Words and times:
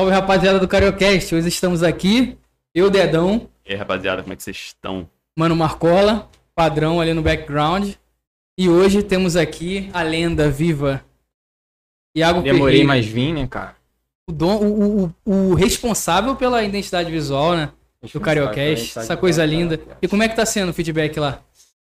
Salve 0.00 0.14
rapaziada 0.14 0.58
do 0.58 0.66
Cariocast, 0.66 1.34
hoje 1.34 1.48
estamos 1.48 1.82
aqui, 1.82 2.38
eu, 2.74 2.88
Dedão, 2.88 3.50
E 3.66 3.72
aí, 3.72 3.76
rapaziada, 3.78 4.22
como 4.22 4.32
é 4.32 4.36
que 4.36 4.42
vocês 4.42 4.56
estão? 4.56 5.06
Mano 5.38 5.54
Marcola, 5.54 6.26
padrão 6.54 7.02
ali 7.02 7.12
no 7.12 7.20
background. 7.20 7.92
E 8.56 8.66
hoje 8.66 9.02
temos 9.02 9.36
aqui 9.36 9.90
a 9.92 10.00
lenda 10.02 10.50
viva, 10.50 11.04
Iago 12.16 12.40
Demorei, 12.40 12.76
Ferreira, 12.78 12.86
mas 12.88 13.04
vim, 13.04 13.34
né, 13.34 13.46
cara? 13.46 13.76
o, 14.26 14.32
dom- 14.32 14.62
o- 14.64 15.04
o- 15.26 15.32
o 15.50 15.54
responsável 15.54 16.34
pela 16.34 16.64
identidade 16.64 17.10
visual, 17.10 17.54
né? 17.54 17.70
Do 18.10 18.20
Cariocast, 18.20 18.98
essa 19.00 19.18
coisa 19.18 19.44
linda. 19.44 19.78
E 20.00 20.08
como 20.08 20.22
é 20.22 20.30
que 20.30 20.34
tá 20.34 20.46
sendo 20.46 20.70
o 20.70 20.72
feedback 20.72 21.20
lá? 21.20 21.42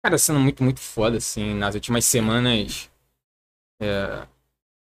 Cara, 0.03 0.19
sendo 0.19 0.39
muito, 0.39 0.63
muito 0.63 0.79
foda, 0.79 1.17
assim. 1.17 1.55
Nas 1.55 1.73
últimas 1.73 2.05
semanas, 2.05 2.87
é, 3.81 4.21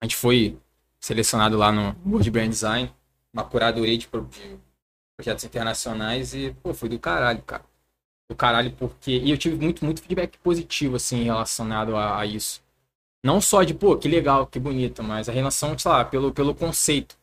a 0.04 0.05
gente 0.05 0.18
foi 0.18 0.57
selecionado 1.00 1.55
lá 1.57 1.71
no 1.71 1.95
World 2.05 2.29
Brand 2.29 2.50
Design, 2.50 2.91
uma 3.36 3.43
curadoria 3.43 3.97
de, 3.97 4.07
pro- 4.07 4.25
de 4.25 4.57
projetos 5.17 5.44
internacionais 5.44 6.34
e, 6.34 6.55
pô, 6.63 6.73
foi 6.73 6.89
do 6.89 6.98
caralho, 6.98 7.41
cara. 7.44 7.63
Do 8.30 8.35
caralho, 8.35 8.71
porque... 8.71 9.11
E 9.11 9.30
eu 9.30 9.38
tive 9.38 9.58
muito, 9.58 9.84
muito 9.85 10.02
feedback 10.02 10.38
positivo, 10.39 10.95
assim, 10.95 11.23
relacionado 11.23 11.95
a, 11.95 12.20
a 12.20 12.25
isso. 12.25 12.63
Não 13.23 13.41
só 13.41 13.63
de, 13.63 13.73
pô, 13.73 13.98
que 13.98 14.08
legal, 14.08 14.48
que 14.48 14.59
bonito, 14.59 15.03
mas 15.03 15.27
a 15.27 15.31
relação, 15.31 15.77
sei 15.77 15.91
lá, 15.91 16.05
pelo, 16.05 16.31
pelo 16.31 16.55
conceito. 16.55 17.17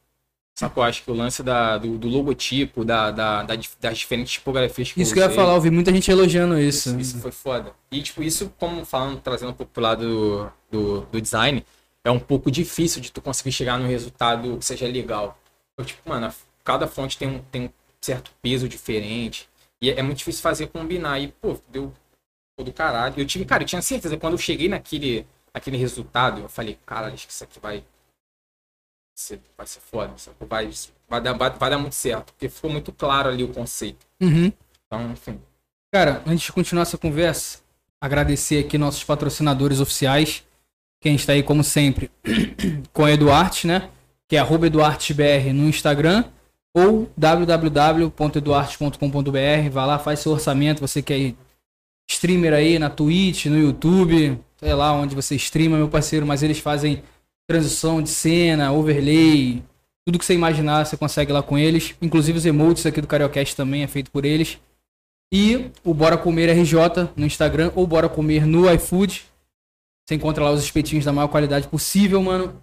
Sacou? 0.55 0.83
Acho 0.83 1.03
que 1.03 1.11
o 1.11 1.15
lance 1.15 1.43
da, 1.43 1.79
do, 1.79 1.97
do 1.97 2.09
logotipo, 2.09 2.85
da, 2.85 3.11
da, 3.11 3.43
da 3.43 3.55
das 3.81 3.99
diferentes 3.99 4.35
tipografias 4.35 4.93
que 4.93 5.01
Isso 5.01 5.15
que 5.15 5.19
eu 5.19 5.25
ia 5.25 5.31
falar, 5.31 5.55
eu 5.55 5.61
vi 5.61 5.71
muita 5.71 5.91
gente 5.91 6.11
elogiando 6.11 6.59
isso. 6.59 6.91
Isso, 6.91 6.99
isso 7.01 7.19
foi 7.21 7.33
foda. 7.33 7.73
E, 7.91 8.03
tipo, 8.03 8.23
isso, 8.23 8.53
como 8.59 8.85
falando, 8.85 9.19
trazendo 9.21 9.51
um 9.51 9.55
pouco 9.55 9.73
pro 9.73 9.83
lado 9.83 10.07
do, 10.07 10.53
do, 10.71 11.01
do 11.07 11.21
design, 11.23 11.65
é 12.05 12.11
um 12.11 12.19
pouco 12.21 12.51
difícil 12.51 13.01
de 13.01 13.11
tu 13.11 13.23
conseguir 13.23 13.51
chegar 13.51 13.79
num 13.79 13.87
resultado 13.89 14.59
que 14.59 14.65
seja 14.65 14.87
legal. 14.87 15.39
Então, 15.75 15.85
tipo, 15.87 16.09
mano, 16.09 16.33
cada 16.65 16.87
fonte 16.87 17.19
tem 17.19 17.29
um, 17.29 17.43
tem 17.45 17.63
um 17.67 17.71
certo 18.01 18.31
peso 18.43 18.69
diferente. 18.69 19.49
E 19.81 19.91
é, 19.91 19.99
é 19.99 20.03
muito 20.03 20.19
difícil 20.19 20.43
fazer 20.43 20.69
combinar. 20.69 21.19
E, 21.19 21.29
pô, 21.29 21.59
deu 21.69 21.93
pô, 22.57 22.65
do 22.65 22.73
caralho. 22.73 23.15
Eu 23.17 23.27
tive, 23.27 23.45
cara, 23.45 23.63
eu 23.63 23.67
tinha 23.67 23.83
certeza, 23.83 24.17
quando 24.17 24.35
eu 24.35 24.39
cheguei 24.39 24.69
naquele, 24.69 25.27
naquele 25.55 25.77
resultado, 25.77 26.41
eu 26.41 26.49
falei, 26.49 26.79
caralho, 26.87 27.15
acho 27.15 27.27
que 27.27 27.33
isso 27.33 27.45
aqui 27.45 27.59
vai 27.61 27.85
ser, 29.15 29.41
vai 29.57 29.67
ser 29.67 29.81
foda. 29.81 30.15
Vai, 30.41 30.71
vai, 31.09 31.21
dar, 31.21 31.33
vai, 31.33 31.51
vai 31.51 31.71
dar 31.71 31.79
muito 31.79 31.95
certo. 31.95 32.33
Porque 32.33 32.49
ficou 32.49 32.71
muito 32.71 32.93
claro 32.93 33.29
ali 33.29 33.45
o 33.45 33.53
conceito. 33.53 34.07
Uhum. 34.21 34.53
Então, 34.87 35.11
enfim. 35.11 35.41
Cara, 35.93 36.23
antes 36.27 36.47
de 36.47 36.53
continuar 36.53 36.83
essa 36.83 36.97
conversa, 36.97 37.61
agradecer 38.01 38.65
aqui 38.65 38.79
nossos 38.79 39.05
patrocinadores 39.05 39.81
oficiais. 39.81 40.45
Quem 41.01 41.17
está 41.17 41.33
aí, 41.33 41.43
como 41.43 41.65
sempre, 41.65 42.11
com 42.93 43.05
a 43.05 43.11
Eduarte, 43.11 43.67
né? 43.67 43.91
Que 44.33 44.39
é 44.39 44.41
EduartesBR 44.41 45.53
no 45.53 45.69
Instagram 45.69 46.25
ou 46.75 47.07
www.eduartes.com.br. 47.15 49.71
Vai 49.71 49.87
lá, 49.87 49.99
faz 49.99 50.21
seu 50.21 50.33
orçamento. 50.33 50.81
Você 50.81 51.03
que 51.03 51.13
é 51.13 51.35
streamer 52.11 52.55
aí 52.55 52.79
na 52.79 52.89
Twitch, 52.89 53.45
no 53.45 53.59
YouTube, 53.59 54.41
sei 54.57 54.73
lá 54.73 54.91
onde 54.95 55.15
você 55.15 55.35
streama, 55.35 55.77
meu 55.77 55.91
parceiro, 55.91 56.25
mas 56.25 56.43
eles 56.43 56.61
fazem 56.61 57.03
transição 57.47 58.01
de 58.01 58.09
cena, 58.09 58.73
overlay, 58.73 59.63
tudo 60.07 60.19
que 60.19 60.25
você 60.25 60.33
imaginar, 60.33 60.87
você 60.87 60.97
consegue 60.97 61.31
lá 61.31 61.43
com 61.43 61.59
eles. 61.59 61.95
Inclusive 62.01 62.39
os 62.39 62.47
emotes 62.47 62.87
aqui 62.87 63.03
do 63.03 63.07
Cariocast 63.07 63.55
também 63.55 63.83
é 63.83 63.87
feito 63.87 64.11
por 64.11 64.25
eles. 64.25 64.59
E 65.31 65.71
o 65.85 65.93
Bora 65.93 66.17
Comer 66.17 66.59
RJ 66.59 67.11
no 67.15 67.27
Instagram 67.27 67.71
ou 67.75 67.87
Bora 67.87 68.09
Comer 68.09 68.47
no 68.47 68.73
iFood. 68.73 69.25
Você 70.09 70.15
encontra 70.15 70.43
lá 70.43 70.53
os 70.53 70.65
espetinhos 70.65 71.05
da 71.05 71.13
maior 71.13 71.29
qualidade 71.29 71.69
possível, 71.69 72.23
mano. 72.23 72.59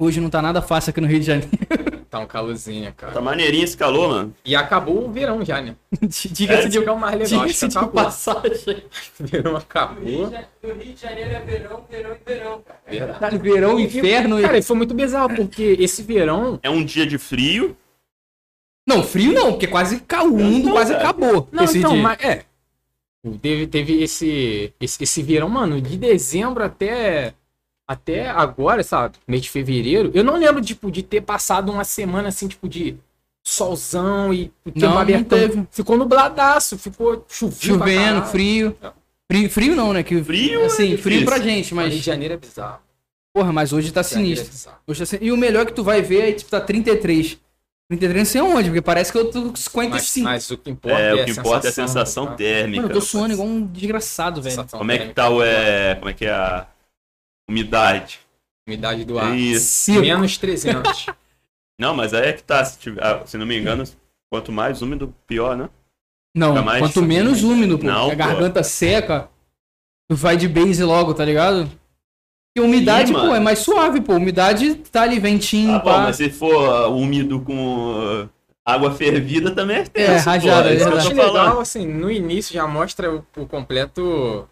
Hoje 0.00 0.20
não 0.20 0.30
tá 0.30 0.40
nada 0.40 0.62
fácil 0.62 0.90
aqui 0.90 1.00
no 1.00 1.08
Rio 1.08 1.20
de 1.20 1.26
Janeiro. 1.26 1.48
Tá 2.10 2.20
um 2.20 2.26
calorzinho, 2.26 2.90
cara. 2.94 3.12
Tá 3.12 3.20
maneirinho 3.20 3.64
esse 3.64 3.76
calor, 3.76 4.08
mano. 4.08 4.34
E 4.42 4.56
acabou 4.56 5.06
o 5.06 5.12
verão 5.12 5.44
já, 5.44 5.60
né? 5.60 5.76
Diga-se 6.00 6.66
de, 6.66 6.78
Isso 6.78 6.82
que 6.82 6.88
é 6.88 6.92
o 6.92 6.98
mais 6.98 7.18
legal. 7.18 7.46
Que 7.46 7.52
de 7.52 7.64
acabou. 7.66 7.90
passagem. 8.02 8.82
O 9.20 9.24
verão 9.26 9.56
acabou. 9.56 10.32
No 10.62 10.72
Rio 10.72 10.94
de 10.94 10.98
Janeiro 10.98 11.30
é 11.32 11.40
verão, 11.40 11.84
verão 11.90 12.16
e 12.16 12.24
verão, 12.24 12.62
cara. 12.62 12.80
Verdade. 12.88 13.20
Tá 13.20 13.28
verão, 13.28 13.78
inferno 13.78 14.38
e... 14.40 14.42
Cara, 14.42 14.56
e 14.56 14.62
foi 14.62 14.74
muito 14.74 14.94
bizarro, 14.94 15.36
porque 15.36 15.76
esse 15.78 16.02
verão. 16.02 16.58
É 16.62 16.70
um 16.70 16.82
dia 16.82 17.06
de 17.06 17.18
frio. 17.18 17.76
Não, 18.86 19.02
frio 19.02 19.34
não, 19.34 19.50
porque 19.50 19.66
quase 19.66 20.02
o 20.22 20.28
mundo 20.28 20.70
quase 20.70 20.94
cara. 20.94 21.10
acabou 21.10 21.46
Não, 21.52 21.64
esse 21.64 21.76
então, 21.76 21.92
dia. 21.92 22.02
mas 22.02 22.18
é. 22.24 22.44
Teve, 23.42 23.66
teve 23.66 24.02
esse, 24.02 24.72
esse, 24.80 25.04
esse 25.04 25.22
verão, 25.22 25.50
mano, 25.50 25.78
de 25.78 25.98
dezembro 25.98 26.64
até. 26.64 27.34
Até 27.88 28.28
agora, 28.28 28.82
sabe? 28.82 29.14
Mês 29.26 29.40
de 29.42 29.50
fevereiro. 29.50 30.10
Eu 30.14 30.22
não 30.22 30.36
lembro, 30.36 30.60
tipo, 30.60 30.90
de 30.90 31.02
ter 31.02 31.22
passado 31.22 31.72
uma 31.72 31.84
semana 31.84 32.28
assim, 32.28 32.46
tipo, 32.46 32.68
de 32.68 32.96
solzão 33.42 34.32
e 34.32 34.52
o 34.64 34.70
tempo 34.70 34.80
Não, 34.86 34.90
não 34.94 34.98
abertão. 34.98 35.38
teve. 35.38 35.66
Ficou 35.70 35.96
nubladaço, 35.96 36.76
ficou 36.78 37.24
chovendo. 37.28 37.56
Chovendo, 37.60 38.26
frio. 38.26 38.76
frio. 39.30 39.50
Frio 39.50 39.74
não, 39.74 39.92
né? 39.94 40.02
Que, 40.02 40.22
Frio 40.22 40.60
é 40.62 40.64
Assim, 40.66 40.96
frio 40.98 41.18
difícil. 41.20 41.26
pra 41.26 41.38
gente, 41.38 41.74
Mas 41.74 41.84
Rio 41.86 41.94
mas... 41.94 41.94
de 41.94 42.00
Janeiro 42.06 42.34
é 42.34 42.36
bizarro. 42.36 42.78
Porra, 43.34 43.52
mas 43.52 43.72
hoje 43.72 43.90
tá 43.92 44.02
sinistro. 44.02 44.48
é 44.48 44.50
bizarro. 44.50 44.76
Hoje 44.86 45.00
tá 45.00 45.06
sin- 45.06 45.18
E 45.22 45.32
o 45.32 45.36
melhor 45.36 45.64
que 45.64 45.72
tu 45.72 45.82
vai 45.82 46.02
ver 46.02 46.28
é, 46.28 46.32
tipo, 46.32 46.50
tá 46.50 46.60
33. 46.60 47.38
33 47.90 48.18
não 48.18 48.24
sei 48.30 48.40
onde, 48.42 48.68
porque 48.68 48.82
parece 48.82 49.10
que 49.10 49.16
eu 49.16 49.30
tô 49.30 49.40
com 49.44 49.48
Mas, 49.52 49.60
55. 49.60 50.24
mas 50.24 50.50
o 50.50 50.58
que 50.58 50.70
importa 50.70 50.98
É, 51.00 51.08
é, 51.10 51.14
o 51.14 51.24
que 51.24 51.30
importa 51.30 51.68
é 51.68 51.70
a 51.70 51.72
sensação 51.72 52.26
tá? 52.26 52.34
térmica. 52.34 52.82
Mano, 52.82 52.92
eu 52.94 53.00
tô 53.00 53.00
suando 53.00 53.32
igual 53.32 53.48
um 53.48 53.62
desgraçado, 53.64 54.42
velho. 54.42 54.54
Sensação 54.56 54.78
Como 54.78 54.92
é 54.92 54.98
que 54.98 55.14
tá 55.14 55.30
o. 55.30 55.42
É... 55.42 55.94
Como 55.94 56.10
é 56.10 56.12
que 56.12 56.26
é 56.26 56.30
a 56.32 56.66
umidade? 57.48 58.20
Umidade 58.66 59.04
do 59.04 59.18
ar. 59.18 59.36
Isso. 59.36 60.00
Menos 60.00 60.36
300. 60.36 61.06
Não, 61.80 61.94
mas 61.94 62.12
aí 62.12 62.28
é 62.28 62.32
que 62.32 62.42
tá. 62.42 62.64
Se, 62.64 62.78
tiver- 62.78 63.02
ah, 63.02 63.22
se 63.24 63.38
não 63.38 63.46
me 63.46 63.56
engano, 63.56 63.84
quanto 64.30 64.50
mais 64.50 64.82
úmido, 64.82 65.14
pior, 65.26 65.56
né? 65.56 65.70
Não, 66.34 66.54
quanto 66.78 67.00
menos 67.02 67.42
úmido, 67.44 67.78
pô. 67.78 67.86
Não, 67.86 68.06
a 68.08 68.10
pô. 68.10 68.16
garganta 68.16 68.62
seca, 68.64 69.28
tu 70.10 70.16
vai 70.16 70.36
de 70.36 70.48
base 70.48 70.82
logo, 70.82 71.14
tá 71.14 71.24
ligado? 71.24 71.70
E 72.56 72.60
a 72.60 72.64
umidade, 72.64 73.12
Ih, 73.12 73.14
pô, 73.14 73.32
é 73.34 73.38
mais 73.40 73.60
suave, 73.60 74.00
pô. 74.00 74.14
Umidade 74.14 74.74
tá 74.74 75.02
ali, 75.02 75.20
ventinho, 75.20 75.74
Ah, 75.76 75.78
bom, 75.78 75.84
pá. 75.84 76.00
mas 76.00 76.16
se 76.16 76.30
for 76.30 76.68
ah, 76.68 76.88
úmido 76.88 77.40
com 77.40 77.94
ah, 77.96 78.28
água 78.74 78.90
fervida 78.92 79.52
também 79.52 79.78
é 79.78 79.84
tenso. 79.84 80.10
É, 80.10 80.18
pô, 80.18 80.30
rajada, 80.30 80.68
é 80.70 80.74
verdade. 80.74 80.90
tô 80.90 80.96
acho 80.98 81.14
falando. 81.14 81.32
legal, 81.34 81.60
assim, 81.60 81.86
no 81.86 82.10
início 82.10 82.52
já 82.52 82.66
mostra 82.66 83.14
o, 83.14 83.24
o 83.36 83.46
completo. 83.46 84.48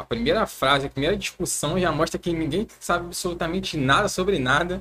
A 0.00 0.04
primeira 0.04 0.46
frase, 0.46 0.86
a 0.86 0.88
primeira 0.88 1.16
discussão 1.16 1.78
já 1.78 1.90
mostra 1.90 2.18
que 2.20 2.32
ninguém 2.32 2.68
sabe 2.78 3.06
absolutamente 3.06 3.76
nada 3.76 4.08
sobre 4.08 4.38
nada. 4.38 4.80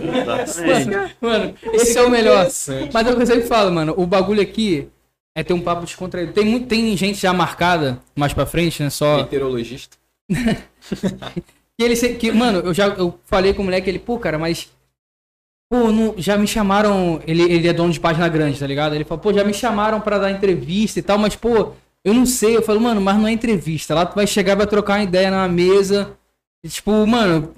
Exatamente. 0.00 1.16
Mano, 1.20 1.54
esse 1.72 1.98
é 1.98 2.02
o 2.02 2.10
melhor. 2.10 2.40
Interessante. 2.40 2.90
Mas 2.92 3.06
é 3.06 3.10
o 3.10 3.16
que 3.16 3.22
eu 3.22 3.26
sempre 3.26 3.46
falo, 3.48 3.72
mano. 3.72 3.94
O 3.96 4.06
bagulho 4.06 4.42
aqui 4.42 4.88
é 5.34 5.42
ter 5.42 5.54
um 5.54 5.62
papo 5.62 5.84
descontraído. 5.84 6.32
Tem, 6.34 6.44
muito, 6.44 6.66
tem 6.66 6.94
gente 6.96 7.18
já 7.18 7.32
marcada 7.32 8.00
mais 8.14 8.34
pra 8.34 8.44
frente, 8.44 8.82
né? 8.82 8.90
Só. 8.90 9.16
Meteorologista. 9.18 9.96
Que 11.78 11.84
ele 11.84 11.96
que, 12.16 12.30
mano, 12.30 12.58
eu 12.58 12.74
já 12.74 12.88
eu 12.88 13.18
falei 13.24 13.54
com 13.54 13.62
o 13.62 13.64
moleque, 13.64 13.88
ele, 13.88 13.98
pô, 13.98 14.18
cara, 14.18 14.38
mas. 14.38 14.68
Pô, 15.72 15.90
não- 15.90 16.14
já 16.18 16.36
me 16.36 16.46
chamaram. 16.46 17.22
Ele, 17.26 17.42
ele 17.42 17.66
é 17.68 17.72
dono 17.72 17.90
de 17.90 17.98
página 17.98 18.28
grande, 18.28 18.58
tá 18.60 18.66
ligado? 18.66 18.94
Ele 18.94 19.04
falou, 19.04 19.22
pô, 19.22 19.32
já 19.32 19.42
me 19.42 19.54
chamaram 19.54 19.98
pra 19.98 20.18
dar 20.18 20.30
entrevista 20.30 20.98
e 20.98 21.02
tal, 21.02 21.16
mas, 21.16 21.34
pô, 21.36 21.72
eu 22.04 22.14
não 22.14 22.24
sei. 22.26 22.56
Eu 22.56 22.62
falo, 22.62 22.80
mano, 22.80 23.00
mas 23.00 23.16
não 23.18 23.26
é 23.28 23.32
entrevista. 23.32 23.94
Lá 23.94 24.06
tu 24.06 24.14
vai 24.14 24.26
chegar, 24.26 24.56
vai 24.56 24.66
trocar 24.66 24.98
uma 24.98 25.04
ideia 25.04 25.30
na 25.30 25.46
mesa. 25.48 26.16
E, 26.64 26.68
tipo, 26.68 27.06
mano, 27.06 27.54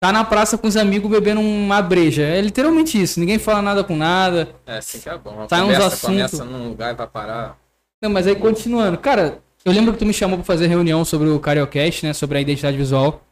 tá 0.00 0.12
na 0.12 0.24
praça 0.24 0.56
com 0.58 0.66
os 0.68 0.76
amigos 0.76 1.10
bebendo 1.10 1.40
uma 1.40 1.82
breja. 1.82 2.22
É 2.22 2.40
literalmente 2.40 3.00
isso. 3.00 3.18
Ninguém 3.20 3.38
fala 3.38 3.62
nada 3.62 3.82
com 3.84 3.96
nada. 3.96 4.54
É 4.66 4.78
assim 4.78 5.00
que 5.00 5.08
é 5.08 5.16
bom. 5.18 5.42
A 5.42 5.48
Sai 5.48 5.60
uns 5.60 5.64
conversa 5.64 5.86
assuntos. 5.86 6.06
começa 6.06 6.44
num 6.44 6.68
lugar 6.68 6.92
e 6.92 6.96
vai 6.96 7.06
parar. 7.06 7.58
Não, 8.02 8.10
mas 8.10 8.26
aí 8.26 8.36
continuando. 8.36 8.98
Cara, 8.98 9.40
eu 9.64 9.72
lembro 9.72 9.92
que 9.92 9.98
tu 9.98 10.06
me 10.06 10.12
chamou 10.12 10.36
pra 10.38 10.44
fazer 10.44 10.66
reunião 10.66 11.04
sobre 11.04 11.28
o 11.28 11.40
Cariocast, 11.40 12.04
né? 12.06 12.12
Sobre 12.12 12.38
a 12.38 12.40
identidade 12.40 12.76
visual. 12.76 13.22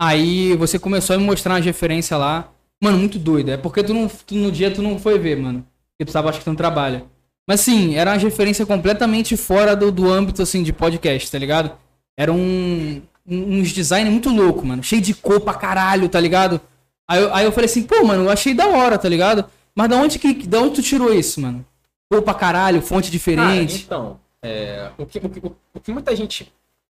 Aí 0.00 0.56
você 0.56 0.78
começou 0.78 1.14
a 1.14 1.18
me 1.18 1.24
mostrar 1.24 1.54
umas 1.54 1.64
referências 1.64 2.18
lá. 2.18 2.50
Mano, 2.82 2.98
muito 2.98 3.18
doido. 3.18 3.50
É 3.50 3.56
porque 3.56 3.82
tu, 3.82 3.94
não, 3.94 4.08
tu 4.08 4.34
no 4.34 4.50
dia 4.50 4.72
tu 4.72 4.82
não 4.82 4.98
foi 4.98 5.18
ver, 5.18 5.36
mano. 5.36 5.66
Porque 5.92 6.10
tu 6.10 6.12
tava 6.12 6.28
acho 6.30 6.38
que 6.38 6.44
tu 6.44 6.48
não 6.48 6.56
trabalha. 6.56 7.04
Mas 7.48 7.60
sim, 7.60 7.96
era 7.96 8.12
uma 8.12 8.18
referência 8.18 8.64
completamente 8.64 9.36
fora 9.36 9.74
do, 9.74 9.90
do 9.90 10.10
âmbito, 10.10 10.42
assim, 10.42 10.62
de 10.62 10.72
podcast, 10.72 11.30
tá 11.30 11.38
ligado? 11.38 11.72
Era 12.16 12.32
um, 12.32 13.02
um- 13.26 13.58
uns 13.60 13.70
design 13.72 14.08
muito 14.10 14.28
louco, 14.30 14.64
mano. 14.64 14.82
Cheio 14.82 15.02
de 15.02 15.12
cor 15.14 15.40
pra 15.40 15.54
caralho, 15.54 16.08
tá 16.08 16.20
ligado? 16.20 16.60
Aí, 17.08 17.20
eu- 17.22 17.34
aí 17.34 17.44
eu 17.44 17.52
falei 17.52 17.68
assim, 17.68 17.82
pô, 17.82 18.04
mano, 18.04 18.24
eu 18.24 18.30
achei 18.30 18.54
da 18.54 18.66
hora, 18.68 18.96
tá 18.98 19.08
ligado? 19.08 19.44
Mas 19.74 19.88
da 19.88 19.96
onde 19.96 20.18
que 20.18 20.46
da 20.46 20.60
onde 20.60 20.76
tu 20.76 20.82
tirou 20.82 21.12
isso, 21.12 21.40
mano? 21.40 21.64
Cor 22.10 22.22
pra 22.22 22.34
caralho, 22.34 22.80
fonte 22.82 23.10
diferente. 23.10 23.86
Cara, 23.86 24.06
então, 24.06 24.20
é, 24.42 24.90
o, 24.98 25.06
que, 25.06 25.18
o, 25.18 25.28
que, 25.28 25.42
o 25.74 25.80
que 25.80 25.92
muita 25.92 26.14
gente 26.14 26.52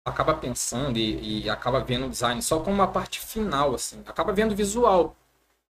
acaba 0.06 0.36
pensando 0.36 0.98
e, 1.00 1.44
e 1.46 1.50
acaba 1.50 1.80
vendo 1.80 2.06
o 2.06 2.10
design 2.10 2.40
só 2.42 2.60
como 2.60 2.76
uma 2.76 2.88
parte 2.88 3.20
final, 3.20 3.74
assim, 3.74 3.98
acaba 4.06 4.32
vendo 4.32 4.52
o 4.52 4.56
visual. 4.56 5.16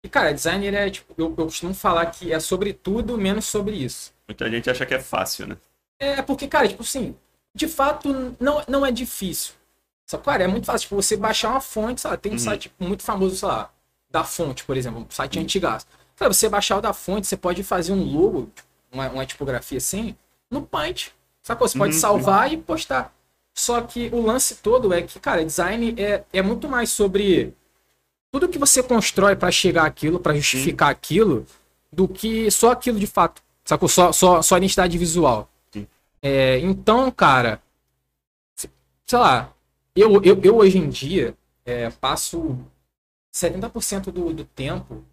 E, 0.04 0.08
cara, 0.08 0.34
designer 0.34 0.74
é, 0.74 0.90
tipo, 0.90 1.14
eu, 1.16 1.34
eu 1.38 1.44
costumo 1.46 1.72
falar 1.72 2.04
que 2.06 2.32
é 2.32 2.38
sobre 2.38 2.72
tudo, 2.74 3.16
menos 3.16 3.46
sobre 3.46 3.76
isso. 3.76 4.12
Muita 4.28 4.50
gente 4.50 4.68
acha 4.70 4.84
que 4.84 4.94
é 4.94 5.00
fácil, 5.00 5.46
né? 5.46 5.56
É 5.98 6.22
porque, 6.22 6.46
cara, 6.46 6.68
tipo 6.68 6.82
assim, 6.82 7.16
de 7.54 7.66
fato, 7.66 8.36
não, 8.38 8.62
não 8.68 8.86
é 8.86 8.92
difícil. 8.92 9.54
Só 10.06 10.18
que, 10.18 10.24
cara, 10.24 10.44
é 10.44 10.46
muito 10.46 10.66
fácil. 10.66 10.82
Tipo, 10.88 10.96
você 10.96 11.16
baixar 11.16 11.50
uma 11.50 11.60
fonte, 11.60 12.00
sei 12.00 12.10
lá, 12.10 12.16
tem 12.16 12.32
um 12.32 12.34
Uhum. 12.34 12.38
site 12.38 12.72
muito 12.78 13.02
famoso, 13.02 13.36
sei 13.36 13.48
lá, 13.48 13.70
da 14.10 14.24
fonte, 14.24 14.64
por 14.64 14.76
exemplo, 14.76 15.00
um 15.00 15.06
site 15.10 15.38
antigaço. 15.38 15.86
Cara, 16.16 16.32
você 16.32 16.48
baixar 16.48 16.76
o 16.78 16.80
da 16.80 16.92
fonte, 16.92 17.26
você 17.26 17.36
pode 17.36 17.62
fazer 17.62 17.92
um 17.92 18.02
logo, 18.04 18.50
uma, 18.92 19.08
uma 19.10 19.26
tipografia 19.26 19.78
assim, 19.78 20.14
no 20.50 20.62
Paint. 20.62 21.08
Sacou? 21.42 21.66
Você 21.66 21.78
pode 21.78 21.94
Uhum, 21.94 22.00
salvar 22.00 22.52
e 22.52 22.56
postar. 22.58 23.12
Só 23.54 23.80
que 23.80 24.08
o 24.12 24.20
lance 24.20 24.56
todo 24.56 24.92
é 24.92 25.02
que, 25.02 25.18
cara, 25.18 25.44
design 25.44 25.94
é, 25.98 26.22
é 26.32 26.42
muito 26.42 26.68
mais 26.68 26.90
sobre 26.90 27.54
tudo 28.30 28.48
que 28.48 28.58
você 28.58 28.82
constrói 28.82 29.34
pra 29.36 29.50
chegar 29.50 29.84
àquilo, 29.86 30.20
pra 30.20 30.34
justificar 30.34 30.90
aquilo, 30.90 31.46
do 31.92 32.06
que 32.06 32.50
só 32.50 32.72
aquilo 32.72 32.98
de 33.00 33.06
fato. 33.06 33.42
Sacou? 33.68 33.86
Só, 33.88 34.12
só, 34.12 34.40
só 34.40 34.54
a 34.54 34.58
identidade 34.58 34.96
visual. 34.96 35.50
Sim. 35.70 35.86
É, 36.22 36.58
então, 36.60 37.10
cara, 37.10 37.60
se- 38.56 38.70
sei 39.06 39.18
lá, 39.18 39.52
eu, 39.96 40.22
eu, 40.22 40.40
eu 40.42 40.56
hoje 40.58 40.78
em 40.78 40.88
dia 40.88 41.36
é, 41.66 41.90
passo 41.90 42.58
70% 43.32 44.12
do, 44.12 44.32
do 44.32 44.44
tempo 44.44 45.04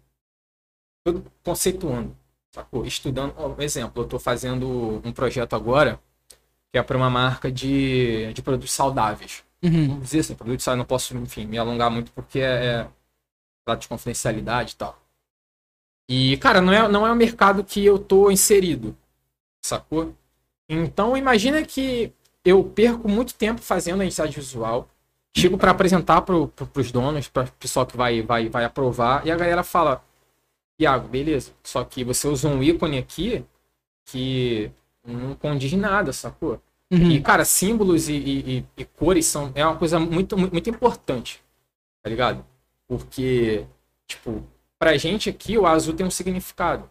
conceituando, 1.42 2.16
sacou? 2.52 2.84
Estudando. 2.84 3.34
Um 3.38 3.60
exemplo, 3.62 4.02
eu 4.02 4.08
tô 4.08 4.18
fazendo 4.18 5.00
um 5.04 5.12
projeto 5.12 5.54
agora 5.54 6.00
que 6.72 6.78
é 6.78 6.82
para 6.82 6.96
uma 6.96 7.10
marca 7.10 7.50
de, 7.52 8.32
de 8.34 8.42
produtos 8.42 8.72
saudáveis. 8.72 9.44
Uhum. 9.62 9.88
Vamos 9.88 10.04
dizer 10.04 10.20
assim, 10.20 10.34
produtos 10.34 10.64
saudáveis, 10.64 10.80
não 10.80 10.86
posso, 10.88 11.16
enfim, 11.18 11.46
me 11.46 11.58
alongar 11.58 11.90
muito 11.90 12.12
porque 12.12 12.40
é, 12.40 12.88
é 13.68 13.76
de 13.76 13.88
confidencialidade 13.88 14.74
e 14.74 14.76
tal. 14.76 14.98
E, 16.08 16.36
cara, 16.38 16.60
não 16.60 16.72
é, 16.72 16.88
não 16.88 17.06
é 17.06 17.12
um 17.12 17.16
mercado 17.16 17.64
que 17.64 17.84
eu 17.84 17.98
tô 17.98 18.30
inserido, 18.30 18.96
sacou? 19.62 20.14
Então, 20.68 21.16
imagina 21.16 21.64
que 21.64 22.12
eu 22.44 22.64
perco 22.64 23.08
muito 23.08 23.34
tempo 23.34 23.60
fazendo 23.60 24.00
a 24.02 24.04
identidade 24.04 24.36
visual, 24.36 24.88
chego 25.36 25.58
para 25.58 25.72
apresentar 25.72 26.22
pro, 26.22 26.48
pro, 26.48 26.66
pros 26.66 26.92
donos, 26.92 27.28
para 27.28 27.48
o 27.48 27.52
pessoal 27.54 27.86
que 27.86 27.96
vai, 27.96 28.22
vai, 28.22 28.48
vai 28.48 28.64
aprovar, 28.64 29.26
e 29.26 29.30
a 29.30 29.36
galera 29.36 29.64
fala: 29.64 30.04
Iago, 30.80 31.08
beleza, 31.08 31.52
só 31.62 31.84
que 31.84 32.04
você 32.04 32.28
usou 32.28 32.52
um 32.52 32.62
ícone 32.62 32.98
aqui 32.98 33.44
que 34.06 34.70
não 35.04 35.34
condiz 35.34 35.72
nada, 35.74 36.12
sacou? 36.12 36.60
Uhum. 36.90 37.10
E, 37.12 37.20
cara, 37.20 37.44
símbolos 37.44 38.08
e, 38.08 38.14
e- 38.14 38.66
e- 38.76 38.84
cores 38.84 39.26
são, 39.26 39.52
é 39.54 39.66
uma 39.66 39.76
coisa 39.76 39.98
muito, 39.98 40.36
muito, 40.38 40.52
muito 40.52 40.70
importante, 40.70 41.42
tá 42.02 42.10
ligado? 42.10 42.44
Porque, 42.88 43.66
tipo, 44.06 44.44
pra 44.78 44.96
gente 44.96 45.28
aqui 45.30 45.56
o 45.58 45.66
azul 45.66 45.94
tem 45.94 46.06
um 46.06 46.10
significado. 46.10 46.88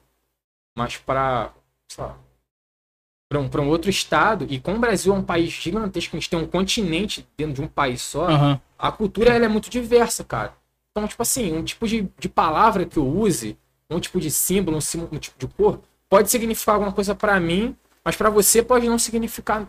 Mas 0.77 0.97
pra, 0.97 1.53
sei 1.89 2.03
lá, 2.03 2.17
pra 3.29 3.39
um, 3.39 3.49
pra 3.49 3.61
um 3.61 3.69
outro 3.69 3.89
estado, 3.89 4.45
e 4.49 4.59
como 4.59 4.77
o 4.77 4.79
Brasil 4.79 5.13
é 5.13 5.17
um 5.17 5.23
país 5.23 5.49
gigantesco, 5.51 6.15
a 6.15 6.19
gente 6.19 6.29
tem 6.29 6.39
um 6.39 6.47
continente 6.47 7.27
dentro 7.37 7.55
de 7.55 7.61
um 7.61 7.67
país 7.67 8.01
só, 8.01 8.27
Aham. 8.27 8.61
a 8.77 8.91
cultura 8.91 9.31
ela 9.33 9.45
é 9.45 9.49
muito 9.49 9.69
diversa, 9.69 10.23
cara. 10.23 10.53
Então, 10.91 11.07
tipo 11.07 11.21
assim, 11.21 11.53
um 11.53 11.63
tipo 11.63 11.87
de, 11.87 12.09
de 12.19 12.29
palavra 12.29 12.85
que 12.85 12.97
eu 12.97 13.07
use, 13.07 13.57
um 13.89 13.99
tipo 13.99 14.19
de 14.19 14.31
símbolo, 14.31 14.77
um, 14.77 14.81
símbolo, 14.81 15.09
um 15.13 15.19
tipo 15.19 15.37
de 15.37 15.47
cor, 15.47 15.81
pode 16.09 16.29
significar 16.29 16.75
alguma 16.75 16.91
coisa 16.93 17.13
pra 17.13 17.39
mim, 17.39 17.75
mas 18.03 18.15
pra 18.15 18.29
você 18.29 18.61
pode 18.61 18.87
não 18.87 18.99
significar. 18.99 19.67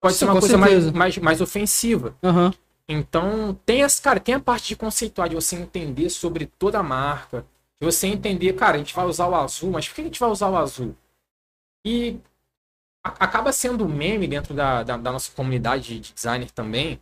Pode 0.00 0.14
Sim, 0.14 0.20
ser 0.20 0.24
uma 0.26 0.40
coisa 0.40 0.56
mais, 0.58 0.72
certeza. 0.72 0.92
mais, 0.98 1.18
mais 1.18 1.40
ofensiva. 1.40 2.14
Aham. 2.22 2.52
Então, 2.92 3.54
tem 3.64 3.84
essa, 3.84 4.02
cara, 4.02 4.18
tem 4.18 4.34
a 4.34 4.40
parte 4.40 4.68
de 4.68 4.76
conceituar, 4.76 5.28
de 5.28 5.36
você 5.36 5.54
entender 5.54 6.10
sobre 6.10 6.46
toda 6.46 6.80
a 6.80 6.82
marca, 6.82 7.46
de 7.80 7.86
você 7.86 8.08
entender, 8.08 8.52
cara, 8.54 8.74
a 8.74 8.78
gente 8.78 8.92
vai 8.94 9.06
usar 9.06 9.28
o 9.28 9.34
azul, 9.36 9.70
mas 9.70 9.88
por 9.88 9.94
que 9.94 10.00
a 10.00 10.04
gente 10.04 10.18
vai 10.18 10.28
usar 10.28 10.48
o 10.50 10.56
azul? 10.56 10.96
E 11.86 12.18
a- 13.04 13.24
acaba 13.24 13.52
sendo 13.52 13.84
um 13.84 13.88
meme 13.88 14.28
dentro 14.28 14.54
da, 14.54 14.82
da, 14.82 14.96
da 14.96 15.12
nossa 15.12 15.32
comunidade 15.32 16.00
de 16.00 16.12
designer 16.14 16.50
também, 16.50 17.00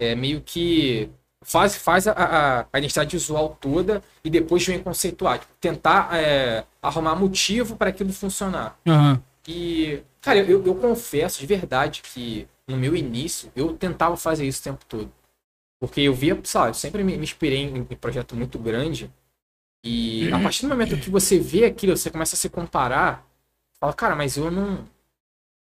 é 0.00 0.14
meio 0.14 0.42
que 0.42 1.10
faz, 1.44 1.76
faz 1.76 2.08
a, 2.08 2.12
a, 2.12 2.60
a 2.72 2.78
identidade 2.78 3.16
visual 3.16 3.56
toda 3.60 4.02
e 4.24 4.30
depois 4.30 4.66
vem 4.66 4.82
conceituar, 4.82 5.40
tipo, 5.40 5.52
tentar 5.60 6.14
é, 6.16 6.64
arrumar 6.82 7.16
motivo 7.16 7.76
para 7.76 7.90
aquilo 7.90 8.12
funcionar. 8.12 8.78
Aham. 8.86 9.22
E, 9.48 10.02
cara, 10.20 10.38
eu, 10.40 10.64
eu 10.66 10.74
confesso 10.76 11.40
de 11.40 11.46
verdade 11.46 12.02
que 12.02 12.48
no 12.68 12.76
meu 12.76 12.94
início 12.96 13.50
eu 13.56 13.76
tentava 13.76 14.16
fazer 14.16 14.46
isso 14.46 14.60
o 14.60 14.64
tempo 14.64 14.84
todo. 14.86 15.12
Porque 15.80 16.02
eu 16.02 16.14
via, 16.14 16.40
lá, 16.54 16.68
eu 16.68 16.74
sempre 16.74 17.02
me, 17.02 17.16
me 17.16 17.24
inspirei 17.24 17.60
em, 17.60 17.78
em 17.78 17.96
projeto 17.96 18.36
muito 18.36 18.58
grande. 18.58 19.10
E 19.84 20.28
a 20.32 20.38
partir 20.42 20.62
do 20.62 20.68
momento 20.70 20.98
que 20.98 21.10
você 21.10 21.38
vê 21.38 21.64
aquilo, 21.64 21.96
você 21.96 22.10
começa 22.10 22.36
a 22.36 22.38
se 22.38 22.50
comparar, 22.50 23.26
fala, 23.80 23.92
cara, 23.94 24.16
mas 24.16 24.36
eu 24.36 24.50
não. 24.50 24.86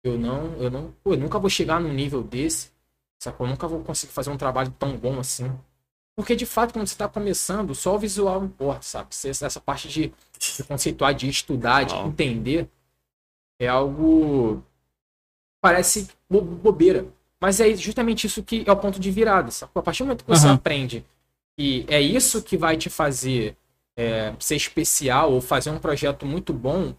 Eu 0.05 0.19
não. 0.19 0.55
Eu 0.56 0.70
não. 0.70 0.93
Pô, 1.03 1.14
eu 1.14 1.19
nunca 1.19 1.38
vou 1.38 1.50
chegar 1.50 1.81
num 1.81 1.93
nível 1.93 2.23
desse. 2.23 2.70
Sacou? 3.23 3.47
Eu 3.47 3.50
nunca 3.53 3.69
vou 3.69 3.82
conseguir 3.85 4.12
fazer 4.12 4.31
um 4.31 4.37
trabalho 4.37 4.70
tão 4.79 4.97
bom 4.97 5.19
assim. 5.20 5.50
Porque 6.17 6.37
de 6.37 6.47
fato, 6.47 6.73
quando 6.75 6.87
você 6.87 6.97
tá 6.97 7.09
começando, 7.09 7.75
só 7.75 7.94
o 7.94 7.99
visual 7.99 8.44
importa, 8.44 8.82
sabe? 8.82 9.09
Essa 9.25 9.61
parte 9.61 9.88
de, 9.88 10.12
de 10.38 10.64
conceituar, 10.64 11.14
de 11.14 11.29
estudar, 11.29 11.85
de 11.85 11.94
entender, 11.97 12.69
é 13.61 13.69
algo. 13.69 14.62
Parece 15.61 16.09
bo- 16.29 16.43
bobeira. 16.43 17.06
Mas 17.43 17.59
é 17.59 17.75
justamente 17.75 18.25
isso 18.25 18.41
que 18.41 18.62
é 18.65 18.71
o 18.71 18.77
ponto 18.77 19.00
de 19.00 19.11
virada, 19.11 19.50
sacou? 19.50 19.81
A 19.81 19.83
partir 19.83 20.05
do 20.05 20.06
momento 20.06 20.23
que 20.23 20.31
você 20.31 20.47
Aham. 20.47 20.55
aprende 20.55 21.05
que 21.59 21.85
é 21.89 22.00
isso 22.00 22.41
que 22.41 22.56
vai 22.56 22.77
te 22.77 22.89
fazer 22.89 23.56
é, 23.97 24.33
ser 24.39 24.55
especial 24.55 25.33
ou 25.33 25.41
fazer 25.41 25.71
um 25.71 25.79
projeto 25.81 26.25
muito 26.25 26.53
bom, 26.53 26.94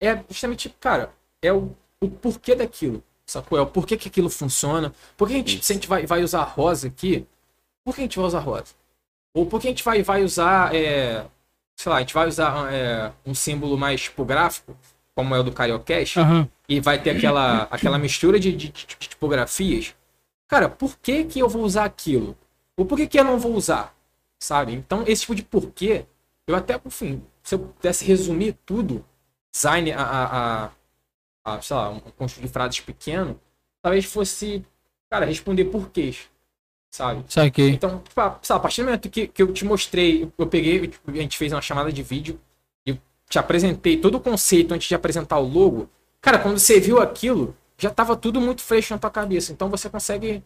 é 0.00 0.22
justamente, 0.30 0.68
cara, 0.78 1.12
é 1.42 1.52
o, 1.52 1.74
o 2.00 2.08
porquê 2.08 2.54
daquilo, 2.54 3.02
sacou? 3.26 3.58
É 3.58 3.60
o 3.60 3.66
porquê 3.66 3.96
que 3.96 4.06
aquilo 4.06 4.30
funciona. 4.30 4.94
Por 5.16 5.26
que 5.26 5.34
a 5.34 5.38
gente, 5.38 5.64
se 5.64 5.72
a 5.72 5.74
gente 5.74 5.88
vai, 5.88 6.06
vai 6.06 6.22
usar 6.22 6.44
rosa 6.44 6.86
aqui, 6.86 7.26
por 7.84 7.92
que 7.92 8.02
a 8.02 8.04
gente 8.04 8.18
vai 8.18 8.26
usar 8.28 8.38
rosa? 8.38 8.72
Ou 9.34 9.46
por 9.46 9.60
que 9.60 9.66
a 9.66 9.70
gente 9.70 9.82
vai, 9.82 10.00
vai 10.00 10.22
usar, 10.22 10.72
é, 10.76 11.26
sei 11.76 11.90
lá, 11.90 11.96
a 11.96 12.00
gente 12.00 12.14
vai 12.14 12.28
usar 12.28 12.72
é, 12.72 13.12
um 13.26 13.34
símbolo 13.34 13.76
mais 13.76 14.00
tipográfico, 14.02 14.76
como 15.12 15.34
é 15.34 15.40
o 15.40 15.42
do 15.42 15.50
Cariocash, 15.50 16.18
Aham. 16.18 16.48
E 16.68 16.80
vai 16.80 17.00
ter 17.00 17.10
aquela, 17.16 17.62
aquela 17.64 17.98
mistura 17.98 18.38
de, 18.40 18.52
de- 18.52 18.68
de 18.70 18.84
tipografias. 18.96 19.94
Cara, 20.48 20.68
por 20.68 20.96
que, 20.98 21.24
que 21.24 21.38
eu 21.38 21.48
vou 21.48 21.62
usar 21.62 21.84
aquilo? 21.84 22.36
Ou 22.76 22.84
por 22.86 22.96
que, 22.96 23.06
que 23.06 23.18
eu 23.18 23.24
não 23.24 23.38
vou 23.38 23.54
usar? 23.54 23.94
Sabe? 24.40 24.72
Então, 24.74 25.02
esse 25.06 25.22
tipo 25.22 25.34
de 25.34 25.42
porquê, 25.42 26.06
eu 26.46 26.54
até, 26.54 26.80
enfim, 26.84 27.22
se 27.42 27.54
eu 27.54 27.58
pudesse 27.60 28.04
resumir 28.04 28.56
tudo, 28.66 29.04
design 29.52 29.92
a, 29.92 30.02
a, 30.02 30.64
a, 30.66 30.70
a, 31.44 31.62
sei 31.62 31.76
lá, 31.76 31.90
um 31.90 32.00
conjunto 32.00 32.42
de 32.42 32.48
frases 32.48 32.80
pequeno, 32.80 33.40
talvez 33.82 34.04
fosse, 34.04 34.64
cara, 35.10 35.24
responder 35.26 35.64
porquês. 35.66 36.28
Sabe? 36.90 37.24
Saquei. 37.28 37.70
Então, 37.70 38.00
tipo, 38.00 38.20
a- 38.20 38.38
sei 38.42 38.54
lá, 38.54 38.58
a 38.58 38.62
partir 38.62 38.82
do 38.82 38.86
momento 38.86 39.10
que, 39.10 39.26
que 39.26 39.42
eu 39.42 39.52
te 39.52 39.64
mostrei, 39.64 40.30
eu- 40.38 40.46
peguei, 40.46 40.86
tipo, 40.88 41.10
a 41.10 41.14
gente 41.14 41.36
fez 41.36 41.52
uma 41.52 41.60
chamada 41.62 41.92
de 41.92 42.02
vídeo, 42.02 42.40
eu 42.86 42.96
te 43.28 43.38
apresentei 43.38 43.98
todo 43.98 44.14
o 44.16 44.20
conceito 44.20 44.72
antes 44.72 44.88
de 44.88 44.94
apresentar 44.94 45.38
o 45.38 45.46
logo. 45.46 45.88
Cara, 46.26 46.40
quando 46.40 46.58
você 46.58 46.80
viu 46.80 47.00
aquilo, 47.00 47.56
já 47.78 47.88
tava 47.88 48.16
tudo 48.16 48.40
muito 48.40 48.60
fresco 48.60 48.92
na 48.92 48.98
tua 48.98 49.12
cabeça. 49.12 49.52
Então 49.52 49.70
você 49.70 49.88
consegue 49.88 50.42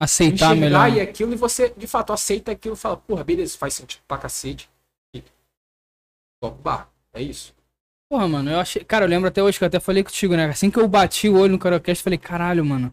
Aceitar 0.00 0.56
melhor. 0.56 0.90
e 0.90 1.02
aquilo 1.02 1.34
e 1.34 1.36
você, 1.36 1.68
de 1.76 1.86
fato, 1.86 2.14
aceita 2.14 2.50
aquilo 2.50 2.74
e 2.74 2.78
fala, 2.78 2.96
porra, 2.96 3.22
beleza, 3.22 3.58
faz 3.58 3.74
sentido 3.74 4.00
pra 4.08 4.16
cacete. 4.16 4.70
E 5.14 5.22
toca 6.40 6.56
o 6.56 6.62
barco. 6.62 6.90
É 7.12 7.20
isso. 7.20 7.54
Porra, 8.10 8.26
mano, 8.26 8.52
eu 8.52 8.58
achei. 8.58 8.82
Cara, 8.84 9.04
eu 9.04 9.08
lembro 9.10 9.28
até 9.28 9.42
hoje 9.42 9.58
que 9.58 9.64
eu 9.64 9.68
até 9.68 9.78
falei 9.78 10.02
contigo, 10.02 10.34
né? 10.34 10.46
Assim 10.46 10.70
que 10.70 10.78
eu 10.78 10.88
bati 10.88 11.28
o 11.28 11.36
olho 11.38 11.52
no 11.52 11.58
Carocast, 11.58 12.00
eu 12.00 12.04
falei, 12.04 12.18
caralho, 12.18 12.64
mano. 12.64 12.90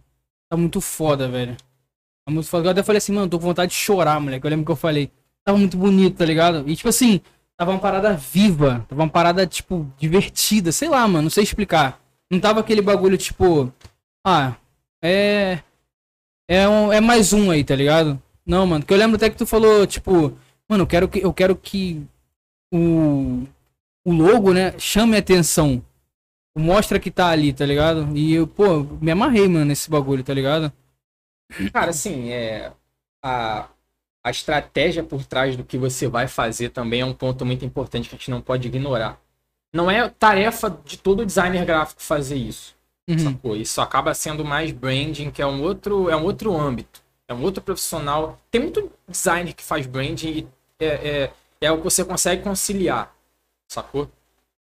Tá 0.50 0.58
muito 0.58 0.82
foda, 0.82 1.30
velho. 1.30 1.56
Tá 1.56 2.34
muito 2.34 2.50
foda. 2.50 2.68
Eu 2.68 2.72
até 2.72 2.84
falei 2.84 2.98
assim, 2.98 3.14
mano, 3.14 3.30
tô 3.30 3.40
com 3.40 3.46
vontade 3.46 3.72
de 3.72 3.78
chorar, 3.78 4.20
moleque. 4.20 4.46
Eu 4.46 4.50
lembro 4.50 4.66
que 4.66 4.72
eu 4.74 4.76
falei. 4.76 5.10
Tava 5.46 5.58
muito 5.58 5.78
bonito, 5.78 6.18
tá 6.18 6.26
ligado? 6.26 6.70
E 6.70 6.76
tipo 6.76 6.90
assim, 6.90 7.22
tava 7.56 7.72
uma 7.72 7.80
parada 7.80 8.14
viva. 8.14 8.86
Tava 8.90 9.04
uma 9.04 9.10
parada, 9.10 9.48
tipo, 9.48 9.90
divertida. 9.98 10.74
Sei 10.74 10.90
lá, 10.90 11.08
mano, 11.08 11.24
não 11.24 11.30
sei 11.30 11.46
explicar. 11.46 11.98
Não 12.32 12.40
tava 12.40 12.60
aquele 12.60 12.82
bagulho, 12.82 13.18
tipo. 13.18 13.74
Ah, 14.26 14.56
é. 15.02 15.60
É, 16.48 16.68
um, 16.68 16.92
é 16.92 17.00
mais 17.00 17.34
um 17.34 17.52
aí, 17.52 17.64
tá 17.64 17.76
ligado? 17.76 18.22
Não, 18.46 18.66
mano. 18.66 18.86
Que 18.86 18.94
eu 18.94 18.98
lembro 18.98 19.16
até 19.16 19.30
que 19.30 19.38
tu 19.38 19.46
falou, 19.46 19.86
tipo, 19.86 20.38
mano, 20.68 20.84
eu 20.84 20.88
quero 20.88 21.08
que, 21.08 21.20
eu 21.20 21.34
quero 21.34 21.56
que 21.56 22.06
o, 22.74 23.44
o 24.06 24.12
logo, 24.12 24.54
né, 24.54 24.78
chame 24.80 25.18
atenção. 25.18 25.84
Mostra 26.58 27.00
que 27.00 27.12
tá 27.12 27.30
ali, 27.30 27.54
tá 27.54 27.66
ligado? 27.66 28.16
E 28.18 28.34
eu, 28.34 28.48
pô, 28.48 28.84
me 29.00 29.12
amarrei, 29.12 29.48
mano, 29.48 29.66
nesse 29.66 29.90
bagulho, 29.90 30.24
tá 30.24 30.34
ligado? 30.34 30.74
Cara, 31.72 31.92
assim, 31.92 32.30
é. 32.30 32.72
A, 33.24 33.70
a 34.24 34.32
estratégia 34.32 35.04
por 35.04 35.26
trás 35.26 35.56
do 35.56 35.64
que 35.64 35.78
você 35.78 36.08
vai 36.08 36.28
fazer 36.28 36.70
também 36.70 37.02
é 37.02 37.06
um 37.06 37.14
ponto 37.14 37.46
muito 37.46 37.66
importante 37.66 38.10
que 38.10 38.16
a 38.16 38.18
gente 38.18 38.32
não 38.32 38.42
pode 38.42 38.68
ignorar. 38.68 39.20
Não 39.74 39.90
é 39.90 40.10
tarefa 40.10 40.70
de 40.84 40.98
todo 40.98 41.26
designer 41.26 41.66
gráfico 41.66 42.02
fazer 42.02 42.36
isso. 42.36 42.76
Uhum. 43.08 43.20
Sacou? 43.20 43.56
Isso 43.56 43.82
acaba 43.82 44.14
sendo 44.14 44.44
mais 44.46 44.72
branding, 44.72 45.32
que 45.32 45.42
é 45.42 45.46
um 45.48 45.62
outro, 45.62 46.10
é 46.10 46.16
um 46.16 46.24
outro 46.24 46.56
âmbito. 46.56 47.02
É 47.28 47.34
um 47.34 47.42
outro 47.44 47.62
profissional. 47.62 48.40
Tem 48.50 48.62
muito 48.62 48.92
designer 49.08 49.54
que 49.54 49.64
faz 49.64 49.86
branding 49.86 50.30
e 50.30 50.48
é, 50.80 50.86
é, 50.88 51.34
é 51.62 51.72
o 51.72 51.78
que 51.78 51.84
você 51.84 52.04
consegue 52.04 52.42
conciliar. 52.44 53.14
Sacou? 53.72 54.10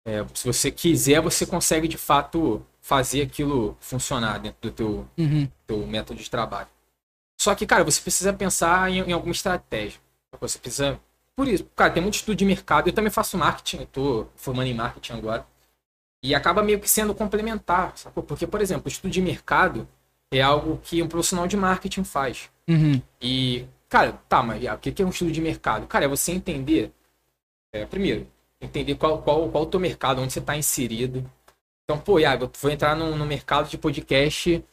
É, 0.05 0.25
se 0.33 0.45
você 0.45 0.71
quiser, 0.71 1.21
você 1.21 1.45
consegue 1.45 1.87
de 1.87 1.97
fato 1.97 2.65
fazer 2.81 3.21
aquilo 3.21 3.77
funcionar 3.79 4.39
dentro 4.39 4.57
do 4.61 4.71
teu, 4.71 5.07
Uhum. 5.17 5.47
teu 5.67 5.85
método 5.85 6.21
de 6.21 6.29
trabalho. 6.29 6.67
Só 7.39 7.55
que, 7.55 7.65
cara, 7.65 7.83
você 7.83 8.01
precisa 8.01 8.33
pensar 8.33 8.89
em, 8.91 8.99
em 8.99 9.13
alguma 9.13 9.31
estratégia. 9.31 9.99
Você 10.39 10.59
precisa. 10.59 10.99
Por 11.41 11.47
isso, 11.47 11.65
cara, 11.75 11.91
tem 11.91 12.03
muito 12.03 12.13
estudo 12.13 12.35
de 12.35 12.45
mercado. 12.45 12.87
Eu 12.87 12.93
também 12.93 13.09
faço 13.09 13.35
marketing, 13.35 13.77
eu 13.77 13.85
tô 13.87 14.27
formando 14.35 14.67
em 14.67 14.75
marketing 14.75 15.13
agora. 15.13 15.43
E 16.21 16.35
acaba 16.35 16.61
meio 16.61 16.79
que 16.79 16.87
sendo 16.87 17.15
complementar, 17.15 17.97
sacou? 17.97 18.21
Porque, 18.21 18.45
por 18.45 18.61
exemplo, 18.61 18.83
o 18.85 18.87
estudo 18.87 19.09
de 19.09 19.19
mercado 19.23 19.87
é 20.31 20.39
algo 20.39 20.79
que 20.83 21.01
um 21.01 21.07
profissional 21.07 21.47
de 21.47 21.57
marketing 21.57 22.03
faz. 22.03 22.51
Uhum. 22.69 23.01
E, 23.19 23.65
cara, 23.89 24.19
tá, 24.29 24.43
mas 24.43 24.63
o 24.63 24.77
que 24.77 24.91
que 24.91 25.01
é 25.01 25.05
um 25.05 25.09
estudo 25.09 25.31
de 25.31 25.41
mercado? 25.41 25.87
Cara, 25.87 26.05
é 26.05 26.07
você 26.07 26.31
entender, 26.31 26.91
é, 27.73 27.87
primeiro, 27.87 28.27
entender 28.61 28.93
qual, 28.93 29.23
qual, 29.23 29.49
qual 29.49 29.63
o 29.63 29.65
teu 29.65 29.79
mercado, 29.79 30.21
onde 30.21 30.31
você 30.31 30.37
está 30.37 30.55
inserido. 30.55 31.27
Então, 31.85 31.97
pô, 31.99 32.19
Iago, 32.19 32.43
eu 32.43 32.51
vou 32.61 32.69
entrar 32.69 32.95
no, 32.95 33.15
no 33.15 33.25
mercado 33.25 33.67
de 33.67 33.79
podcast 33.79 34.63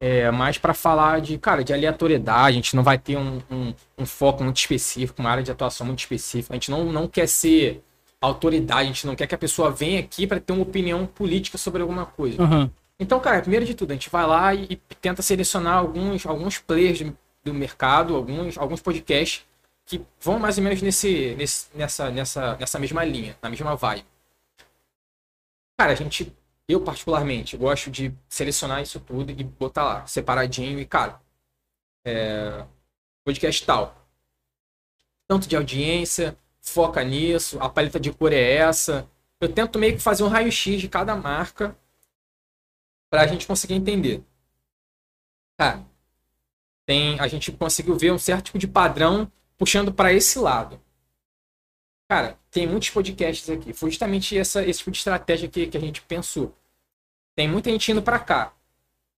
é, 0.00 0.30
mais 0.30 0.58
para 0.58 0.74
falar 0.74 1.20
de, 1.20 1.38
cara, 1.38 1.64
de 1.64 1.72
aleatoriedade. 1.72 2.48
A 2.48 2.52
gente 2.52 2.76
não 2.76 2.82
vai 2.82 2.98
ter 2.98 3.16
um, 3.16 3.40
um, 3.50 3.74
um, 3.98 4.06
foco 4.06 4.44
muito 4.44 4.58
específico, 4.58 5.20
uma 5.20 5.30
área 5.30 5.42
de 5.42 5.50
atuação 5.50 5.86
muito 5.86 6.00
específica. 6.00 6.54
A 6.54 6.56
gente 6.56 6.70
não, 6.70 6.92
não 6.92 7.08
quer 7.08 7.26
ser 7.26 7.82
autoridade, 8.20 8.82
a 8.82 8.92
gente 8.92 9.06
não 9.06 9.14
quer 9.14 9.26
que 9.26 9.34
a 9.34 9.38
pessoa 9.38 9.70
venha 9.70 10.00
aqui 10.00 10.26
para 10.26 10.40
ter 10.40 10.52
uma 10.52 10.62
opinião 10.62 11.06
política 11.06 11.58
sobre 11.58 11.82
alguma 11.82 12.06
coisa. 12.06 12.42
Uhum. 12.42 12.70
Então, 12.98 13.20
cara, 13.20 13.40
primeiro 13.40 13.64
de 13.64 13.74
tudo, 13.74 13.90
a 13.90 13.94
gente 13.94 14.08
vai 14.10 14.26
lá 14.26 14.54
e, 14.54 14.64
e 14.70 14.76
tenta 14.76 15.22
selecionar 15.22 15.78
alguns, 15.78 16.24
alguns 16.26 16.58
players 16.58 17.00
do, 17.00 17.16
do 17.44 17.54
mercado, 17.54 18.14
alguns, 18.16 18.56
alguns 18.56 18.80
podcasts 18.80 19.44
que 19.84 20.02
vão 20.20 20.38
mais 20.38 20.58
ou 20.58 20.64
menos 20.64 20.82
nesse, 20.82 21.34
nesse, 21.36 21.66
nessa, 21.74 22.10
nessa, 22.10 22.56
nessa 22.56 22.78
mesma 22.78 23.04
linha, 23.04 23.36
na 23.40 23.48
mesma 23.48 23.76
vibe. 23.76 24.04
Cara, 25.78 25.92
a 25.92 25.94
gente 25.94 26.34
eu, 26.68 26.80
particularmente, 26.82 27.56
gosto 27.56 27.90
de 27.90 28.12
selecionar 28.28 28.82
isso 28.82 28.98
tudo 29.00 29.30
e 29.30 29.44
botar 29.44 29.84
lá, 29.84 30.06
separadinho. 30.06 30.80
E, 30.80 30.86
cara, 30.86 31.20
é, 32.04 32.66
podcast 33.24 33.64
tal. 33.64 33.94
Tanto 35.28 35.48
de 35.48 35.56
audiência, 35.56 36.36
foca 36.60 37.02
nisso, 37.04 37.58
a 37.60 37.68
paleta 37.68 38.00
de 38.00 38.12
cor 38.12 38.32
é 38.32 38.54
essa. 38.54 39.08
Eu 39.40 39.52
tento 39.52 39.78
meio 39.78 39.94
que 39.94 40.02
fazer 40.02 40.24
um 40.24 40.28
raio-x 40.28 40.80
de 40.80 40.88
cada 40.88 41.14
marca 41.14 41.76
para 43.10 43.22
a 43.22 43.26
gente 43.26 43.46
conseguir 43.46 43.74
entender. 43.74 44.24
Cara, 45.56 45.84
tem, 46.84 47.18
a 47.20 47.28
gente 47.28 47.52
conseguiu 47.52 47.96
ver 47.96 48.12
um 48.12 48.18
certo 48.18 48.46
tipo 48.46 48.58
de 48.58 48.68
padrão 48.68 49.30
puxando 49.56 49.92
para 49.92 50.12
esse 50.12 50.38
lado. 50.38 50.80
Cara, 52.08 52.38
tem 52.50 52.66
muitos 52.66 52.90
podcasts 52.90 53.50
aqui. 53.50 53.72
Foi 53.72 53.90
justamente 53.90 54.38
essa, 54.38 54.64
esse 54.64 54.78
tipo 54.78 54.90
de 54.90 54.98
estratégia 54.98 55.48
que, 55.48 55.66
que 55.66 55.76
a 55.76 55.80
gente 55.80 56.00
pensou. 56.02 56.54
Tem 57.34 57.48
muita 57.48 57.70
gente 57.70 57.90
indo 57.90 58.02
para 58.02 58.18
cá. 58.18 58.52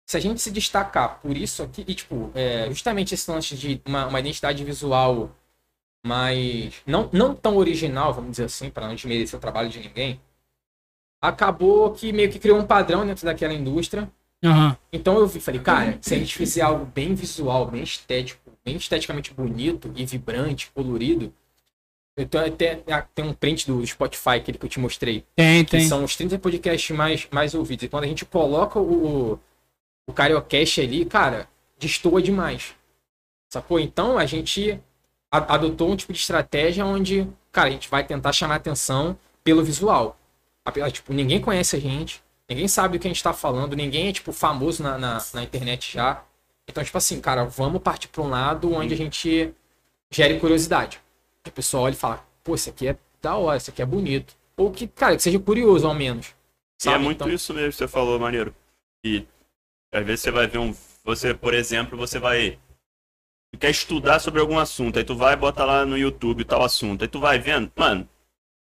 Se 0.07 0.17
a 0.17 0.21
gente 0.21 0.41
se 0.41 0.51
destacar 0.51 1.21
por 1.21 1.37
isso 1.37 1.63
aqui, 1.63 1.85
e 1.87 1.95
tipo, 1.95 2.33
é, 2.35 2.67
justamente 2.69 3.15
esse 3.15 3.31
lance 3.31 3.55
de 3.55 3.81
uma, 3.85 4.07
uma, 4.07 4.21
identidade 4.21 4.65
visual 4.65 5.31
mais. 6.05 6.75
Não, 6.87 7.11
não 7.13 7.35
tão 7.35 7.59
original, 7.59 8.15
vamos 8.15 8.33
dizer 8.33 8.45
assim, 8.45 8.71
para 8.71 8.89
não 8.89 8.95
desmerecer 8.95 9.39
o 9.39 9.41
trabalho 9.41 9.69
de 9.69 9.81
ninguém, 9.81 10.19
acabou 11.21 11.93
que 11.93 12.11
meio 12.11 12.31
que 12.31 12.39
criou 12.39 12.59
um 12.59 12.67
padrão 12.67 13.07
dentro 13.07 13.27
daquela 13.27 13.53
indústria. 13.53 14.11
Uhum. 14.43 14.75
Então 14.91 15.19
eu 15.19 15.29
falei, 15.29 15.61
cara, 15.61 15.99
se 16.01 16.15
a 16.15 16.19
gente 16.19 16.35
fizer 16.35 16.63
algo 16.63 16.87
bem 16.87 17.15
visual, 17.15 17.67
bem 17.67 17.83
estético, 17.83 18.51
bem 18.65 18.77
esteticamente 18.77 19.35
bonito 19.35 19.93
e 19.95 20.07
vibrante, 20.07 20.71
colorido, 20.71 21.35
então 22.19 22.45
até 22.45 22.83
tem 23.15 23.25
um 23.25 23.33
print 23.33 23.67
do 23.67 23.87
Spotify, 23.87 24.31
aquele 24.31 24.59
que 24.59 24.65
eu 24.65 24.71
te 24.71 24.81
mostrei. 24.81 25.25
Tem, 25.37 25.65
que 25.65 25.71
tem. 25.73 25.89
são 25.89 26.03
os 26.05 26.17
30 26.17 26.39
podcasts 26.39 26.97
mais, 26.97 27.29
mais 27.31 27.55
ouvidos. 27.55 27.85
E 27.85 27.89
quando 27.89 28.05
a 28.05 28.09
gente 28.09 28.25
coloca 28.25 28.79
o, 28.79 29.39
o 30.07 30.13
Cariocast 30.13 30.81
ali, 30.81 31.05
cara, 31.05 31.49
destoa 31.79 32.21
demais. 32.21 32.75
Sacou? 33.49 33.79
Então 33.79 34.19
a 34.19 34.27
gente 34.27 34.81
adotou 35.31 35.91
um 35.91 35.97
tipo 35.97 36.13
de 36.13 36.19
estratégia 36.19 36.85
onde, 36.85 37.27
cara, 37.53 37.69
a 37.69 37.73
gente 37.73 37.89
vai 37.89 38.05
tentar 38.05 38.33
chamar 38.33 38.57
atenção 38.57 39.17
pelo 39.45 39.63
visual. 39.63 40.19
Tipo, 40.93 41.13
ninguém 41.13 41.41
conhece 41.41 41.77
a 41.77 41.81
gente, 41.81 42.23
ninguém 42.49 42.69
sabe 42.69 42.97
o 42.97 43.01
que 43.01 43.07
a 43.07 43.11
gente 43.11 43.23
tá 43.23 43.33
falando, 43.33 43.75
ninguém 43.75 44.09
é, 44.09 44.13
tipo, 44.13 44.33
famoso 44.33 44.83
na, 44.83 44.99
na, 44.99 45.25
na 45.33 45.43
internet 45.43 45.93
já. 45.93 46.23
Então, 46.69 46.85
tipo 46.85 46.99
assim, 46.99 47.21
cara, 47.21 47.45
vamos 47.45 47.81
partir 47.81 48.09
para 48.09 48.23
um 48.23 48.29
lado 48.29 48.73
onde 48.75 48.93
a 48.93 48.97
gente 48.97 49.55
gere 50.11 50.39
curiosidade. 50.39 51.01
A 51.49 51.53
pessoa 51.53 51.85
olha 51.85 51.93
e 51.93 51.97
fala, 51.97 52.25
pô, 52.45 52.55
isso 52.55 52.71
aqui 52.71 52.89
é 52.89 52.97
da 53.21 53.37
hora, 53.37 53.57
isso 53.57 53.71
aqui 53.71 53.83
é 53.83 53.87
bonito. 53.87 54.37
Ou 54.57 54.71
que, 54.71 54.87
cara, 54.89 55.17
que 55.17 55.23
seja 55.23 55.39
curioso 55.39 55.87
ao 55.87 55.95
menos. 55.95 56.35
Sabe? 56.81 56.97
E 56.97 57.01
é 57.01 57.03
muito 57.03 57.23
então... 57.23 57.33
isso 57.33 57.55
mesmo 57.55 57.71
que 57.71 57.77
você 57.77 57.89
falou, 57.89 58.19
maneiro. 58.19 58.55
E 59.05 59.27
às 59.93 60.05
vezes 60.05 60.21
você 60.21 60.31
vai 60.31 60.47
ver 60.47 60.59
um. 60.59 60.75
Você, 61.05 61.33
por 61.35 61.55
exemplo, 61.55 61.97
você 61.97 62.19
vai. 62.19 62.59
Tu 63.53 63.59
quer 63.59 63.71
estudar 63.71 64.19
sobre 64.19 64.41
algum 64.41 64.59
assunto, 64.59 64.99
aí 64.99 65.05
tu 65.05 65.17
vai 65.17 65.35
botar 65.35 65.65
lá 65.65 65.87
no 65.87 65.97
YouTube 65.97 66.45
tal 66.45 66.63
assunto, 66.63 67.03
aí 67.03 67.09
tu 67.09 67.19
vai 67.19 67.39
vendo, 67.39 67.73
mano, 67.75 68.07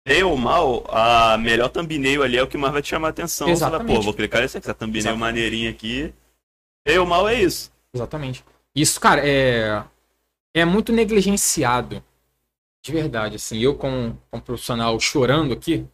bem 0.07 0.21
ou 0.21 0.37
mal, 0.37 0.85
a 0.89 1.37
melhor 1.39 1.69
thumbnail 1.69 2.21
ali 2.21 2.37
é 2.37 2.43
o 2.43 2.47
que 2.47 2.57
mais 2.57 2.71
vai 2.71 2.83
te 2.83 2.89
chamar 2.89 3.07
a 3.07 3.09
atenção. 3.09 3.49
Exatamente. 3.49 3.87
Você 3.87 3.95
pô, 3.95 4.01
vou 4.03 4.13
clicar 4.13 4.41
nessa 4.41 4.59
aqui, 4.59 4.67
essa 4.67 4.75
thumbnail 4.75 4.99
Exatamente. 4.99 5.19
maneirinha 5.19 5.69
aqui. 5.71 6.13
Bem 6.85 6.99
ou 6.99 7.05
mal 7.05 7.27
é 7.27 7.41
isso. 7.41 7.71
Exatamente. 7.93 8.45
Isso, 8.75 8.99
cara, 8.99 9.21
é. 9.25 9.83
É 10.53 10.63
muito 10.63 10.93
negligenciado 10.93 12.01
de 12.85 12.91
verdade, 12.91 13.37
assim, 13.37 13.57
eu 13.57 13.75
como, 13.75 14.15
como 14.29 14.43
profissional 14.43 14.99
chorando 14.99 15.51
aqui, 15.51 15.87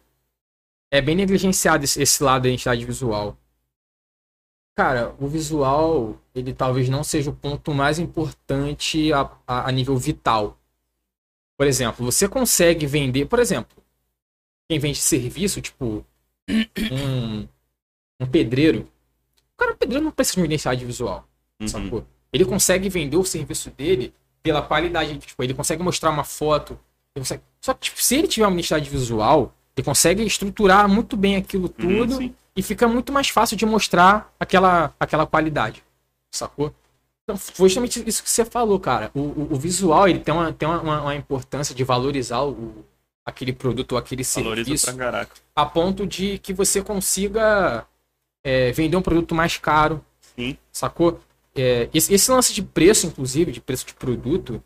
é 0.90 1.00
bem 1.00 1.16
negligenciado 1.16 1.84
esse, 1.84 2.02
esse 2.02 2.22
lado 2.22 2.42
da 2.42 2.50
identidade 2.50 2.84
visual. 2.84 3.34
Cara, 4.76 5.16
o 5.18 5.26
visual, 5.26 6.20
ele 6.34 6.52
talvez 6.52 6.90
não 6.90 7.02
seja 7.02 7.30
o 7.30 7.34
ponto 7.34 7.72
mais 7.72 7.98
importante 7.98 9.10
a, 9.10 9.22
a, 9.46 9.68
a 9.68 9.72
nível 9.72 9.96
vital. 9.96 10.58
Por 11.56 11.66
exemplo, 11.66 12.04
você 12.04 12.28
consegue 12.28 12.86
vender, 12.86 13.24
por 13.24 13.38
exemplo, 13.38 13.82
quem 14.68 14.78
vende 14.78 14.98
serviço, 14.98 15.62
tipo, 15.62 16.04
um, 16.50 17.48
um 18.20 18.26
pedreiro. 18.26 18.86
O 19.54 19.56
cara, 19.56 19.72
o 19.72 19.76
pedreiro 19.78 20.04
não 20.04 20.12
precisa 20.12 20.34
de 20.34 20.40
uma 20.40 20.46
identidade 20.46 20.84
visual, 20.84 21.26
uhum. 21.58 22.04
Ele 22.30 22.44
consegue 22.44 22.90
vender 22.90 23.16
o 23.16 23.24
serviço 23.24 23.70
dele 23.70 24.12
pela 24.42 24.62
qualidade. 24.62 25.16
Tipo, 25.18 25.42
ele 25.42 25.54
consegue 25.54 25.82
mostrar 25.82 26.10
uma 26.10 26.24
foto. 26.24 26.78
Consegue... 27.16 27.42
Só 27.60 27.74
que 27.74 27.80
tipo, 27.80 28.02
se 28.02 28.16
ele 28.16 28.28
tiver 28.28 28.46
uma 28.46 28.54
identidade 28.54 28.88
visual, 28.88 29.54
ele 29.76 29.84
consegue 29.84 30.24
estruturar 30.24 30.88
muito 30.88 31.16
bem 31.16 31.36
aquilo 31.36 31.64
uhum, 31.64 32.06
tudo 32.06 32.20
hum, 32.20 32.34
e 32.56 32.62
fica 32.62 32.86
muito 32.88 33.12
mais 33.12 33.28
fácil 33.28 33.56
de 33.56 33.64
mostrar 33.64 34.32
aquela, 34.38 34.94
aquela 34.98 35.26
qualidade. 35.26 35.82
Sacou? 36.30 36.74
Então, 37.24 37.36
foi 37.36 37.68
justamente 37.68 38.02
isso 38.06 38.22
que 38.22 38.30
você 38.30 38.44
falou, 38.44 38.80
cara. 38.80 39.10
O, 39.14 39.20
o, 39.20 39.48
o 39.52 39.56
visual 39.56 40.08
ele 40.08 40.18
tem, 40.18 40.34
uma, 40.34 40.52
tem 40.52 40.68
uma, 40.68 41.02
uma, 41.02 41.14
importância 41.14 41.74
de 41.74 41.84
valorizar 41.84 42.42
o, 42.42 42.84
aquele 43.24 43.52
produto 43.52 43.92
ou 43.92 43.98
aquele 43.98 44.24
Valoriza 44.24 44.76
serviço. 44.76 44.86
A 45.54 45.64
ponto 45.64 46.06
de 46.06 46.38
que 46.38 46.52
você 46.52 46.82
consiga 46.82 47.86
é, 48.42 48.72
vender 48.72 48.96
um 48.96 49.02
produto 49.02 49.34
mais 49.34 49.56
caro. 49.56 50.04
Sim. 50.36 50.56
Sacou? 50.72 51.20
É, 51.54 51.88
esse, 51.92 52.12
esse, 52.12 52.30
lance 52.30 52.52
de 52.54 52.62
preço, 52.62 53.06
inclusive, 53.06 53.52
de 53.52 53.60
preço 53.60 53.86
de 53.86 53.94
produto, 53.94 54.62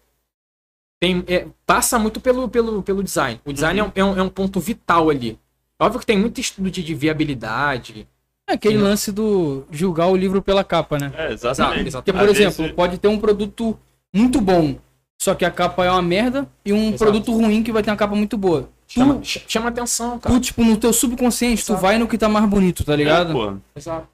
tem, 1.00 1.25
é, 1.26 1.47
passa 1.66 1.99
muito 1.99 2.21
pelo, 2.21 2.49
pelo, 2.49 2.83
pelo 2.83 3.02
design. 3.02 3.40
O 3.45 3.52
design 3.52 3.81
uhum. 3.81 3.93
é, 3.95 4.05
um, 4.05 4.19
é, 4.19 4.23
um, 4.23 4.28
ponto 4.28 4.61
vital 4.61 5.11
ali. 5.11 5.38
Óbvio 5.78 6.00
que 6.00 6.07
tem 6.07 6.19
muito 6.19 6.40
estudo 6.40 6.71
de, 6.71 6.83
de 6.83 6.95
viabilidade. 6.95 8.09
É 8.49 8.52
aquele 8.55 8.78
lance 8.78 9.11
do 9.11 9.64
julgar 9.71 10.07
o 10.07 10.16
livro 10.16 10.40
pela 10.40 10.62
capa, 10.62 10.99
né? 10.99 11.12
É, 11.16 11.33
exatamente. 11.33 11.90
Porque, 11.90 12.12
por 12.12 12.23
Às 12.23 12.31
exemplo, 12.31 12.57
vezes... 12.59 12.73
pode 12.73 12.99
ter 12.99 13.09
um 13.09 13.19
produto 13.19 13.76
muito 14.14 14.40
bom, 14.40 14.78
só 15.21 15.35
que 15.35 15.45
a 15.45 15.50
capa 15.50 15.85
é 15.85 15.90
uma 15.90 16.00
merda, 16.00 16.49
e 16.64 16.73
um 16.73 16.88
Exato. 16.88 16.99
produto 16.99 17.33
ruim 17.33 17.62
que 17.62 17.73
vai 17.73 17.83
ter 17.83 17.90
uma 17.90 17.97
capa 17.97 18.14
muito 18.14 18.38
boa. 18.38 18.71
Chama, 18.87 19.16
tu, 19.16 19.26
chama 19.26 19.69
atenção, 19.69 20.19
cara. 20.19 20.35
Tu, 20.35 20.40
tipo, 20.40 20.62
no 20.64 20.76
teu 20.76 20.93
subconsciente, 20.93 21.62
Exato. 21.62 21.78
tu 21.78 21.83
vai 21.83 21.99
no 21.99 22.07
que 22.07 22.16
tá 22.16 22.28
mais 22.28 22.49
bonito, 22.49 22.85
tá 22.85 22.95
ligado? 22.95 23.31
É, 23.31 23.33
pô. 23.33 23.57
Exato. 23.75 24.09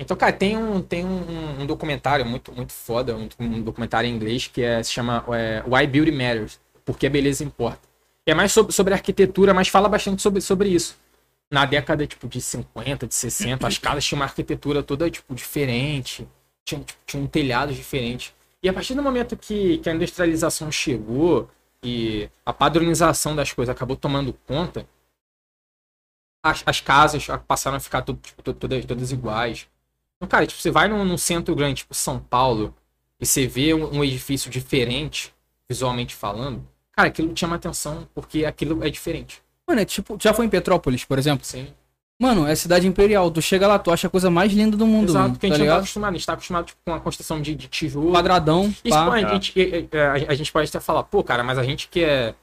Então, 0.00 0.16
cara, 0.16 0.32
tem 0.32 0.56
um, 0.56 0.80
tem 0.80 1.04
um, 1.04 1.60
um 1.60 1.66
documentário 1.66 2.24
muito, 2.24 2.50
muito 2.52 2.72
foda, 2.72 3.14
um, 3.14 3.28
um, 3.38 3.62
documentário 3.62 4.08
em 4.08 4.14
inglês 4.14 4.46
que 4.46 4.62
é, 4.62 4.82
se 4.82 4.90
chama 4.90 5.22
é, 5.28 5.62
Why 5.66 5.86
Beauty 5.86 6.10
Matters, 6.10 6.58
porque 6.86 7.06
a 7.06 7.10
beleza 7.10 7.44
importa. 7.44 7.80
É 8.24 8.32
mais 8.32 8.50
sobre, 8.50 8.72
sobre 8.72 8.94
arquitetura, 8.94 9.52
mas 9.52 9.68
fala 9.68 9.90
bastante 9.90 10.22
sobre, 10.22 10.40
sobre 10.40 10.70
isso. 10.70 10.96
Na 11.52 11.66
década, 11.66 12.06
tipo, 12.06 12.26
de 12.26 12.40
50, 12.40 13.06
de 13.06 13.14
60, 13.14 13.66
as 13.66 13.76
casas 13.76 14.02
tinham 14.02 14.20
uma 14.20 14.24
arquitetura 14.24 14.82
toda, 14.82 15.10
tipo, 15.10 15.34
diferente, 15.34 16.26
tipo, 16.64 16.82
tinha 17.04 17.22
um 17.22 17.26
telhado 17.26 17.70
diferente. 17.74 18.34
E 18.62 18.70
a 18.70 18.72
partir 18.72 18.94
do 18.94 19.02
momento 19.02 19.36
que, 19.36 19.78
que 19.78 19.90
a 19.90 19.94
industrialização 19.94 20.72
chegou 20.72 21.50
e 21.84 22.26
a 22.46 22.54
padronização 22.54 23.36
das 23.36 23.52
coisas 23.52 23.74
acabou 23.74 23.96
tomando 23.96 24.32
conta, 24.46 24.86
as, 26.42 26.62
as 26.64 26.80
casas 26.80 27.26
passaram 27.46 27.76
a 27.76 27.80
ficar 27.80 28.00
tudo, 28.00 28.18
tipo, 28.22 28.42
todas, 28.42 28.86
todas 28.86 29.12
iguais 29.12 29.68
cara, 30.28 30.46
tipo, 30.46 30.60
você 30.60 30.70
vai 30.70 30.88
num, 30.88 31.04
num, 31.04 31.16
centro 31.16 31.54
grande, 31.54 31.76
tipo 31.76 31.94
São 31.94 32.18
Paulo, 32.18 32.74
e 33.18 33.26
você 33.26 33.46
vê 33.46 33.72
um, 33.72 33.98
um, 33.98 34.04
edifício 34.04 34.50
diferente, 34.50 35.32
visualmente 35.68 36.14
falando, 36.14 36.66
cara, 36.92 37.08
aquilo 37.08 37.32
chama 37.34 37.56
atenção 37.56 38.06
porque 38.14 38.44
aquilo 38.44 38.84
é 38.84 38.90
diferente. 38.90 39.42
Mano, 39.66 39.80
é 39.80 39.84
tipo, 39.84 40.18
já 40.20 40.34
foi 40.34 40.46
em 40.46 40.48
Petrópolis, 40.48 41.04
por 41.04 41.18
exemplo? 41.18 41.44
Sim. 41.44 41.68
Mano, 42.20 42.46
é 42.46 42.54
cidade 42.54 42.86
imperial. 42.86 43.30
Tu 43.30 43.40
chega 43.40 43.66
lá, 43.66 43.78
tu 43.78 43.90
acha 43.90 44.06
a 44.06 44.10
coisa 44.10 44.28
mais 44.28 44.52
linda 44.52 44.76
do 44.76 44.86
mundo. 44.86 45.08
Exato, 45.08 45.30
porque 45.30 45.46
a 45.46 45.48
gente 45.48 45.58
tá 45.58 45.64
não 45.64 45.72
tá 45.72 45.78
acostumado. 45.78 46.10
A 46.10 46.16
gente 46.18 46.26
tá 46.26 46.32
acostumado 46.34 46.66
tipo, 46.66 46.78
com 46.84 46.92
a 46.92 47.00
construção 47.00 47.40
de, 47.40 47.54
de 47.54 47.66
tijolo. 47.66 48.12
Quadradão. 48.12 48.66
Isso, 48.84 48.90
pá, 48.90 49.14
a, 49.14 49.32
gente, 49.32 49.54
a, 49.94 50.10
a, 50.10 50.32
a, 50.32 50.34
gente 50.34 50.52
pode 50.52 50.68
até 50.68 50.80
falar, 50.80 51.02
pô, 51.04 51.24
cara, 51.24 51.42
mas 51.42 51.56
a 51.56 51.62
gente 51.62 51.88
que 51.88 52.04
é 52.04 52.34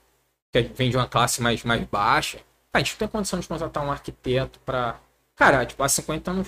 que 0.52 0.64
vem 0.74 0.90
de 0.90 0.98
uma 0.98 1.06
classe 1.06 1.44
mais, 1.44 1.64
mais 1.64 1.84
baixa. 1.84 2.40
a 2.74 2.80
gente 2.80 2.94
não 2.94 2.98
tem 2.98 3.08
condição 3.08 3.40
de 3.40 3.48
contratar 3.48 3.86
um 3.86 3.92
arquiteto 3.92 4.60
para 4.66 4.96
Cara, 5.38 5.64
tipo, 5.68 5.82
há 5.84 5.88
50 5.88 6.32
anos 6.32 6.48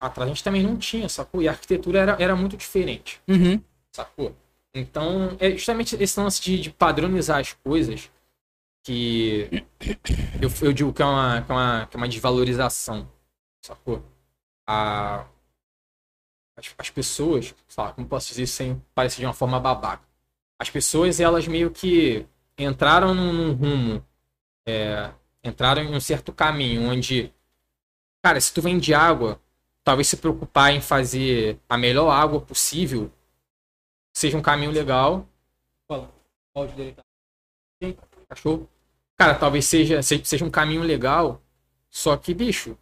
atrás 0.00 0.30
a 0.30 0.32
gente 0.34 0.44
também 0.44 0.62
não 0.62 0.76
tinha, 0.76 1.08
sacou? 1.08 1.42
E 1.42 1.48
a 1.48 1.52
arquitetura 1.52 1.98
era, 2.00 2.16
era 2.18 2.36
muito 2.36 2.56
diferente, 2.56 3.20
Uhum. 3.28 3.60
sacou? 3.92 4.34
Então, 4.74 5.36
é 5.40 5.50
justamente 5.52 5.96
esse 6.00 6.20
lance 6.20 6.40
de, 6.42 6.60
de 6.60 6.70
padronizar 6.70 7.40
as 7.40 7.52
coisas 7.52 8.10
que 8.84 9.48
eu, 10.40 10.50
eu 10.62 10.72
digo 10.72 10.92
que 10.92 11.02
é, 11.02 11.04
uma, 11.04 11.42
que, 11.42 11.50
é 11.50 11.54
uma, 11.54 11.86
que 11.86 11.96
é 11.96 11.98
uma 11.98 12.08
desvalorização, 12.08 13.10
sacou? 13.64 14.04
A, 14.66 15.24
as, 16.56 16.74
as 16.78 16.90
pessoas, 16.90 17.54
lá, 17.76 17.92
como 17.92 18.06
posso 18.06 18.28
dizer 18.28 18.46
sem 18.46 18.82
parecer 18.94 19.20
de 19.20 19.26
uma 19.26 19.32
forma 19.32 19.58
babaca? 19.60 20.02
As 20.60 20.70
pessoas, 20.70 21.20
elas 21.20 21.46
meio 21.46 21.70
que 21.70 22.26
entraram 22.58 23.14
num, 23.14 23.32
num 23.32 23.52
rumo, 23.52 24.04
é, 24.66 25.10
entraram 25.44 25.82
em 25.82 25.94
um 25.94 26.00
certo 26.00 26.32
caminho 26.32 26.82
onde, 26.90 27.32
cara, 28.22 28.40
se 28.40 28.52
tu 28.52 28.60
vende 28.60 28.92
água, 28.92 29.40
talvez 29.88 30.06
se 30.06 30.18
preocupar 30.18 30.70
em 30.74 30.82
fazer 30.82 31.58
a 31.66 31.78
melhor 31.78 32.10
água 32.10 32.42
possível 32.42 33.10
seja 34.14 34.36
um 34.36 34.42
caminho 34.42 34.70
legal. 34.70 35.26
Fala. 35.88 36.10
O 36.54 36.60
áudio 36.60 36.76
dele 36.76 36.92
tá. 36.92 37.02
Achou? 38.28 38.68
Cara, 39.16 39.34
talvez 39.34 39.64
seja, 39.64 40.02
se- 40.02 40.20
seja 40.24 40.44
um 40.44 40.50
caminho 40.50 40.82
legal, 40.82 41.40
só 41.88 42.18
que, 42.18 42.34
bicho, 42.34 42.76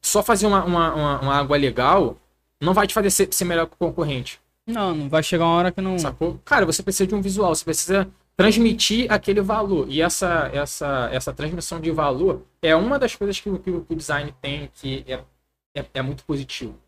só 0.00 0.22
fazer 0.22 0.46
uma, 0.46 0.64
uma, 0.64 0.94
uma, 0.94 1.20
uma 1.20 1.34
água 1.34 1.56
legal 1.56 2.16
não 2.60 2.72
vai 2.72 2.86
te 2.86 2.94
fazer 2.94 3.10
ser, 3.10 3.34
ser 3.34 3.44
melhor 3.44 3.66
que 3.66 3.74
o 3.74 3.76
concorrente. 3.76 4.40
Não, 4.68 4.94
não 4.94 5.08
vai 5.08 5.24
chegar 5.24 5.46
uma 5.46 5.54
hora 5.56 5.72
que 5.72 5.80
não. 5.80 5.98
Sacou? 5.98 6.38
Cara, 6.44 6.64
você 6.64 6.80
precisa 6.80 7.08
de 7.08 7.14
um 7.16 7.20
visual, 7.20 7.52
você 7.52 7.64
precisa 7.64 8.08
transmitir 8.36 9.10
aquele 9.10 9.40
valor. 9.40 9.86
E 9.90 10.00
essa, 10.00 10.48
essa, 10.52 11.08
essa 11.10 11.32
transmissão 11.32 11.80
de 11.80 11.90
valor 11.90 12.42
é 12.62 12.76
uma 12.76 13.00
das 13.00 13.16
coisas 13.16 13.40
que, 13.40 13.50
o- 13.50 13.58
que 13.58 13.72
que 13.72 13.92
o 13.92 13.96
design 13.96 14.32
tem 14.40 14.70
que 14.74 15.04
é, 15.08 15.24
é, 15.74 15.84
é 15.94 16.02
muito 16.02 16.24
positivo. 16.24 16.78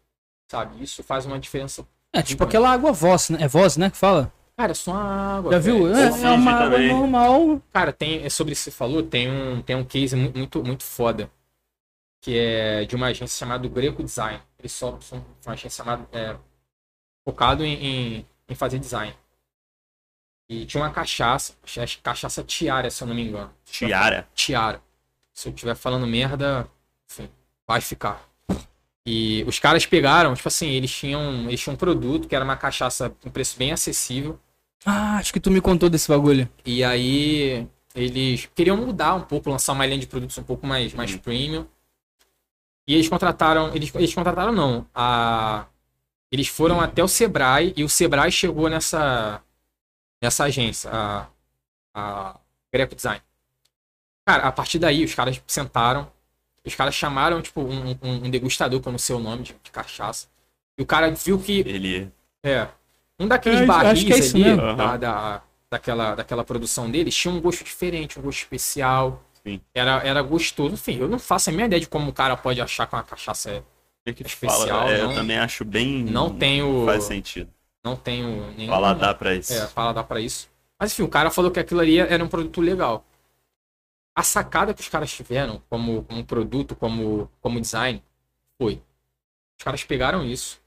Sabe? 0.50 0.82
Isso 0.82 1.02
faz 1.02 1.24
uma 1.26 1.38
diferença. 1.38 1.86
É 2.12 2.22
tipo 2.22 2.44
aquela 2.44 2.70
água 2.70 2.92
voz, 2.92 3.30
né? 3.30 3.38
É 3.42 3.48
voz, 3.48 3.76
né? 3.76 3.90
Que 3.90 3.96
fala. 3.96 4.32
Cara, 4.56 4.72
é 4.72 4.74
só 4.74 4.90
uma 4.92 5.36
água. 5.38 5.52
Já 5.52 5.58
viu? 5.58 5.96
É, 5.96 6.08
é 6.08 6.30
uma 6.30 6.52
água 6.52 6.70
também. 6.76 6.88
normal. 6.92 7.62
Cara, 7.72 7.92
tem, 7.92 8.22
é 8.22 8.28
sobre 8.28 8.52
isso 8.52 8.64
que 8.64 8.70
você 8.70 8.76
falou, 8.76 9.02
tem 9.02 9.30
um, 9.30 9.62
tem 9.62 9.74
um 9.74 9.84
case 9.84 10.14
mu- 10.14 10.30
muito, 10.34 10.62
muito 10.62 10.82
foda. 10.84 11.30
Que 12.20 12.36
é 12.38 12.84
de 12.84 12.94
uma 12.94 13.06
agência 13.06 13.36
chamada 13.38 13.66
Greco 13.66 14.02
Design. 14.04 14.40
Eles 14.58 14.72
só 14.72 15.00
são 15.00 15.24
uma 15.44 15.54
agência 15.54 15.82
chamada. 15.82 16.06
É, 16.12 16.36
focado 17.24 17.64
em, 17.64 17.74
em, 18.18 18.26
em 18.48 18.54
fazer 18.54 18.78
design. 18.78 19.16
E 20.50 20.66
tinha 20.66 20.82
uma 20.82 20.90
cachaça, 20.92 21.54
acho 21.78 21.96
que 21.96 22.02
cachaça 22.02 22.44
tiara, 22.44 22.90
se 22.90 23.02
eu 23.02 23.08
não 23.08 23.14
me 23.14 23.22
engano. 23.22 23.50
Tiara. 23.64 24.28
Tiara. 24.34 24.82
Se 25.32 25.48
eu 25.48 25.54
estiver 25.54 25.74
falando 25.74 26.06
merda, 26.06 26.68
enfim, 27.10 27.30
vai 27.66 27.80
ficar. 27.80 28.28
E 29.04 29.44
os 29.46 29.58
caras 29.58 29.84
pegaram, 29.84 30.34
tipo 30.34 30.46
assim, 30.46 30.68
eles 30.70 30.90
tinham, 30.90 31.48
eles 31.48 31.60
tinham 31.60 31.74
um 31.74 31.78
produto 31.78 32.28
que 32.28 32.36
era 32.36 32.44
uma 32.44 32.56
cachaça 32.56 33.10
com 33.10 33.30
preço 33.30 33.56
bem 33.58 33.72
acessível. 33.72 34.38
Ah, 34.84 35.16
acho 35.18 35.32
que 35.32 35.40
tu 35.40 35.50
me 35.50 35.60
contou 35.60 35.90
desse 35.90 36.08
bagulho. 36.08 36.48
E 36.64 36.84
aí 36.84 37.66
eles 37.94 38.48
queriam 38.54 38.76
mudar 38.76 39.14
um 39.14 39.22
pouco, 39.22 39.50
lançar 39.50 39.72
uma 39.72 39.84
linha 39.86 39.98
de 39.98 40.06
produtos 40.06 40.38
um 40.38 40.42
pouco 40.42 40.66
mais, 40.66 40.94
mais 40.94 41.14
premium. 41.16 41.66
E 42.86 42.94
eles 42.94 43.08
contrataram, 43.08 43.74
eles, 43.74 43.92
eles 43.94 44.14
contrataram 44.14 44.52
não, 44.52 44.86
a 44.94 45.66
eles 46.30 46.48
foram 46.48 46.80
até 46.80 47.04
o 47.04 47.08
Sebrae 47.08 47.74
e 47.76 47.84
o 47.84 47.88
Sebrae 47.88 48.32
chegou 48.32 48.68
nessa 48.68 49.42
nessa 50.20 50.44
agência, 50.44 50.88
a, 50.90 51.26
a 51.94 52.40
Greco 52.72 52.94
Design. 52.94 53.20
Cara, 54.24 54.44
a 54.44 54.52
partir 54.52 54.78
daí 54.78 55.04
os 55.04 55.14
caras 55.14 55.42
sentaram, 55.46 56.10
os 56.68 56.74
caras 56.74 56.94
chamaram 56.94 57.40
tipo 57.42 57.60
um, 57.62 57.90
um- 57.90 57.96
um 58.26 58.30
degustador, 58.30 58.80
que 58.80 58.88
eu 58.88 58.92
não 58.92 58.98
sei 58.98 59.16
o 59.16 59.18
nome 59.18 59.42
de, 59.42 59.56
de 59.62 59.70
cachaça. 59.70 60.28
E 60.78 60.82
o 60.82 60.86
cara 60.86 61.10
viu 61.10 61.38
que 61.38 61.60
Ele. 61.60 62.10
é. 62.44 62.68
Um 63.18 63.28
daqueles 63.28 63.60
É, 63.60 63.66
barris 63.66 63.90
acho 63.92 64.06
que 64.06 64.12
é 64.12 64.18
isso 64.18 64.36
ali, 64.36 64.44
mesmo. 64.44 64.76
da, 64.98 65.42
daquela, 65.70 66.14
daquela 66.14 66.44
produção 66.44 66.90
deles, 66.90 67.14
tinha 67.14 67.32
um 67.32 67.40
gosto 67.40 67.62
diferente, 67.64 68.18
um 68.18 68.22
gosto 68.22 68.38
especial. 68.38 69.22
Sim. 69.44 69.60
Era, 69.74 70.02
era 70.06 70.22
gostoso. 70.22 70.74
Enfim, 70.74 70.98
eu 70.98 71.08
não 71.08 71.18
faço 71.18 71.50
a 71.50 71.52
minha 71.52 71.66
ideia 71.66 71.80
de 71.80 71.88
como 71.88 72.10
o 72.10 72.12
cara 72.12 72.36
pode 72.36 72.60
achar 72.60 72.86
que 72.86 72.94
uma 72.94 73.02
cachaça 73.02 73.50
é. 73.50 73.62
O 74.10 74.12
que 74.14 74.22
Especial, 74.26 74.66
fala? 74.66 74.90
É, 74.90 75.02
não- 75.02 75.10
eu 75.10 75.14
também 75.16 75.38
acho 75.38 75.64
bem. 75.64 76.02
Não 76.04 76.30
tenho. 76.30 76.84
Faz 76.86 77.04
sentido. 77.04 77.48
Não 77.84 77.94
tenho 77.96 78.50
nenhum. 78.56 78.70
Paladar 78.70 79.14
pra 79.14 79.34
isso. 79.34 79.52
É, 79.52 79.66
paladar 79.66 80.04
pra 80.04 80.20
isso. 80.20 80.48
Mas 80.78 80.92
enfim, 80.92 81.02
o 81.04 81.08
cara 81.08 81.30
falou 81.30 81.50
que 81.52 81.60
aquilo 81.60 81.80
ali 81.80 81.98
era 81.98 82.22
um 82.24 82.28
produto 82.28 82.60
legal. 82.60 83.04
A 84.14 84.22
sacada 84.22 84.74
que 84.74 84.80
os 84.80 84.88
caras 84.88 85.12
tiveram 85.12 85.62
como, 85.70 86.04
como 86.04 86.24
produto, 86.24 86.76
como, 86.76 87.30
como 87.40 87.60
design, 87.60 88.02
foi. 88.60 88.82
Os 89.58 89.64
caras 89.64 89.84
pegaram 89.84 90.24
isso. 90.26 90.62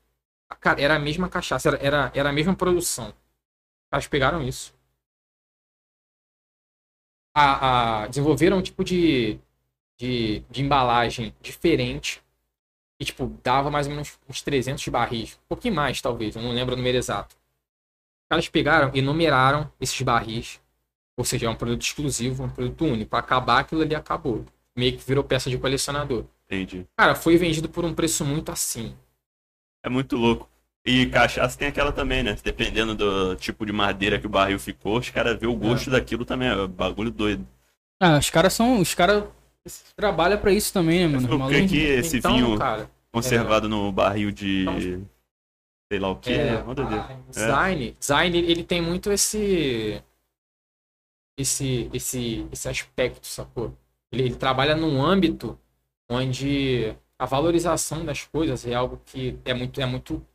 Era 0.79 0.95
a 0.97 0.99
mesma 0.99 1.29
cachaça, 1.29 1.69
era, 1.69 1.77
era, 1.79 2.11
era 2.15 2.29
a 2.29 2.33
mesma 2.33 2.55
produção. 2.55 3.09
Os 3.09 3.15
caras 3.91 4.07
pegaram 4.07 4.43
isso. 4.43 4.73
A, 7.33 8.03
a- 8.03 8.07
desenvolveram 8.07 8.57
um 8.57 8.61
tipo 8.61 8.83
de, 8.83 9.39
de, 9.99 10.41
de 10.49 10.61
embalagem 10.63 11.35
diferente. 11.41 12.23
E, 12.99 13.05
tipo, 13.05 13.27
dava 13.43 13.71
mais 13.71 13.87
ou 13.87 13.93
menos 13.93 14.19
uns 14.29 14.41
300 14.41 14.87
barris. 14.89 15.35
Um 15.45 15.47
pouquinho 15.49 15.75
mais, 15.75 16.01
talvez. 16.01 16.35
Eu 16.35 16.43
não 16.43 16.51
lembro 16.51 16.75
o 16.75 16.77
número 16.77 16.97
exato. 16.97 17.35
Os 17.35 18.29
caras 18.29 18.49
pegaram 18.49 18.91
e 18.95 19.01
numeraram 19.01 19.71
esses 19.81 20.01
barris. 20.01 20.61
Ou 21.17 21.23
seja, 21.23 21.45
é 21.45 21.49
um 21.49 21.55
produto 21.55 21.81
exclusivo, 21.81 22.43
um 22.43 22.49
produto 22.49 22.85
único. 22.85 23.09
Pra 23.09 23.19
acabar, 23.19 23.59
aquilo 23.59 23.81
ali 23.81 23.95
acabou. 23.95 24.45
Meio 24.75 24.97
que 24.97 25.07
virou 25.07 25.23
peça 25.23 25.49
de 25.49 25.57
colecionador. 25.57 26.25
Entendi. 26.45 26.85
Cara, 26.97 27.15
foi 27.15 27.37
vendido 27.37 27.69
por 27.69 27.85
um 27.85 27.93
preço 27.93 28.25
muito 28.25 28.51
assim. 28.51 28.93
É 29.83 29.89
muito 29.89 30.17
louco. 30.17 30.49
E 30.85 31.07
cachaça 31.07 31.57
tem 31.57 31.67
aquela 31.67 31.91
também, 31.91 32.21
né? 32.21 32.37
Dependendo 32.43 32.93
do 32.93 33.35
tipo 33.37 33.65
de 33.65 33.71
madeira 33.71 34.19
que 34.19 34.27
o 34.27 34.29
barril 34.29 34.59
ficou, 34.59 34.99
os 34.99 35.09
caras 35.09 35.39
vê 35.39 35.47
o 35.47 35.55
gosto 35.55 35.89
daquilo 35.89 36.25
também. 36.25 36.49
É 36.49 36.55
um 36.55 36.67
bagulho 36.67 37.09
doido. 37.09 37.47
Ah, 37.99 38.17
os 38.19 38.29
caras 38.29 38.53
são. 38.53 38.79
Os 38.79 38.93
caras 38.93 39.23
trabalham 39.95 40.37
pra 40.37 40.51
isso 40.51 40.71
também, 40.71 40.99
né, 40.99 41.07
mano? 41.07 41.27
Maluco. 41.27 41.47
creio 41.49 41.67
que 41.67 41.77
esse 41.77 42.17
então, 42.17 42.35
vinho 42.35 42.57
cara, 42.57 42.89
conservado 43.11 43.67
no 43.67 43.91
barril 43.91 44.29
de. 44.31 44.61
Então- 44.61 45.07
sei 45.91 45.99
lá 45.99 46.09
o 46.09 46.17
que. 46.17 46.33
é, 46.33 46.61
Manda 46.63 46.83
Deus. 46.85 47.05
design, 47.29 47.95
design, 47.99 48.37
ele 48.37 48.63
tem 48.63 48.81
muito 48.81 49.11
esse 49.11 50.03
esse 51.37 51.89
esse 51.93 52.47
esse 52.51 52.69
aspecto, 52.69 53.27
sacou? 53.27 53.75
Ele, 54.11 54.23
ele 54.23 54.35
trabalha 54.35 54.75
num 54.75 55.03
âmbito 55.03 55.59
onde 56.09 56.95
a 57.19 57.25
valorização 57.25 58.05
das 58.05 58.23
coisas 58.25 58.65
é 58.67 58.73
algo 58.75 59.01
que 59.05 59.39
é 59.45 59.53
muito 59.53 59.81
é 59.81 59.85
muito 59.85 60.25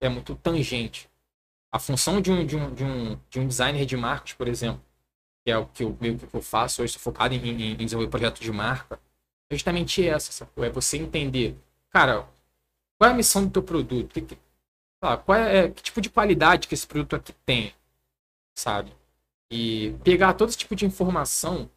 é 0.00 0.08
muito 0.08 0.34
tangente. 0.36 1.08
A 1.72 1.78
função 1.78 2.20
de 2.20 2.32
um, 2.32 2.46
de 2.46 2.56
um, 2.56 2.74
de 2.74 2.84
um, 2.84 3.20
de 3.30 3.40
um 3.40 3.48
designer 3.48 3.86
de 3.86 3.96
marcas, 3.96 4.32
por 4.34 4.48
exemplo, 4.48 4.82
que 5.44 5.50
é 5.52 5.58
o 5.58 5.66
que 5.66 5.84
eu, 5.84 5.96
meio 6.00 6.18
que 6.18 6.34
eu 6.34 6.42
faço 6.42 6.82
hoje, 6.82 6.96
estou 6.96 7.02
focado 7.12 7.34
em, 7.34 7.72
em, 7.72 7.76
desenvolver 7.76 8.10
projeto 8.10 8.40
de 8.40 8.52
marca, 8.52 9.00
é 9.50 9.54
justamente 9.54 10.06
essa, 10.06 10.32
sacou? 10.32 10.64
É 10.64 10.70
você 10.70 10.98
entender, 10.98 11.56
cara, 11.90 12.28
qual 12.98 13.10
é 13.10 13.14
a 13.14 13.16
missão 13.16 13.44
do 13.46 13.50
teu 13.52 13.62
produto? 13.62 14.12
Que- 14.12 14.22
que- 14.22 14.38
qual 15.00 15.38
é, 15.38 15.70
que 15.70 15.82
tipo 15.82 16.00
de 16.00 16.10
qualidade 16.10 16.68
que 16.68 16.74
esse 16.74 16.86
produto 16.86 17.16
aqui 17.16 17.32
tem, 17.46 17.74
sabe? 18.54 18.92
E 19.50 19.94
pegar 20.04 20.34
todo 20.34 20.48
esse 20.48 20.58
tipo 20.58 20.76
de 20.76 20.86
informação 20.86 21.68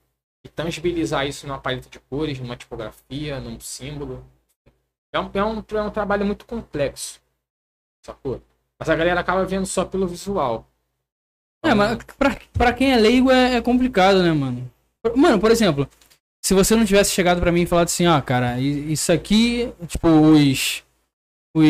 e 0.46 0.50
tangibilizar 0.50 1.26
isso 1.26 1.48
numa 1.48 1.60
paleta 1.60 1.90
de 1.90 2.00
cores, 2.00 2.40
numa 2.40 2.56
tipografia, 2.56 3.40
num 3.40 3.60
símbolo. 3.60 4.24
É 5.12 5.20
um, 5.20 5.30
é 5.34 5.44
um, 5.44 5.64
é 5.78 5.82
um 5.82 5.90
trabalho 5.92 6.26
muito 6.26 6.46
complexo, 6.46 7.20
sacou? 8.06 8.42
Mas 8.80 8.90
a 8.90 8.96
galera 8.96 9.20
acaba 9.22 9.46
vendo 9.46 9.66
só 9.66 9.86
pelo 9.86 10.08
visual. 10.08 10.68
É, 11.64 11.74
mas 11.74 11.98
pra, 12.18 12.38
pra 12.52 12.74
quem 12.74 12.92
é 12.94 12.98
leigo 12.98 13.32
é, 13.32 13.56
é 13.56 13.62
complicado, 13.62 14.22
né, 14.22 14.32
mano? 14.34 14.70
Mano, 15.16 15.40
por 15.40 15.50
exemplo, 15.52 15.88
se 16.44 16.54
você 16.54 16.76
não 16.76 16.86
tivesse 16.86 17.12
chegado 17.12 17.40
pra 17.40 17.52
mim 17.52 17.62
e 17.62 17.66
falado 17.66 17.86
assim, 17.86 18.06
ó, 18.06 18.20
cara, 18.22 18.60
i- 18.60 18.92
isso 18.92 19.12
aqui, 19.12 19.72
tipo, 19.88 20.08
os. 20.10 20.83
Os. 21.54 21.66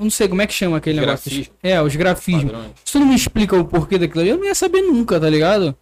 Não 0.00 0.10
sei 0.10 0.28
como 0.28 0.42
é 0.42 0.46
que 0.46 0.52
chama 0.52 0.76
aquele 0.76 1.00
negócio. 1.00 1.30
Grafismo. 1.30 1.54
É, 1.62 1.82
os 1.82 1.96
grafismos. 1.96 2.44
Padrões. 2.44 2.72
Se 2.84 2.92
tu 2.92 2.98
não 3.00 3.06
me 3.06 3.14
explica 3.14 3.56
o 3.56 3.64
porquê 3.64 3.98
daquilo 3.98 4.20
ali, 4.20 4.30
eu 4.30 4.38
não 4.38 4.44
ia 4.44 4.54
saber 4.54 4.82
nunca, 4.82 5.18
tá 5.18 5.28
ligado? 5.28 5.76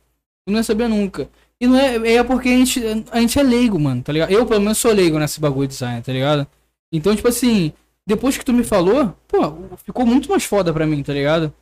Eu 0.47 0.53
não 0.53 0.57
ia 0.57 0.65
saber 0.65 0.89
nunca. 0.89 1.29
E 1.61 1.67
não 1.67 1.77
é, 1.77 2.15
é 2.15 2.25
porque 2.25 2.49
a 2.49 2.57
gente, 2.57 2.81
a 3.11 3.21
gente 3.21 3.39
é 3.39 3.43
leigo, 3.43 3.79
mano, 3.79 4.03
tá 4.03 4.13
ligado? 4.13 4.31
Eu, 4.31 4.47
pelo 4.47 4.61
menos, 4.61 4.79
sou 4.79 4.93
leigo 4.93 5.19
nesse 5.19 5.41
bagulho 5.41 5.67
de 5.67 5.75
design, 5.75 6.01
tá 6.01 6.13
ligado? 6.13 6.47
Então, 6.93 7.15
tipo 7.15 7.29
assim, 7.29 7.73
depois 8.07 8.39
que 8.39 8.45
tu 8.45 8.53
me 8.53 8.65
falou, 8.65 9.15
pô, 9.27 9.77
ficou 9.85 10.07
muito 10.07 10.31
mais 10.31 10.45
foda 10.45 10.73
pra 10.73 10.87
mim, 10.87 11.03
tá 11.03 11.13
ligado? 11.13 11.53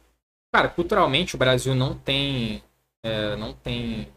Cara, 0.54 0.68
culturalmente 0.68 1.34
o 1.34 1.38
Brasil 1.38 1.74
não 1.74 1.94
tem. 1.96 2.62
é, 3.04 3.34
não 3.36 3.52
tem 3.52 4.08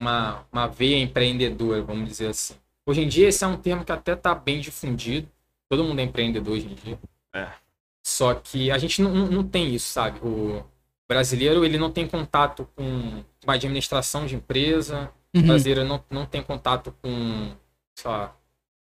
uma, 0.00 0.44
uma 0.52 0.66
veia 0.68 0.98
empreendedora, 1.02 1.82
vamos 1.82 2.08
dizer 2.08 2.28
assim. 2.28 2.54
Hoje 2.86 3.02
em 3.02 3.08
dia 3.08 3.28
esse 3.28 3.42
é 3.42 3.46
um 3.46 3.56
termo 3.56 3.84
que 3.84 3.92
até 3.92 4.14
tá 4.14 4.34
bem 4.34 4.60
difundido. 4.60 5.28
Todo 5.68 5.84
mundo 5.84 5.98
é 6.00 6.02
empreendedor 6.02 6.54
hoje 6.54 6.66
em 6.66 6.74
dia. 6.74 6.98
É. 7.34 7.48
Só 8.04 8.34
que 8.34 8.70
a 8.70 8.78
gente 8.78 9.02
não, 9.02 9.10
não, 9.12 9.42
tem 9.42 9.74
isso, 9.74 9.88
sabe? 9.88 10.20
O, 10.20 10.64
brasileiro, 11.08 11.64
ele 11.64 11.78
não 11.78 11.90
tem 11.90 12.06
contato 12.06 12.68
com 12.76 13.24
uma 13.44 13.54
administração 13.54 14.26
de 14.26 14.34
empresa, 14.34 15.10
o 15.34 15.38
Uhum. 15.38 15.46
brasileiro 15.46 15.84
não, 15.84 16.02
não 16.10 16.24
tem 16.24 16.42
contato 16.42 16.94
com, 17.02 17.52
sei 17.94 18.10
lá, 18.10 18.34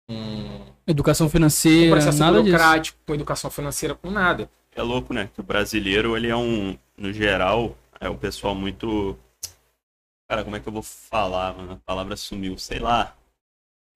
com 0.07 0.65
Educação 0.85 1.27
com 1.27 1.31
financeira, 1.31 1.91
processo 1.91 2.19
nada 2.19 2.37
disso. 2.41 2.51
burocrático, 2.51 2.99
com 3.05 3.13
educação 3.15 3.49
financeira, 3.49 3.95
com 3.95 4.11
nada. 4.11 4.49
É 4.75 4.81
louco, 4.81 5.13
né? 5.13 5.29
Que 5.33 5.41
o 5.41 5.43
brasileiro, 5.43 6.15
ele 6.15 6.27
é 6.27 6.35
um, 6.35 6.77
no 6.95 7.11
geral, 7.11 7.75
é 7.99 8.09
um 8.09 8.15
pessoal 8.17 8.53
muito. 8.53 9.17
Cara, 10.29 10.43
como 10.43 10.55
é 10.55 10.59
que 10.59 10.67
eu 10.67 10.73
vou 10.73 10.83
falar, 10.83 11.57
mano? 11.57 11.73
A 11.73 11.75
palavra 11.77 12.15
sumiu, 12.15 12.57
sei 12.57 12.79
lá. 12.79 13.16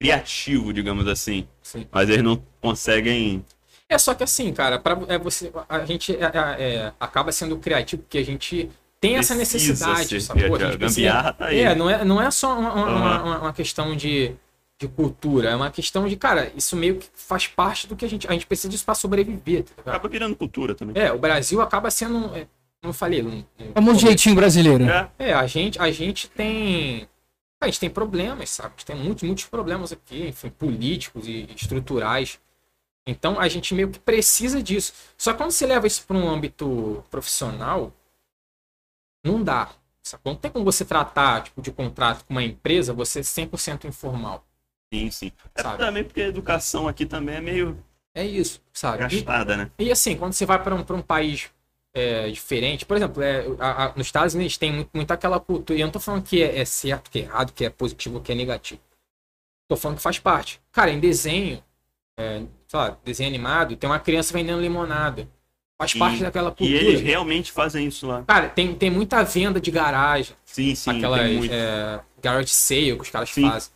Criativo, 0.02 0.74
digamos 0.74 1.08
assim. 1.08 1.48
Assim. 1.64 1.88
Mas 1.92 2.10
eles 2.10 2.24
não 2.24 2.42
conseguem. 2.60 3.46
É 3.88 3.98
só 3.98 4.14
que 4.14 4.24
assim, 4.24 4.52
cara, 4.54 4.80
para 4.80 4.98
é 5.08 5.18
você, 5.20 5.52
a 5.70 5.86
gente 5.86 6.16
é, 6.16 6.24
é, 6.24 6.64
é, 6.76 6.94
acaba 7.00 7.32
sendo 7.32 7.58
criativo 7.58 8.02
porque 8.02 8.18
a 8.18 8.26
gente 8.26 8.70
tem 9.00 9.18
essa 9.18 9.36
necessidade, 9.36 10.08
criativo. 10.08 10.34
gente 10.58 10.78
precisa- 10.78 10.78
Gambiarra 10.78 11.34
tá 11.34 11.46
aí. 11.48 11.60
É, 11.60 11.76
não 11.76 11.90
é, 11.90 12.04
não 12.06 12.22
é 12.22 12.32
só 12.32 12.58
uma, 12.58 12.74
uma- 12.74 12.88
Aham. 12.88 13.24
uma- 13.24 13.40
uma 13.40 13.54
questão 13.54 13.96
de, 13.96 14.32
de 14.80 14.88
cultura, 14.88 15.50
é 15.50 15.56
uma 15.56 15.70
questão 15.70 16.08
de, 16.08 16.16
cara, 16.16 16.52
isso 16.56 16.76
meio 16.76 16.96
que 16.98 17.08
faz 17.14 17.46
parte 17.48 17.86
do 17.86 17.96
que 17.96 18.06
a 18.06 18.10
gente. 18.10 18.28
A 18.28 18.32
gente 18.32 18.46
precisa 18.48 18.70
disso 18.70 18.86
pra 18.86 18.96
sobreviver, 18.96 19.64
tá? 19.84 19.92
Acaba 19.92 20.08
virando 20.08 20.36
cultura 20.36 20.74
também. 20.74 21.00
É, 21.00 21.12
o 21.12 21.18
Brasil 21.20 21.62
acaba 21.62 21.92
sendo. 21.92 22.26
é, 22.36 22.48
Como 22.82 22.90
eu 22.90 22.94
falei, 22.94 23.22
um, 23.22 23.44
um- 23.60 23.74
Famoso 23.76 24.00
jeitinho 24.00 24.34
brasileiro. 24.34 24.86
É, 24.86 25.08
É, 25.20 25.34
a 25.34 25.46
gente, 25.46 25.78
a 25.80 25.92
gente 25.92 26.28
tem. 26.30 27.08
A 27.62 27.68
gente 27.68 27.80
tem 27.80 27.90
problemas, 27.90 28.50
sabe? 28.50 28.70
A 28.70 28.72
gente 28.72 28.86
tem 28.86 28.96
muitos, 28.96 29.24
muitos 29.24 29.46
problemas 29.46 29.92
aqui, 29.92 30.28
enfim, 30.28 30.50
políticos 30.50 31.28
e 31.28 31.48
estruturais. 31.56 32.40
Então 33.08 33.40
a 33.40 33.48
gente 33.48 33.74
meio 33.76 33.90
que 33.92 34.00
precisa 34.00 34.62
disso. 34.64 34.94
Só 35.18 35.32
que 35.34 35.38
quando 35.40 35.52
você 35.52 35.66
leva 35.68 35.88
isso 35.88 36.06
para 36.06 36.18
um 36.18 36.30
âmbito 36.30 37.04
profissional, 37.12 37.94
não 39.24 39.44
dá. 39.44 39.70
Sacou? 40.04 40.34
Não 40.34 40.40
tem 40.40 40.50
como 40.52 40.66
você 40.66 40.84
tratar 40.84 41.44
tipo, 41.44 41.62
de 41.62 41.72
contrato 41.72 42.26
com 42.26 42.34
uma 42.34 42.44
empresa, 42.44 42.94
você 42.94 43.24
ser 43.24 43.42
100% 43.42 43.86
informal. 43.86 44.44
sim, 44.94 45.12
sim. 45.12 45.32
É 45.56 45.62
Sabe? 45.62 45.78
também 45.78 46.04
porque 46.04 46.22
a 46.22 46.28
educação 46.28 46.88
aqui 46.88 47.06
também 47.06 47.36
é 47.36 47.42
meio 47.42 47.78
É 48.14 48.26
isso, 48.26 48.62
sabe? 48.74 49.04
E- 49.04 49.22
gastada, 49.22 49.56
né? 49.56 49.72
E 49.80 49.92
assim, 49.92 50.18
quando 50.18 50.34
você 50.34 50.46
vai 50.46 50.62
para 50.62 50.76
um, 50.76 50.84
pra 50.84 50.96
um 50.96 51.02
país 51.02 51.50
é, 51.94 52.30
diferente, 52.30 52.86
por 52.86 52.96
exemplo, 52.98 53.22
é, 53.22 53.46
a- 53.60 53.86
a- 53.86 53.94
nos 53.96 54.08
Estados 54.08 54.34
Unidos 54.34 54.58
tem 54.58 54.72
muito, 54.72 54.90
muito 54.94 55.12
aquela 55.12 55.40
cultura, 55.40 55.78
e 55.78 55.82
eu 55.82 55.88
não 55.88 55.92
tô 55.92 56.00
falando 56.00 56.24
que 56.24 56.42
é, 56.42 56.60
é 56.60 56.66
certo, 56.66 57.10
que 57.12 57.20
é 57.20 57.22
errado, 57.24 57.52
que 57.52 57.66
é 57.66 57.70
positivo, 57.70 58.22
que 58.22 58.32
é 58.32 58.36
negativo. 58.36 58.80
Tô 59.68 59.76
falando 59.76 59.98
que 59.98 60.04
faz 60.04 60.20
parte. 60.20 60.62
Cara, 60.72 60.92
em 60.92 61.00
desenho, 61.00 61.64
é, 62.18 62.44
sei 62.68 62.80
lá, 62.80 62.98
desenho 63.04 63.30
animado, 63.30 63.76
tem 63.76 63.90
uma 63.90 64.00
criança 64.00 64.32
vendendo 64.34 64.62
limonada. 64.62 65.28
Faz 65.78 65.92
E- 65.96 66.00
parte 66.00 66.22
daquela 66.22 66.50
E 66.52 66.56
cultura. 66.56 66.78
eles 66.82 67.02
realmente 67.02 67.52
fazem 67.52 67.88
isso 67.88 68.06
lá. 68.08 68.24
Cara, 68.24 68.48
tem, 68.50 68.74
tem 68.76 68.90
muita 68.90 69.24
venda 69.24 69.60
de 69.60 69.72
garagem, 69.72 70.36
Sim, 70.46 70.76
sim, 70.76 70.92
aquela 70.98 71.18
tem 71.20 71.38
muito. 71.38 71.54
é, 71.54 72.00
garage 72.22 72.50
sale 72.50 72.96
que 72.96 73.02
os 73.02 73.10
caras 73.10 73.30
Sim. 73.32 73.50
fazem. 73.50 73.72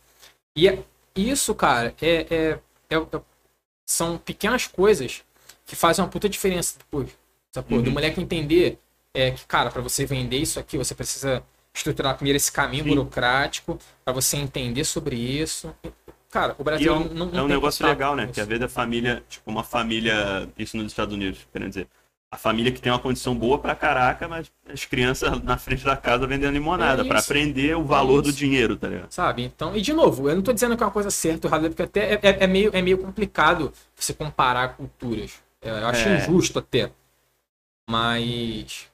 E 0.54 0.68
é- 0.68 0.78
isso, 1.16 1.54
cara, 1.54 1.94
é, 2.00 2.26
é- 2.30 2.58
é- 2.90 2.96
é- 2.96 3.20
são 3.84 4.16
pequenas 4.18 4.66
coisas 4.66 5.22
que 5.66 5.74
fazem 5.74 6.04
uma 6.04 6.10
puta 6.10 6.28
diferença 6.28 6.78
depois. 6.78 7.10
Sacou? 7.56 7.78
Uhum. 7.78 7.84
Do 7.84 7.90
moleque 7.90 8.20
entender 8.20 8.78
é, 9.14 9.30
que, 9.30 9.46
cara, 9.46 9.70
pra 9.70 9.80
você 9.80 10.04
vender 10.04 10.36
isso 10.38 10.60
aqui, 10.60 10.76
você 10.76 10.94
precisa 10.94 11.42
estruturar 11.74 12.14
primeiro 12.16 12.36
esse 12.36 12.52
caminho 12.52 12.84
Sim. 12.84 12.90
burocrático, 12.90 13.78
pra 14.04 14.12
você 14.12 14.36
entender 14.36 14.84
sobre 14.84 15.16
isso. 15.16 15.74
Cara, 16.30 16.54
o 16.58 16.64
Brasil 16.64 16.92
é 16.92 16.96
um, 16.96 17.04
não, 17.14 17.26
não 17.26 17.38
é 17.38 17.42
um 17.42 17.48
negócio 17.48 17.86
legal, 17.86 18.14
né? 18.14 18.28
Que 18.30 18.40
às 18.40 18.46
vezes 18.46 18.62
a 18.64 18.68
família, 18.68 19.22
tipo, 19.28 19.50
uma 19.50 19.62
família, 19.64 20.46
isso 20.58 20.76
nos 20.76 20.86
Estados 20.92 21.14
Unidos, 21.14 21.46
querendo 21.50 21.68
dizer, 21.70 21.88
a 22.30 22.36
família 22.36 22.70
que 22.72 22.80
tem 22.80 22.92
uma 22.92 22.98
condição 22.98 23.34
boa 23.34 23.58
pra 23.58 23.74
caraca, 23.74 24.28
mas 24.28 24.50
as 24.70 24.84
crianças 24.84 25.40
na 25.42 25.56
frente 25.56 25.82
da 25.84 25.96
casa 25.96 26.26
vendendo 26.26 26.52
limonada, 26.52 27.02
É 27.02 27.04
pra 27.06 27.18
isso. 27.18 27.30
aprender 27.30 27.74
o 27.74 27.84
valor 27.84 28.20
do 28.20 28.28
isso. 28.28 28.36
dinheiro, 28.38 28.76
tá 28.76 28.88
ligado? 28.88 29.10
Sabe? 29.12 29.44
Então, 29.44 29.74
e 29.74 29.80
de 29.80 29.94
novo, 29.94 30.28
eu 30.28 30.34
não 30.34 30.42
tô 30.42 30.52
dizendo 30.52 30.76
que 30.76 30.82
é 30.82 30.86
uma 30.86 30.92
coisa 30.92 31.10
certa 31.10 31.46
ou 31.46 31.50
errada, 31.50 31.70
porque 31.70 31.82
até 31.82 32.14
é, 32.14 32.20
é- 32.22 32.44
é 32.44 32.46
meio, 32.46 32.70
é 32.74 32.82
meio 32.82 32.98
complicado 32.98 33.72
você 33.94 34.12
comparar 34.12 34.76
culturas. 34.76 35.34
É, 35.62 35.70
Eu 35.70 35.86
acho 35.86 36.06
É. 36.06 36.16
injusto 36.18 36.58
até. 36.58 36.90
Mas, 37.88 38.88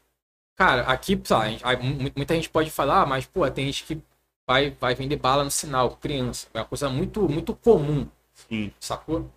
cara, 0.56 0.82
aqui, 0.82 1.16
mu- 1.16 2.10
muita 2.14 2.34
gente 2.34 2.50
pode 2.50 2.70
falar, 2.70 3.02
ah, 3.02 3.06
mas, 3.06 3.26
pô, 3.26 3.48
tem 3.50 3.66
gente 3.66 3.84
que 3.84 3.98
vai, 4.46 4.76
vai 4.80 4.94
vender 4.94 5.16
bala 5.16 5.44
no 5.44 5.50
sinal, 5.50 5.90
criança. 5.96 6.46
É 6.52 6.58
uma 6.58 6.64
coisa 6.66 6.88
muito, 6.88 7.28
muito 7.28 7.54
comum, 7.54 8.06
Sim. 8.34 8.70
sacou? 8.78 9.30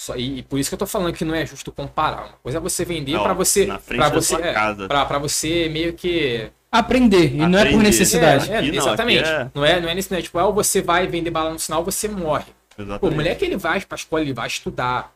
Só, 0.00 0.16
e, 0.16 0.38
e 0.38 0.42
por 0.42 0.58
isso 0.58 0.70
que 0.70 0.74
eu 0.74 0.78
tô 0.78 0.86
falando 0.86 1.12
que 1.12 1.24
não 1.24 1.34
é 1.34 1.44
justo 1.44 1.70
comparar. 1.72 2.22
Uma 2.26 2.38
coisa 2.42 2.58
é 2.58 2.60
você 2.60 2.84
vender 2.84 3.20
pra 3.20 3.34
você. 3.34 3.66
da 3.66 4.08
você, 4.08 4.34
é, 4.36 4.52
pra, 4.88 5.04
pra 5.04 5.18
você 5.18 5.68
meio 5.68 5.92
que 5.92 6.50
Aprender, 6.72 7.34
e 7.34 7.36
não 7.36 7.58
é 7.58 7.62
por 7.62 7.68
Aprender. 7.68 7.82
necessidade. 7.82 8.50
é, 8.50 8.56
é, 8.58 8.62
não, 8.62 8.68
exatamente. 8.74 9.28
é- 9.28 9.50
Não 9.52 9.64
é, 9.64 9.80
não 9.80 9.88
é 9.88 9.94
nesse, 9.94 10.10
né? 10.12 10.22
Tipo, 10.22 10.38
ah, 10.38 10.50
você 10.50 10.80
vai 10.80 11.06
vender 11.08 11.30
bala 11.30 11.50
no 11.50 11.58
sinal, 11.58 11.84
você 11.84 12.06
morre. 12.08 12.44
Pô, 12.76 12.82
o 12.82 12.84
Exatamente. 12.84 13.14
moleque 13.16 13.44
ele 13.44 13.56
vai 13.56 13.80
pra 13.80 13.96
escola, 13.96 14.22
ele 14.22 14.32
vai 14.32 14.46
estudar. 14.46 15.12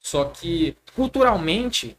Só 0.00 0.24
que, 0.24 0.74
culturalmente, 0.96 1.96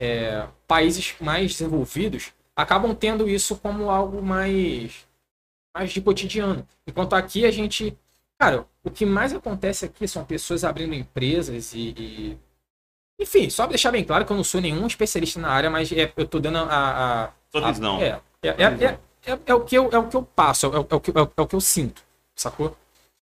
é, 0.00 0.46
países 0.66 1.14
mais 1.20 1.52
desenvolvidos 1.52 2.32
acabam 2.54 2.94
tendo 2.94 3.28
isso 3.28 3.56
como 3.56 3.90
algo 3.90 4.22
mais, 4.22 5.06
mais 5.76 5.92
de 5.92 6.00
cotidiano. 6.00 6.66
Enquanto 6.86 7.14
aqui 7.14 7.44
a 7.44 7.50
gente. 7.50 7.96
Cara, 8.38 8.66
o 8.84 8.90
que 8.90 9.06
mais 9.06 9.32
acontece 9.34 9.84
aqui 9.86 10.06
são 10.06 10.24
pessoas 10.24 10.64
abrindo 10.64 10.94
empresas 10.94 11.72
e. 11.74 11.94
e- 11.98 12.38
Enfim, 13.18 13.48
só 13.48 13.62
pra 13.64 13.70
deixar 13.70 13.90
bem 13.90 14.04
claro 14.04 14.26
que 14.26 14.32
eu 14.32 14.36
não 14.36 14.44
sou 14.44 14.60
nenhum 14.60 14.86
especialista 14.86 15.40
na 15.40 15.48
área, 15.48 15.70
mas 15.70 15.90
é- 15.92 16.12
eu 16.16 16.26
tô 16.28 16.38
dando 16.38 16.58
a. 16.58 16.62
a- 16.62 17.24
a- 17.24 17.32
visão. 17.72 17.98
é, 18.02 18.20
é, 18.42 18.48
é, 18.48 18.98
é, 19.26 19.38
é, 19.46 19.54
o 19.54 19.64
que 19.64 19.76
eu, 19.76 19.88
é 19.90 19.98
o 19.98 20.08
que 20.08 20.16
eu 20.16 20.22
passo, 20.22 20.66
é, 20.66 20.68
o- 20.78 20.86
é 20.90 20.94
o 20.94 21.00
que, 21.00 21.10
é, 21.10 21.14
é 21.36 21.40
o 21.40 21.46
que 21.46 21.54
eu 21.56 21.60
sinto, 21.60 22.02
sacou? 22.34 22.76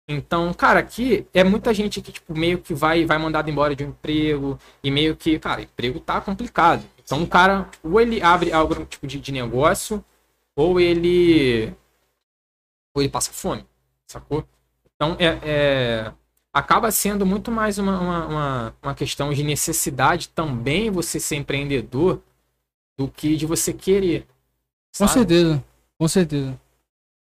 Então, 0.08 0.54
cara, 0.54 0.80
aqui 0.82 1.26
é 1.34 1.44
muita 1.44 1.74
gente 1.74 2.02
que, 2.02 2.12
tipo, 2.12 2.38
meio 2.38 2.60
que 2.60 2.74
vai, 2.74 3.06
vai 3.06 3.18
mandado 3.18 3.50
embora 3.50 3.76
de 3.76 3.86
um 3.86 3.89
emprego 3.89 4.60
e 4.84 4.92
meio 4.92 5.16
que, 5.16 5.39
cara, 5.39 5.62
emprego 5.62 6.00
tá 6.00 6.20
complicado. 6.20 6.84
Então, 7.02 7.24
o 7.24 7.28
cara, 7.28 7.70
ou 7.82 8.00
ele 8.02 8.22
abre 8.22 8.52
algum 8.52 8.86
tipo 8.86 9.08
de, 9.08 9.20
de 9.20 9.32
negócio, 9.32 10.04
ou 10.56 10.80
ele. 10.80 11.74
ou 12.94 13.02
ele 13.02 13.10
passa 13.10 13.32
fome, 13.32 13.66
sacou? 14.08 14.46
Então, 14.96 15.16
é, 15.20 15.39
é- 15.44 16.13
acaba 16.54 16.92
sendo 16.92 17.26
muito 17.26 17.50
mais 17.52 17.78
uma, 17.78 18.00
uma, 18.00 18.26
uma, 18.28 18.76
uma 18.84 18.96
questão 18.96 19.34
de 19.34 19.44
necessidade 19.44 20.30
também 20.30 20.92
você 20.92 21.20
ser 21.20 21.38
empreendedor 21.38 22.22
do 22.98 23.08
que 23.08 23.36
de 23.36 23.46
você 23.46 23.74
querer. 23.74 24.28
Com 24.98 25.08
sabe? 25.08 25.12
certeza, 25.12 25.63
com 25.98 26.08
certeza. 26.08 26.60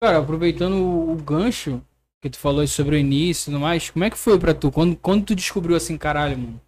Cara, 0.03 0.19
aproveitando 0.19 0.77
o 0.77 1.15
gancho 1.17 1.81
que 2.25 2.31
tu 2.31 2.39
falou 2.39 2.67
sobre 2.67 2.97
o 2.97 2.99
início 2.99 3.51
e 3.51 3.53
tudo 3.53 3.61
mais, 3.61 3.91
como 3.91 4.03
é 4.03 4.11
que 4.11 4.17
foi 4.17 4.39
pra 4.39 4.55
tu? 4.55 4.73
Quando, 4.73 4.97
quando 4.97 5.27
tu 5.27 5.35
descobriu 5.35 5.77
assim, 5.77 5.99
caralho, 5.99 6.39
mano, 6.39 6.61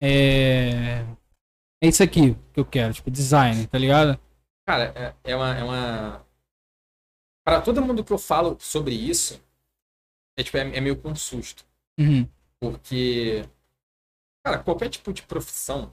é... 0.00 1.04
É 1.82 1.88
isso 1.88 2.02
aqui 2.02 2.34
que 2.54 2.60
eu 2.60 2.64
quero, 2.64 2.94
tipo, 2.94 3.10
design, 3.10 3.66
tá 3.66 3.76
ligado? 3.76 4.18
Cara, 4.64 4.92
é, 4.94 5.32
é 5.32 5.36
uma, 5.36 5.58
é 5.58 5.62
uma. 5.62 6.26
Para 7.44 7.60
todo 7.60 7.82
mundo 7.82 8.02
que 8.02 8.12
eu 8.12 8.18
falo 8.18 8.56
sobre 8.60 8.94
isso, 8.94 9.40
é, 10.38 10.42
tipo, 10.42 10.56
é, 10.56 10.60
é 10.60 10.80
meio 10.80 10.96
com 10.96 11.14
susto. 11.14 11.64
Uhum. 11.98 12.26
Porque, 12.58 13.44
cara, 14.42 14.58
qualquer 14.58 14.88
tipo 14.88 15.12
de 15.12 15.22
profissão, 15.22 15.92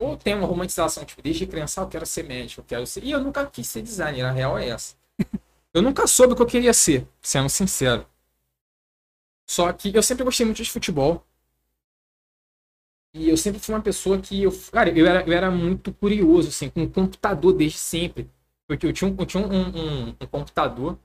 ou 0.00 0.16
tem 0.16 0.34
uma 0.34 0.46
romantização, 0.46 1.04
tipo, 1.04 1.22
desde 1.22 1.46
criança, 1.46 1.80
ah, 1.80 1.84
eu 1.84 1.88
quero 1.88 2.04
ser 2.04 2.24
médico, 2.24 2.62
eu 2.62 2.64
quero 2.64 2.86
ser. 2.86 3.04
E 3.04 3.10
eu 3.10 3.20
nunca 3.20 3.46
quis 3.46 3.68
ser 3.68 3.82
designer, 3.82 4.24
a 4.24 4.32
real 4.32 4.58
é 4.58 4.70
essa. 4.70 4.96
Eu 5.74 5.80
nunca 5.80 6.06
soube 6.06 6.34
o 6.34 6.36
que 6.36 6.42
eu 6.42 6.46
queria 6.46 6.74
ser, 6.74 7.08
sendo 7.22 7.48
sincero. 7.48 8.06
Só 9.48 9.72
que 9.72 9.94
eu 9.96 10.02
sempre 10.02 10.24
gostei 10.24 10.46
muito 10.46 10.62
de 10.62 10.70
futebol. 10.70 11.26
E 13.14 13.28
eu 13.28 13.36
sempre 13.36 13.60
fui 13.60 13.74
uma 13.74 13.82
pessoa 13.82 14.20
que. 14.20 14.42
Eu, 14.42 14.50
cara, 14.70 14.90
eu 14.90 15.06
era, 15.06 15.22
eu 15.26 15.32
era 15.32 15.50
muito 15.50 15.92
curioso, 15.92 16.48
assim, 16.48 16.70
com 16.70 16.82
o 16.84 16.90
computador 16.90 17.52
desde 17.52 17.78
sempre. 17.78 18.30
Porque 18.66 18.86
eu 18.86 18.92
tinha 18.92 19.10
um, 19.10 19.14
eu 19.18 19.26
tinha 19.26 19.46
um, 19.46 19.50
um- 19.50 20.08
um 20.08 20.26
computador. 20.26 20.98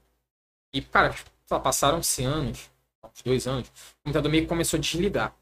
E, 0.73 0.81
cara, 0.81 1.13
lá, 1.51 1.59
passaram-se 1.59 2.23
anos, 2.23 2.69
uns 3.03 3.21
dois 3.23 3.47
anos. 3.47 3.67
O 3.69 4.05
computador 4.05 4.31
meio 4.31 4.43
que 4.43 4.49
começou 4.49 4.77
a 4.77 4.81
desligar. 4.81 5.35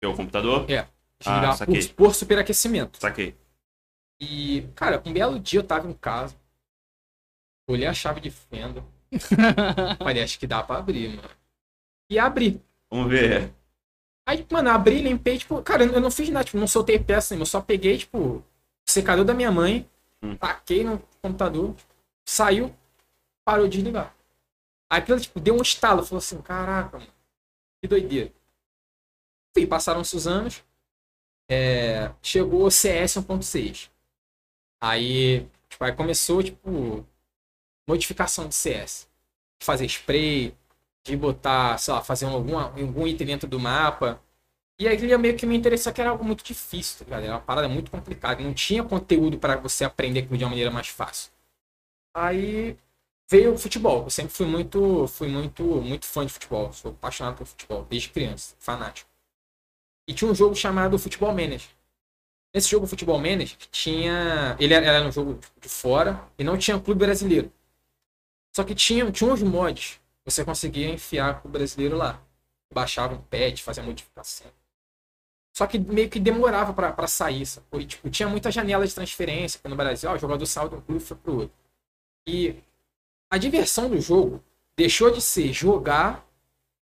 Teu 0.00 0.14
computador? 0.14 0.70
É, 0.70 0.86
desligar 1.20 1.50
Ah, 1.50 1.56
saquei. 1.56 1.88
por, 1.88 1.94
por 1.94 2.14
superaquecimento. 2.14 2.98
Saquei. 3.00 3.36
E, 4.20 4.62
cara, 4.74 5.02
um 5.04 5.12
belo 5.12 5.38
dia 5.38 5.60
eu 5.60 5.64
tava 5.66 5.88
em 5.88 5.92
casa. 5.92 6.34
Olhei 7.68 7.86
a 7.86 7.94
chave 7.94 8.20
de 8.20 8.30
fenda. 8.30 8.84
Falei, 9.98 10.22
acho 10.22 10.38
que 10.38 10.46
dá 10.46 10.62
pra 10.62 10.78
abrir, 10.78 11.16
mano. 11.16 11.41
E 12.12 12.18
abri. 12.18 12.60
Vamos 12.90 13.08
ver. 13.10 13.50
Aí, 14.26 14.46
mano, 14.52 14.68
abri, 14.68 15.00
limpei, 15.00 15.38
tipo, 15.38 15.62
cara, 15.62 15.82
eu 15.84 15.98
não 16.00 16.10
fiz 16.10 16.28
nada, 16.28 16.44
tipo, 16.44 16.58
não 16.58 16.66
soltei 16.66 16.98
peça 16.98 17.32
nenhuma, 17.34 17.42
eu 17.44 17.46
só 17.46 17.60
peguei, 17.62 17.96
tipo, 17.96 18.18
o 18.18 18.44
secador 18.86 19.24
da 19.24 19.32
minha 19.32 19.50
mãe, 19.50 19.88
Hum. 20.22 20.36
taquei 20.36 20.84
no 20.84 21.02
computador, 21.22 21.74
saiu, 22.28 22.72
parou 23.46 23.66
de 23.66 23.78
desligar. 23.78 24.14
Aí 24.90 25.00
aquilo, 25.00 25.18
tipo, 25.18 25.40
deu 25.40 25.56
um 25.56 25.62
estalo, 25.62 26.04
falou 26.04 26.18
assim, 26.18 26.40
caraca, 26.42 26.98
mano, 26.98 27.10
que 27.80 27.88
doideira. 27.88 28.30
Enfim, 29.56 29.66
passaram-se 29.66 30.14
os 30.14 30.26
anos, 30.26 30.62
é, 31.50 32.12
chegou 32.22 32.66
o 32.66 32.70
CS 32.70 33.16
1.6. 33.16 33.90
Aí, 34.82 35.48
tipo, 35.66 35.82
aí 35.82 35.92
começou, 35.96 36.42
tipo, 36.42 37.06
modificação 37.88 38.48
de 38.48 38.54
CS. 38.54 39.08
Fazer 39.62 39.86
spray, 39.86 40.54
de 41.04 41.16
botar, 41.16 41.78
sei 41.78 41.94
lá, 41.94 42.02
fazer 42.02 42.26
algum, 42.26 42.58
algum 42.58 43.06
item 43.06 43.26
dentro 43.26 43.48
do 43.48 43.58
mapa. 43.58 44.20
E 44.78 44.88
aí 44.88 45.10
eu 45.10 45.18
meio 45.18 45.36
que 45.36 45.46
me 45.46 45.56
interessou 45.56 45.92
que 45.92 46.00
era 46.00 46.10
algo 46.10 46.24
muito 46.24 46.44
difícil, 46.44 46.98
tá 47.00 47.04
ligado? 47.04 47.24
Era 47.24 47.34
uma 47.34 47.40
parada 47.40 47.68
muito 47.68 47.90
complicada. 47.90 48.42
Não 48.42 48.54
tinha 48.54 48.82
conteúdo 48.84 49.38
para 49.38 49.56
você 49.56 49.84
aprender 49.84 50.22
de 50.22 50.44
uma 50.44 50.50
maneira 50.50 50.70
mais 50.70 50.88
fácil. 50.88 51.32
Aí 52.14 52.76
veio 53.30 53.54
o 53.54 53.58
futebol. 53.58 54.04
Eu 54.04 54.10
sempre 54.10 54.32
fui 54.32 54.46
muito, 54.46 55.06
fui 55.08 55.28
muito, 55.28 55.62
muito 55.64 56.06
fã 56.06 56.26
de 56.26 56.32
futebol. 56.32 56.72
Sou 56.72 56.92
apaixonado 56.92 57.36
por 57.36 57.46
futebol, 57.46 57.86
desde 57.88 58.10
criança, 58.10 58.54
fanático. 58.58 59.10
E 60.06 60.14
tinha 60.14 60.30
um 60.30 60.34
jogo 60.34 60.54
chamado 60.54 60.98
Futebol 60.98 61.30
Manager. 61.32 61.70
Nesse 62.54 62.68
jogo 62.68 62.86
Futebol 62.86 63.18
Manager 63.18 63.56
tinha, 63.70 64.56
ele 64.60 64.74
era, 64.74 64.84
era 64.84 65.06
um 65.06 65.12
jogo 65.12 65.38
de 65.60 65.68
fora 65.68 66.22
e 66.38 66.44
não 66.44 66.58
tinha 66.58 66.78
clube 66.78 66.98
brasileiro. 67.00 67.50
Só 68.54 68.64
que 68.64 68.74
tinha, 68.74 69.10
tinha 69.10 69.32
uns 69.32 69.42
mods. 69.42 70.01
Você 70.24 70.44
conseguia 70.44 70.88
enfiar 70.88 71.40
o 71.44 71.48
brasileiro 71.48 71.96
lá. 71.96 72.22
Baixava 72.72 73.14
um 73.14 73.22
patch, 73.22 73.62
fazia 73.62 73.82
modificação. 73.82 74.50
Só 75.54 75.66
que 75.66 75.78
meio 75.78 76.08
que 76.08 76.18
demorava 76.18 76.72
para 76.72 77.06
sair, 77.06 77.44
sacou? 77.44 77.80
E, 77.80 77.86
tipo, 77.86 78.08
tinha 78.08 78.28
muita 78.28 78.50
janela 78.50 78.86
de 78.86 78.94
transferência 78.94 79.60
no 79.64 79.76
Brasil. 79.76 80.10
Ó, 80.10 80.14
o 80.14 80.18
jogador 80.18 80.46
saiu 80.46 80.68
de 80.70 80.76
um 80.76 80.80
clube 80.80 81.00
foi 81.00 81.16
pro 81.16 81.40
outro. 81.40 81.56
E 82.26 82.56
a 83.30 83.36
diversão 83.36 83.90
do 83.90 84.00
jogo 84.00 84.42
deixou 84.76 85.10
de 85.10 85.20
ser 85.20 85.52
jogar 85.52 86.26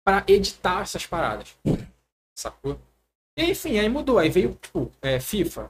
para 0.06 0.24
editar 0.28 0.82
essas 0.82 1.06
paradas. 1.06 1.58
Sacou? 2.38 2.80
E 3.38 3.52
enfim, 3.52 3.78
aí 3.78 3.90
mudou. 3.90 4.20
Aí 4.20 4.30
veio, 4.30 4.56
tipo, 4.56 4.92
é, 5.02 5.20
FIFA. 5.20 5.70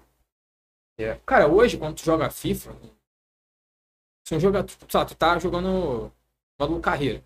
É. 1.00 1.20
Cara, 1.26 1.48
hoje, 1.48 1.78
quando 1.78 1.96
tu 1.96 2.06
joga 2.06 2.30
FIFA, 2.30 2.76
se 4.24 4.36
um 4.36 4.40
jogador, 4.40 4.68
tu, 4.68 4.88
tu 4.88 5.16
tá 5.16 5.40
jogando 5.40 6.12
modo 6.60 6.80
carreira. 6.80 7.24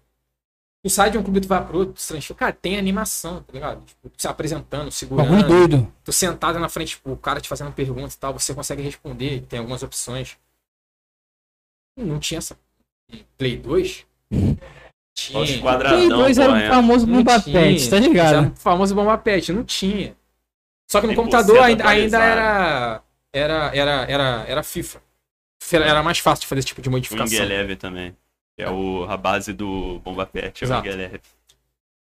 Tu 0.81 0.89
sai 0.89 1.11
de 1.11 1.17
um 1.17 1.23
clube, 1.23 1.41
tu 1.41 1.47
vai 1.47 1.65
pro 1.65 1.79
outro, 1.79 1.93
tu 1.93 2.01
se. 2.01 2.33
Cara, 2.33 2.53
tem 2.53 2.77
animação, 2.77 3.43
tá 3.43 3.51
ligado? 3.51 3.83
Tipo, 3.85 4.11
se 4.15 4.27
apresentando, 4.27 4.89
segurando. 4.91 5.45
doido. 5.45 5.93
Tu 6.05 6.13
sentado 6.13 6.57
na 6.57 6.69
frente, 6.69 6.89
tipo, 6.91 7.11
o 7.11 7.17
cara 7.17 7.41
te 7.41 7.49
fazendo 7.49 7.71
perguntas 7.73 8.13
e 8.13 8.19
tal, 8.19 8.31
você 8.31 8.53
consegue 8.53 8.81
responder, 8.81 9.41
tem 9.41 9.59
algumas 9.59 9.83
opções. 9.83 10.37
Não 11.97 12.17
tinha 12.17 12.37
essa. 12.37 12.57
Play 13.37 13.57
2? 13.57 14.05
Tinha. 15.13 15.39
Os 15.39 15.51
Play 15.57 16.07
2 16.07 16.37
era 16.37 16.53
o 16.53 16.73
famoso 16.73 17.05
bomba 17.05 17.41
pet, 17.41 17.89
tá 17.89 17.99
ligado? 17.99 18.35
Era 18.35 18.47
o 18.47 18.55
famoso 18.55 18.95
bomba 18.95 19.17
pet, 19.17 19.51
não 19.51 19.65
tinha. 19.65 20.15
Só 20.89 21.01
que 21.01 21.07
no 21.07 21.15
computador 21.15 21.59
ainda, 21.59 21.87
ainda 21.87 22.23
era, 22.23 23.03
era, 23.33 23.75
era, 23.75 23.91
era, 24.09 24.45
era 24.47 24.63
FIFA. 24.63 25.01
Era 25.73 26.01
mais 26.01 26.19
fácil 26.19 26.41
de 26.41 26.47
fazer 26.47 26.59
esse 26.59 26.67
tipo 26.69 26.81
de 26.81 26.89
modificação. 26.89 27.37
Wing 27.37 27.43
Eleven 27.45 27.75
também. 27.75 28.15
Que 28.59 28.63
é 28.63 28.69
o, 28.69 29.05
a 29.05 29.15
base 29.15 29.53
do 29.53 29.99
Bomba 29.99 30.25
Pet, 30.25 30.65
é 30.65 30.67
o 30.67 30.85
Eleven. 30.85 31.21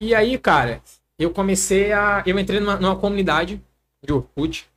E 0.02 0.16
aí, 0.16 0.40
cara, 0.40 0.82
eu 1.20 1.30
comecei 1.30 1.94
a. 1.94 2.24
Eu 2.26 2.40
entrei 2.40 2.60
numa, 2.60 2.78
numa 2.78 2.96
comunidade 2.96 3.62
de 4.04 4.12
Orkut. 4.12 4.68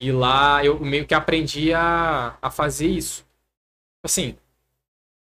E 0.00 0.10
lá 0.10 0.64
eu 0.64 0.80
meio 0.80 1.06
que 1.06 1.12
aprendi 1.12 1.74
a, 1.74 2.38
a 2.40 2.50
fazer 2.50 2.86
isso. 2.86 3.26
Assim, 4.02 4.34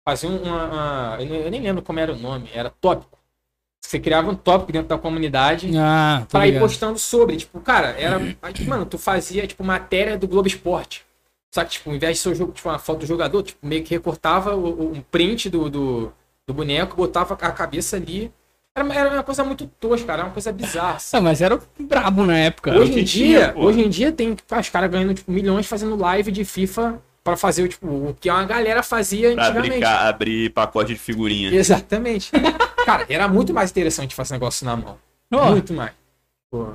fazer 0.07 0.27
uma, 0.27 0.66
uma. 0.66 1.16
eu 1.22 1.50
nem 1.50 1.62
lembro 1.62 1.83
como 1.83 1.98
era 1.98 2.12
o 2.12 2.18
nome, 2.18 2.50
era 2.53 2.68
tópico. 2.68 3.18
Você 3.83 3.98
criava 3.98 4.31
um 4.31 4.35
tópico 4.35 4.70
dentro 4.70 4.88
da 4.88 4.98
comunidade 4.98 5.70
ah, 5.79 6.27
para 6.31 6.46
ir 6.46 6.59
postando 6.59 6.98
sobre. 6.98 7.38
Tipo, 7.38 7.59
cara, 7.61 7.98
era. 7.98 8.18
Mano, 8.68 8.85
tu 8.85 8.98
fazia, 8.98 9.46
tipo, 9.46 9.64
matéria 9.64 10.18
do 10.18 10.29
Globo 10.29 10.46
Esporte. 10.46 11.07
Só 11.55 11.62
que, 11.64 11.71
tipo, 11.71 11.88
ao 11.88 11.95
invés 11.95 12.17
de 12.17 12.23
ser 12.25 12.35
jogo, 12.35 12.51
tipo, 12.51 12.69
uma 12.69 12.81
foto 12.81 12.99
do 12.99 13.07
jogador, 13.07 13.40
tipo, 13.45 13.64
meio 13.64 13.85
que 13.85 13.95
recortava 13.95 14.57
o, 14.57 14.90
um 14.93 15.01
print 15.01 15.49
do, 15.49 15.71
do, 15.71 16.12
do, 16.45 16.53
boneco, 16.53 16.97
botava 16.97 17.35
a 17.35 17.53
cabeça 17.53 17.95
ali. 17.95 18.29
Era, 18.77 18.93
era 18.93 19.11
uma 19.11 19.23
coisa 19.23 19.45
muito 19.45 19.69
tosca, 19.79 20.05
cara. 20.05 20.19
Era 20.19 20.27
uma 20.27 20.33
coisa 20.33 20.51
bizarra. 20.51 20.97
Assim. 20.97 21.17
Ah, 21.17 21.21
mas 21.21 21.40
era 21.40 21.57
brabo 21.79 22.27
na 22.27 22.37
época. 22.37 22.77
Hoje 22.77 22.99
em 22.99 23.05
dia, 23.05 23.53
tinha, 23.53 23.55
hoje 23.57 23.81
em 23.85 23.88
dia 23.88 24.11
tem 24.11 24.33
os 24.33 24.69
caras 24.69 24.90
ganhando, 24.90 25.14
tipo, 25.14 25.31
milhões 25.31 25.64
fazendo 25.64 25.95
live 25.95 26.33
de 26.33 26.45
FIFA 26.45 27.01
para 27.23 27.37
fazer 27.37 27.69
tipo, 27.69 27.87
o 27.87 28.17
que 28.19 28.29
uma 28.29 28.45
galera 28.45 28.83
fazia 28.83 29.33
pra 29.33 29.45
antigamente. 29.45 29.85
Abrir, 29.85 30.09
abrir 30.09 30.51
pacote 30.51 30.93
de 30.93 30.99
figurinha. 30.99 31.55
Exatamente. 31.55 32.33
Cara, 32.85 33.07
era 33.09 33.29
muito 33.29 33.55
mais 33.55 33.71
interessante 33.71 34.12
fazer 34.12 34.35
negócio 34.35 34.67
na 34.67 34.77
mão. 34.77 34.99
Oh. 35.33 35.53
Muito 35.53 35.73
mais. 35.73 35.93
Pô. 36.51 36.67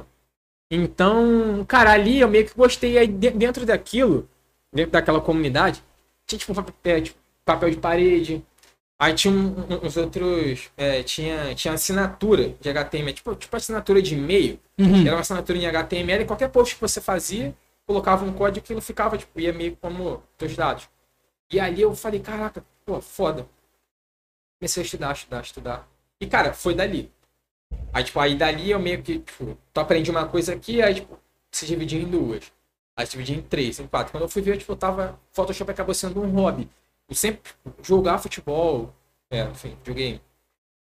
Então, 0.71 1.65
cara, 1.67 1.91
ali 1.91 2.19
eu 2.19 2.29
meio 2.29 2.45
que 2.45 2.53
gostei. 2.55 2.97
Aí 2.97 3.07
dentro 3.07 3.65
daquilo, 3.65 4.27
dentro 4.71 4.91
daquela 4.91 5.21
comunidade, 5.21 5.83
tinha 6.25 6.39
tipo 6.39 6.53
papel, 6.53 6.73
é, 6.83 7.01
tipo, 7.01 7.17
papel 7.45 7.71
de 7.71 7.77
parede. 7.77 8.45
Aí 8.99 9.13
tinha 9.13 9.33
um, 9.33 9.85
uns 9.85 9.97
outros. 9.97 10.69
É, 10.77 11.03
tinha, 11.03 11.55
tinha 11.55 11.73
assinatura 11.73 12.49
de 12.59 12.69
HTML, 12.69 13.13
tipo, 13.13 13.35
tipo 13.35 13.55
assinatura 13.55 14.01
de 14.01 14.15
e-mail. 14.15 14.59
Uhum. 14.77 15.01
Era 15.01 15.15
uma 15.15 15.21
assinatura 15.21 15.57
em 15.57 15.65
HTML 15.65 16.23
e 16.23 16.27
qualquer 16.27 16.49
post 16.49 16.75
que 16.75 16.81
você 16.81 16.99
fazia, 17.01 17.55
colocava 17.85 18.25
um 18.25 18.33
código 18.33 18.65
que 18.65 18.73
não 18.73 18.81
ficava, 18.81 19.17
tipo, 19.17 19.39
ia 19.39 19.53
meio 19.53 19.75
como 19.77 20.21
teus 20.37 20.55
dados. 20.55 20.89
E 21.51 21.59
ali 21.59 21.81
eu 21.81 21.95
falei, 21.95 22.19
caraca, 22.19 22.63
pô, 22.85 23.01
foda. 23.01 23.47
Comecei 24.59 24.83
a 24.83 24.85
estudar, 24.85 25.13
estudar, 25.13 25.41
estudar. 25.41 25.87
E, 26.19 26.27
cara, 26.27 26.53
foi 26.53 26.75
dali. 26.75 27.11
Aí, 27.93 28.03
tipo, 28.03 28.19
aí 28.19 28.35
dali 28.35 28.69
eu 28.71 28.79
meio 28.79 29.01
que, 29.01 29.19
tipo, 29.19 29.57
tu 29.73 29.79
aprendi 29.79 30.11
uma 30.11 30.27
coisa 30.27 30.53
aqui, 30.53 30.81
aí, 30.81 30.95
tipo, 30.95 31.17
se 31.51 31.65
dividia 31.65 31.99
em 31.99 32.05
duas. 32.05 32.51
Aí 32.99 33.07
em 33.33 33.41
três, 33.41 33.79
em 33.79 33.87
quatro. 33.87 34.11
Quando 34.11 34.23
eu 34.23 34.29
fui 34.29 34.41
ver, 34.41 34.57
tipo, 34.57 34.73
eu 34.73 34.75
tava. 34.75 35.17
Photoshop 35.31 35.71
acabou 35.71 35.95
sendo 35.95 36.21
um 36.21 36.29
hobby. 36.31 36.69
Eu 37.07 37.15
sempre 37.15 37.53
jogar 37.81 38.17
futebol, 38.19 38.93
é, 39.31 39.43
enfim, 39.43 39.69
videogame. 39.77 40.21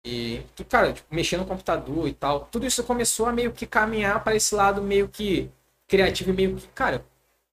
E, 0.05 0.41
cara, 0.69 0.93
tipo, 0.93 1.15
mexer 1.15 1.37
no 1.37 1.45
computador 1.45 2.07
e 2.09 2.13
tal. 2.13 2.41
Tudo 2.51 2.65
isso 2.65 2.83
começou 2.83 3.25
a 3.27 3.31
meio 3.31 3.53
que 3.53 3.65
caminhar 3.65 4.21
para 4.23 4.35
esse 4.35 4.53
lado 4.53 4.81
meio 4.81 5.07
que 5.07 5.49
criativo 5.87 6.31
e 6.31 6.33
meio 6.33 6.57
que, 6.57 6.67
cara, 6.69 7.05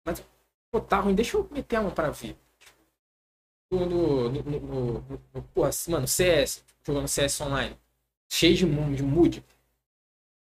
mas 0.05 0.25
pô, 0.73 0.81
tá 0.81 0.99
ruim, 1.01 1.15
deixa 1.15 1.37
eu 1.37 1.49
meter 1.51 1.77
a 1.77 1.83
mão 1.83 1.91
pra 1.93 2.11
ver. 2.11 2.37
No, 3.71 3.87
no, 3.87 4.29
no, 4.31 4.43
no, 4.43 5.21
no 5.35 5.43
porra, 5.55 5.71
mano, 5.89 6.09
CS, 6.09 6.65
jogando 6.85 7.09
CS 7.09 7.41
online, 7.41 7.77
cheio 8.29 8.57
de, 8.57 8.67
de 8.97 9.03
mood. 9.03 9.45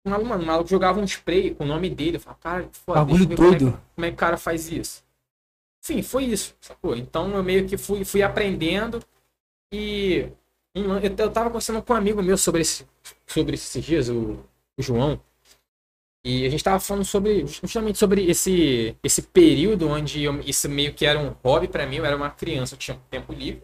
O 0.06 0.10
maluco, 0.10 0.30
mano, 0.30 0.44
o 0.44 0.46
maluco 0.46 0.70
jogava 0.70 1.00
um 1.00 1.04
spray 1.04 1.54
com 1.54 1.64
o 1.64 1.68
nome 1.68 1.90
dele. 1.90 2.18
Eu 2.18 2.20
falava, 2.20 2.40
cara, 2.42 2.70
foda, 2.72 3.06
Bagulho 3.06 3.28
todo. 3.28 3.38
Como 3.38 3.54
é, 3.54 3.60
que, 3.60 3.78
como 3.96 4.06
é 4.06 4.10
que 4.10 4.16
o 4.16 4.18
cara 4.18 4.38
faz 4.38 4.72
isso? 4.72 5.04
Enfim, 5.84 6.02
foi 6.02 6.26
isso, 6.26 6.56
sacou? 6.62 6.96
Então 6.96 7.32
eu 7.36 7.44
meio 7.44 7.68
que 7.68 7.78
fui, 7.78 8.06
fui 8.06 8.22
aprendendo 8.22 9.04
e 9.74 10.28
eu, 10.76 11.00
eu 11.00 11.32
tava 11.32 11.50
conversando 11.50 11.82
com 11.82 11.94
um 11.94 11.96
amigo 11.96 12.22
meu 12.22 12.38
sobre, 12.38 12.62
esse, 12.62 12.86
sobre 13.26 13.56
esses 13.56 13.84
dias, 13.84 14.10
o, 14.10 14.40
o 14.78 14.82
João. 14.82 15.20
E 16.24 16.46
a 16.46 16.50
gente 16.50 16.64
tava 16.64 16.80
falando 16.80 17.04
sobre 17.04 17.48
justamente 17.48 17.98
sobre 17.98 18.30
esse 18.30 18.96
esse 19.04 19.24
período 19.24 19.88
onde 19.90 20.22
eu, 20.24 20.40
isso 20.42 20.70
meio 20.70 20.94
que 20.94 21.04
era 21.04 21.18
um 21.18 21.36
hobby 21.44 21.68
para 21.68 21.88
mim, 21.88 21.96
eu 21.96 22.06
era 22.06 22.16
uma 22.16 22.30
criança, 22.30 22.76
eu 22.76 22.80
tinha 22.80 23.00
tempo 23.10 23.34
livre. 23.34 23.64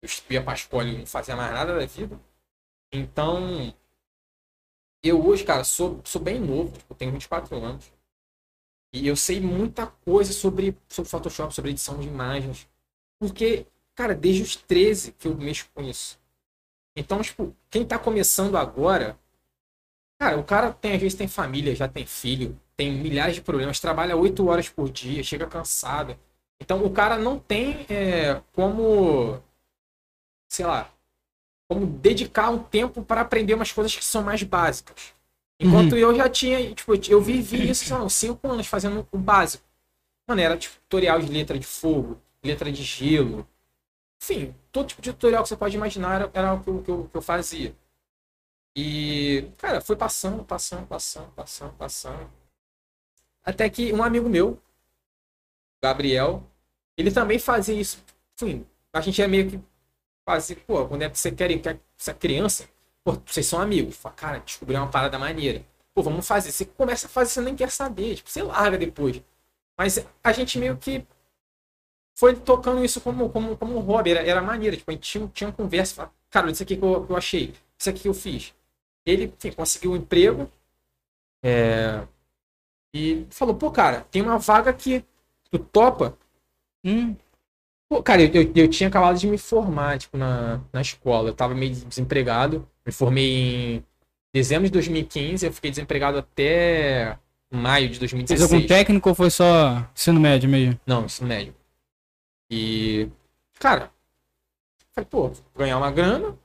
Eu 0.00 0.08
ia 0.30 0.42
pra 0.42 0.54
escola 0.54 0.88
e 0.88 0.98
não 0.98 1.06
fazia 1.06 1.34
mais 1.34 1.52
nada 1.52 1.76
da 1.76 1.84
vida. 1.86 2.20
Então, 2.92 3.74
eu 5.08 5.24
hoje, 5.24 5.44
cara, 5.44 5.64
sou, 5.64 6.00
sou 6.04 6.20
bem 6.20 6.40
novo, 6.40 6.76
tipo, 6.76 6.94
tenho 6.94 7.12
24 7.12 7.56
anos. 7.56 7.92
E 8.92 9.06
eu 9.06 9.16
sei 9.16 9.40
muita 9.40 9.86
coisa 9.86 10.32
sobre, 10.32 10.76
sobre 10.88 11.10
Photoshop, 11.10 11.54
sobre 11.54 11.70
edição 11.70 11.98
de 11.98 12.08
imagens. 12.08 12.68
Porque, 13.18 13.66
cara, 13.94 14.14
desde 14.14 14.42
os 14.42 14.56
13 14.56 15.12
que 15.12 15.28
eu 15.28 15.36
mexo 15.36 15.68
com 15.74 15.82
isso. 15.82 16.18
Então, 16.96 17.20
tipo, 17.20 17.54
quem 17.70 17.84
tá 17.84 17.98
começando 17.98 18.56
agora, 18.56 19.18
Cara, 20.18 20.38
o 20.38 20.44
cara 20.44 20.72
tem, 20.72 20.94
às 20.94 21.00
vezes 21.00 21.16
tem 21.16 21.28
família, 21.28 21.74
já 21.74 21.86
tem 21.86 22.06
filho, 22.06 22.58
tem 22.76 22.90
milhares 22.92 23.34
de 23.34 23.42
problemas, 23.42 23.80
trabalha 23.80 24.16
oito 24.16 24.46
horas 24.46 24.68
por 24.68 24.90
dia, 24.90 25.22
chega 25.22 25.46
cansado. 25.46 26.16
Então 26.60 26.84
o 26.84 26.90
cara 26.90 27.18
não 27.18 27.38
tem 27.38 27.84
é, 27.90 28.40
como, 28.52 29.42
sei 30.48 30.64
lá, 30.66 30.90
como 31.68 31.86
dedicar 31.86 32.50
um 32.50 32.62
tempo 32.62 33.02
para 33.02 33.20
aprender 33.20 33.54
umas 33.54 33.72
coisas 33.72 33.94
que 33.94 34.04
são 34.04 34.22
mais 34.22 34.42
básicas. 34.42 35.14
Enquanto 35.58 35.92
uhum. 35.92 35.98
eu 35.98 36.14
já 36.14 36.28
tinha, 36.28 36.74
tipo, 36.74 36.92
eu 37.08 37.20
vivi 37.20 37.70
isso, 37.70 37.86
sei 37.86 37.96
lá, 37.96 38.08
cinco 38.08 38.48
anos 38.48 38.66
fazendo 38.66 39.06
o 39.10 39.18
básico. 39.18 39.64
Mano, 40.28 40.40
era 40.40 40.56
tipo, 40.56 40.76
tutorial 40.80 41.20
de 41.20 41.32
letra 41.32 41.58
de 41.58 41.66
fogo, 41.66 42.20
letra 42.42 42.70
de 42.70 42.82
gelo. 42.82 43.46
Enfim, 44.22 44.54
todo 44.70 44.88
tipo 44.88 45.02
de 45.02 45.12
tutorial 45.12 45.42
que 45.42 45.48
você 45.48 45.56
pode 45.56 45.76
imaginar 45.76 46.14
era, 46.14 46.30
era 46.34 46.54
o 46.54 46.62
que 46.62 46.68
eu, 46.68 46.82
que 46.82 46.90
eu, 46.90 47.08
que 47.10 47.16
eu 47.16 47.22
fazia. 47.22 47.74
E, 48.76 49.50
cara, 49.56 49.80
foi 49.80 49.96
passando, 49.96 50.44
passando, 50.44 50.86
passando, 50.86 51.30
passando, 51.32 51.72
passando. 51.74 52.30
Até 53.42 53.70
que 53.70 53.92
um 53.92 54.02
amigo 54.02 54.28
meu, 54.28 54.60
Gabriel, 55.82 56.42
ele 56.96 57.10
também 57.10 57.38
fazia 57.38 57.74
isso. 57.74 58.04
Enfim, 58.34 58.66
a 58.92 59.00
gente 59.00 59.22
é 59.22 59.26
meio 59.26 59.50
que 59.50 59.60
fazia, 60.26 60.56
pô, 60.66 60.86
quando 60.86 61.02
é 61.02 61.10
que 61.10 61.18
você 61.18 61.32
quer, 61.32 61.56
quer 61.60 61.80
essa 61.98 62.12
criança, 62.12 62.68
pô, 63.04 63.12
vocês 63.24 63.46
são 63.46 63.60
amigos. 63.60 63.96
Fala, 63.96 64.14
cara, 64.14 64.38
descobri 64.40 64.76
uma 64.76 64.90
parada 64.90 65.18
maneira. 65.18 65.64
Pô, 65.94 66.02
vamos 66.02 66.26
fazer. 66.26 66.52
Você 66.52 66.66
começa 66.66 67.06
a 67.06 67.10
fazer, 67.10 67.30
você 67.32 67.40
nem 67.40 67.56
quer 67.56 67.70
saber, 67.70 68.16
tipo, 68.16 68.30
você 68.30 68.42
larga 68.42 68.76
depois. 68.78 69.22
Mas 69.78 70.04
a 70.24 70.32
gente 70.32 70.58
meio 70.58 70.76
que 70.76 71.06
foi 72.14 72.34
tocando 72.34 72.84
isso 72.84 73.00
como, 73.00 73.30
como, 73.30 73.56
como 73.56 73.76
um 73.76 73.80
hobby, 73.80 74.10
era, 74.12 74.26
era 74.26 74.42
maneiro. 74.42 74.76
Tipo, 74.76 74.90
a 74.90 74.94
gente 74.94 75.08
tinha, 75.08 75.28
tinha 75.28 75.48
uma 75.48 75.56
conversa, 75.56 75.94
falava, 75.94 76.14
cara, 76.30 76.50
isso 76.50 76.62
aqui 76.62 76.76
que 76.76 76.84
eu, 76.84 77.06
que 77.06 77.12
eu 77.12 77.16
achei, 77.16 77.54
isso 77.78 77.90
aqui 77.90 78.00
que 78.00 78.08
eu 78.08 78.14
fiz. 78.14 78.54
Ele 79.04 79.24
enfim, 79.26 79.52
conseguiu 79.52 79.92
um 79.92 79.96
emprego 79.96 80.50
é, 81.42 82.06
e 82.94 83.26
falou, 83.30 83.54
pô, 83.54 83.70
cara, 83.70 84.02
tem 84.10 84.22
uma 84.22 84.38
vaga 84.38 84.72
que 84.72 85.04
tu 85.50 85.58
topa. 85.58 86.18
Hum, 86.84 87.16
Pô, 87.88 88.02
cara, 88.02 88.22
eu, 88.22 88.42
eu, 88.42 88.52
eu 88.54 88.68
tinha 88.68 88.88
acabado 88.88 89.18
de 89.18 89.26
me 89.26 89.38
formar, 89.38 89.98
tipo, 89.98 90.16
na, 90.16 90.60
na 90.72 90.80
escola. 90.80 91.30
Eu 91.30 91.34
tava 91.34 91.54
meio 91.54 91.72
desempregado. 91.72 92.68
Me 92.84 92.92
formei 92.92 93.76
em 93.76 93.84
dezembro 94.34 94.64
de 94.64 94.72
2015, 94.72 95.46
eu 95.46 95.52
fiquei 95.52 95.70
desempregado 95.70 96.18
até 96.18 97.18
maio 97.50 97.88
de 97.88 97.98
fez 97.98 98.12
2016. 98.12 98.42
algum 98.42 98.66
técnico 98.66 99.08
ou 99.08 99.14
foi 99.14 99.30
só 99.30 99.88
ensino 99.94 100.20
médio 100.20 100.48
mesmo? 100.48 100.78
Não, 100.86 101.04
ensino 101.04 101.28
médio. 101.28 101.54
E, 102.50 103.08
cara, 103.58 103.90
falei, 104.92 105.08
pô, 105.08 105.32
ganhar 105.56 105.78
uma 105.78 105.90
grana, 105.90 106.36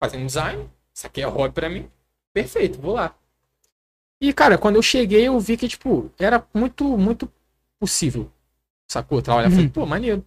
fazendo 0.00 0.26
design, 0.26 0.68
isso 0.94 1.06
aqui 1.06 1.22
é 1.22 1.26
hobby 1.26 1.54
pra 1.54 1.68
mim. 1.68 1.88
Perfeito, 2.32 2.80
vou 2.80 2.94
lá. 2.94 3.14
E, 4.20 4.32
cara, 4.32 4.56
quando 4.56 4.76
eu 4.76 4.82
cheguei, 4.82 5.26
eu 5.26 5.38
vi 5.40 5.56
que, 5.56 5.68
tipo, 5.68 6.10
era 6.18 6.46
muito, 6.54 6.96
muito 6.96 7.30
possível. 7.78 8.30
Sacou? 8.88 9.20
Trabalhar. 9.20 9.48
Uhum. 9.48 9.54
Falei, 9.54 9.68
pô, 9.68 9.86
maneiro. 9.86 10.24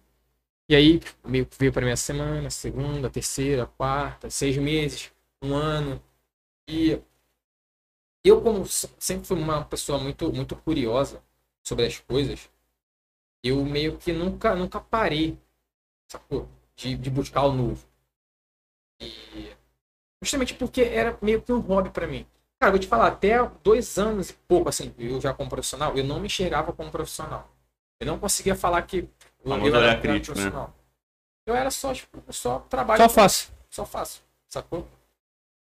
E 0.68 0.74
aí, 0.74 1.00
meio 1.24 1.46
que 1.46 1.56
veio 1.58 1.72
pra 1.72 1.82
minha 1.82 1.96
semana, 1.96 2.50
segunda, 2.50 3.10
terceira, 3.10 3.66
quarta, 3.66 4.28
seis 4.30 4.56
meses, 4.56 5.12
um 5.42 5.54
ano. 5.54 6.02
E 6.68 7.00
eu, 8.24 8.42
como 8.42 8.66
se- 8.66 8.88
sempre 8.98 9.26
fui 9.26 9.38
uma 9.38 9.64
pessoa 9.64 9.98
muito, 9.98 10.32
muito 10.32 10.56
curiosa 10.56 11.22
sobre 11.62 11.86
as 11.86 11.98
coisas, 11.98 12.50
eu 13.42 13.64
meio 13.64 13.98
que 13.98 14.12
nunca, 14.12 14.54
nunca 14.56 14.80
parei, 14.80 15.38
sacou? 16.10 16.48
De, 16.76 16.96
de 16.96 17.10
buscar 17.10 17.44
o 17.44 17.52
novo. 17.52 17.86
E 19.00 19.54
justamente 20.22 20.54
porque 20.54 20.82
era 20.82 21.18
meio 21.22 21.42
que 21.42 21.52
um 21.52 21.60
hobby 21.60 21.90
pra 21.90 22.06
mim. 22.06 22.26
Cara, 22.60 22.72
vou 22.72 22.80
te 22.80 22.86
falar, 22.86 23.08
até 23.08 23.36
dois 23.62 23.98
anos 23.98 24.30
e 24.30 24.34
pouco, 24.48 24.68
assim, 24.68 24.94
eu 24.98 25.20
já 25.20 25.34
como 25.34 25.50
profissional, 25.50 25.96
eu 25.96 26.04
não 26.04 26.20
me 26.20 26.26
enxergava 26.26 26.72
como 26.72 26.90
profissional. 26.90 27.50
Eu 28.00 28.06
não 28.06 28.18
conseguia 28.18 28.56
falar 28.56 28.82
que 28.82 29.08
eu, 29.46 29.50
Famoso 29.50 29.70
eu 29.70 29.76
era, 29.76 29.78
olhar 29.78 29.92
eu 29.92 29.92
era 29.92 30.00
crítico, 30.00 30.38
né? 30.38 30.68
Eu 31.46 31.54
era 31.54 31.70
só, 31.70 31.94
tipo, 31.94 32.22
só 32.32 32.58
trabalho. 32.60 33.02
Só 33.02 33.08
faço. 33.08 33.52
Só 33.70 33.86
faço, 33.86 34.22
sacou? 34.48 34.86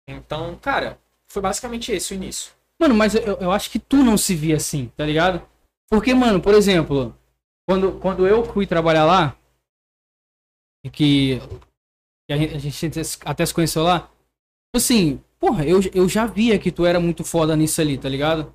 Então, 0.07 0.55
cara, 0.57 0.99
foi 1.27 1.41
basicamente 1.41 1.91
esse 1.91 2.13
o 2.13 2.15
início. 2.15 2.51
Mano, 2.79 2.95
mas 2.95 3.15
eu, 3.15 3.37
eu 3.39 3.51
acho 3.51 3.69
que 3.69 3.79
tu 3.79 3.97
não 3.97 4.17
se 4.17 4.35
via 4.35 4.57
assim, 4.57 4.91
tá 4.97 5.05
ligado? 5.05 5.41
Porque, 5.89 6.13
mano, 6.13 6.41
por 6.41 6.53
exemplo, 6.53 7.15
quando, 7.67 7.99
quando 7.99 8.27
eu 8.27 8.43
fui 8.43 8.65
trabalhar 8.65 9.05
lá, 9.05 9.35
e 10.83 10.89
que, 10.89 11.39
que 12.27 12.33
a, 12.33 12.37
gente, 12.37 12.55
a 12.55 12.59
gente 12.59 12.85
até 13.25 13.45
se- 13.45 13.53
conheceu 13.53 13.83
lá, 13.83 14.09
assim, 14.75 15.21
porra, 15.39 15.65
eu, 15.65 15.79
eu 15.93 16.09
já 16.09 16.25
via 16.25 16.59
que 16.59 16.71
tu 16.71 16.85
era 16.85 16.99
muito 16.99 17.23
foda 17.23 17.55
nisso 17.55 17.79
ali, 17.81 17.97
tá 17.97 18.09
ligado? 18.09 18.53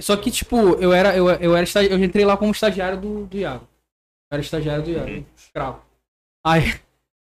Só 0.00 0.16
que, 0.16 0.30
tipo, 0.30 0.56
eu 0.74 0.92
era, 0.92 1.16
eu, 1.16 1.30
eu 1.30 1.56
era 1.56 1.66
eu 1.90 2.02
entrei 2.04 2.24
lá 2.24 2.36
como 2.36 2.52
estagiário 2.52 3.00
do, 3.00 3.26
do 3.26 3.36
Iago. 3.38 3.66
Eu 4.30 4.34
era 4.36 4.42
estagiário 4.42 4.82
do 4.84 4.90
Iago, 4.90 5.10
Uhum. 5.10 5.24
escravo. 5.36 5.80
Aí, 6.46 6.74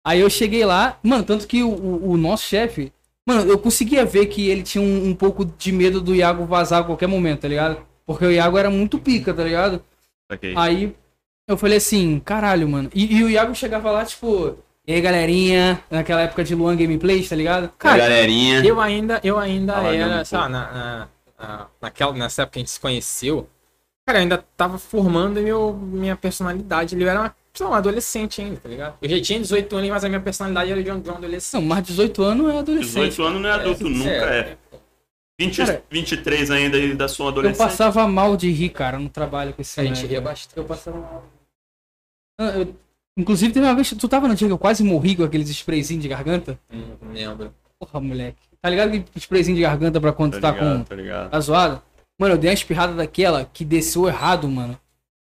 aí 0.05 0.21
eu 0.21 0.31
cheguei 0.31 0.65
lá, 0.65 0.99
mano, 1.03 1.25
tanto 1.25 1.47
que 1.47 1.63
o, 1.63 1.69
o, 1.69 2.11
o 2.13 2.17
nosso 2.17 2.45
chefe, 2.45 2.93
Mano, 3.29 3.51
eu 3.51 3.59
conseguia 3.59 4.05
ver 4.05 4.27
que 4.27 4.49
ele 4.49 4.63
tinha 4.63 4.81
um, 4.81 5.09
um 5.09 5.13
pouco 5.15 5.45
de 5.45 5.73
medo 5.73 6.01
do 6.01 6.15
Iago 6.15 6.45
vazar 6.47 6.83
a 6.83 6.85
qualquer 6.85 7.09
momento, 7.09 7.41
tá 7.41 7.49
ligado? 7.49 7.85
Porque 8.07 8.25
o 8.25 8.31
Iago 8.31 8.57
era 8.57 8.71
muito 8.71 9.01
pica, 9.01 9.35
tá 9.35 9.43
ligado? 9.43 9.83
Saquei. 10.31 10.55
Aí 10.57 10.95
eu 11.49 11.57
falei 11.57 11.79
assim, 11.79 12.21
caralho, 12.21 12.69
mano. 12.69 12.89
E, 12.95 13.17
e 13.17 13.25
o 13.25 13.29
Iago 13.29 13.53
chegava 13.53 13.91
lá, 13.91 14.05
tipo, 14.05 14.57
e 14.87 14.93
aí 14.93 15.01
galerinha, 15.01 15.83
naquela 15.91 16.21
época 16.21 16.45
de 16.45 16.55
Luan 16.55 16.77
Gameplays, 16.77 17.29
tá 17.29 17.35
ligado? 17.35 17.69
Cara, 17.77 17.99
galerinha. 17.99 18.65
eu 18.65 18.81
ainda, 18.81 19.21
eu 19.25 19.37
ainda 19.41 19.83
um 19.83 19.87
era, 19.87 20.25
sei 20.25 20.39
lá, 20.39 20.49
na, 20.49 20.73
na, 20.73 21.09
na- 21.37 21.67
naquela, 21.83 22.13
nessa 22.13 22.43
época 22.43 22.53
que 22.53 22.59
a 22.61 22.63
gente 22.63 22.71
se 22.71 22.79
conheceu, 22.79 23.49
cara, 24.07 24.19
eu 24.19 24.23
ainda 24.23 24.45
tava 24.57 24.79
formando 24.79 25.41
meu, 25.43 25.73
minha 25.75 26.15
personalidade. 26.17 26.95
Ele 26.95 27.05
era 27.05 27.21
uma, 27.21 27.37
sei 27.53 27.67
lá, 27.67 27.73
um 27.73 27.75
adolescente 27.75 28.41
ainda, 28.41 28.57
tá 28.61 28.69
ligado? 28.69 28.97
Eu 29.03 29.09
já 29.09 29.21
tinha 29.21 29.41
18 29.41 29.77
anos, 29.77 29.91
mas 29.91 30.05
a 30.05 30.09
minha 30.09 30.21
personalidade 30.21 30.71
era 30.71 30.83
de 30.83 30.91
um, 30.91 31.01
de 31.01 31.11
um 31.11 31.15
adolescente. 31.15 31.61
Não, 31.61 31.69
mais 31.69 31.83
de 31.83 31.89
18 31.91 32.23
anos 32.23 32.55
é 32.55 32.59
adolescente. 32.59 33.09
18 33.11 33.23
anos 33.23 33.43
não 33.43 33.49
é 33.49 33.53
adulto, 33.53 33.89
nunca 33.89 34.11
é. 34.11 34.57
20, 35.39 35.57
Cara, 35.59 35.85
23 35.91 36.51
ainda 36.51 36.79
e 36.79 36.95
da 36.95 37.09
sua 37.09 37.27
Eu 37.27 37.29
adolescência. 37.29 37.65
passava 37.67 38.09
mal 38.09 38.37
de 38.39 38.51
rir, 38.51 38.71
cara, 38.71 38.99
no 38.99 39.11
trabalho 39.11 39.53
com 39.53 39.61
esse 39.61 39.79
A 39.79 39.85
gente 39.85 40.07
ria 40.07 40.19
bastante. 40.21 40.57
Eu 40.57 40.65
passava 40.65 40.97
mal. 40.99 41.25
Ah, 42.41 42.51
eu- 42.59 42.75
Inclusive, 43.19 43.51
teve 43.53 43.65
uma 43.65 43.75
vez, 43.75 43.89
tu 43.91 44.09
tava 44.09 44.29
no 44.29 44.35
dia 44.35 44.47
que 44.47 44.53
eu 44.53 44.59
quase 44.59 44.85
morri 44.85 45.17
com 45.17 45.25
aqueles 45.25 45.49
sprayzinhos 45.49 46.03
de 46.03 46.09
garganta? 46.09 46.59
Hum, 46.71 46.83
Não 47.01 47.13
lembro. 47.13 47.55
Porra, 47.79 47.99
moleque. 47.99 48.37
Tá 48.61 48.69
ligado 48.69 48.91
que 48.91 49.19
sprayzinho 49.19 49.57
de 49.57 49.63
garganta 49.63 49.99
pra 50.01 50.13
quando 50.13 50.33
Tá 50.33 50.39
tu 50.39 50.43
tá 50.43 50.51
ligado, 50.53 50.79
com. 50.79 50.85
tá 50.85 50.95
ligado. 50.95 51.31
Tá 51.31 51.41
zoado? 51.41 51.83
Mano, 52.19 52.35
eu 52.35 52.39
dei 52.39 52.51
uma 52.51 52.55
espirrada 52.55 52.95
daquela 52.95 53.45
que 53.53 53.65
desceu 53.65 54.09
errado, 54.09 54.49
mano. 54.49 54.79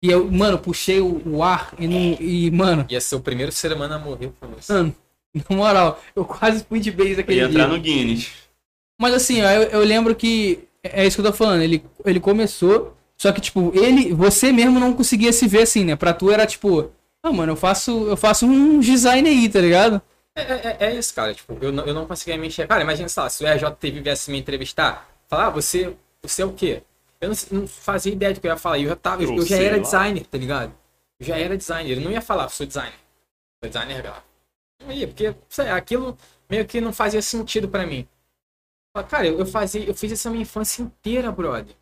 E 0.04 0.12
eu, 0.12 0.30
mano, 0.30 0.60
puxei 0.60 1.00
o, 1.00 1.22
o 1.26 1.42
ar 1.44 1.74
e 1.80 1.88
não. 1.88 2.18
E, 2.20 2.52
mano, 2.52 2.86
Ia 2.90 3.00
ser 3.00 3.16
o 3.16 3.22
primeiro 3.22 3.52
ser 3.52 3.72
humano 3.72 3.94
a 3.94 4.00
morrer 4.00 4.30
por 4.40 4.50
isso. 4.60 4.72
mano, 4.74 4.94
na 5.50 5.56
moral, 5.56 6.02
eu 6.16 6.26
quase 6.26 6.66
fui 6.66 6.80
de 6.80 6.92
base 6.92 7.12
Ia 7.14 7.20
aquele 7.22 7.40
entrar 7.40 7.68
dia. 7.68 7.68
no 7.68 7.80
Guinness. 7.80 8.32
Mas 9.00 9.14
assim, 9.14 9.42
ó, 9.42 9.50
eu, 9.50 9.64
eu 9.64 9.80
lembro 9.82 10.14
que. 10.16 10.68
É 10.84 11.06
isso 11.08 11.16
que 11.22 11.26
eu 11.26 11.32
tô 11.32 11.38
falando. 11.38 11.62
Ele, 11.62 11.84
ele 12.06 12.20
começou. 12.20 12.98
Só 13.18 13.32
que, 13.32 13.40
tipo, 13.40 13.72
ele. 13.74 14.14
Você 14.14 14.52
mesmo 14.52 14.80
não 14.80 14.94
conseguia 14.94 15.32
se 15.32 15.48
ver 15.48 15.62
assim, 15.62 15.86
né? 15.86 15.96
Pra 15.96 16.14
tu 16.14 16.30
era 16.30 16.46
tipo. 16.46 16.92
Ah, 17.24 17.32
mano, 17.32 17.54
eu 17.54 17.56
faço. 17.56 18.06
Eu 18.08 18.18
faço 18.18 18.46
um 18.46 18.80
design 18.82 19.28
aí, 19.30 19.48
tá 19.48 19.62
ligado? 19.62 20.02
É, 20.36 20.42
é, 20.42 20.78
é 20.82 20.96
isso, 20.96 21.14
cara. 21.14 21.34
Tipo, 21.34 21.58
eu 21.62 21.72
não, 21.72 21.86
eu 21.86 21.94
não 21.94 22.06
conseguia 22.06 22.38
me 22.38 22.48
enxergar. 22.48 22.76
Cara, 22.76 22.84
imagina, 22.84 23.08
sei 23.08 23.24
lá, 23.24 23.30
se 23.30 23.42
o 23.44 23.48
RJTV 23.48 24.02
viesse 24.02 24.30
me 24.30 24.38
entrevistar, 24.40 25.08
falar, 25.30 25.48
ah, 25.48 25.50
você, 25.50 25.96
você 26.24 26.42
é 26.42 26.46
o 26.46 26.54
quê? 26.54 26.84
Eu 27.20 27.30
não, 27.30 27.36
não 27.62 27.68
fazia 27.68 28.12
ideia 28.12 28.34
do 28.34 28.42
que 28.42 28.48
eu 28.48 28.52
ia 28.52 28.58
falar. 28.58 28.80
Eu 28.80 28.90
já, 28.90 28.96
tava, 28.96 29.24
eu, 29.24 29.36
eu 29.36 29.46
já 29.46 29.58
era 29.58 29.78
lá. 29.78 29.82
designer, 29.82 30.26
tá 30.26 30.38
ligado? 30.38 30.74
Eu 31.20 31.26
já 31.26 31.38
era 31.38 31.58
designer. 31.58 31.92
Ele 31.92 32.04
não 32.04 32.12
ia 32.12 32.22
falar, 32.22 32.50
sou 32.50 32.66
designer. 32.66 32.94
Sou 33.64 33.70
designer 33.70 34.02
gráfico. 34.02 34.28
Não 34.86 34.92
ia, 34.92 35.08
porque, 35.08 35.34
sei 35.48 35.66
lá, 35.66 35.76
aquilo 35.78 36.18
meio 36.50 36.66
que 36.66 36.82
não 36.82 36.92
fazia 36.92 37.22
sentido 37.22 37.70
pra 37.70 37.86
mim. 37.86 38.08
Cara, 39.10 39.26
eu, 39.26 39.40
eu 39.40 39.46
fazia, 39.46 39.84
eu 39.86 39.94
fiz 39.96 40.12
essa 40.12 40.30
minha 40.30 40.44
infância 40.44 40.82
inteira, 40.84 41.32
brother. 41.32 41.76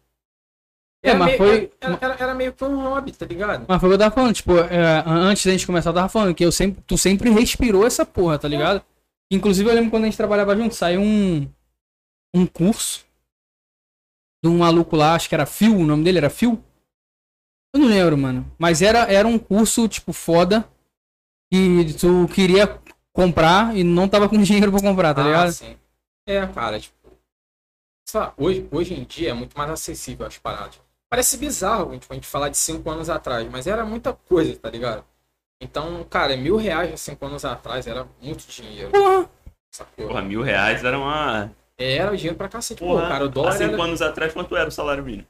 É, 1.03 1.13
mas 1.15 1.25
meio, 1.25 1.37
foi- 1.37 1.71
Era, 1.81 1.97
era, 1.99 2.13
era 2.23 2.35
meio 2.35 2.53
que 2.53 2.63
um 2.63 2.79
hobby, 2.83 3.11
tá 3.11 3.25
ligado? 3.25 3.65
Mas 3.67 3.79
foi 3.79 3.89
o 3.89 3.91
que 3.91 3.95
eu 3.95 3.99
tava 3.99 4.13
falando, 4.13 4.33
tipo, 4.35 4.57
é, 4.59 5.03
antes 5.07 5.43
da 5.45 5.51
gente 5.51 5.65
começar, 5.65 5.89
eu 5.89 5.93
tava 5.95 6.09
falando 6.09 6.35
que 6.35 6.45
eu 6.45 6.51
sempre, 6.51 6.81
tu 6.85 6.97
sempre 6.97 7.29
respirou 7.31 7.85
essa 7.87 8.05
porra, 8.05 8.37
tá 8.37 8.47
ligado? 8.47 8.83
Inclusive, 9.31 9.67
eu 9.69 9.73
lembro 9.73 9.89
quando 9.89 10.03
a 10.03 10.05
gente 10.07 10.17
trabalhava 10.17 10.55
junto, 10.55 10.75
saiu 10.75 11.01
um, 11.01 11.49
um 12.35 12.45
curso 12.45 13.03
de 14.43 14.49
um 14.49 14.57
maluco 14.59 14.95
lá, 14.95 15.13
acho 15.15 15.29
que 15.29 15.35
era 15.35 15.45
Phil, 15.45 15.75
o 15.77 15.85
nome 15.85 16.03
dele 16.03 16.17
era 16.17 16.29
Phil? 16.29 16.63
Eu 17.73 17.79
não 17.81 17.87
lembro, 17.87 18.17
mano. 18.17 18.51
Mas 18.57 18.81
era, 18.81 18.99
era 19.11 19.27
um 19.27 19.39
curso, 19.39 19.87
tipo, 19.87 20.11
foda, 20.11 20.67
e 21.51 21.93
tu 21.99 22.27
queria 22.33 22.79
comprar 23.13 23.75
e 23.75 23.83
não 23.83 24.07
tava 24.09 24.27
com 24.27 24.37
dinheiro 24.41 24.71
pra 24.71 24.81
comprar, 24.81 25.13
tá 25.13 25.21
Ah, 25.21 25.25
ligado? 25.25 25.51
sim. 25.51 25.77
É, 26.27 26.45
cara, 26.47 26.79
tipo. 26.79 26.95
Sei 28.07 28.19
lá, 28.19 28.33
hoje, 28.37 28.67
hoje 28.71 28.93
em 28.93 29.03
dia 29.05 29.29
é 29.29 29.33
muito 29.33 29.57
mais 29.57 29.69
acessível 29.69 30.25
as 30.25 30.37
paradas. 30.37 30.79
Parece 31.09 31.37
bizarro 31.37 31.97
tipo, 31.97 32.11
a 32.11 32.15
gente 32.15 32.27
falar 32.27 32.49
de 32.49 32.57
5 32.57 32.89
anos 32.89 33.09
atrás, 33.09 33.47
mas 33.49 33.67
era 33.67 33.85
muita 33.85 34.13
coisa, 34.13 34.55
tá 34.57 34.69
ligado? 34.69 35.03
Então, 35.61 36.03
cara, 36.05 36.35
mil 36.35 36.57
reais 36.57 36.91
há 36.93 36.97
5 36.97 37.25
anos 37.25 37.45
atrás 37.45 37.85
era 37.87 38.07
muito 38.21 38.45
dinheiro. 38.47 38.91
Porra, 38.91 39.29
Sacou? 39.73 40.07
Porra, 40.07 40.21
mil 40.21 40.41
reais 40.41 40.83
era 40.83 40.97
uma. 40.97 41.51
Era 41.83 42.11
o 42.11 42.15
dinheiro 42.15 42.37
pra 42.37 42.47
cacete. 42.47 42.79
Pô, 42.79 42.87
Porra, 42.87 43.07
cara, 43.07 43.23
o 43.25 43.27
há 43.27 43.31
dólar 43.31 43.51
cinco 43.53 43.73
era... 43.73 43.83
anos 43.83 44.01
atrás, 44.01 44.33
quanto 44.33 44.55
era 44.55 44.67
o 44.69 44.71
salário 44.71 45.03
mínimo? 45.03 45.27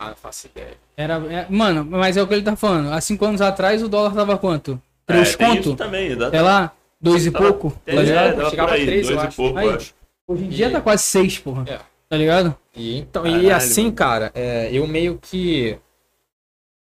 Ah, 0.00 0.10
não 0.10 0.16
faço 0.16 0.46
ideia. 0.46 0.76
era, 0.96 1.14
é- 1.32 1.46
mano, 1.50 1.84
mas 1.84 2.16
é 2.16 2.22
o 2.22 2.26
que 2.28 2.34
ele 2.34 2.42
tá 2.42 2.54
falando. 2.54 2.92
Há 2.92 3.00
cinco 3.00 3.24
anos 3.24 3.40
atrás 3.40 3.82
o 3.82 3.88
dólar 3.88 4.14
tava 4.14 4.38
quanto? 4.38 4.80
Três 5.06 5.34
é, 5.34 5.36
tem 5.36 5.48
conto? 5.48 5.60
isso 5.60 5.76
também, 5.76 6.08
exato. 6.08 6.36
É 6.36 6.40
lá, 6.42 6.72
dois 7.00 7.26
e 7.26 7.30
Tava- 7.30 7.44
pouco, 7.52 7.80
É, 7.86 7.94
tá 7.96 8.02
ligado? 8.02 8.36
tava 8.36 8.50
Chegava 8.50 8.68
por 8.68 8.74
aí, 8.76 8.82
a 8.82 8.86
três, 8.86 9.06
eu 9.08 9.12
dois 9.12 9.24
e 9.24 9.26
acho. 9.28 9.36
pouco, 9.36 9.58
Aí. 9.58 9.66
eu 9.66 9.74
acho. 9.74 9.94
Hoje 10.28 10.44
em 10.44 10.48
dia 10.48 10.70
tá 10.70 10.80
quase 10.80 11.02
seis, 11.02 11.38
porra. 11.38 11.64
É. 11.66 11.80
Tá 12.08 12.16
ligado? 12.16 12.56
E, 12.76 12.98
então, 12.98 13.26
e 13.26 13.30
Caralho, 13.32 13.56
assim, 13.56 13.82
mano. 13.84 13.94
cara, 13.94 14.30
é, 14.34 14.68
eu 14.72 14.86
meio 14.86 15.18
que 15.20 15.78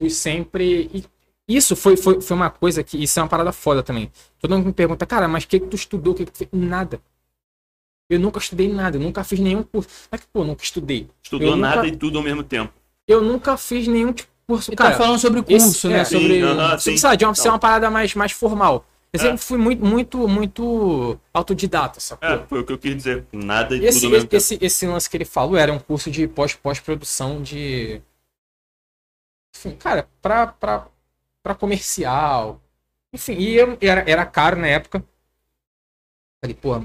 fui 0.00 0.10
sempre. 0.10 0.90
e 0.92 1.04
isso 1.56 1.74
foi, 1.76 1.96
foi, 1.96 2.20
foi 2.20 2.36
uma 2.36 2.50
coisa 2.50 2.82
que. 2.82 3.02
Isso 3.02 3.18
é 3.18 3.22
uma 3.22 3.28
parada 3.28 3.52
foda 3.52 3.82
também. 3.82 4.10
Todo 4.40 4.54
mundo 4.56 4.66
me 4.66 4.72
pergunta, 4.72 5.06
cara, 5.06 5.26
mas 5.28 5.44
o 5.44 5.48
que, 5.48 5.60
que 5.60 5.66
tu 5.66 5.76
estudou? 5.76 6.12
O 6.12 6.16
que, 6.16 6.24
que 6.24 6.32
tu 6.32 6.38
fez? 6.38 6.50
Nada. 6.52 7.00
Eu 8.10 8.18
nunca 8.18 8.38
estudei 8.38 8.72
nada, 8.72 8.96
eu 8.96 9.00
nunca 9.00 9.22
fiz 9.22 9.38
nenhum 9.38 9.62
curso. 9.62 9.88
Não 10.10 10.16
é 10.16 10.18
que, 10.18 10.26
pô, 10.32 10.42
nunca 10.44 10.62
estudei. 10.64 11.08
Estudou 11.22 11.48
Eu 11.48 11.56
nunca- 11.56 11.76
nada 11.76 11.86
e 11.86 11.94
tudo 11.96 12.18
ao 12.18 12.24
mesmo 12.24 12.42
tempo. 12.42 12.72
Eu 13.06 13.20
nunca 13.22 13.56
fiz 13.56 13.86
nenhum 13.86 14.12
tipo 14.12 14.30
curso. 14.46 14.70
Ele 14.70 14.76
Cara, 14.76 14.92
tá 14.92 14.96
falando 14.98 15.18
sobre 15.18 15.40
esse- 15.48 15.66
curso, 15.66 15.88
né? 15.90 15.98
é, 16.00 16.04
sobre. 16.04 16.28
sim, 16.40 16.42
aham. 16.42 16.78
Sim, 16.78 16.90
sim. 16.92 16.96
sabe, 16.96 17.16
de 17.18 17.24
uma, 17.26 17.34
ser 17.34 17.48
Não. 17.48 17.52
uma 17.54 17.58
parada 17.58 17.90
mais, 17.90 18.14
mais 18.14 18.32
formal. 18.32 18.84
Eu 19.12 19.18
É. 19.20 19.22
sempre 19.22 19.38
fui 19.38 19.58
muito, 19.58 19.84
muito, 19.84 20.28
muito 20.28 21.18
autodidata, 21.32 21.98
sacou? 22.00 22.28
É, 22.28 22.46
foi 22.46 22.60
o 22.60 22.64
que 22.64 22.72
eu 22.72 22.78
quis 22.78 22.96
dizer. 22.96 23.26
Nada 23.32 23.74
e 23.76 23.84
Esse, 23.84 24.00
tudo 24.00 24.06
ao 24.06 24.12
mesmo 24.12 24.28
esse, 24.32 24.54
esse, 24.54 24.64
esse 24.64 24.86
lance 24.86 25.08
que 25.08 25.16
ele 25.16 25.24
falou 25.24 25.56
era 25.56 25.72
um 25.72 25.78
curso 25.78 26.10
de 26.10 26.26
pós- 26.28 26.54
pós-produção 26.54 27.42
de. 27.42 28.00
Enfim, 29.56 29.72
cara, 29.76 30.08
pra, 30.22 30.46
pra, 30.48 30.86
pra 31.42 31.54
comercial, 31.54 32.60
Enfim, 33.12 33.32
e 33.38 33.54
eu, 33.56 33.76
era, 33.80 34.04
era 34.10 34.26
caro 34.26 34.58
na 34.60 34.66
época. 34.66 35.02
Falei, 36.42 36.54
pô, 36.54 36.78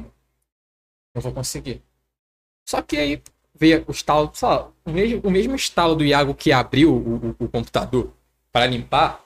não 1.13 1.21
vou 1.21 1.33
conseguir. 1.33 1.81
Só 2.65 2.81
que 2.81 2.97
aí 2.97 3.21
veio 3.53 3.83
o 3.87 3.91
estalo, 3.91 4.31
lá, 4.41 4.71
o 4.85 4.91
mesmo, 4.91 5.21
o 5.23 5.31
mesmo 5.31 5.55
estalo 5.55 5.95
do 5.95 6.03
Iago 6.03 6.33
que 6.33 6.51
abriu 6.51 6.93
o, 6.93 7.15
o, 7.15 7.45
o 7.45 7.49
computador 7.49 8.11
para 8.51 8.65
limpar, 8.65 9.23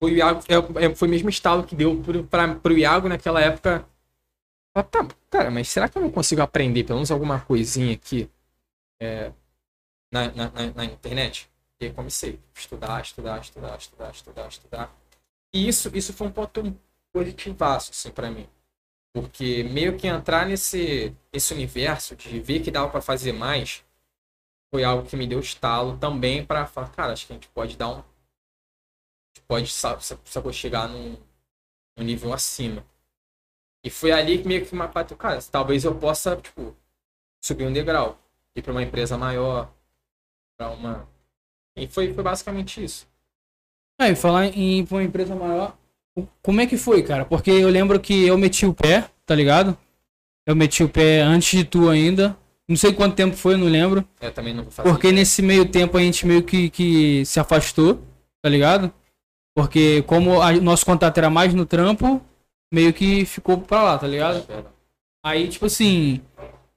foi 0.00 0.12
o, 0.12 0.16
Iago, 0.16 0.40
é, 0.48 0.84
é, 0.84 0.94
foi 0.94 1.08
o 1.08 1.10
mesmo 1.10 1.28
estalo 1.28 1.64
que 1.64 1.74
deu 1.74 2.02
para 2.30 2.72
o 2.72 2.78
Iago 2.78 3.08
naquela 3.08 3.40
época. 3.40 3.86
Ah, 4.74 4.82
tá, 4.82 5.06
cara, 5.30 5.50
mas 5.50 5.68
será 5.68 5.88
que 5.88 5.96
eu 5.96 6.02
não 6.02 6.10
consigo 6.10 6.42
aprender 6.42 6.84
pelo 6.84 6.98
menos 6.98 7.10
alguma 7.10 7.40
coisinha 7.40 7.94
aqui 7.94 8.28
é, 9.00 9.32
na, 10.12 10.32
na, 10.32 10.50
na, 10.50 10.72
na 10.74 10.84
internet? 10.84 11.48
E 11.80 11.86
aí 11.86 11.92
comecei 11.92 12.40
a 12.54 12.58
estudar, 12.58 13.02
estudar, 13.02 13.40
estudar, 13.40 13.78
estudar, 13.78 14.10
estudar, 14.10 14.48
estudar. 14.48 14.96
E 15.52 15.68
isso, 15.68 15.90
isso 15.94 16.12
foi 16.12 16.26
um 16.26 16.32
ponto 16.32 16.76
positivaço, 17.12 17.92
assim, 17.92 18.10
para 18.10 18.30
mim. 18.30 18.48
Porque 19.14 19.62
meio 19.62 19.96
que 19.96 20.08
entrar 20.08 20.44
nesse, 20.44 21.16
nesse 21.32 21.54
universo 21.54 22.16
de 22.16 22.40
ver 22.40 22.60
que 22.60 22.70
dava 22.70 22.90
para 22.90 23.00
fazer 23.00 23.32
mais 23.32 23.84
foi 24.72 24.82
algo 24.82 25.08
que 25.08 25.16
me 25.16 25.24
deu 25.24 25.38
estalo 25.38 25.96
também 25.98 26.44
para 26.44 26.66
falar, 26.66 26.90
cara, 26.90 27.12
acho 27.12 27.24
que 27.28 27.32
a 27.32 27.36
gente 27.36 27.48
pode 27.50 27.76
dar 27.76 27.90
um. 27.90 28.02
pode 29.46 29.68
sabe, 29.68 30.04
sabe, 30.04 30.52
chegar 30.52 30.88
num, 30.88 31.16
num 31.96 32.04
nível 32.04 32.32
acima. 32.32 32.84
E 33.84 33.90
foi 33.90 34.10
ali 34.10 34.42
que 34.42 34.48
meio 34.48 34.66
que 34.66 34.74
me 34.74 34.84
bateu, 34.88 35.16
cara, 35.16 35.40
talvez 35.42 35.84
eu 35.84 35.96
possa, 35.96 36.36
tipo, 36.36 36.76
subir 37.40 37.68
um 37.68 37.72
degrau, 37.72 38.18
ir 38.56 38.62
para 38.62 38.72
uma 38.72 38.82
empresa 38.82 39.16
maior, 39.16 39.72
para 40.56 40.70
uma. 40.70 41.08
E 41.76 41.86
foi, 41.86 42.12
foi 42.12 42.24
basicamente 42.24 42.82
isso. 42.82 43.06
Aí, 44.00 44.10
ah, 44.10 44.16
falar 44.16 44.46
em 44.46 44.80
ir 44.80 44.86
pra 44.88 44.96
uma 44.96 45.04
empresa 45.04 45.36
maior, 45.36 45.78
como 46.42 46.60
é 46.60 46.66
que 46.66 46.76
foi, 46.76 47.02
cara? 47.02 47.24
Porque 47.24 47.50
eu 47.50 47.68
lembro 47.68 47.98
que 48.00 48.26
eu 48.26 48.38
meti 48.38 48.66
o 48.66 48.74
pé, 48.74 49.08
tá 49.26 49.34
ligado? 49.34 49.76
Eu 50.46 50.54
meti 50.54 50.84
o 50.84 50.88
pé 50.88 51.20
antes 51.20 51.58
de 51.58 51.64
tu 51.64 51.88
ainda. 51.88 52.36
Não 52.68 52.76
sei 52.76 52.92
quanto 52.92 53.14
tempo 53.14 53.36
foi, 53.36 53.56
não 53.56 53.66
lembro. 53.66 54.06
Eu 54.20 54.32
também 54.32 54.54
não 54.54 54.62
vou 54.62 54.72
fazer. 54.72 54.88
Porque 54.88 55.12
nesse 55.12 55.42
meio 55.42 55.66
tempo 55.66 55.96
a 55.96 56.00
gente 56.00 56.26
meio 56.26 56.42
que, 56.42 56.70
que 56.70 57.24
se 57.26 57.38
afastou, 57.38 58.02
tá 58.42 58.48
ligado? 58.48 58.92
Porque 59.54 60.02
como 60.02 60.38
nosso 60.60 60.84
contato 60.84 61.18
era 61.18 61.30
mais 61.30 61.52
no 61.52 61.66
trampo, 61.66 62.20
meio 62.72 62.92
que 62.92 63.24
ficou 63.24 63.58
pra 63.58 63.82
lá, 63.82 63.98
tá 63.98 64.06
ligado? 64.06 64.44
É 64.48 64.64
Aí, 65.24 65.48
tipo 65.48 65.66
assim, 65.66 66.20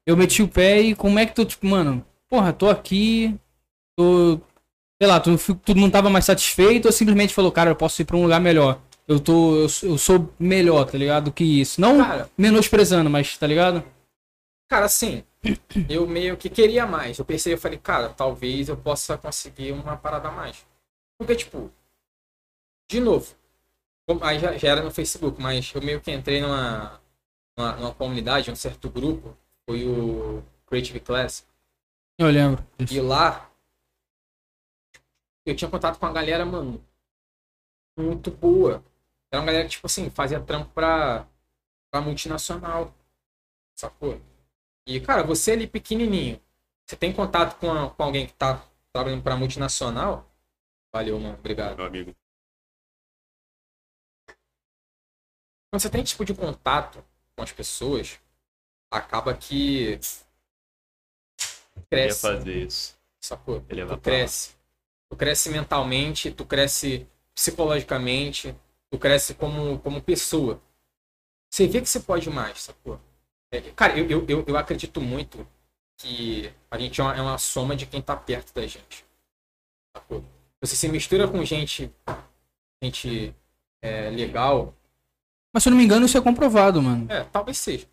eu 0.06 0.16
meti 0.16 0.42
o 0.42 0.48
pé 0.48 0.80
e 0.80 0.96
como 0.96 1.20
é 1.20 1.26
que 1.26 1.36
tu, 1.36 1.44
tipo, 1.44 1.68
mano, 1.68 2.06
porra, 2.30 2.54
tô 2.54 2.70
aqui, 2.70 3.36
tô. 3.98 4.40
Sei 5.02 5.08
lá, 5.08 5.20
tu, 5.20 5.38
tu 5.64 5.76
não 5.76 5.92
tava 5.92 6.10
mais 6.10 6.26
satisfeito 6.26 6.86
ou 6.86 6.92
simplesmente 6.92 7.34
falou, 7.34 7.52
cara, 7.52 7.72
eu 7.72 7.76
posso 7.76 8.02
ir 8.02 8.06
pra 8.06 8.16
um 8.16 8.24
lugar 8.24 8.40
melhor? 8.40 8.82
Eu 9.08 9.20
tô. 9.20 9.56
Eu, 9.56 9.68
eu 9.84 9.98
sou 9.98 10.30
melhor, 10.38 10.86
tá 10.86 10.98
ligado? 10.98 11.26
Do 11.26 11.32
que 11.32 11.44
isso. 11.44 11.80
Não 11.80 11.98
cara, 11.98 12.30
menosprezando, 12.38 13.10
mas 13.10 13.38
tá 13.38 13.48
ligado? 13.48 13.84
Cara, 14.70 14.86
assim, 14.86 15.24
eu 15.90 16.06
meio 16.06 16.36
que 16.36 16.50
queria 16.50 16.86
mais. 16.86 17.18
Eu 17.18 17.26
pensei, 17.26 17.54
eu 17.54 17.58
falei, 17.58 17.78
cara, 17.78 18.10
talvez 18.10 18.68
eu 18.68 18.76
possa 18.76 19.18
conseguir 19.18 19.72
uma 19.72 19.96
parada 19.96 20.28
a 20.28 20.32
mais. 20.32 20.66
Porque, 21.18 21.36
tipo, 21.36 21.72
de 22.90 23.00
novo, 23.00 23.34
aí 24.22 24.40
já, 24.40 24.58
já 24.58 24.70
era 24.70 24.84
no 24.84 24.92
Facebook, 24.92 25.42
mas 25.42 25.72
eu 25.74 25.82
meio 25.82 26.02
que 26.02 26.12
entrei 26.12 26.42
numa, 26.42 27.02
numa, 27.58 27.76
numa 27.78 27.94
comunidade, 27.94 28.52
um 28.52 28.56
certo 28.56 28.90
grupo, 28.90 29.36
foi 29.66 29.86
o 29.86 30.44
Creative 30.66 31.00
Class. 31.00 31.46
Eu 32.18 32.30
lembro. 32.30 32.66
Disso. 32.78 32.94
E 32.94 33.02
lá, 33.02 33.50
eu 35.46 35.56
tinha 35.56 35.70
contato 35.70 35.98
com 35.98 36.06
a 36.06 36.12
galera, 36.12 36.46
mano, 36.46 36.84
muito 37.98 38.30
boa. 38.32 38.84
Era 39.32 39.42
uma 39.42 39.46
galera 39.46 39.66
que, 39.66 39.72
tipo 39.72 39.88
assim, 39.88 40.10
fazia 40.10 40.40
trampo 40.40 40.72
pra, 40.74 41.28
pra 41.92 42.02
multinacional. 42.02 42.94
Sacou? 43.76 44.22
E, 44.86 45.00
cara, 45.02 45.24
você 45.24 45.52
ali 45.52 45.68
pequenininho, 45.68 46.42
você 46.86 46.96
tem 46.96 47.14
contato 47.14 47.60
com, 47.60 47.72
a, 47.72 47.90
com 47.90 48.04
alguém 48.04 48.26
que 48.26 48.34
tá 48.34 48.66
trabalhando 48.94 49.22
pra 49.22 49.36
multinacional? 49.36 50.26
Valeu, 50.94 51.20
mano. 51.20 51.38
Obrigado. 51.38 51.76
Meu 51.76 51.86
amigo. 51.86 52.16
Quando 55.70 55.82
você 55.82 55.90
tem 55.90 56.04
tipo 56.04 56.24
de 56.24 56.34
contato 56.34 57.04
com 57.36 57.44
as 57.44 57.52
pessoas, 57.52 58.20
acaba 58.90 59.36
que 59.36 60.00
cresce. 61.90 62.22
fazer 62.22 62.66
isso. 62.66 62.98
Sacou? 63.20 63.64
Ele 63.70 63.86
tu 63.86 63.98
cresce. 63.98 64.56
Tu 65.10 65.16
cresce 65.16 65.50
mentalmente, 65.50 66.32
tu 66.32 66.46
cresce 66.46 67.08
psicologicamente, 67.36 68.56
tu 68.90 68.98
cresce 68.98 69.34
como, 69.34 69.80
como 69.80 70.02
pessoa. 70.02 70.62
Você 71.50 71.68
vê 71.68 71.82
que 71.82 71.88
você 71.88 72.00
pode 72.00 72.30
mais, 72.30 72.62
sacou? 72.62 73.00
É, 73.52 73.62
cara, 73.72 73.98
eu, 73.98 74.26
eu, 74.28 74.46
eu 74.46 74.58
acredito 74.58 75.00
muito 75.02 75.48
que 75.98 76.54
a 76.70 76.78
gente 76.78 77.00
é 77.00 77.04
uma, 77.04 77.16
é 77.16 77.22
uma 77.22 77.38
soma 77.38 77.76
de 77.76 77.86
quem 77.86 78.02
tá 78.02 78.16
perto 78.16 78.54
da 78.54 78.66
gente. 78.68 79.06
Sacou? 79.96 80.24
Você 80.62 80.76
se 80.76 80.88
mistura 80.90 81.28
com 81.28 81.44
gente, 81.44 81.92
gente 82.84 83.36
é, 83.82 84.10
legal. 84.10 84.74
Mas 85.54 85.64
se 85.64 85.70
eu 85.70 85.72
não 85.72 85.78
me 85.78 85.86
engano, 85.86 86.06
isso 86.06 86.18
é 86.18 86.22
comprovado, 86.22 86.82
mano. 86.82 87.12
É, 87.12 87.24
talvez 87.26 87.58
seja. 87.58 87.88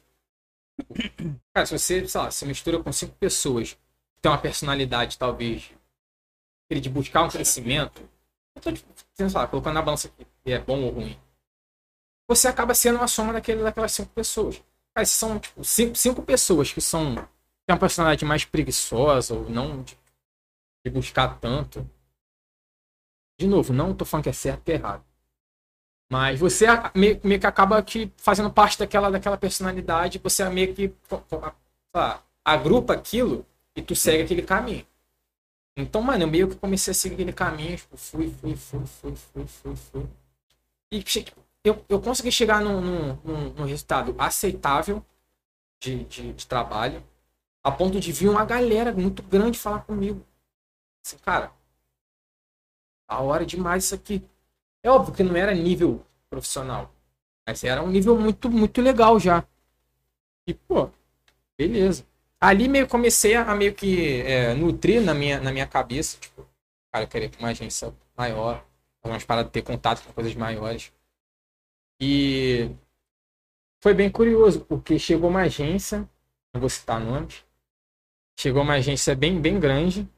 Cara, 1.55 1.67
se 1.67 1.79
você, 1.79 2.07
sei 2.07 2.21
lá, 2.21 2.31
se 2.31 2.45
mistura 2.45 2.83
com 2.83 2.93
cinco 2.93 3.15
pessoas 3.15 3.75
que 3.75 4.21
tem 4.21 4.31
uma 4.31 4.39
personalidade, 4.39 5.17
talvez, 5.17 5.71
de 6.71 6.91
buscar 6.91 7.23
um 7.23 7.29
crescimento, 7.29 8.03
eu 8.57 8.63
tô, 8.63 8.71
sei 9.15 9.29
lá, 9.29 9.47
colocando 9.47 9.75
na 9.75 9.83
balança 9.83 10.09
aqui 10.09 10.27
é 10.53 10.59
bom 10.59 10.83
ou 10.83 10.91
ruim, 10.91 11.19
você 12.29 12.49
acaba 12.49 12.75
sendo 12.75 12.97
uma 12.97 13.09
soma 13.09 13.33
daquele, 13.33 13.63
daquelas 13.63 13.93
cinco 13.93 14.11
pessoas. 14.13 14.63
Cara, 14.95 15.07
são 15.07 15.39
tipo, 15.39 15.63
cinco, 15.65 15.97
cinco 15.97 16.23
pessoas 16.23 16.73
que 16.73 16.81
são 16.81 17.15
têm 17.15 17.75
uma 17.75 17.79
personalidade 17.79 18.25
mais 18.25 18.45
preguiçosa 18.45 19.35
ou 19.35 19.49
não 19.49 19.83
de, 19.83 19.99
de, 20.85 20.91
buscar 20.91 21.39
tanto. 21.41 21.89
De 23.39 23.47
novo, 23.47 23.73
não 23.73 23.95
tô 23.95 24.05
falando 24.05 24.25
que 24.25 24.31
é 24.31 24.33
certo 24.33 24.69
ou 24.69 24.75
é 24.75 24.77
errado. 24.77 25.05
Mas 26.11 26.39
você 26.39 26.67
meio, 26.95 27.21
meio, 27.25 27.41
que 27.41 27.47
acaba 27.47 27.83
que 27.83 28.13
fazendo 28.17 28.53
parte 28.53 28.79
daquela, 28.79 29.11
daquela 29.11 29.37
personalidade, 29.37 30.19
você 30.19 30.49
meio 30.49 30.75
que 30.75 30.95
lá, 31.93 32.23
agrupa 32.45 32.93
aquilo 32.93 33.45
e 33.75 33.83
tu 33.83 33.97
segue 33.97 34.23
aquele 34.23 34.43
caminho. 34.43 34.87
Então, 35.77 36.01
mano, 36.03 36.23
eu 36.23 36.29
meio 36.29 36.49
que 36.49 36.57
comecei 36.57 36.93
a 36.93 36.95
seguir 36.95 37.15
aquele 37.15 37.33
caminho, 37.33 37.77
tipo, 37.77 37.97
fui, 37.97 38.31
fui, 38.31 38.55
fui, 38.55 38.87
fui, 38.87 39.17
fui, 39.17 39.47
fui, 39.47 39.77
fui. 39.77 40.09
E 40.93 41.03
eu, 41.65 41.85
eu 41.89 42.01
consegui 42.01 42.31
chegar 42.31 42.61
num, 42.61 42.81
num, 43.25 43.51
num 43.55 43.65
resultado 43.65 44.15
aceitável 44.19 45.05
de, 45.81 46.05
de, 46.05 46.33
de, 46.33 46.47
trabalho, 46.47 47.03
a 47.63 47.73
ponto 47.73 47.99
de 47.99 48.13
vir 48.13 48.29
uma 48.29 48.45
galera 48.45 48.93
muito 48.93 49.23
grande 49.23 49.59
falar 49.59 49.81
comigo. 49.81 50.25
Assim, 51.05 51.17
cara, 51.19 51.53
a 53.09 53.21
hora 53.21 53.47
demais 53.47 53.85
isso 53.85 53.95
aqui. 53.95 54.23
É 54.83 54.91
óbvio 54.91 55.15
que 55.15 55.23
não 55.23 55.35
era 55.35 55.55
nível 55.55 56.05
profissional, 56.29 56.93
mas 57.47 57.65
era 57.65 57.83
um 57.83 57.89
nível 57.89 58.19
muito, 58.19 58.51
muito 58.51 58.83
legal 58.83 59.19
já. 59.19 59.43
E, 60.47 60.53
pô, 60.53 60.91
beleza. 61.57 62.07
Ali 62.39 62.69
meio 62.69 62.87
comecei 62.87 63.35
a 63.35 63.55
meio 63.55 63.75
que 63.75 64.21
é, 64.23 64.53
nutrir 64.53 65.01
na 65.01 65.15
minha, 65.15 65.41
na 65.41 65.51
minha 65.51 65.67
cabeça, 65.67 66.19
tipo, 66.21 66.47
cara, 66.93 67.05
eu 67.05 67.09
queria 67.09 67.31
uma 67.39 67.49
agência 67.49 67.95
maior, 68.15 68.63
umas 69.11 69.25
paradas 69.25 69.53
ter 69.53 69.63
contato 69.63 70.05
com 70.05 70.13
coisas 70.13 70.35
maiores. 70.35 70.93
E 72.01 72.71
foi 73.83 73.95
bem 73.95 74.11
curioso, 74.11 74.65
porque 74.65 74.99
chegou 74.99 75.31
uma 75.31 75.43
agência, 75.43 76.09
não 76.53 76.61
vou 76.61 76.71
citar 76.71 77.01
nomes, 77.01 77.45
chegou 78.39 78.63
uma 78.63 78.75
agência 78.75 79.15
bem, 79.15 79.41
bem 79.41 79.61
grande, 79.61 80.09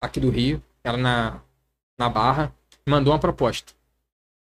aqui 0.00 0.20
do 0.20 0.30
Rio, 0.30 0.62
ela 0.84 0.96
na, 0.96 1.42
na 1.98 2.08
Barra, 2.08 2.54
mandou 2.86 3.12
uma 3.12 3.18
proposta. 3.18 3.72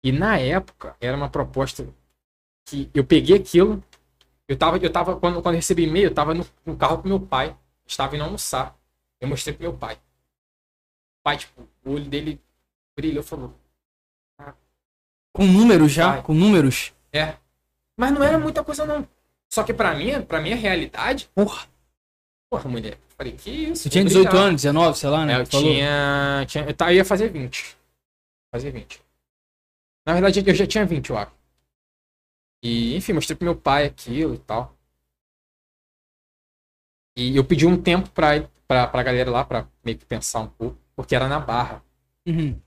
E 0.03 0.11
na 0.11 0.37
época, 0.37 0.95
era 0.99 1.15
uma 1.15 1.29
proposta 1.29 1.87
que 2.65 2.89
eu 2.93 3.05
peguei 3.05 3.37
aquilo, 3.37 3.83
eu 4.47 4.57
tava, 4.57 4.77
eu 4.77 4.91
tava 4.91 5.19
quando, 5.19 5.41
quando 5.41 5.55
recebi 5.55 5.83
e-mail, 5.83 6.09
eu 6.09 6.13
tava 6.13 6.33
no, 6.33 6.45
no 6.65 6.77
carro 6.77 7.01
com 7.01 7.07
meu 7.07 7.19
pai, 7.19 7.57
estava 7.85 8.15
indo 8.15 8.23
almoçar. 8.23 8.77
Eu 9.19 9.27
mostrei 9.27 9.55
pro 9.55 9.63
meu 9.63 9.77
pai. 9.77 9.95
O 9.95 11.23
pai, 11.23 11.37
tipo, 11.37 11.67
o 11.83 11.91
olho 11.91 12.05
dele 12.05 12.39
brilhou, 12.95 13.23
falou. 13.23 13.53
Ah, 14.39 14.53
com 15.33 15.45
números 15.45 15.91
já? 15.91 16.13
Pai. 16.13 16.23
Com 16.23 16.33
números? 16.33 16.93
É. 17.11 17.35
Mas 17.97 18.11
não 18.11 18.23
era 18.23 18.37
muita 18.37 18.63
coisa, 18.63 18.85
não. 18.85 19.07
Só 19.49 19.63
que 19.63 19.73
pra 19.73 19.93
mim, 19.93 20.21
pra 20.23 20.41
minha 20.41 20.55
realidade. 20.55 21.29
Porra. 21.33 21.67
Porra, 22.49 22.69
mulher. 22.69 22.97
Falei, 23.17 23.33
que 23.33 23.49
isso? 23.49 23.83
Você 23.83 23.89
tinha 23.89 24.03
18 24.03 24.27
brilhar. 24.27 24.47
anos, 24.47 24.61
19, 24.61 24.97
sei 24.97 25.09
lá, 25.09 25.25
né? 25.25 25.33
É, 25.33 25.39
eu 25.39 25.45
tinha, 25.45 26.45
tinha. 26.47 26.65
Eu 26.67 26.91
ia 26.93 27.05
fazer 27.05 27.29
20. 27.29 27.77
Fazer 28.53 28.71
20. 28.71 29.01
Na 30.05 30.13
verdade, 30.13 30.43
eu 30.45 30.55
já 30.55 30.67
tinha 30.67 30.85
20, 30.85 31.09
eu 31.09 31.17
acho. 31.17 31.31
E, 32.63 32.95
enfim, 32.95 33.13
mostrei 33.13 33.35
pro 33.35 33.45
meu 33.45 33.55
pai 33.55 33.85
aquilo 33.85 34.35
e 34.35 34.39
tal. 34.39 34.75
E 37.17 37.35
eu 37.35 37.45
pedi 37.45 37.65
um 37.65 37.81
tempo 37.81 38.09
pra, 38.09 38.41
pra, 38.67 38.87
pra 38.87 39.03
galera 39.03 39.31
lá, 39.31 39.45
pra 39.45 39.67
meio 39.83 39.97
que 39.97 40.05
pensar 40.05 40.41
um 40.41 40.47
pouco, 40.47 40.77
porque 40.95 41.15
era 41.15 41.29
na 41.29 41.39
barra. 41.39 41.81
Uhum. 42.27 42.59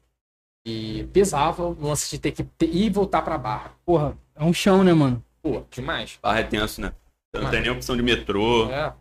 E 0.70 1.04
pesava 1.14 1.62
o 1.62 1.80
lance 1.80 2.10
de 2.10 2.18
ter 2.18 2.30
que 2.32 2.44
ter- 2.44 2.66
ir 2.68 2.84
e 2.86 2.90
voltar 2.90 3.22
pra 3.22 3.38
barra. 3.38 3.74
Porra, 3.86 4.18
é 4.34 4.44
um 4.44 4.52
chão, 4.52 4.84
né, 4.84 4.92
mano? 4.92 5.24
Pô, 5.40 5.64
demais. 5.70 6.18
Barra 6.20 6.40
é 6.40 6.44
tenso, 6.44 6.82
né? 6.82 6.94
Não 7.32 7.40
Mas- 7.44 7.50
tem 7.50 7.62
nem 7.62 7.70
opção 7.70 7.96
de 7.96 8.02
metrô. 8.02 8.70
É. 8.70 8.94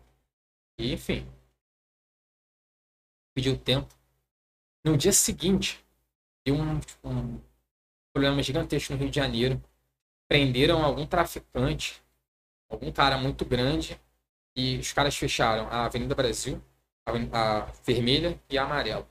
E, 0.79 0.93
enfim. 0.93 1.27
Pediu 3.35 3.57
tempo. 3.57 3.93
No 4.85 4.95
dia 4.95 5.11
seguinte, 5.11 5.83
deu 6.45 6.55
um, 6.55 6.79
um 7.03 7.41
problema 8.13 8.41
gigantesco 8.41 8.93
no 8.93 8.99
Rio 8.99 9.09
de 9.09 9.15
Janeiro. 9.17 9.61
Prenderam 10.29 10.85
algum 10.85 11.05
traficante, 11.05 12.01
algum 12.69 12.93
cara 12.93 13.17
muito 13.17 13.43
grande, 13.43 13.99
e 14.55 14.77
os 14.77 14.93
caras 14.93 15.17
fecharam 15.17 15.67
a 15.67 15.85
Avenida 15.85 16.15
Brasil, 16.15 16.61
a, 17.05 17.11
a 17.59 17.59
vermelha 17.85 18.41
e 18.49 18.57
a 18.57 18.63
amarela. 18.63 19.05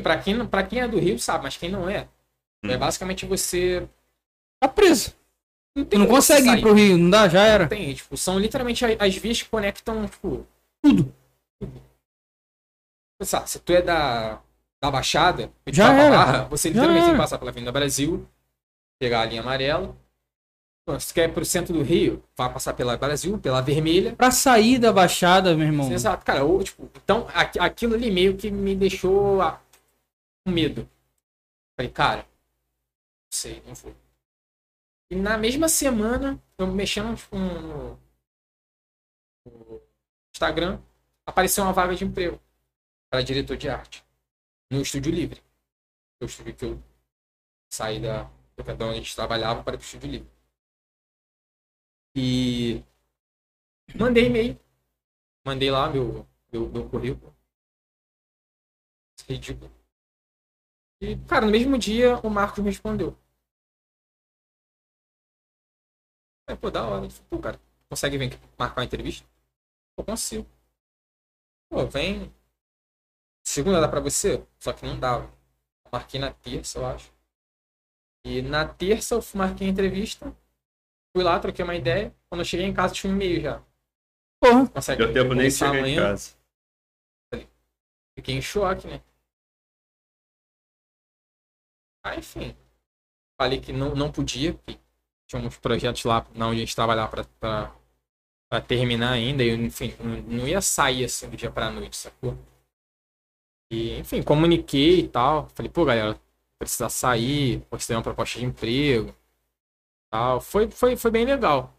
Pra 0.00 0.16
quem, 0.18 0.34
não- 0.34 0.46
pra 0.46 0.62
quem 0.62 0.80
é 0.80 0.88
do 0.88 0.98
Rio 0.98 1.18
sabe, 1.18 1.44
mas 1.44 1.56
quem 1.56 1.70
não 1.70 1.88
é, 1.88 2.08
é 2.64 2.76
Hum. 2.76 2.78
basicamente 2.78 3.26
você. 3.26 3.86
Tá 4.62 4.68
preso. 4.68 5.12
Não 5.76 6.00
não 6.00 6.06
consegue 6.06 6.46
sair. 6.46 6.58
ir 6.58 6.60
pro 6.60 6.74
Rio, 6.74 6.98
não 6.98 7.08
dá? 7.10 7.28
Já 7.28 7.42
era. 7.44 7.66
Tem, 7.68 7.92
tipo, 7.94 8.16
são 8.16 8.38
literalmente 8.38 8.84
as 8.84 9.16
vias 9.16 9.42
que 9.42 9.48
conectam, 9.48 10.06
tipo, 10.06 10.46
Tudo. 10.84 11.14
Sabe, 13.22 13.48
se 13.48 13.60
tu 13.60 13.72
é 13.72 13.80
da, 13.80 14.40
da 14.82 14.90
Baixada, 14.90 15.50
Já 15.68 15.92
era. 15.92 16.16
Barra, 16.16 16.44
você 16.44 16.68
Já 16.68 16.74
literalmente 16.74 17.04
tem 17.06 17.14
que 17.14 17.20
passar 17.20 17.38
pela 17.38 17.50
Avenida 17.52 17.70
Brasil, 17.70 18.26
pegar 19.00 19.20
a 19.20 19.24
linha 19.24 19.40
amarela. 19.42 19.96
Pô, 20.84 20.98
Se 20.98 21.08
tu 21.08 21.14
quer 21.14 21.28
ir 21.28 21.32
pro 21.32 21.44
centro 21.44 21.72
do 21.72 21.82
Rio, 21.82 22.20
vai 22.36 22.52
passar 22.52 22.74
pela 22.74 22.96
Brasil, 22.96 23.38
pela 23.38 23.60
vermelha. 23.62 24.16
Pra 24.16 24.32
sair 24.32 24.78
da 24.80 24.92
Baixada, 24.92 25.54
meu 25.56 25.66
irmão. 25.68 25.92
Exato, 25.92 26.24
cara. 26.24 26.42
Ou, 26.44 26.64
tipo, 26.64 26.90
então 27.04 27.28
aqui- 27.32 27.60
aquilo 27.60 27.94
ali 27.94 28.10
meio 28.10 28.36
que 28.36 28.50
me 28.50 28.74
deixou 28.74 29.40
medo. 30.50 30.88
Falei, 31.76 31.90
cara, 31.92 32.22
não 32.22 33.32
sei, 33.32 33.60
não 33.62 33.74
vou. 33.74 33.94
E 35.10 35.16
na 35.16 35.36
mesma 35.36 35.68
semana, 35.68 36.42
eu 36.58 36.66
mexendo 36.66 37.16
no, 37.32 37.98
no 39.44 39.82
Instagram, 40.34 40.80
apareceu 41.26 41.64
uma 41.64 41.72
vaga 41.72 41.94
de 41.94 42.04
emprego 42.04 42.40
para 43.10 43.22
diretor 43.22 43.56
de 43.56 43.68
arte 43.68 44.04
no 44.70 44.80
Estúdio 44.80 45.12
Livre. 45.12 45.42
O 46.20 46.24
estúdio 46.24 46.54
que 46.54 46.64
eu 46.64 46.82
saí 47.70 48.00
da, 48.00 48.24
da 48.24 48.72
onde 48.72 48.84
a 48.84 48.94
gente 48.94 49.14
trabalhava 49.14 49.62
para 49.62 49.76
o 49.76 49.80
Estúdio 49.80 50.10
Livre. 50.10 50.30
E 52.14 52.82
mandei 53.94 54.26
e-mail 54.26 54.58
mandei 55.44 55.70
lá 55.70 55.88
meu, 55.90 56.26
meu, 56.52 56.68
meu 56.68 56.88
currículo. 56.88 57.34
Ridículo. 59.28 59.70
E, 61.02 61.16
cara, 61.26 61.46
no 61.46 61.50
mesmo 61.50 61.76
dia 61.76 62.16
o 62.18 62.30
Marcos 62.30 62.60
me 62.60 62.70
respondeu. 62.70 63.18
Aí, 66.48 66.56
pô, 66.56 66.70
da 66.70 66.86
hora. 66.86 67.06
Eu 67.06 67.10
falei, 67.10 67.26
Pô, 67.28 67.38
cara, 67.40 67.60
consegue 67.88 68.16
vir 68.16 68.26
aqui 68.32 68.38
marcar 68.56 68.80
uma 68.80 68.84
entrevista? 68.84 69.28
Pô, 69.96 70.04
consigo. 70.04 70.46
Pô, 71.68 71.84
vem. 71.86 72.32
Segunda 73.44 73.80
dá 73.80 73.88
pra 73.88 73.98
você? 73.98 74.46
Só 74.60 74.72
que 74.72 74.86
não 74.86 74.98
dava. 74.98 75.28
Marquei 75.90 76.20
na 76.20 76.32
terça, 76.32 76.78
eu 76.78 76.86
acho. 76.86 77.12
E 78.24 78.40
na 78.40 78.66
terça 78.66 79.16
eu 79.16 79.20
marquei 79.34 79.66
a 79.66 79.70
entrevista. 79.70 80.32
Fui 81.12 81.24
lá, 81.24 81.40
troquei 81.40 81.64
uma 81.64 81.74
ideia. 81.74 82.14
Quando 82.28 82.42
eu 82.42 82.44
cheguei 82.44 82.64
em 82.64 82.72
casa 82.72 82.94
tinha 82.94 83.12
um 83.12 83.16
e-mail 83.16 83.40
já. 83.40 83.62
Porra. 84.40 84.68
Consegue 84.68 85.04
Deu 85.04 85.12
tempo 85.12 85.34
nem 85.34 85.50
chegar 85.50 85.84
em 85.86 85.96
casa. 85.96 86.36
Fiquei 88.14 88.36
em 88.36 88.42
choque, 88.42 88.86
né? 88.86 89.02
Aí, 92.04 92.18
enfim. 92.18 92.56
Falei 93.40 93.60
que 93.60 93.72
não, 93.72 93.94
não 93.94 94.10
podia, 94.12 94.58
tinha 95.26 95.42
uns 95.42 95.56
projetos 95.58 96.04
lá 96.04 96.26
na 96.34 96.48
onde 96.48 96.56
a 96.58 96.60
gente 96.60 96.74
trabalhava 96.76 97.26
pra 98.48 98.60
terminar 98.60 99.12
ainda. 99.12 99.42
E, 99.42 99.50
enfim, 99.50 99.94
não, 100.00 100.38
não 100.38 100.48
ia 100.48 100.60
sair 100.60 101.04
assim 101.04 101.28
do 101.28 101.36
dia 101.36 101.50
pra 101.50 101.70
noite, 101.70 101.96
sacou? 101.96 102.36
E, 103.70 103.98
enfim, 103.98 104.22
comuniquei 104.22 105.00
e 105.00 105.08
tal. 105.08 105.48
Falei, 105.54 105.70
pô, 105.70 105.84
galera, 105.84 106.20
precisa 106.58 106.88
sair, 106.88 107.60
postei 107.70 107.96
uma 107.96 108.02
proposta 108.02 108.38
de 108.38 108.44
emprego. 108.44 109.14
Tal. 110.10 110.40
Foi, 110.40 110.70
foi, 110.70 110.96
foi 110.96 111.10
bem 111.10 111.24
legal. 111.24 111.74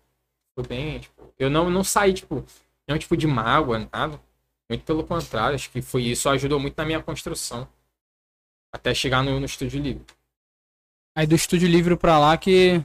Foi 0.55 0.65
bem, 0.67 0.99
tipo, 0.99 1.33
eu 1.39 1.49
não, 1.49 1.69
não 1.69 1.83
saí, 1.83 2.13
tipo, 2.13 2.45
nenhum 2.87 2.99
tipo 2.99 3.17
de 3.17 3.27
mágoa, 3.27 3.87
nada. 3.91 4.19
Muito 4.69 4.83
pelo 4.85 5.03
contrário, 5.05 5.55
acho 5.55 5.69
que 5.71 5.81
foi 5.81 6.03
isso 6.03 6.29
ajudou 6.29 6.59
muito 6.59 6.75
na 6.77 6.85
minha 6.85 7.01
construção. 7.03 7.67
Até 8.73 8.93
chegar 8.93 9.23
no, 9.23 9.39
no 9.39 9.45
estúdio 9.45 9.81
livre. 9.81 10.05
Aí 11.15 11.27
do 11.27 11.35
Estúdio 11.35 11.67
Livre 11.67 11.95
pra 11.95 12.17
lá 12.17 12.37
que. 12.37 12.83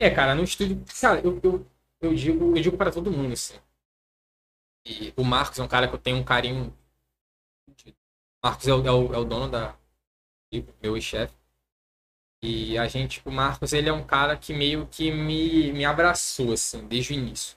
É, 0.00 0.08
cara, 0.10 0.34
no 0.34 0.42
estúdio. 0.42 0.82
Cara, 0.98 1.20
eu, 1.20 1.38
eu, 1.42 1.66
eu 2.00 2.14
digo, 2.14 2.56
eu 2.56 2.62
digo 2.62 2.76
para 2.76 2.90
todo 2.90 3.10
mundo, 3.10 3.34
assim. 3.34 3.54
E 4.86 5.12
o 5.16 5.22
Marcos 5.22 5.58
é 5.58 5.62
um 5.62 5.68
cara 5.68 5.86
que 5.86 5.94
eu 5.94 5.98
tenho 5.98 6.16
um 6.16 6.24
carinho. 6.24 6.74
O 7.86 7.92
Marcos 8.42 8.66
é 8.66 8.74
o, 8.74 8.86
é 8.86 8.90
o, 8.90 9.14
é 9.14 9.18
o 9.18 9.24
dono 9.24 9.50
da. 9.50 9.76
Meu 10.82 10.98
chefe. 11.00 11.34
E 12.42 12.78
a 12.78 12.86
gente, 12.86 13.20
o 13.24 13.30
Marcos, 13.30 13.72
ele 13.72 13.88
é 13.88 13.92
um 13.92 14.04
cara 14.04 14.36
que 14.36 14.52
meio 14.52 14.86
que 14.86 15.10
me, 15.10 15.72
me 15.72 15.84
abraçou, 15.84 16.52
assim, 16.52 16.86
desde 16.86 17.12
o 17.12 17.16
início. 17.16 17.56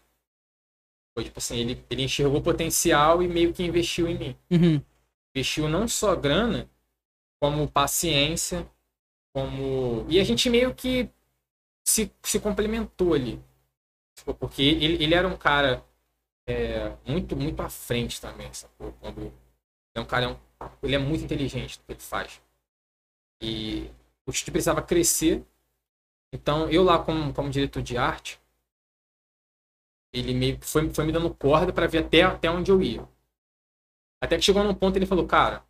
Foi 1.14 1.26
tipo 1.26 1.40
assim, 1.40 1.58
ele, 1.58 1.86
ele 1.90 2.04
enxergou 2.04 2.42
potencial 2.42 3.22
e 3.22 3.28
meio 3.28 3.54
que 3.54 3.64
investiu 3.64 4.08
em 4.08 4.18
mim. 4.18 4.38
Uhum. 4.50 4.82
investiu 5.36 5.68
não 5.68 5.88
só 5.88 6.16
grana, 6.16 6.70
como 7.40 7.70
paciência, 7.70 8.70
como. 9.34 10.06
E 10.10 10.20
a 10.20 10.24
gente 10.24 10.50
meio 10.50 10.76
que 10.76 11.10
se, 11.86 12.12
se 12.24 12.40
complementou 12.40 13.14
ali. 13.16 13.42
Tipo, 14.16 14.34
Porque 14.36 14.64
ele, 14.64 15.04
ele 15.04 15.16
era 15.16 15.28
um 15.28 15.38
cara 15.38 15.84
é, 16.48 16.96
muito, 17.08 17.36
muito 17.38 17.62
à 17.62 17.70
frente 17.70 18.22
também, 18.22 18.54
sacou? 18.54 18.94
Quando, 19.02 19.34
é 19.96 20.02
um 20.02 20.06
cara, 20.06 20.26
é 20.26 20.30
um- 20.30 20.38
ele 20.84 20.96
é 20.96 21.00
muito 21.00 21.24
inteligente 21.26 21.80
no 21.80 21.86
que 21.86 21.94
ele 21.94 22.02
faz. 22.02 22.42
E 23.42 23.90
o 24.28 24.32
estúdio 24.32 24.54
precisava 24.54 24.82
crescer. 24.82 25.44
Então, 26.34 26.70
eu 26.70 26.84
lá 26.84 27.00
como, 27.04 27.34
como 27.34 27.50
diretor 27.50 27.84
de 27.84 27.98
arte, 27.98 28.40
ele 30.12 30.34
meio 30.34 30.58
foi, 30.62 30.94
foi 30.94 31.06
me 31.06 31.14
dando 31.14 31.34
corda 31.34 31.72
para 31.72 31.88
ver 31.88 32.00
até, 32.00 32.22
até 32.24 32.50
onde 32.52 32.70
eu 32.72 32.82
ia. 32.82 33.08
Até 34.22 34.36
que 34.38 34.44
chegou 34.44 34.64
num 34.64 34.74
ponto 34.76 34.96
ele 34.98 35.06
falou, 35.06 35.26
cara, 35.28 35.64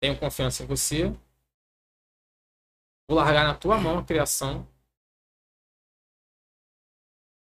tenho 0.00 0.18
confiança 0.18 0.62
em 0.62 0.66
você. 0.66 1.12
Vou 3.08 3.16
largar 3.18 3.44
na 3.44 3.54
tua 3.54 3.78
mão 3.78 3.98
a 3.98 4.04
criação. 4.04 4.66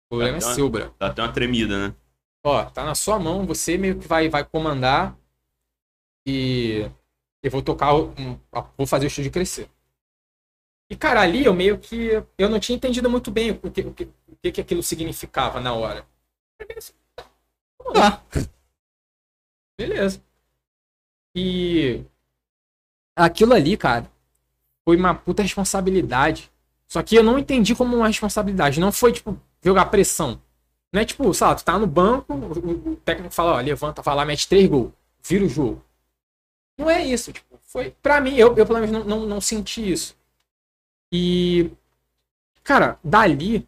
O 0.06 0.10
problema 0.10 0.38
é 0.38 0.42
Tá, 0.42 0.48
tá. 0.48 0.54
seu, 0.54 0.70
bro. 0.70 0.94
Dá 1.00 1.08
até 1.08 1.22
uma 1.22 1.34
tremida, 1.34 1.90
né? 1.90 1.96
Ó, 2.46 2.64
tá 2.70 2.86
na 2.86 2.94
sua 2.94 3.18
mão, 3.20 3.46
você 3.46 3.78
meio 3.78 4.00
que 4.00 4.08
vai, 4.08 4.30
vai 4.30 4.46
comandar. 4.46 5.18
E 6.28 6.90
eu 7.44 7.52
vou 7.52 7.62
tocar, 7.62 7.96
o- 7.96 8.14
vou 8.78 8.88
fazer 8.88 9.06
o 9.06 9.08
estúdio 9.08 9.32
crescer. 9.32 9.70
E, 10.90 10.96
cara, 10.96 11.22
ali 11.22 11.46
eu 11.46 11.54
meio 11.54 11.80
que. 11.80 12.10
Eu 12.38 12.50
não 12.50 12.60
tinha 12.60 12.76
entendido 12.76 13.10
muito 13.10 13.32
bem 13.32 13.52
o 13.52 13.72
que, 13.72 13.82
o 13.82 13.94
que, 13.94 14.04
o 14.28 14.36
que, 14.42 14.52
que 14.52 14.62
aquilo 14.62 14.84
significava 14.84 15.60
na 15.60 15.74
hora. 15.74 16.06
Tá. 17.94 18.22
Beleza. 19.78 20.22
E 21.36 22.06
aquilo 23.16 23.54
ali, 23.54 23.78
cara, 23.78 24.10
foi 24.84 24.98
uma 24.98 25.16
puta 25.16 25.42
responsabilidade. 25.42 26.52
Só 26.88 27.02
que 27.02 27.16
eu 27.16 27.24
não 27.24 27.40
entendi 27.40 27.74
como 27.76 27.96
uma 27.96 28.08
responsabilidade. 28.08 28.80
Não 28.80 28.92
foi, 28.92 29.12
tipo, 29.12 29.40
jogar 29.64 29.86
pressão. 29.88 30.42
Não 30.94 31.02
é 31.02 31.06
tipo, 31.06 31.34
sei 31.34 31.48
lá, 31.48 31.56
tu 31.56 31.66
tá 31.66 31.78
no 31.78 31.88
banco, 31.88 32.34
o, 32.34 32.96
técnico 32.98 33.34
fala, 33.34 33.54
ó, 33.54 33.60
levanta, 33.60 34.02
vai 34.02 34.16
lá, 34.16 34.24
mete 34.24 34.48
três 34.48 34.68
gols, 34.68 34.94
vira 35.22 35.44
o 35.44 35.50
jogo. 35.50 35.84
Não 36.78 36.90
é 36.90 37.04
isso, 37.04 37.34
tipo, 37.34 37.60
foi. 37.64 37.92
Pra 38.02 38.22
mim, 38.22 38.36
eu, 38.36 38.56
eu 38.56 38.66
pelo 38.66 38.80
menos 38.80 38.92
não, 38.92 39.04
não, 39.04 39.26
não 39.26 39.42
senti 39.42 39.92
isso. 39.92 40.16
E. 41.12 41.72
Cara, 42.64 42.98
dali, 43.04 43.68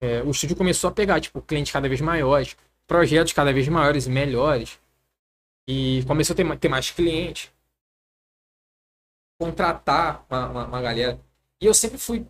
é, 0.00 0.22
o 0.22 0.30
estúdio 0.30 0.56
começou 0.56 0.88
a 0.88 0.92
pegar, 0.92 1.20
tipo, 1.20 1.42
clientes 1.42 1.72
cada 1.72 1.88
vez 1.88 2.00
maiores, 2.00 2.56
projetos 2.86 3.32
cada 3.32 3.52
vez 3.52 3.66
maiores 3.68 4.06
e 4.06 4.10
melhores. 4.10 4.78
E 5.68 6.04
começou 6.06 6.34
a 6.34 6.36
ter, 6.36 6.58
ter 6.58 6.68
mais 6.68 6.90
clientes. 6.90 7.50
Contratar 9.38 10.24
uma, 10.30 10.48
uma, 10.48 10.66
uma 10.66 10.82
galera. 10.82 11.20
E 11.60 11.66
eu 11.66 11.74
sempre 11.74 11.98
fui. 11.98 12.26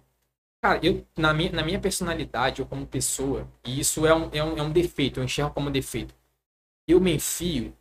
Cara, 0.62 0.80
eu, 0.82 1.06
na, 1.16 1.32
minha, 1.32 1.52
na 1.52 1.62
minha 1.62 1.78
personalidade, 1.80 2.60
eu 2.60 2.66
como 2.66 2.86
pessoa, 2.86 3.46
e 3.64 3.78
isso 3.78 4.06
é 4.06 4.14
um, 4.14 4.30
é, 4.32 4.42
um, 4.42 4.56
é 4.58 4.62
um 4.62 4.72
defeito, 4.72 5.20
eu 5.20 5.24
enxergo 5.24 5.52
como 5.52 5.70
defeito. 5.70 6.14
Eu 6.88 7.00
me 7.00 7.14
enfio 7.14 7.72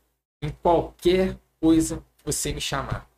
em 0.41 0.49
qualquer 0.49 1.37
coisa 1.59 1.97
que 2.17 2.25
você 2.25 2.53
me 2.53 2.61
chamar. 2.61 3.09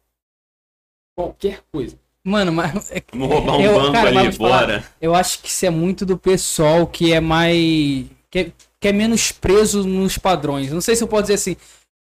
Qualquer 1.15 1.63
coisa. 1.71 1.97
Mano, 2.23 2.51
mas. 2.51 2.91
é- 2.91 3.03
Vamos 3.11 3.27
roubar 3.29 3.57
um 3.57 3.61
eu- 3.61 3.73
banco 3.73 3.91
cara, 3.93 4.19
ali, 4.19 4.31
te 4.31 4.37
falar, 4.37 4.59
bora. 4.59 4.85
Eu 5.01 5.15
acho 5.15 5.41
que 5.41 5.47
isso 5.49 5.65
é 5.65 5.69
muito 5.69 6.05
do 6.05 6.17
pessoal 6.17 6.85
que 6.87 7.11
é 7.13 7.19
mais. 7.19 8.05
que 8.29 8.39
é, 8.39 8.51
que 8.79 8.87
é 8.87 8.91
menos 8.93 9.31
preso 9.31 9.83
nos 9.85 10.17
padrões. 10.17 10.71
Não 10.71 10.81
sei 10.81 10.95
se 10.95 11.03
eu 11.03 11.07
posso 11.07 11.23
dizer 11.23 11.35
assim. 11.35 11.57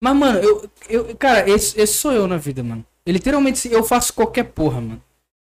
Mas, 0.03 0.17
mano, 0.17 0.39
eu. 0.39 0.71
eu 0.89 1.17
cara, 1.17 1.49
esse, 1.49 1.79
esse 1.81 1.95
sou 1.95 2.13
eu 2.13 2.27
na 2.27 2.37
vida, 2.37 2.63
mano. 2.63 2.85
Literalmente, 3.11 3.67
eu 3.69 3.83
faço 3.83 4.15
qualquer 4.15 4.45
porra, 4.45 4.81
mano. 4.81 5.03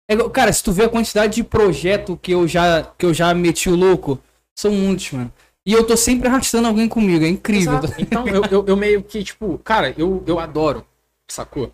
É 0.09 0.17
cara, 0.31 0.53
se 0.53 0.63
tu 0.63 0.73
vê 0.73 0.85
a 0.85 0.89
quantidade 0.89 1.35
de 1.35 1.45
projeto 1.45 2.17
que 2.17 2.33
eu 2.33 2.47
já, 2.49 2.83
que 2.83 3.05
eu 3.05 3.13
já 3.13 3.33
meti 3.35 3.69
o 3.69 3.77
louco, 3.77 4.19
são 4.55 4.73
muitos, 4.73 5.13
mano. 5.13 5.33
E 5.65 5.73
eu 5.73 5.87
tô 5.87 5.97
sempre 5.97 6.29
arrastando 6.29 6.67
alguém 6.67 6.89
comigo, 6.89 7.25
é 7.25 7.29
incrível. 7.29 7.79
Exato. 7.79 7.95
Então, 8.01 8.27
eu, 8.27 8.43
eu, 8.51 8.67
eu 8.67 8.77
meio 8.77 9.03
que, 9.03 9.23
tipo, 9.23 9.59
cara, 9.59 9.95
eu, 9.97 10.23
eu 10.27 10.39
adoro, 10.39 10.85
sacou? 11.31 11.73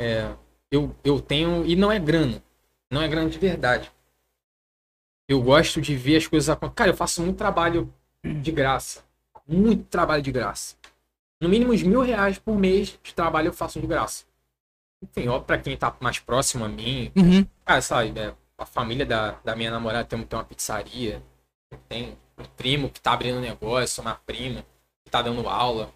É, 0.00 0.30
eu, 0.70 0.94
eu 1.04 1.20
tenho. 1.20 1.64
E 1.66 1.76
não 1.76 1.92
é 1.92 1.98
grana. 1.98 2.42
Não 2.90 3.02
é 3.02 3.08
grana 3.08 3.28
de 3.28 3.38
verdade. 3.38 3.90
Eu 5.28 5.42
gosto 5.42 5.80
de 5.80 5.94
ver 5.94 6.16
as 6.16 6.26
coisas 6.26 6.48
acontecendo. 6.48 6.76
Cara, 6.76 6.90
eu 6.90 6.96
faço 6.96 7.22
muito 7.22 7.36
trabalho 7.36 7.92
de 8.24 8.50
graça. 8.50 9.04
Muito 9.46 9.84
trabalho 9.84 10.22
de 10.22 10.32
graça. 10.32 10.74
No 11.40 11.48
mínimo 11.48 11.72
uns 11.72 11.82
mil 11.82 12.00
reais 12.00 12.38
por 12.38 12.58
mês 12.58 12.98
de 13.02 13.14
trabalho 13.14 13.48
eu 13.48 13.52
faço 13.52 13.80
de 13.80 13.86
graça. 13.86 14.24
Enfim, 15.02 15.28
ó, 15.28 15.38
pra 15.40 15.58
quem 15.58 15.76
tá 15.76 15.94
mais 16.00 16.18
próximo 16.18 16.64
a 16.64 16.68
mim, 16.68 17.10
Uhum. 17.16 17.46
ah, 17.64 17.80
sabe, 17.80 18.18
é, 18.18 18.34
a 18.58 18.66
família 18.66 19.06
da, 19.06 19.32
da 19.44 19.56
minha 19.56 19.70
namorada 19.70 20.04
tem, 20.04 20.22
tem 20.22 20.38
uma 20.38 20.44
pizzaria. 20.44 21.22
Tem 21.88 22.16
um 22.38 22.44
primo 22.56 22.90
que 22.90 23.00
tá 23.00 23.12
abrindo 23.12 23.40
negócio, 23.40 24.02
uma 24.02 24.14
prima 24.14 24.64
que 25.04 25.10
tá 25.10 25.22
dando 25.22 25.48
aula. 25.48 25.90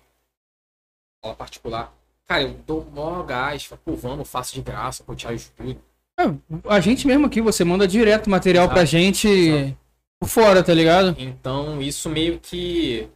Aula 1.22 1.36
particular. 1.36 1.92
Cara, 2.26 2.42
eu 2.42 2.54
dou 2.66 2.84
mó 2.92 3.22
gás. 3.22 3.64
Falo, 3.64 3.80
Pô, 3.84 3.94
vamos, 3.94 4.28
faço 4.30 4.54
de 4.54 4.62
graça, 4.62 5.02
pô, 5.04 5.14
te 5.14 5.26
ajudo. 5.26 5.80
É, 6.18 6.22
a 6.68 6.80
gente 6.80 7.06
mesmo 7.06 7.26
aqui, 7.26 7.40
você 7.40 7.64
manda 7.64 7.88
direto 7.88 8.30
material 8.30 8.64
Exato, 8.64 8.74
pra 8.74 8.84
gente 8.84 9.28
exato. 9.28 9.78
por 10.20 10.28
fora, 10.28 10.62
tá 10.62 10.72
ligado? 10.72 11.14
Então, 11.18 11.82
isso 11.82 12.08
meio 12.08 12.38
que 12.38 13.08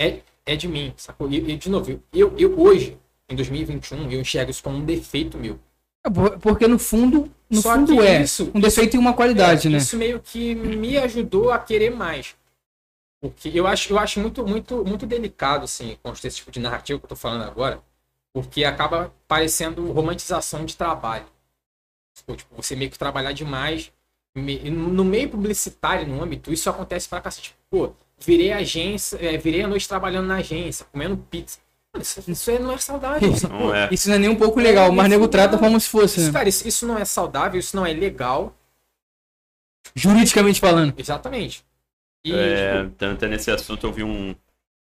é, 0.00 0.20
é 0.46 0.54
de 0.56 0.68
mim, 0.68 0.94
sacou? 0.96 1.30
E, 1.30 1.56
de 1.56 1.68
novo, 1.68 2.00
eu, 2.12 2.34
eu 2.38 2.58
hoje, 2.60 2.96
em 3.32 3.36
2021, 3.36 4.10
eu 4.10 4.20
enxergo 4.20 4.50
isso 4.50 4.62
como 4.62 4.76
um 4.78 4.84
defeito 4.84 5.38
meu. 5.38 5.58
É, 6.04 6.10
por- 6.10 6.38
Porque 6.38 6.66
no 6.66 6.78
fundo, 6.78 7.30
no 7.48 7.62
Só 7.62 7.74
fundo 7.74 8.02
é 8.02 8.22
isso- 8.22 8.50
um 8.54 8.60
defeito 8.60 8.96
e 8.96 8.98
uma 8.98 9.12
qualidade, 9.14 9.68
É, 9.68 9.70
né? 9.70 9.78
Isso 9.78 9.96
meio 9.96 10.20
que 10.20 10.54
me 10.54 10.96
ajudou 10.98 11.50
a 11.50 11.58
querer 11.58 11.90
mais. 11.90 12.34
Porque 13.20 13.50
eu 13.54 13.66
acho, 13.66 13.92
eu 13.92 13.98
acho 13.98 14.18
muito, 14.20 14.44
muito, 14.44 14.84
muito 14.84 15.06
delicado, 15.06 15.64
assim, 15.64 15.96
com 16.02 16.10
esse 16.12 16.30
tipo 16.30 16.50
de 16.50 16.58
narrativa 16.58 16.98
que 16.98 17.04
eu 17.04 17.08
tô 17.08 17.14
falando 17.16 17.42
agora, 17.44 17.80
porque 18.34 18.64
acaba 18.64 19.12
parecendo 19.28 19.92
romantização 19.92 20.64
de 20.64 20.76
trabalho. 20.76 21.26
Tipo, 22.16 22.34
tipo, 22.36 22.54
você 22.56 22.74
meio 22.74 22.90
que 22.90 22.98
trabalhar 22.98 23.32
demais. 23.32 23.92
No 24.34 25.04
meio 25.04 25.28
publicitário, 25.28 26.06
no 26.06 26.22
âmbito, 26.22 26.52
isso 26.52 26.68
acontece 26.68 27.08
pra 27.08 27.20
cacete. 27.20 27.54
Pô, 27.70 27.92
virei 28.18 28.50
agência, 28.52 29.16
é, 29.20 29.36
virei 29.36 29.62
a 29.62 29.68
noite 29.68 29.86
trabalhando 29.86 30.26
na 30.26 30.36
agência, 30.36 30.86
comendo 30.90 31.16
pizza. 31.30 31.58
Isso, 32.00 32.30
isso 32.30 32.50
aí 32.50 32.58
não 32.58 32.72
é 32.72 32.78
saudável, 32.78 33.36
sacou? 33.36 33.58
Não 33.58 33.74
é. 33.74 33.88
Isso 33.92 34.08
não 34.08 34.16
é 34.16 34.18
nem 34.18 34.30
um 34.30 34.36
pouco 34.36 34.58
legal, 34.58 34.90
mas 34.92 35.08
nego 35.08 35.28
trata 35.28 35.58
como 35.58 35.78
se 35.78 35.88
fosse, 35.88 36.18
Isso, 36.20 36.26
né? 36.28 36.32
cara, 36.32 36.48
isso, 36.48 36.66
isso 36.66 36.86
não 36.86 36.98
é 36.98 37.04
saudável, 37.04 37.60
isso 37.60 37.76
não 37.76 37.84
é 37.84 37.92
legal. 37.92 38.54
Juridicamente 39.94 40.60
falando. 40.60 40.94
Exatamente. 40.96 41.64
E, 42.24 42.32
É, 42.32 42.82
tipo, 42.84 42.94
tanto 42.96 43.26
nesse 43.26 43.50
assunto, 43.50 43.86
eu 43.86 43.92
vi 43.92 44.02
um 44.02 44.34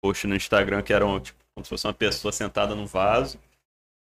post 0.01 0.25
no 0.25 0.35
Instagram 0.35 0.81
que 0.81 0.93
era 0.93 1.05
um, 1.05 1.19
tipo, 1.19 1.37
como 1.53 1.63
se 1.63 1.69
fosse 1.69 1.85
uma 1.85 1.93
pessoa 1.93 2.31
sentada 2.31 2.73
num 2.73 2.85
vaso. 2.85 3.37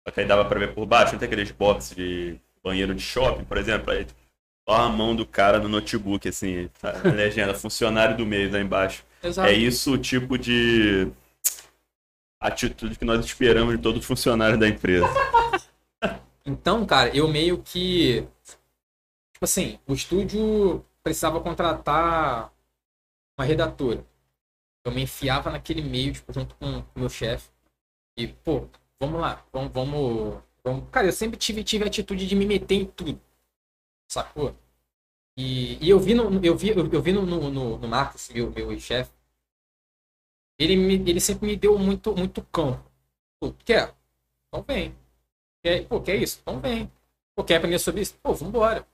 Só 0.06 0.12
que 0.12 0.20
aí 0.20 0.26
dava 0.26 0.44
pra 0.44 0.58
ver 0.58 0.74
por 0.74 0.86
baixo, 0.86 1.12
não 1.12 1.18
tem 1.18 1.26
aqueles 1.26 1.50
boxes 1.50 1.96
de 1.96 2.36
banheiro 2.62 2.94
de 2.94 3.02
shopping, 3.02 3.44
por 3.44 3.56
exemplo. 3.56 3.92
Aí 3.92 4.06
só 4.68 4.76
a 4.76 4.88
mão 4.88 5.14
do 5.16 5.26
cara 5.26 5.58
no 5.58 5.68
notebook, 5.68 6.28
assim, 6.28 6.68
tá, 6.80 6.92
legenda, 7.04 7.52
funcionário 7.54 8.16
do 8.16 8.24
mês 8.26 8.52
lá 8.52 8.60
embaixo. 8.60 9.04
exato. 9.22 9.48
É 9.48 9.52
isso 9.52 9.92
o 9.94 9.98
tipo 9.98 10.38
de 10.38 11.08
atitude 12.42 12.98
que 12.98 13.04
nós 13.04 13.24
esperamos 13.24 13.76
de 13.76 13.82
todo 13.82 14.02
funcionário 14.02 14.58
da 14.58 14.68
empresa. 14.68 15.06
Então, 16.44 16.84
cara, 16.84 17.16
eu 17.16 17.28
meio 17.28 17.62
que. 17.62 18.26
Tipo 19.32 19.44
assim, 19.44 19.78
o 19.86 19.94
estúdio 19.94 20.84
precisava 21.02 21.40
contratar 21.40 22.52
uma 23.38 23.46
redatora. 23.46 24.04
Eu 24.84 24.92
me 24.92 25.02
enfiava 25.02 25.50
naquele 25.50 25.82
meio, 25.82 26.12
tipo, 26.12 26.32
junto 26.32 26.54
com 26.56 26.78
o 26.78 26.84
meu 26.96 27.08
chefe. 27.08 27.50
E, 28.16 28.26
pô, 28.26 28.66
vamos 29.00 29.20
lá, 29.20 29.44
vamos, 29.52 29.72
vamos, 29.72 30.42
vamos. 30.64 30.90
Cara, 30.90 31.06
eu 31.06 31.12
sempre 31.12 31.38
tive, 31.38 31.62
tive 31.62 31.84
a 31.84 31.86
atitude 31.86 32.26
de 32.26 32.34
me 32.34 32.44
meter 32.44 32.74
em 32.74 32.86
tudo. 32.86 33.20
Sacou? 34.10 34.54
E, 35.36 35.78
e 35.84 35.88
eu 35.88 35.98
vi 35.98 36.14
no, 36.14 36.44
eu 36.44 36.56
vi, 36.56 36.70
eu, 36.70 36.92
eu 36.92 37.00
vi 37.00 37.12
no, 37.12 37.24
no, 37.24 37.50
no, 37.50 37.78
no 37.78 37.88
Marcos, 37.88 38.28
meu, 38.30 38.50
meu 38.50 38.78
chefe. 38.78 39.10
Ele, 40.58 40.76
me, 40.76 40.94
ele 41.10 41.20
sempre 41.20 41.46
me 41.46 41.56
deu 41.56 41.78
muito, 41.78 42.14
muito 42.16 42.42
campo. 42.46 42.82
Pô, 43.40 43.52
quer? 43.64 43.94
Então 44.48 44.64
vem. 44.64 44.96
Quer, 45.64 45.86
pô, 45.88 46.00
quer 46.02 46.16
isso? 46.16 46.40
Então 46.42 46.60
vem. 46.60 46.90
Pô, 47.36 47.44
quer 47.44 47.56
aprender 47.58 47.78
sobre 47.78 48.02
isso? 48.02 48.16
Pô, 48.22 48.34
vambora. 48.34 48.86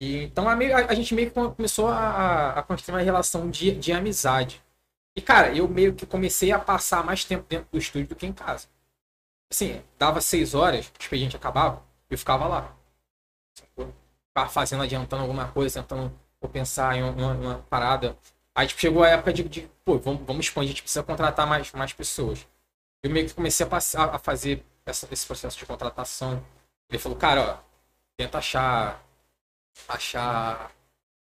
E, 0.00 0.24
então 0.24 0.48
a, 0.48 0.52
a- 0.54 0.90
a 0.90 0.94
gente 0.94 1.14
meio 1.14 1.28
que 1.28 1.34
come- 1.34 1.54
começou 1.54 1.88
a, 1.88 2.52
a- 2.58 2.62
construir 2.62 2.94
uma 2.96 3.02
relação 3.02 3.50
de, 3.50 3.72
de 3.72 3.92
amizade. 3.92 4.62
E, 5.16 5.22
cara, 5.22 5.54
eu 5.56 5.68
meio 5.68 5.94
que 5.94 6.06
comecei 6.06 6.52
a 6.52 6.58
passar 6.58 7.04
mais 7.04 7.24
tempo 7.24 7.46
dentro 7.48 7.68
do 7.72 7.78
estúdio 7.78 8.08
do 8.08 8.16
que 8.16 8.26
em 8.26 8.32
casa. 8.32 8.68
Assim, 9.52 9.82
dava 9.98 10.20
seis 10.20 10.54
horas, 10.54 10.88
o 10.88 10.92
expediente 11.02 11.36
acabava, 11.36 11.84
eu 12.10 12.18
ficava 12.18 12.46
lá. 12.48 12.76
Ficava 14.28 14.48
fazendo, 14.50 14.82
adiantando 14.82 15.22
alguma 15.22 15.48
coisa, 15.50 15.80
tentando 15.82 16.12
pensar 16.52 16.96
em 16.96 17.02
uma, 17.02 17.32
uma 17.32 17.58
parada. 17.68 18.16
Aí, 18.56 18.68
tipo, 18.68 18.80
chegou 18.80 19.04
a 19.04 19.10
época 19.10 19.32
de, 19.34 19.44
de, 19.44 19.70
pô, 19.84 19.98
vamos, 19.98 20.26
vamos 20.26 20.46
expandir, 20.46 20.70
a 20.70 20.72
gente 20.72 20.82
precisa 20.82 21.04
contratar 21.04 21.46
mais, 21.46 21.72
mais 21.72 21.92
pessoas. 21.94 22.46
Eu 23.02 23.10
meio 23.10 23.26
que 23.28 23.34
comecei 23.34 23.66
a, 23.66 23.68
passar, 23.70 24.14
a 24.14 24.18
fazer 24.18 24.64
essa- 24.86 25.08
esse 25.12 25.26
processo 25.26 25.58
de 25.58 25.66
contratação. 25.66 26.44
Ele 26.90 26.98
falou, 26.98 27.18
cara, 27.18 27.42
ó, 27.42 27.58
tenta 28.18 28.38
achar, 28.38 29.02
achar 29.88 30.72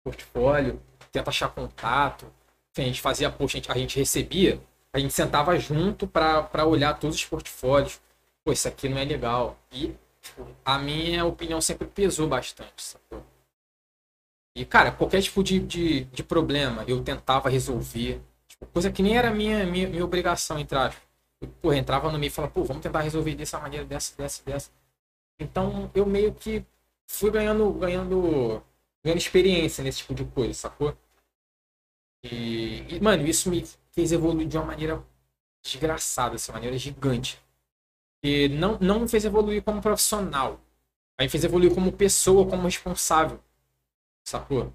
portfólio, 0.04 0.80
tenta 1.12 1.30
achar 1.30 1.48
contato. 1.50 2.26
Enfim, 2.72 2.82
a 2.84 2.86
gente 2.86 3.00
fazia 3.00 3.30
post, 3.30 3.56
a 3.56 3.60
gente, 3.60 3.72
a 3.72 3.74
gente 3.76 3.98
recebia, 3.98 4.60
a 4.92 4.98
gente 4.98 5.12
sentava 5.14 5.58
junto 5.58 6.06
para 6.06 6.66
olhar 6.66 6.98
todos 6.98 7.16
os 7.16 7.24
portfólios. 7.24 8.00
Pô, 8.44 8.52
isso 8.52 8.68
aqui 8.68 8.88
não 8.88 8.98
é 8.98 9.04
legal. 9.04 9.58
E 9.72 9.94
tipo, 10.22 10.46
a 10.64 10.78
minha 10.78 11.24
opinião 11.26 11.60
sempre 11.60 11.86
pesou 11.88 12.28
bastante, 12.28 12.82
sacou? 12.82 13.24
E, 14.54 14.64
cara, 14.64 14.90
qualquer 14.92 15.22
tipo 15.22 15.42
de, 15.42 15.60
de, 15.60 16.04
de 16.06 16.22
problema 16.24 16.84
eu 16.88 17.02
tentava 17.02 17.48
resolver. 17.48 18.20
Tipo, 18.48 18.66
coisa 18.66 18.90
que 18.90 19.02
nem 19.02 19.16
era 19.16 19.30
minha, 19.30 19.64
minha, 19.66 19.88
minha 19.88 20.04
obrigação 20.04 20.58
entrar. 20.58 20.94
Eu, 21.40 21.48
porra, 21.62 21.76
entrava 21.76 22.10
no 22.10 22.18
meio 22.18 22.28
e 22.30 22.32
falava, 22.32 22.52
pô, 22.52 22.64
vamos 22.64 22.82
tentar 22.82 23.00
resolver 23.00 23.34
dessa 23.34 23.58
maneira, 23.60 23.84
dessa, 23.86 24.16
dessa, 24.16 24.42
dessa. 24.44 24.70
Então 25.40 25.90
eu 25.94 26.06
meio 26.06 26.34
que 26.34 26.64
fui 27.08 27.30
ganhando, 27.30 27.72
ganhando, 27.72 28.62
ganhando 29.04 29.18
experiência 29.18 29.84
nesse 29.84 29.98
tipo 29.98 30.14
de 30.14 30.24
coisa, 30.26 30.54
sacou? 30.54 30.96
E, 32.22 32.96
e, 32.96 33.00
mano, 33.00 33.26
isso 33.26 33.50
me 33.50 33.64
fez 33.92 34.12
evoluir 34.12 34.46
de 34.46 34.56
uma 34.56 34.66
maneira 34.66 35.02
desgraçada, 35.62 36.36
assim, 36.36 36.50
uma 36.50 36.56
maneira 36.56 36.76
gigante. 36.78 37.40
E 38.22 38.48
não, 38.48 38.78
não 38.80 39.00
me 39.00 39.08
fez 39.08 39.24
evoluir 39.24 39.62
como 39.62 39.80
profissional. 39.80 40.60
Aí 41.18 41.26
me 41.26 41.30
fez 41.30 41.44
evoluir 41.44 41.74
como 41.74 41.92
pessoa, 41.92 42.48
como 42.48 42.64
responsável. 42.64 43.40
Sacou? 44.24 44.72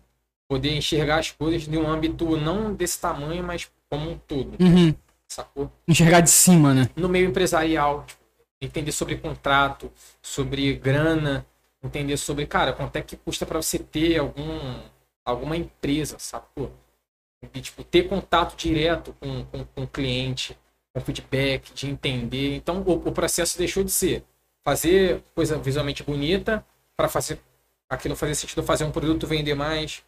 Poder 0.47 0.75
enxergar 0.75 1.19
as 1.19 1.31
coisas 1.31 1.63
de 1.63 1.77
um 1.77 1.87
âmbito 1.87 2.37
não 2.37 2.73
desse 2.73 2.99
tamanho, 2.99 3.43
mas 3.43 3.69
como 3.89 4.11
um 4.11 4.17
todo. 4.17 4.55
Uhum. 4.61 4.93
Sacou? 5.27 5.71
Enxergar 5.87 6.21
de 6.21 6.29
cima, 6.29 6.73
né? 6.73 6.89
no 6.95 7.09
meio 7.09 7.29
empresarial, 7.29 8.05
entender 8.61 8.91
sobre 8.91 9.17
contrato, 9.17 9.91
sobre 10.21 10.73
grana, 10.73 11.45
entender 11.83 12.17
sobre, 12.17 12.45
cara, 12.45 12.73
quanto 12.73 12.95
é 12.95 13.01
que 13.01 13.15
custa 13.15 13.45
para 13.45 13.61
você 13.61 13.79
ter 13.79 14.19
algum 14.19 14.79
alguma 15.25 15.57
empresa, 15.57 16.17
sacou? 16.19 16.71
E, 17.53 17.61
tipo, 17.61 17.83
ter 17.83 18.07
contato 18.07 18.55
direto 18.55 19.15
com, 19.19 19.43
com, 19.45 19.65
com 19.65 19.83
o 19.83 19.87
cliente, 19.87 20.57
com 20.93 21.01
feedback, 21.01 21.73
de 21.73 21.89
entender. 21.89 22.55
Então, 22.55 22.81
o, 22.81 22.93
o 22.93 23.11
processo 23.11 23.57
deixou 23.57 23.83
de 23.83 23.91
ser 23.91 24.23
fazer 24.63 25.23
coisa 25.33 25.57
visualmente 25.57 26.03
bonita 26.03 26.65
para 26.95 27.09
fazer 27.09 27.39
aquilo 27.89 28.15
fazer 28.15 28.35
sentido 28.35 28.63
fazer 28.63 28.83
um 28.83 28.91
produto 28.91 29.27
vender 29.27 29.53
mais, 29.55 30.03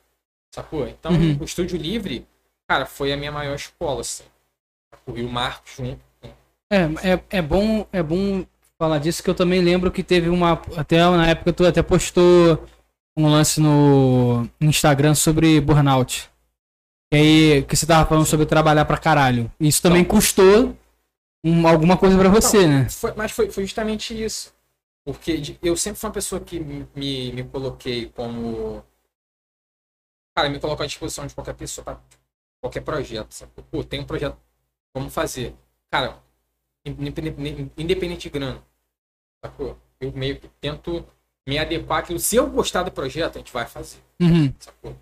sacou? 0.53 0.87
Então, 0.87 1.11
Uhum. 1.11 1.37
o 1.39 1.43
Estúdio 1.43 1.77
Livre, 1.77 2.25
cara, 2.67 2.85
foi 2.85 3.11
a 3.13 3.17
minha 3.17 3.31
maior 3.31 3.55
escola, 3.55 4.01
assim. 4.01 4.23
E 5.15 5.21
o 5.23 5.29
Marcos 5.29 5.73
junto. 5.77 5.99
É, 6.71 7.11
é, 7.13 7.23
é 7.29 7.41
bom 7.41 7.87
é 7.93 8.03
bom 8.03 8.45
falar 8.77 8.99
disso 8.99 9.23
que 9.23 9.29
eu 9.29 9.35
também 9.35 9.61
lembro 9.61 9.89
que 9.89 10.03
teve 10.03 10.27
uma 10.29 10.61
até 10.75 10.97
na 10.99 11.27
época 11.29 11.53
tu 11.53 11.65
até 11.65 11.81
postou 11.81 12.65
um 13.17 13.27
lance 13.29 13.61
no 13.61 14.47
Instagram 14.59 15.15
sobre 15.15 15.61
burnout. 15.61 16.29
E 17.13 17.15
aí 17.17 17.63
que 17.63 17.75
você 17.75 17.85
tava 17.85 18.07
falando 18.07 18.25
sobre 18.25 18.45
trabalhar 18.45 18.83
pra 18.85 18.97
caralho. 18.97 19.49
Isso 19.59 19.81
também 19.81 20.03
custou 20.03 20.75
um- 21.43 21.65
alguma 21.67 21.95
coisa 21.95 22.17
pra 22.17 22.27
você, 22.27 22.67
né? 22.67 22.89
Foi- 22.89 23.13
mas 23.15 23.31
foi, 23.31 23.49
foi 23.49 23.63
justamente 23.63 24.13
isso. 24.21 24.53
Porque 25.07 25.57
eu 25.63 25.77
sempre 25.77 25.97
fui 25.97 26.09
uma 26.09 26.13
pessoa 26.13 26.41
que 26.41 26.59
me, 26.59 26.85
me, 27.31 27.43
coloquei 27.45 28.09
como. 28.09 28.83
Cara, 30.35 30.49
me 30.49 30.59
coloco 30.59 30.83
à 30.83 30.85
disposição 30.85 31.25
de 31.25 31.33
qualquer 31.33 31.55
pessoa 31.55 31.85
para 31.85 32.01
qualquer 32.59 32.81
projeto. 32.81 33.31
Sabe? 33.31 33.53
Pô, 33.71 33.85
tem 33.85 34.01
um 34.01 34.05
projeto, 34.05 34.37
vamos 34.93 35.13
fazer. 35.13 35.55
Cara, 35.89 36.21
independente, 36.85 37.71
independente 37.77 38.23
de 38.23 38.29
grana. 38.29 38.61
Sacou? 39.41 39.79
eu 40.01 40.11
meio 40.11 40.41
que 40.41 40.49
tento 40.59 41.05
me 41.47 41.57
adequar 41.57 41.99
àquilo. 41.99 42.19
Se 42.19 42.35
eu 42.35 42.49
gostar 42.49 42.83
do 42.83 42.91
projeto, 42.91 43.37
a 43.37 43.39
gente 43.39 43.53
vai 43.53 43.65
fazer. 43.65 43.99
Uhum. 44.19 44.53
Sacou? 44.59 44.93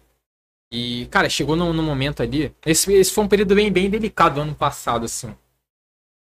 E, 0.71 1.07
cara, 1.07 1.27
chegou 1.29 1.55
num 1.55 1.73
momento 1.81 2.21
ali. 2.21 2.53
Esse, 2.63 2.93
esse 2.93 3.11
foi 3.11 3.23
um 3.23 3.27
período 3.27 3.55
bem, 3.55 3.71
bem 3.71 3.89
delicado 3.89 4.39
ano 4.39 4.53
passado, 4.53 5.05
assim. 5.05 5.35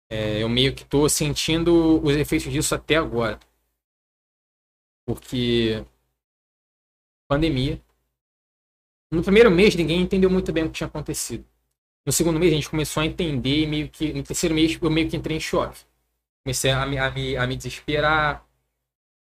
É, 0.09 0.41
eu 0.41 0.49
meio 0.49 0.73
que 0.73 0.83
tô 0.83 1.07
sentindo 1.07 2.03
os 2.03 2.15
efeitos 2.15 2.51
disso 2.51 2.73
até 2.73 2.95
agora. 2.95 3.39
Porque. 5.09 5.83
Pandemia. 7.27 7.81
No 9.11 9.23
primeiro 9.23 9.49
mês, 9.49 9.73
ninguém 9.73 10.01
entendeu 10.01 10.29
muito 10.29 10.53
bem 10.53 10.65
o 10.65 10.67
que 10.67 10.73
tinha 10.73 10.87
acontecido. 10.87 11.43
No 12.05 12.11
segundo 12.11 12.39
mês, 12.39 12.51
a 12.53 12.55
gente 12.55 12.69
começou 12.69 13.01
a 13.01 13.07
entender, 13.07 13.63
e 13.63 13.65
meio 13.65 13.89
que. 13.89 14.13
No 14.13 14.21
terceiro 14.21 14.53
mês, 14.53 14.77
eu 14.79 14.91
meio 14.91 15.09
que 15.09 15.17
entrei 15.17 15.37
em 15.37 15.39
choque. 15.39 15.79
Comecei 16.43 16.69
a 16.69 16.85
me, 16.85 16.99
a 16.99 17.09
me, 17.09 17.35
a 17.35 17.47
me 17.47 17.55
desesperar. 17.55 18.47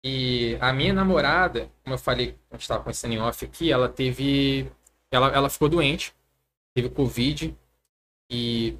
E 0.05 0.57
a 0.61 0.71
minha 0.71 0.93
namorada, 0.93 1.69
como 1.83 1.95
eu 1.95 1.99
falei, 1.99 2.39
a 2.49 2.55
gente 2.55 2.61
estava 2.61 2.79
conversando 2.79 3.13
em 3.15 3.19
off 3.19 3.43
aqui, 3.43 3.69
ela 3.69 3.89
teve. 3.89 4.71
Ela, 5.11 5.27
ela 5.35 5.49
ficou 5.49 5.67
doente, 5.67 6.15
teve 6.73 6.89
Covid. 6.89 7.53
E. 8.31 8.77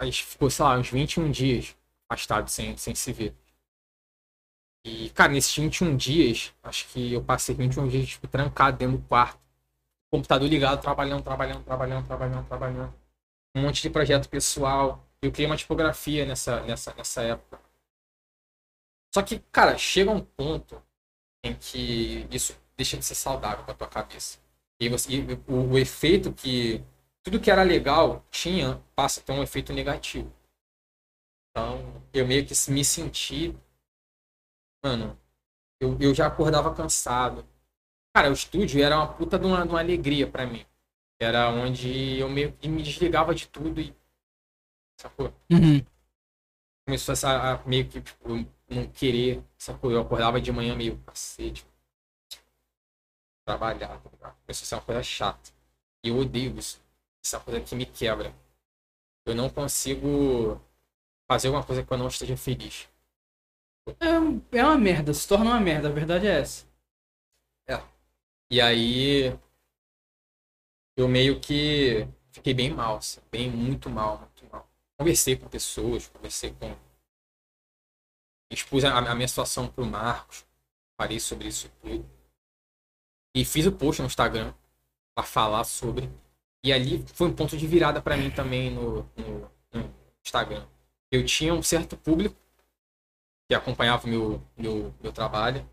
A 0.00 0.06
gente 0.06 0.24
ficou, 0.24 0.48
sei 0.48 0.64
lá, 0.64 0.78
uns 0.78 0.90
21 0.90 1.30
dias 1.30 1.76
afastado 2.08 2.48
sem, 2.48 2.74
sem 2.78 2.94
se 2.94 3.12
ver. 3.12 3.34
E, 4.84 5.10
cara, 5.10 5.32
nesses 5.32 5.54
21 5.54 5.96
dias, 5.96 6.54
acho 6.62 6.88
que 6.88 7.12
eu 7.12 7.22
passei 7.22 7.54
21 7.54 7.88
dias, 7.88 8.08
tipo, 8.08 8.26
trancado 8.28 8.78
dentro 8.78 8.98
do 8.98 9.04
quarto. 9.06 9.40
Computador 10.10 10.48
ligado, 10.48 10.80
trabalhando, 10.80 11.22
trabalhando, 11.22 11.64
trabalhando, 11.64 12.06
trabalhando, 12.06 12.46
trabalhando. 12.46 12.94
Um 13.54 13.62
monte 13.62 13.82
de 13.82 13.90
projeto 13.90 14.28
pessoal. 14.28 15.04
Eu 15.20 15.32
criei 15.32 15.46
uma 15.46 15.56
tipografia 15.56 16.24
nessa, 16.24 16.62
nessa, 16.62 16.94
nessa 16.94 17.22
época. 17.22 17.60
Só 19.14 19.22
que, 19.22 19.40
cara, 19.52 19.76
chega 19.76 20.10
um 20.10 20.20
ponto 20.20 20.82
em 21.44 21.54
que 21.54 22.26
isso 22.30 22.56
deixa 22.76 22.96
de 22.96 23.04
ser 23.04 23.14
saudável 23.14 23.64
pra 23.64 23.74
tua 23.74 23.88
cabeça. 23.88 24.38
E, 24.80 24.88
você, 24.88 25.12
e 25.12 25.34
o, 25.46 25.72
o 25.72 25.78
efeito 25.78 26.32
que. 26.32 26.82
Tudo 27.22 27.40
que 27.40 27.50
era 27.50 27.62
legal 27.62 28.24
tinha, 28.30 28.80
passa 28.94 29.20
a 29.20 29.22
ter 29.22 29.32
um 29.32 29.42
efeito 29.42 29.72
negativo. 29.72 30.32
Então, 31.50 32.02
eu 32.14 32.26
meio 32.26 32.46
que 32.46 32.54
me 32.70 32.84
senti. 32.84 33.54
Mano, 34.82 35.18
eu, 35.80 35.96
eu 36.00 36.14
já 36.14 36.26
acordava 36.26 36.74
cansado. 36.74 37.46
Cara, 38.14 38.30
o 38.30 38.32
estúdio 38.32 38.82
era 38.82 38.96
uma 38.96 39.12
puta 39.12 39.38
de 39.38 39.46
uma, 39.46 39.62
de 39.62 39.68
uma 39.68 39.80
alegria 39.80 40.26
pra 40.26 40.46
mim. 40.46 40.64
Era 41.20 41.50
onde 41.50 42.18
eu 42.18 42.28
meio 42.28 42.52
que 42.52 42.68
me 42.68 42.82
desligava 42.82 43.34
de 43.34 43.48
tudo 43.48 43.80
e. 43.80 43.94
Sacou? 44.96 45.32
Uhum. 45.50 45.84
Começou 46.86 47.14
a, 47.28 47.54
a 47.54 47.64
meio 47.66 47.88
que, 47.88 48.00
tipo, 48.00 48.28
não 48.68 48.86
querer. 48.92 49.42
Sacou? 49.56 49.90
Eu 49.90 50.00
acordava 50.00 50.40
de 50.40 50.50
manhã 50.52 50.74
meio 50.74 50.98
cacete. 51.04 51.66
Trabalhar, 53.44 54.00
tá 54.00 54.10
ligado? 54.10 54.36
Começou 54.46 54.64
a 54.64 54.66
ser 54.66 54.74
uma 54.76 54.82
coisa 54.82 55.02
chata. 55.02 55.50
E 56.04 56.08
eu 56.08 56.16
odeio 56.16 56.56
isso. 56.58 56.80
Uma 57.32 57.40
coisa 57.40 57.60
que 57.60 57.74
me 57.74 57.86
quebra. 57.86 58.34
Eu 59.26 59.34
não 59.34 59.50
consigo 59.50 60.60
fazer 61.30 61.48
alguma 61.48 61.64
coisa 61.64 61.84
que 61.84 61.92
eu 61.92 61.98
não 61.98 62.08
esteja 62.08 62.36
feliz. 62.36 62.88
É, 64.00 64.58
é 64.58 64.64
uma 64.64 64.78
merda, 64.78 65.12
se 65.14 65.26
torna 65.26 65.50
uma 65.50 65.60
merda, 65.60 65.88
a 65.88 65.92
verdade 65.92 66.26
é 66.26 66.40
essa. 66.40 66.68
E 68.50 68.62
aí 68.62 69.38
eu 70.96 71.06
meio 71.06 71.38
que 71.38 72.08
fiquei 72.32 72.54
bem 72.54 72.72
mal, 72.72 72.96
assim, 72.96 73.20
bem 73.30 73.50
muito 73.50 73.90
mal, 73.90 74.18
muito 74.20 74.50
mal. 74.50 74.66
Conversei 74.96 75.36
com 75.36 75.46
pessoas, 75.48 76.08
conversei 76.08 76.52
com. 76.54 76.74
Expus 78.50 78.84
a, 78.84 78.96
a 78.96 79.14
minha 79.14 79.28
situação 79.28 79.68
pro 79.68 79.84
Marcos, 79.84 80.46
falei 80.98 81.20
sobre 81.20 81.48
isso 81.48 81.70
tudo. 81.82 82.08
E 83.36 83.44
fiz 83.44 83.66
o 83.66 83.72
post 83.72 84.00
no 84.00 84.06
Instagram 84.06 84.54
para 85.14 85.24
falar 85.26 85.64
sobre. 85.64 86.10
E 86.64 86.72
ali 86.72 87.04
foi 87.12 87.28
um 87.28 87.34
ponto 87.34 87.54
de 87.54 87.66
virada 87.66 88.00
para 88.00 88.16
mim 88.16 88.30
também 88.30 88.70
no, 88.70 89.02
no, 89.14 89.50
no 89.74 89.94
Instagram. 90.24 90.66
Eu 91.12 91.22
tinha 91.26 91.52
um 91.52 91.62
certo 91.62 91.98
público 91.98 92.36
que 93.48 93.54
acompanhava 93.54 94.06
o 94.06 94.10
meu, 94.10 94.42
meu, 94.56 94.94
meu 95.02 95.12
trabalho. 95.12 95.68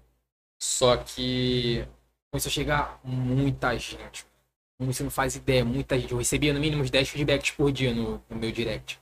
Só 0.59 0.97
que 0.97 1.85
começou 2.31 2.49
a 2.49 2.53
chegar 2.53 2.99
muita 3.03 3.77
gente. 3.77 4.25
Você 4.79 5.03
não 5.03 5.11
faz 5.11 5.35
ideia, 5.35 5.63
muita 5.65 5.99
gente. 5.99 6.11
Eu 6.11 6.17
recebia 6.17 6.53
no 6.53 6.59
mínimo 6.59 6.83
uns 6.83 6.89
10 6.89 7.09
feedbacks 7.09 7.51
por 7.51 7.71
dia 7.71 7.93
no, 7.93 8.23
no 8.29 8.37
meu 8.37 8.51
direct. 8.51 8.99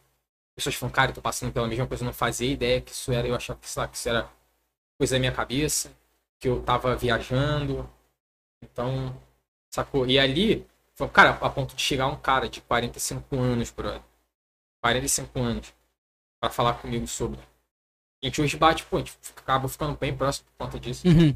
Pessoas 0.55 0.75
falam, 0.75 0.93
cara, 0.93 1.11
eu 1.11 1.15
tô 1.15 1.21
passando 1.21 1.51
pela 1.51 1.67
mesma 1.67 1.87
coisa, 1.87 2.03
eu 2.03 2.05
não 2.07 2.13
fazia 2.13 2.51
ideia 2.51 2.81
que 2.81 2.91
isso 2.91 3.11
era. 3.11 3.27
Eu 3.27 3.35
achava 3.35 3.59
que, 3.59 3.79
lá, 3.79 3.87
que 3.87 3.97
isso 3.97 4.09
era 4.09 4.29
coisa 4.97 5.15
da 5.15 5.19
minha 5.19 5.31
cabeça, 5.31 5.91
que 6.39 6.47
eu 6.47 6.61
tava 6.63 6.95
viajando. 6.95 7.89
Então, 8.63 9.15
sacou? 9.69 10.07
E 10.07 10.19
ali, 10.19 10.65
foi, 10.95 11.07
cara, 11.09 11.31
a 11.31 11.49
ponto 11.49 11.75
de 11.75 11.81
chegar 11.81 12.07
um 12.07 12.17
cara 12.17 12.49
de 12.49 12.61
45 12.61 13.39
anos, 13.39 13.71
brother. 13.71 14.01
45 14.81 15.39
anos. 15.39 15.73
Pra 16.39 16.49
falar 16.49 16.75
comigo 16.75 17.07
sobre. 17.07 17.39
A 18.23 18.25
gente 18.25 18.41
hoje 18.41 18.55
bate, 18.55 18.85
pô, 18.85 18.95
a 18.95 18.99
gente 18.99 19.17
acaba 19.35 19.67
ficando 19.67 19.97
bem 19.97 20.15
próximo 20.15 20.47
por 20.51 20.65
conta 20.65 20.79
disso. 20.79 21.05
Uhum. 21.05 21.35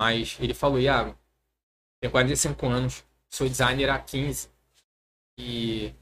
Mas 0.00 0.38
ele 0.40 0.54
falou, 0.54 0.80
Iago, 0.80 1.14
tenho 2.00 2.10
45 2.10 2.66
anos, 2.66 3.04
sou 3.30 3.46
designer 3.46 3.90
há 3.90 3.98
15. 3.98 4.48
E 5.38 5.94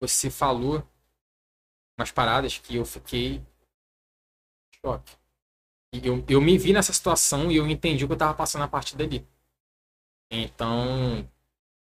você 0.00 0.30
falou 0.30 0.84
umas 1.96 2.10
paradas 2.10 2.58
que 2.58 2.74
eu 2.74 2.84
fiquei 2.84 3.36
em 3.36 3.46
choque. 4.84 5.16
E 5.94 6.04
eu, 6.04 6.24
eu 6.28 6.40
me 6.40 6.58
vi 6.58 6.72
nessa 6.72 6.92
situação 6.92 7.52
e 7.52 7.56
eu 7.56 7.68
entendi 7.68 8.04
o 8.04 8.08
que 8.08 8.14
eu 8.14 8.18
tava 8.18 8.34
passando 8.34 8.62
a 8.62 8.68
partir 8.68 8.96
dali. 8.96 9.24
Então, 10.28 11.28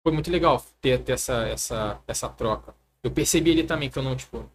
foi 0.04 0.12
muito 0.12 0.30
legal 0.30 0.64
ter, 0.80 1.04
ter 1.04 1.14
essa, 1.14 1.48
essa, 1.48 2.04
essa 2.08 2.30
troca. 2.30 2.76
Eu 3.02 3.12
percebi 3.12 3.52
ali 3.52 3.64
também 3.66 3.90
que 3.90 3.98
eu 3.98 4.04
não, 4.04 4.16
tipo. 4.16 4.50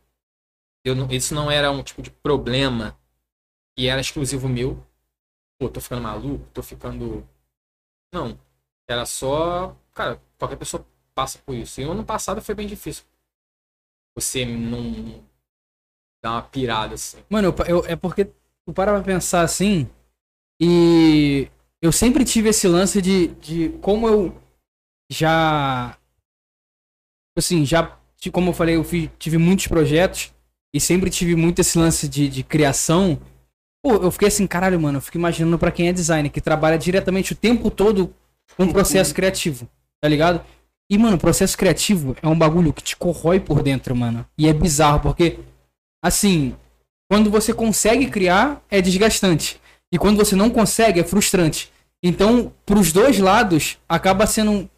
Eu 0.85 0.95
não, 0.95 1.11
isso 1.11 1.35
não 1.35 1.51
era 1.51 1.71
um 1.71 1.83
tipo 1.83 2.03
de 2.03 2.11
problema 2.11 2.97
que 3.77 3.89
era 3.89 4.01
exclusivo 4.01 4.49
meu. 4.49 4.85
Pô, 5.59 5.69
tô 5.69 5.81
ficando 5.81 6.03
maluco, 6.03 6.47
tô 6.53 6.63
ficando. 6.63 7.27
Não. 8.13 8.39
Era 8.89 9.07
só. 9.07 9.77
Cara, 9.95 10.21
qualquer 10.39 10.57
pessoa 10.57 10.87
passa 11.15 11.39
por 11.41 11.55
isso. 11.55 11.81
E 11.81 11.87
o 11.87 11.93
ano 11.93 12.05
passado 12.05 12.43
foi 12.43 12.55
bem 12.55 12.67
difícil. 12.67 13.05
Você 14.17 14.45
não. 14.45 15.25
dar 16.23 16.33
uma 16.33 16.43
pirada 16.43 16.95
assim. 16.95 17.19
Mano, 17.29 17.49
eu, 17.49 17.67
eu- 17.79 17.87
é 17.87 17.97
porque 17.97 18.25
tu 18.25 18.73
para 18.75 18.93
pra 18.93 19.03
pensar 19.03 19.43
assim. 19.43 19.89
E 20.61 21.51
eu 21.83 21.93
sempre 21.93 22.25
tive 22.25 22.51
esse 22.51 22.69
lance 22.69 23.03
de, 23.03 23.29
de 23.37 23.71
como 23.81 24.09
eu 24.09 24.43
já. 25.11 25.99
Assim, 27.37 27.65
já. 27.65 27.99
Como 28.33 28.51
eu 28.51 28.55
falei, 28.55 28.77
eu 28.77 28.85
fi- 28.85 29.09
tive 29.19 29.37
muitos 29.37 29.67
projetos. 29.67 30.33
E 30.75 30.81
sempre 30.81 31.09
tive 31.09 31.37
muito 31.37 31.61
esse 31.61 31.79
lance 31.79 32.09
de, 32.09 32.29
de 32.29 32.43
criação. 32.43 33.21
Pô, 33.81 33.95
eu 33.95 34.11
fiquei 34.11 34.27
assim, 34.27 34.45
caralho, 34.45 34.81
mano. 34.81 34.99
Eu 34.99 35.03
fico 35.03 35.17
imaginando 35.17 35.57
pra 35.57 35.71
quem 35.71 35.87
é 35.87 35.93
designer, 35.93 36.31
que 36.31 36.41
trabalha 36.41 36.77
diretamente 36.77 37.33
o 37.33 37.37
tempo 37.37 37.71
todo 37.71 38.13
com 38.57 38.65
um 38.65 38.73
processo 38.73 39.15
criativo. 39.15 39.69
Tá 40.03 40.09
ligado? 40.09 40.45
E, 40.91 40.99
mano, 40.99 41.17
o 41.17 41.21
processo 41.21 41.57
criativo 41.57 42.17
é 42.21 42.27
um 42.27 42.37
bagulho 42.37 42.73
que 42.73 42.83
te 42.83 42.97
corrói 42.97 43.39
por 43.39 43.63
dentro, 43.63 43.95
mano. 43.95 44.27
E 44.37 44.49
é 44.49 44.53
bizarro, 44.53 44.99
porque, 44.99 45.39
assim, 46.03 46.57
quando 47.09 47.31
você 47.31 47.55
consegue 47.55 48.11
criar, 48.11 48.61
é 48.69 48.83
desgastante. 48.83 49.61
E 49.93 49.99
quando 49.99 50.17
você 50.17 50.35
não 50.35 50.51
consegue, 50.51 50.99
é 50.99 51.05
frustrante. 51.05 51.73
Então, 52.03 52.53
pros 52.67 52.93
dois 52.93 53.19
lados, 53.21 53.79
acaba 53.89 54.27
sendo 54.27 54.69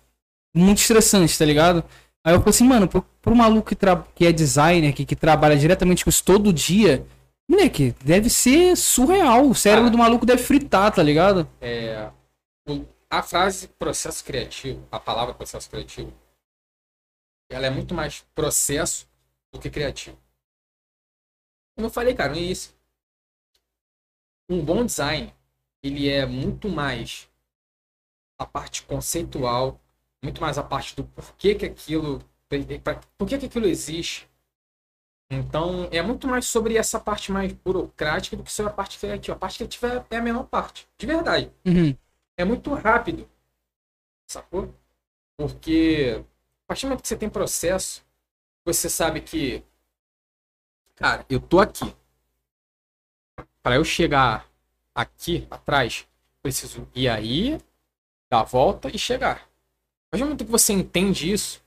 muito 0.54 0.78
estressante, 0.78 1.38
tá 1.38 1.44
ligado? 1.44 1.82
Aí 2.26 2.34
eu 2.34 2.40
falei 2.40 2.50
assim, 2.50 2.66
mano, 2.66 2.88
pro, 2.88 3.02
pro 3.22 3.36
maluco 3.36 3.68
que, 3.68 3.76
que 4.16 4.26
é 4.26 4.32
designer, 4.32 4.92
que, 4.92 5.06
que 5.06 5.14
trabalha 5.14 5.56
diretamente 5.56 6.02
com 6.02 6.10
isso 6.10 6.24
todo 6.24 6.52
dia, 6.52 7.06
moleque, 7.48 7.94
deve 8.04 8.28
ser 8.28 8.76
surreal. 8.76 9.48
O 9.48 9.54
cérebro 9.54 9.86
Ah. 9.86 9.90
do 9.92 9.98
maluco 9.98 10.26
deve 10.26 10.42
fritar, 10.42 10.92
tá 10.92 11.00
ligado? 11.04 11.48
É, 11.60 12.10
a 13.08 13.22
frase 13.22 13.68
processo 13.68 14.24
criativo, 14.24 14.84
a 14.90 14.98
palavra 14.98 15.34
processo 15.34 15.70
criativo, 15.70 16.12
ela 17.48 17.66
é 17.66 17.70
muito 17.70 17.94
mais 17.94 18.26
processo 18.34 19.08
do 19.52 19.60
que 19.60 19.70
criativo. 19.70 20.18
Como 21.76 21.86
eu 21.86 21.92
falei, 21.92 22.12
cara, 22.12 22.32
no 22.32 22.38
início, 22.38 22.74
um 24.50 24.64
bom 24.64 24.84
design, 24.84 25.32
ele 25.80 26.08
é 26.08 26.26
muito 26.26 26.68
mais 26.68 27.28
a 28.36 28.44
parte 28.44 28.82
conceitual, 28.82 29.80
muito 30.22 30.40
mais 30.40 30.58
a 30.58 30.62
parte 30.62 30.94
do 30.96 31.04
porquê 31.04 31.54
que 31.54 31.66
aquilo, 31.66 32.20
por 33.18 33.26
que 33.28 33.38
que 33.38 33.46
aquilo 33.46 33.66
existe. 33.66 34.28
Então, 35.30 35.88
é 35.90 36.00
muito 36.02 36.28
mais 36.28 36.46
sobre 36.46 36.76
essa 36.76 37.00
parte 37.00 37.32
mais 37.32 37.52
burocrática 37.52 38.36
do 38.36 38.44
que 38.44 38.52
sobre 38.52 38.70
a 38.70 38.74
parte 38.74 38.98
criativa. 38.98 39.36
A 39.36 39.38
parte 39.40 39.58
criativa 39.58 40.06
é 40.10 40.16
a 40.16 40.22
menor 40.22 40.44
parte, 40.44 40.88
de 40.96 41.06
verdade 41.06 41.50
Uhum. 41.64 41.96
é 42.36 42.44
muito 42.44 42.72
rápido. 42.74 43.28
Sacou? 44.26 44.74
Porque 45.36 46.24
a 46.64 46.68
partir 46.68 46.82
do 46.86 46.88
momento 46.90 47.02
que 47.02 47.08
você 47.08 47.16
tem 47.16 47.30
processo, 47.30 48.04
você 48.64 48.88
sabe 48.90 49.20
que. 49.20 49.64
Cara, 50.96 51.24
eu 51.28 51.40
tô 51.40 51.60
aqui. 51.60 51.94
para 53.62 53.76
eu 53.76 53.84
chegar 53.84 54.48
aqui 54.94 55.46
atrás, 55.50 56.06
preciso 56.42 56.88
ir 56.94 57.08
aí, 57.08 57.58
dar 58.30 58.40
a 58.40 58.44
volta 58.44 58.88
e 58.88 58.98
chegar. 58.98 59.48
Partir 60.16 60.24
do 60.24 60.28
momento 60.28 60.44
que 60.46 60.50
você 60.50 60.72
entende 60.72 61.30
isso, 61.30 61.62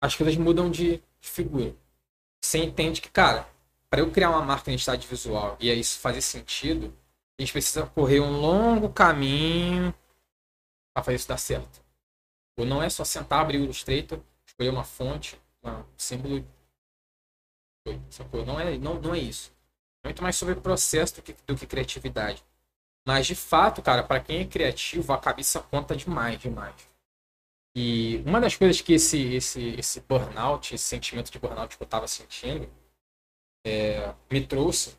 as 0.00 0.16
coisas 0.16 0.34
mudam 0.36 0.70
de 0.70 1.02
figura. 1.20 1.76
Você 2.42 2.56
entende 2.56 3.02
que, 3.02 3.10
cara, 3.10 3.46
para 3.90 4.00
eu 4.00 4.10
criar 4.10 4.30
uma 4.30 4.40
marca 4.40 4.64
de 4.64 4.70
identidade 4.70 5.06
visual 5.06 5.58
e 5.60 5.70
isso 5.70 5.98
fazer 5.98 6.22
sentido, 6.22 6.96
a 7.38 7.42
gente 7.42 7.52
precisa 7.52 7.84
correr 7.84 8.20
um 8.20 8.40
longo 8.40 8.88
caminho 8.88 9.94
para 10.94 11.04
fazer 11.04 11.16
isso 11.16 11.28
dar 11.28 11.36
certo. 11.36 11.82
Ou 12.56 12.64
não 12.64 12.82
é 12.82 12.88
só 12.88 13.04
sentar, 13.04 13.40
abrir 13.40 13.58
o 13.58 13.64
Illustrator, 13.64 14.20
escolher 14.46 14.70
uma 14.70 14.84
fonte, 14.84 15.38
um 15.62 15.84
símbolo. 15.94 16.42
Não 18.46 18.58
é, 18.58 18.78
não, 18.78 18.98
não 19.02 19.14
é 19.14 19.18
isso. 19.18 19.52
É 20.02 20.08
muito 20.08 20.22
mais 20.22 20.36
sobre 20.36 20.54
processo 20.54 21.16
do 21.16 21.22
que, 21.22 21.36
do 21.46 21.54
que 21.54 21.66
criatividade. 21.66 22.42
Mas 23.06 23.26
de 23.26 23.34
fato, 23.34 23.82
cara, 23.82 24.02
para 24.02 24.20
quem 24.20 24.40
é 24.40 24.46
criativo, 24.46 25.12
a 25.12 25.18
cabeça 25.18 25.60
conta 25.60 25.94
demais, 25.94 26.40
demais. 26.40 26.91
E 27.74 28.18
uma 28.26 28.40
das 28.40 28.54
coisas 28.54 28.80
que 28.80 28.92
esse, 28.94 29.34
esse, 29.34 29.60
esse 29.78 30.00
burnout, 30.00 30.74
esse 30.74 30.84
sentimento 30.84 31.30
de 31.30 31.38
burnout 31.38 31.76
que 31.76 31.82
eu 31.82 31.86
estava 31.86 32.06
sentindo, 32.06 32.70
é, 33.64 34.14
me 34.30 34.46
trouxe 34.46 34.96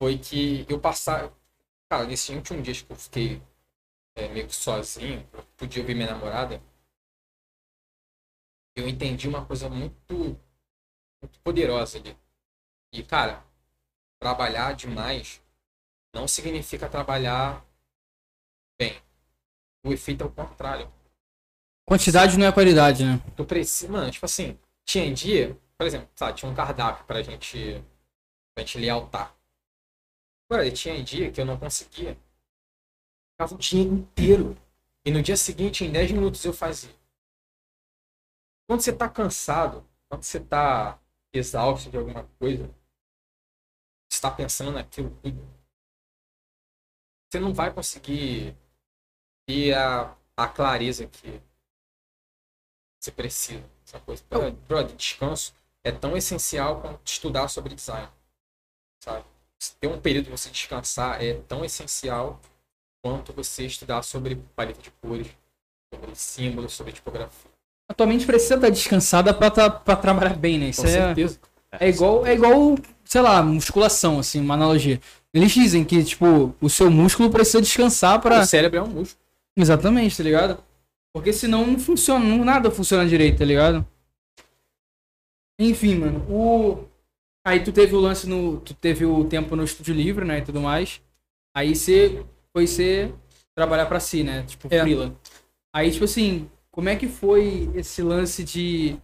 foi 0.00 0.18
que 0.18 0.66
eu 0.68 0.80
passar. 0.80 1.32
Cara, 1.90 2.06
nesses 2.06 2.28
últimos 2.28 2.62
dias 2.62 2.82
que 2.82 2.92
eu 2.92 2.96
fiquei 2.96 3.42
é, 4.14 4.28
meio 4.28 4.46
que 4.46 4.54
sozinho, 4.54 5.26
eu 5.32 5.42
podia 5.56 5.82
ouvir 5.82 5.94
minha 5.94 6.10
namorada, 6.10 6.62
eu 8.76 8.88
entendi 8.88 9.28
uma 9.28 9.44
coisa 9.46 9.68
muito, 9.68 10.38
muito 11.22 11.40
poderosa 11.42 11.98
ali. 11.98 12.16
E, 12.92 13.02
cara, 13.02 13.44
trabalhar 14.20 14.74
demais 14.74 15.42
não 16.14 16.28
significa 16.28 16.88
trabalhar 16.88 17.64
bem. 18.78 19.00
O 19.84 19.92
efeito 19.92 20.24
é 20.24 20.26
o 20.26 20.32
contrário. 20.32 20.92
Quantidade 21.86 22.38
não 22.38 22.46
é 22.46 22.52
qualidade, 22.52 23.04
né? 23.04 23.20
Tu 23.36 23.44
precisa, 23.44 23.92
mano, 23.92 24.10
tipo 24.10 24.24
assim, 24.24 24.58
tinha 24.86 25.12
dia, 25.12 25.58
por 25.76 25.86
exemplo, 25.86 26.08
sabe, 26.14 26.38
tinha 26.38 26.50
um 26.50 26.54
cardápio 26.54 27.04
pra 27.04 27.22
gente, 27.22 27.84
pra 28.54 28.64
gente 28.64 28.78
lealtar. 28.78 29.36
Agora, 30.48 30.70
tinha 30.70 31.02
dia 31.02 31.30
que 31.30 31.40
eu 31.40 31.44
não 31.44 31.58
conseguia. 31.58 32.16
Ficava 33.32 33.54
o 33.54 33.58
dia 33.58 33.82
inteiro. 33.82 34.56
E 35.04 35.10
no 35.10 35.22
dia 35.22 35.36
seguinte, 35.36 35.84
em 35.84 35.92
10 35.92 36.12
minutos, 36.12 36.44
eu 36.44 36.52
fazia. 36.52 36.94
Quando 38.66 38.80
você 38.80 38.92
tá 38.92 39.08
cansado, 39.08 39.86
quando 40.08 40.22
você 40.22 40.40
tá 40.40 40.98
exausto 41.34 41.90
de 41.90 41.98
alguma 41.98 42.24
coisa, 42.38 42.72
você 44.08 44.20
tá 44.22 44.30
pensando 44.30 44.72
naquilo 44.72 45.10
tudo, 45.22 45.44
você 47.28 47.40
não 47.40 47.52
vai 47.52 47.74
conseguir 47.74 48.56
ter 49.46 49.74
a, 49.74 50.16
a 50.36 50.48
clareza 50.48 51.06
que 51.06 51.42
você 53.04 53.10
precisa. 53.10 53.62
Essa 53.86 53.98
coisa. 54.00 54.22
Brother, 54.66 54.96
descanso 54.96 55.52
é 55.84 55.92
tão 55.92 56.16
essencial 56.16 56.80
quanto 56.80 57.00
estudar 57.04 57.48
sobre 57.48 57.74
design. 57.74 58.08
Sabe? 59.02 59.24
Ter 59.80 59.86
um 59.86 60.00
período 60.00 60.26
de 60.26 60.30
você 60.30 60.48
descansar 60.50 61.22
é 61.22 61.34
tão 61.46 61.64
essencial 61.64 62.40
quanto 63.02 63.32
você 63.32 63.66
estudar 63.66 64.02
sobre 64.02 64.36
paleta 64.56 64.80
de 64.80 64.90
cores, 65.02 65.28
sobre 65.92 66.14
símbolos, 66.14 66.72
sobre 66.72 66.92
tipografia. 66.92 67.50
A 67.88 67.94
tua 67.94 68.06
mente 68.06 68.24
precisa 68.24 68.54
estar 68.54 68.70
descansada 68.70 69.34
para 69.34 69.50
tá, 69.50 69.96
trabalhar 69.96 70.36
bem, 70.36 70.58
né? 70.58 70.68
Isso 70.70 70.80
Com 70.80 70.88
é, 70.88 70.90
certeza. 70.90 71.38
é 71.72 71.88
igual, 71.88 72.26
é 72.26 72.34
igual, 72.34 72.78
sei 73.04 73.20
lá, 73.20 73.42
musculação, 73.42 74.18
assim, 74.18 74.40
uma 74.40 74.54
analogia. 74.54 75.00
Eles 75.34 75.52
dizem 75.52 75.84
que, 75.84 76.02
tipo, 76.02 76.54
o 76.60 76.70
seu 76.70 76.90
músculo 76.90 77.30
precisa 77.30 77.60
descansar 77.60 78.20
para 78.20 78.40
O 78.40 78.46
cérebro 78.46 78.78
é 78.78 78.82
um 78.82 78.86
músculo. 78.86 79.22
Exatamente, 79.56 80.16
tá 80.16 80.22
ligado? 80.22 80.58
Porque 81.14 81.32
senão 81.32 81.66
não 81.66 81.78
funciona, 81.78 82.24
não, 82.24 82.44
nada 82.44 82.70
funciona 82.70 83.06
direito, 83.08 83.38
tá 83.38 83.44
ligado? 83.44 83.86
Enfim, 85.60 85.96
mano, 85.96 86.18
o. 86.28 86.88
Aí 87.46 87.62
tu 87.62 87.72
teve 87.72 87.94
o 87.94 88.00
lance 88.00 88.28
no. 88.28 88.60
Tu 88.60 88.74
teve 88.74 89.04
o 89.04 89.24
tempo 89.24 89.54
no 89.54 89.62
estúdio 89.64 89.94
livre, 89.94 90.24
né? 90.24 90.38
E 90.38 90.42
tudo 90.42 90.60
mais. 90.60 91.00
Aí 91.56 91.74
você 91.76 92.24
foi 92.52 92.66
ser 92.66 93.14
trabalhar 93.56 93.86
pra 93.86 94.00
si, 94.00 94.24
né? 94.24 94.42
Tipo, 94.42 94.66
É. 94.72 94.80
freela. 94.80 95.14
Aí, 95.74 95.90
tipo 95.92 96.04
assim, 96.04 96.50
como 96.72 96.88
é 96.88 96.96
que 96.96 97.06
foi 97.06 97.70
esse 97.74 98.02
lance 98.02 98.42
de. 98.42 98.96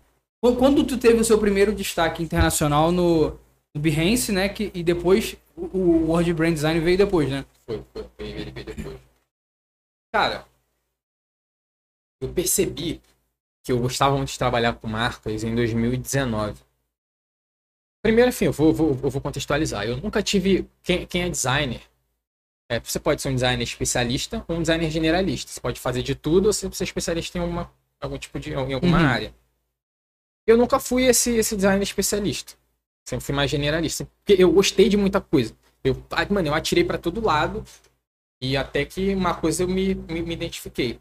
Qu- 0.43 0.57
Quando 0.57 0.85
tu 0.85 0.99
teve 0.99 1.21
o 1.21 1.25
seu 1.25 1.39
primeiro 1.39 1.73
destaque 1.73 2.23
internacional 2.23 2.91
no, 2.91 3.31
no 3.75 3.81
Behance, 3.81 4.33
né? 4.33 4.49
Que, 4.49 4.73
e 4.75 4.83
depois 4.83 5.37
o, 5.57 5.67
o 5.79 6.07
World 6.09 6.33
Brand 6.35 6.55
Design 6.55 6.81
veio 6.81 6.99
depois, 6.99 7.29
né? 7.31 7.45
Foi, 7.67 7.85
foi, 7.93 8.05
veio 8.19 8.53
depois. 8.53 8.99
Cara, 10.13 10.45
eu 12.21 12.33
percebi 12.33 13.01
que 13.63 13.73
eu 13.73 13.79
gostava 13.79 14.17
muito 14.17 14.31
de 14.31 14.39
trabalhar 14.39 14.75
com 14.75 14.87
marcas 14.87 15.43
em 15.45 15.55
2019. 15.55 16.61
Primeiro, 18.03 18.31
enfim, 18.31 18.47
eu 18.47 18.53
vou, 18.53 18.73
vou, 18.73 18.91
eu 19.03 19.11
vou 19.11 19.21
contextualizar. 19.21 19.85
Eu 19.85 19.97
nunca 19.99 20.23
tive. 20.23 20.67
Quem, 20.83 21.07
quem 21.07 21.23
é 21.23 21.29
designer? 21.29 21.83
é, 22.71 22.79
você 22.79 23.01
pode 23.01 23.21
ser 23.21 23.29
um 23.29 23.35
designer 23.35 23.65
especialista 23.65 24.45
ou 24.47 24.57
um 24.57 24.61
designer 24.63 24.89
generalista. 24.91 25.51
Você 25.51 25.61
pode 25.61 25.81
fazer 25.81 26.03
de 26.05 26.15
tudo 26.15 26.47
ou 26.47 26.53
você 26.53 26.85
especialista 26.85 27.37
em 27.37 27.41
alguma, 27.41 27.71
algum 28.01 28.17
tipo 28.17 28.39
de. 28.39 28.53
em 28.53 28.55
alguma 28.73 28.99
Uhum. 28.99 29.05
área. 29.07 29.35
Eu 30.47 30.57
nunca 30.57 30.79
fui 30.79 31.05
esse, 31.05 31.37
esse 31.37 31.57
designer 31.57 31.83
especialista. 31.83 32.55
Sempre 33.05 33.25
fui 33.27 33.35
mais 33.35 33.51
generalista. 33.51 34.07
Porque 34.25 34.41
eu 34.41 34.53
gostei 34.53 34.89
de 34.89 34.97
muita 34.97 35.21
coisa. 35.21 35.55
Eu, 35.83 36.01
ah, 36.13 36.25
mano, 36.33 36.49
eu 36.49 36.55
atirei 36.55 36.85
pra 36.85 36.97
todo 36.97 37.21
lado. 37.25 37.65
E 38.41 38.57
até 38.57 38.85
que 38.85 39.15
uma 39.15 39.35
coisa 39.35 39.65
eu 39.65 39.69
me, 39.69 39.95
me, 39.95 40.23
me 40.23 40.35
identifiquei. 40.35 41.01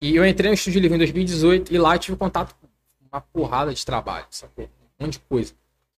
E 0.00 0.14
eu 0.14 0.26
entrei 0.26 0.50
no 0.50 0.54
Estúdio 0.54 0.80
Livre 0.80 0.96
em 0.96 0.98
2018 0.98 1.72
e 1.72 1.78
lá 1.78 1.94
eu 1.94 1.98
tive 1.98 2.16
contato 2.16 2.54
com 2.54 2.68
uma 3.10 3.20
porrada 3.20 3.72
de 3.72 3.84
trabalho, 3.84 4.26
sacou? 4.30 4.68
Um 4.98 5.04
monte 5.04 5.14
de 5.14 5.20
coisa. 5.20 5.54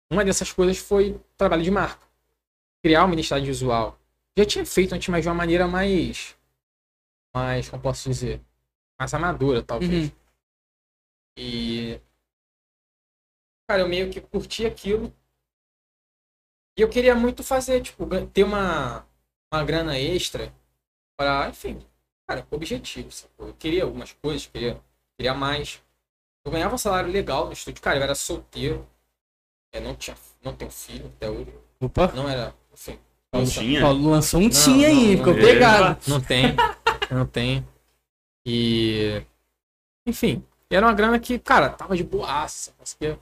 Uma 0.10 0.24
dessas 0.24 0.52
coisas 0.52 0.78
foi 0.78 1.20
trabalho 1.36 1.64
de 1.64 1.72
marca. 1.72 2.06
Criar 2.84 3.06
uma 3.06 3.14
identidade 3.14 3.46
visual. 3.46 4.00
Já 4.38 4.46
tinha 4.46 4.66
feito 4.66 4.94
antes, 4.94 5.08
mas 5.10 5.24
de 5.24 5.30
uma 5.30 5.36
maneira 5.36 5.68
mais. 5.68 6.38
Mais, 7.36 7.70
como 7.70 7.82
posso 7.82 8.08
dizer? 8.08 8.40
Mais 9.00 9.14
amadora, 9.14 9.64
talvez. 9.64 10.10
Uhum. 10.10 10.12
E. 11.38 12.00
Cara, 13.68 13.82
eu 13.82 13.90
meio 13.90 14.10
que 14.12 14.22
curti 14.22 14.66
aquilo. 14.66 15.14
E 16.78 16.82
eu 16.82 16.90
queria 16.90 17.16
muito 17.16 17.44
fazer, 17.44 17.82
tipo, 17.82 18.06
ter 18.28 18.44
uma, 18.44 19.06
uma 19.52 19.64
grana 19.64 20.00
extra 20.00 20.54
para, 21.18 21.50
enfim, 21.50 21.84
cara, 22.28 22.46
objetivo. 22.52 23.12
sacou? 23.12 23.48
Eu 23.48 23.54
queria 23.54 23.84
algumas 23.84 24.12
coisas, 24.14 24.46
queria, 24.46 24.80
queria 25.18 25.34
mais. 25.34 25.82
Eu 26.46 26.52
ganhava 26.52 26.76
um 26.76 26.78
salário 26.78 27.12
legal 27.12 27.46
no 27.48 27.54
estúdio. 27.54 27.82
Cara, 27.82 27.98
eu 27.98 28.04
era 28.04 28.16
solteiro. 28.16 28.88
Eu 29.72 29.82
não 29.82 29.96
tinha, 29.96 30.16
não 30.44 30.54
tenho 30.54 30.72
filho 30.72 31.08
até 31.16 31.30
hoje. 31.30 31.54
Opa, 31.80 32.12
Não 32.14 32.28
era, 32.28 32.54
enfim. 32.74 32.98
Não 33.34 33.46
tinha? 33.46 33.82
Paulo 33.82 34.10
lançou 34.10 34.40
um 34.40 34.44
Não, 34.44 34.50
tinha 34.50 34.88
aí, 34.88 35.12
não, 35.12 35.18
ficou 35.18 35.34
não. 35.34 35.42
pegado. 35.42 36.00
Não 36.08 36.22
tem. 36.22 36.56
Não 37.12 37.26
tem. 37.26 37.68
E. 38.46 39.22
Enfim. 40.06 40.44
E 40.70 40.76
era 40.76 40.86
uma 40.86 40.94
grana 40.94 41.20
que, 41.20 41.38
cara, 41.38 41.70
tava 41.70 41.96
de 41.96 42.04
boaça. 42.04 42.74
Conseguia 42.78 43.20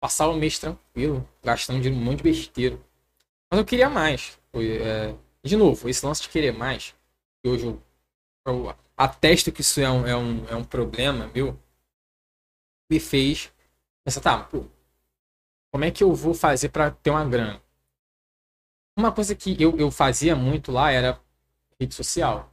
passar 0.00 0.28
o 0.28 0.34
mês 0.36 0.58
tranquilo, 0.58 1.26
gastando 1.42 1.80
dinheiro, 1.80 2.00
um 2.00 2.04
monte 2.04 2.18
de 2.18 2.24
besteira. 2.24 2.78
Mas 3.50 3.58
eu 3.58 3.64
queria 3.64 3.88
mais. 3.88 4.38
Foi, 4.52 4.78
é, 4.78 5.14
De 5.42 5.56
novo, 5.56 5.88
esse 5.88 6.04
lance 6.04 6.22
de 6.22 6.28
querer 6.28 6.52
mais, 6.52 6.94
que 7.42 7.48
hoje 7.48 7.64
eu, 7.66 7.80
eu 8.46 8.74
atesto 8.96 9.52
que 9.52 9.60
isso 9.60 9.80
é 9.80 9.90
um, 9.90 10.06
é, 10.06 10.16
um, 10.16 10.46
é 10.48 10.56
um 10.56 10.64
problema 10.64 11.30
meu, 11.34 11.58
me 12.90 12.98
fez 13.00 13.52
pensar, 14.04 14.20
tá, 14.20 14.44
pô, 14.44 14.66
como 15.70 15.84
é 15.84 15.92
que 15.92 16.02
eu 16.02 16.12
vou 16.12 16.34
fazer 16.34 16.70
pra 16.70 16.90
ter 16.90 17.10
uma 17.10 17.24
grana? 17.24 17.62
Uma 18.98 19.12
coisa 19.12 19.34
que 19.34 19.60
eu, 19.62 19.76
eu 19.78 19.90
fazia 19.90 20.34
muito 20.34 20.72
lá 20.72 20.90
era 20.90 21.20
rede 21.80 21.94
social. 21.94 22.50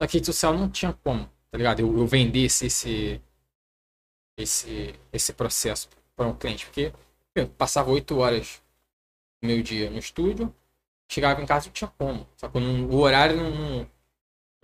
Só 0.00 0.06
que 0.08 0.14
rede 0.18 0.26
social 0.26 0.54
não 0.54 0.70
tinha 0.70 0.92
como, 0.92 1.26
tá 1.50 1.58
ligado? 1.58 1.80
Eu, 1.80 1.98
eu 1.98 2.06
vendesse 2.06 2.66
esse, 2.66 3.20
esse, 4.36 4.94
esse 5.12 5.32
processo 5.32 5.88
para 6.16 6.26
um 6.26 6.34
cliente. 6.36 6.66
Porque 6.66 6.92
eu 7.34 7.48
passava 7.48 7.90
oito 7.90 8.18
horas 8.18 8.62
do 9.42 9.48
meu 9.48 9.62
dia 9.62 9.90
no 9.90 9.98
estúdio, 9.98 10.54
chegava 11.10 11.42
em 11.42 11.46
casa 11.46 11.66
não 11.68 11.74
tinha 11.74 11.90
como. 11.98 12.28
Sacou? 12.36 12.60
Não- 12.60 12.88
o 12.88 12.96
horário 13.00 13.36
não, 13.36 13.50
não, 13.52 13.90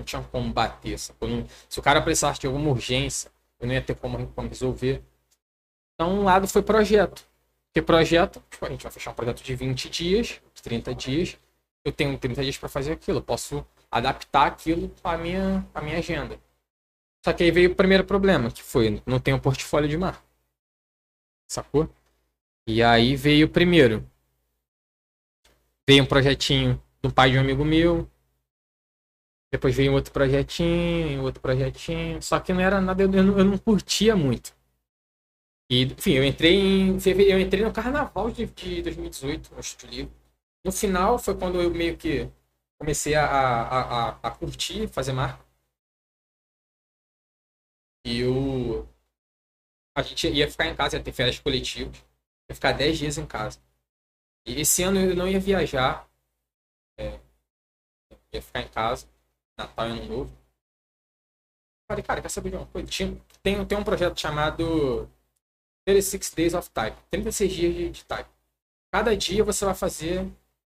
não 0.01 0.05
tinha 0.05 0.23
como 0.23 0.53
bater. 0.53 0.97
Não- 1.21 1.47
se 1.69 1.79
o 1.79 1.83
cara 1.83 2.01
precisasse 2.03 2.41
de 2.41 2.47
alguma 2.47 2.71
urgência, 2.71 3.31
eu 3.61 3.67
não 3.67 3.75
ia 3.75 3.83
ter 3.83 3.95
como, 3.95 4.27
como 4.29 4.49
resolver. 4.49 5.03
Então, 5.95 6.21
um 6.21 6.25
lado 6.25 6.49
foi 6.49 6.63
projeto. 6.63 7.25
Porque 7.69 7.83
projeto, 7.83 8.43
tipo, 8.51 8.67
a 8.67 8.71
gente 8.71 8.83
vai 8.83 8.91
fechar 8.91 9.11
um 9.13 9.15
projeto 9.15 9.43
de 9.43 9.55
20 9.55 9.89
dias, 9.89 10.41
30 10.63 10.95
dias. 10.95 11.39
Eu 11.85 11.93
tenho 11.93 12.19
30 12.19 12.43
dias 12.43 12.59
para 12.59 12.69
fazer 12.69 12.93
aquilo. 12.93 13.19
Eu 13.19 13.23
posso 13.23 13.65
adaptar 13.91 14.47
aquilo 14.47 14.93
à 15.05 15.17
minha, 15.17 15.67
à 15.75 15.81
minha 15.81 15.99
agenda. 15.99 16.41
Só 17.25 17.33
que 17.33 17.43
aí 17.45 17.51
veio 17.51 17.73
o 17.73 17.75
primeiro 17.75 18.05
problema, 18.05 18.51
que 18.51 18.63
foi, 18.63 19.03
não 19.07 19.21
tenho 19.21 19.41
portfólio 19.41 19.89
de 19.89 19.97
marca. 19.97 20.23
Sacou? 21.49 21.89
E 22.67 22.83
aí 22.83 23.17
veio 23.17 23.47
o 23.47 23.51
primeiro. 23.51 24.09
Veio 25.89 26.05
um 26.05 26.07
projetinho 26.07 26.83
do 27.03 27.13
pai 27.13 27.31
de 27.31 27.37
um 27.39 27.41
amigo 27.41 27.65
meu. 27.65 28.09
Depois 29.53 29.75
veio 29.75 29.93
outro 29.93 30.13
projetinho, 30.13 31.23
outro 31.23 31.41
projetinho. 31.41 32.23
Só 32.23 32.39
que 32.41 32.53
não 32.53 32.61
era 32.61 32.81
nada, 32.81 33.03
eu 33.03 33.09
não, 33.09 33.39
eu 33.39 33.45
não 33.45 33.59
curtia 33.59 34.15
muito. 34.17 34.55
E, 35.71 35.85
enfim, 35.85 36.13
eu 36.15 36.25
entrei 36.25 36.57
em 36.57 36.99
eu 37.29 37.41
entrei 37.41 37.65
no 37.65 37.73
carnaval 37.73 38.31
de, 38.31 38.47
de 38.47 38.83
2018, 38.83 39.55
no 39.55 39.61
Estúdio 39.61 39.97
Livre. 39.97 40.15
No 40.65 40.73
final 40.73 41.19
foi 41.19 41.37
quando 41.37 41.61
eu 41.61 41.71
meio 41.71 41.97
que 41.97 42.29
comecei 42.79 43.15
a, 43.15 43.25
a, 43.25 44.09
a, 44.11 44.21
a 44.23 44.31
curtir, 44.31 44.89
fazer 44.89 45.13
marca. 45.13 45.45
E 48.05 48.21
eu. 48.21 48.89
A 49.97 50.03
gente 50.03 50.29
ia 50.29 50.51
ficar 50.51 50.67
em 50.67 50.75
casa, 50.75 50.97
ia 50.97 51.03
ter 51.03 51.13
férias 51.13 51.39
coletivas. 51.39 51.97
Ia 52.49 52.55
ficar 52.55 52.73
10 52.73 52.99
dias 52.99 53.19
em 53.19 53.27
casa. 53.27 53.61
E 54.47 54.61
esse 54.61 54.83
ano 54.83 55.01
eu 55.01 55.17
não 55.17 55.29
ia 55.29 55.41
viajar. 55.41 56.09
É, 56.99 57.21
ia 58.33 58.43
ficar 58.43 58.63
em 58.63 58.69
casa. 58.69 59.07
Natal 59.61 59.89
e 59.89 59.91
Ano 59.93 60.07
Novo. 60.07 60.33
Falei, 61.91 62.03
cara, 62.05 62.23
quer 62.23 62.29
saber 62.29 62.51
de 62.51 62.57
uma 62.57 62.67
coisa? 62.67 62.87
Tinha, 62.89 63.21
tem, 63.43 63.65
tem 63.67 63.77
um 63.79 63.85
projeto 63.85 64.19
chamado 64.19 65.09
36 65.87 66.31
Days 66.35 66.55
of 66.55 66.71
Type. 66.71 66.97
36 67.11 67.53
dias 67.53 67.75
de, 67.75 67.91
de 67.91 68.05
type. 68.05 68.29
Cada 68.93 69.17
dia 69.17 69.43
você 69.45 69.65
vai 69.65 69.75
fazer 69.75 70.27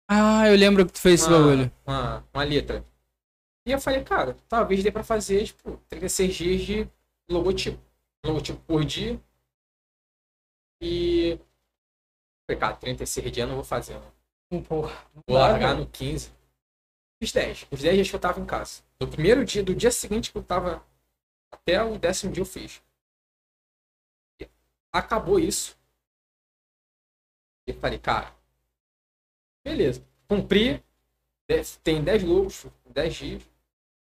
Ah, 0.08 0.48
eu 0.48 0.56
lembro 0.56 0.86
que 0.86 0.92
tu 0.92 1.00
fez 1.00 1.20
esse 1.20 1.30
bagulho. 1.30 1.70
uma, 1.86 2.24
uma 2.32 2.44
letra. 2.44 2.84
E 3.66 3.72
eu 3.72 3.80
falei, 3.80 4.02
cara, 4.02 4.36
talvez 4.48 4.82
dê 4.82 4.90
pra 4.90 5.04
fazer, 5.04 5.44
tipo, 5.44 5.76
36 5.88 6.34
dias 6.34 6.60
de 6.62 6.88
logotipo. 7.28 7.78
Logotipo 8.24 8.60
por 8.60 8.84
dia. 8.84 9.20
E. 10.80 11.38
Falei, 12.46 12.60
cara, 12.60 12.76
36 12.76 13.30
dias 13.32 13.44
eu 13.44 13.48
não 13.48 13.56
vou 13.56 13.64
fazer, 13.64 13.98
né? 13.98 14.60
Porra. 14.68 14.96
Vou 15.26 15.36
largar 15.36 15.74
no 15.74 15.86
15. 15.86 16.32
Fiz 17.20 17.32
10. 17.32 17.66
Os 17.70 17.80
10 17.80 17.94
dias 17.94 18.10
que 18.10 18.16
eu 18.16 18.20
tava 18.20 18.40
em 18.40 18.46
casa. 18.46 18.82
Do 18.98 19.08
primeiro 19.08 19.44
dia, 19.44 19.62
do 19.62 19.74
dia 19.74 19.90
seguinte 19.90 20.30
que 20.30 20.38
eu 20.38 20.42
tava. 20.42 20.84
Até 21.50 21.82
o 21.82 21.98
décimo 21.98 22.32
dia 22.32 22.42
eu 22.42 22.46
fiz. 22.46 22.82
Acabou 24.92 25.38
isso. 25.38 25.76
E 27.66 27.72
falei, 27.72 27.98
cara. 27.98 28.34
Beleza. 29.64 30.06
Cumpri. 30.28 30.82
Tem 31.82 32.04
10 32.04 32.24
logos, 32.24 32.66
10 32.86 33.14
dias. 33.14 33.42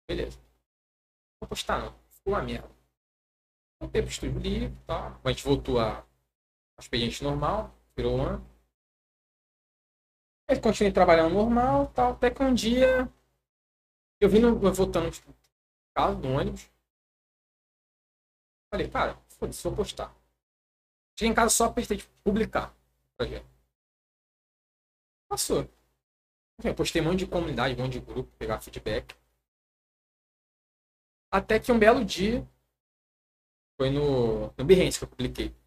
Beleza. 0.07 0.37
Não 0.37 1.41
vou 1.41 1.49
postar 1.49 1.79
não. 1.79 1.95
Ficou 2.09 2.33
uma 2.33 2.41
merda. 2.41 2.69
Voltei 3.79 4.01
pro 4.01 4.11
estúdio 4.11 4.39
livre 4.39 4.77
tal. 4.85 5.19
A 5.23 5.33
voltou 5.43 5.79
a, 5.79 5.97
ao 5.97 6.05
expediente 6.79 7.23
normal. 7.23 7.75
Virou 7.95 8.17
um 8.17 8.23
ano. 8.23 8.52
Aí 10.53 10.61
continuei 10.61 10.93
trabalhando 10.93 11.33
normal, 11.33 11.87
tal, 11.87 12.11
até 12.11 12.29
que 12.29 12.43
um 12.43 12.53
dia 12.53 13.11
eu 14.21 14.29
vim 14.29 14.41
voltando 14.71 15.09
de 15.09 15.19
casa, 15.95 16.15
do 16.15 16.27
ônibus. 16.27 16.69
Falei, 18.71 18.87
cara, 18.87 19.17
foda-se, 19.29 19.63
vou 19.63 19.75
postar. 19.75 20.15
Cheguei 21.17 21.31
em 21.31 21.33
casa 21.33 21.49
só 21.49 21.65
apertei 21.65 21.97
de 21.97 22.07
publicar 22.23 22.71
o 22.71 23.17
projeto. 23.17 23.47
Passou. 25.27 25.67
Eu 26.63 26.75
postei 26.75 27.01
um 27.01 27.05
monte 27.05 27.19
de 27.19 27.27
comunidade, 27.27 27.73
um 27.73 27.83
monte 27.83 27.93
de 27.93 27.99
grupo, 27.99 28.31
pegar 28.37 28.61
feedback. 28.61 29.15
Até 31.31 31.59
que 31.59 31.71
um 31.71 31.79
belo 31.79 32.05
dia, 32.05 32.47
foi 33.75 33.89
no, 33.89 34.53
no 34.55 34.63
Behance 34.63 34.99
que 34.99 35.05
eu 35.05 35.09
publiquei. 35.09 35.62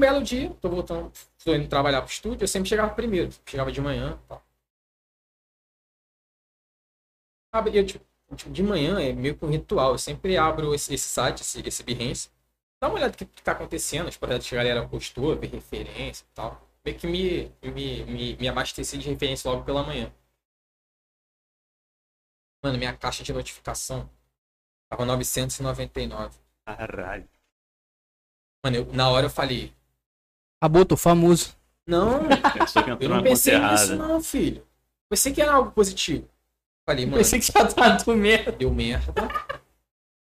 Um 0.00 0.08
belo 0.08 0.22
dia, 0.22 0.48
tô 0.62 0.70
voltando, 0.70 1.12
tô 1.44 1.54
indo 1.54 1.68
trabalhar 1.68 2.00
pro 2.00 2.10
estúdio, 2.10 2.42
eu 2.44 2.48
sempre 2.48 2.70
chegava 2.70 2.94
primeiro, 2.94 3.30
chegava 3.44 3.70
de 3.70 3.82
manhã 3.82 4.18
e 4.24 4.28
tal. 4.28 4.42
Eu, 7.74 7.84
tipo, 7.84 8.50
de 8.50 8.62
manhã 8.62 8.98
é 8.98 9.12
meio 9.12 9.36
que 9.36 9.44
um 9.44 9.50
ritual, 9.50 9.92
eu 9.92 9.98
sempre 9.98 10.38
abro 10.38 10.74
esse, 10.74 10.94
esse 10.94 11.06
site, 11.06 11.42
esse, 11.42 11.60
esse 11.68 11.82
Behance, 11.82 12.30
dá 12.80 12.88
uma 12.88 12.94
olhada 12.94 13.10
no 13.12 13.18
que, 13.18 13.26
que 13.26 13.42
tá 13.42 13.52
acontecendo, 13.52 14.08
os 14.08 14.16
projetos 14.16 14.48
que 14.48 14.54
a 14.54 14.58
galera 14.58 14.88
postou, 14.88 15.36
ver 15.38 15.48
referência 15.48 16.24
e 16.24 16.34
tal. 16.34 16.66
Meio 16.82 16.98
que 16.98 17.06
me, 17.06 17.52
me, 17.62 18.02
me, 18.06 18.36
me 18.38 18.48
abasteci 18.48 18.96
de 18.96 19.06
referência 19.06 19.50
logo 19.50 19.64
pela 19.66 19.82
manhã. 19.82 20.10
Mano, 22.64 22.78
minha 22.78 22.96
caixa 22.96 23.22
de 23.22 23.34
notificação 23.34 24.08
tava 24.88 25.04
999. 25.04 26.38
Caralho. 26.64 27.28
Mano, 28.64 28.76
eu- 28.78 28.92
na 28.94 29.10
hora 29.10 29.26
eu 29.26 29.30
falei, 29.30 29.74
Acabou, 30.60 30.84
tô 30.84 30.96
famoso. 30.96 31.56
não, 31.86 32.20
Eu 33.00 33.08
não 33.08 33.22
pensei 33.22 33.58
nisso, 33.58 33.96
não, 33.96 34.22
filho. 34.22 34.66
Pensei 35.08 35.32
que 35.32 35.40
era 35.40 35.52
algo 35.54 35.70
positivo. 35.72 36.28
Falei, 36.86 37.04
mano, 37.06 37.18
Pensei 37.18 37.38
que 37.40 37.46
já 37.46 37.66
tá 37.66 37.96
do 37.96 38.16
merda. 38.16 38.52
deu 38.52 38.72
merda. 38.72 39.12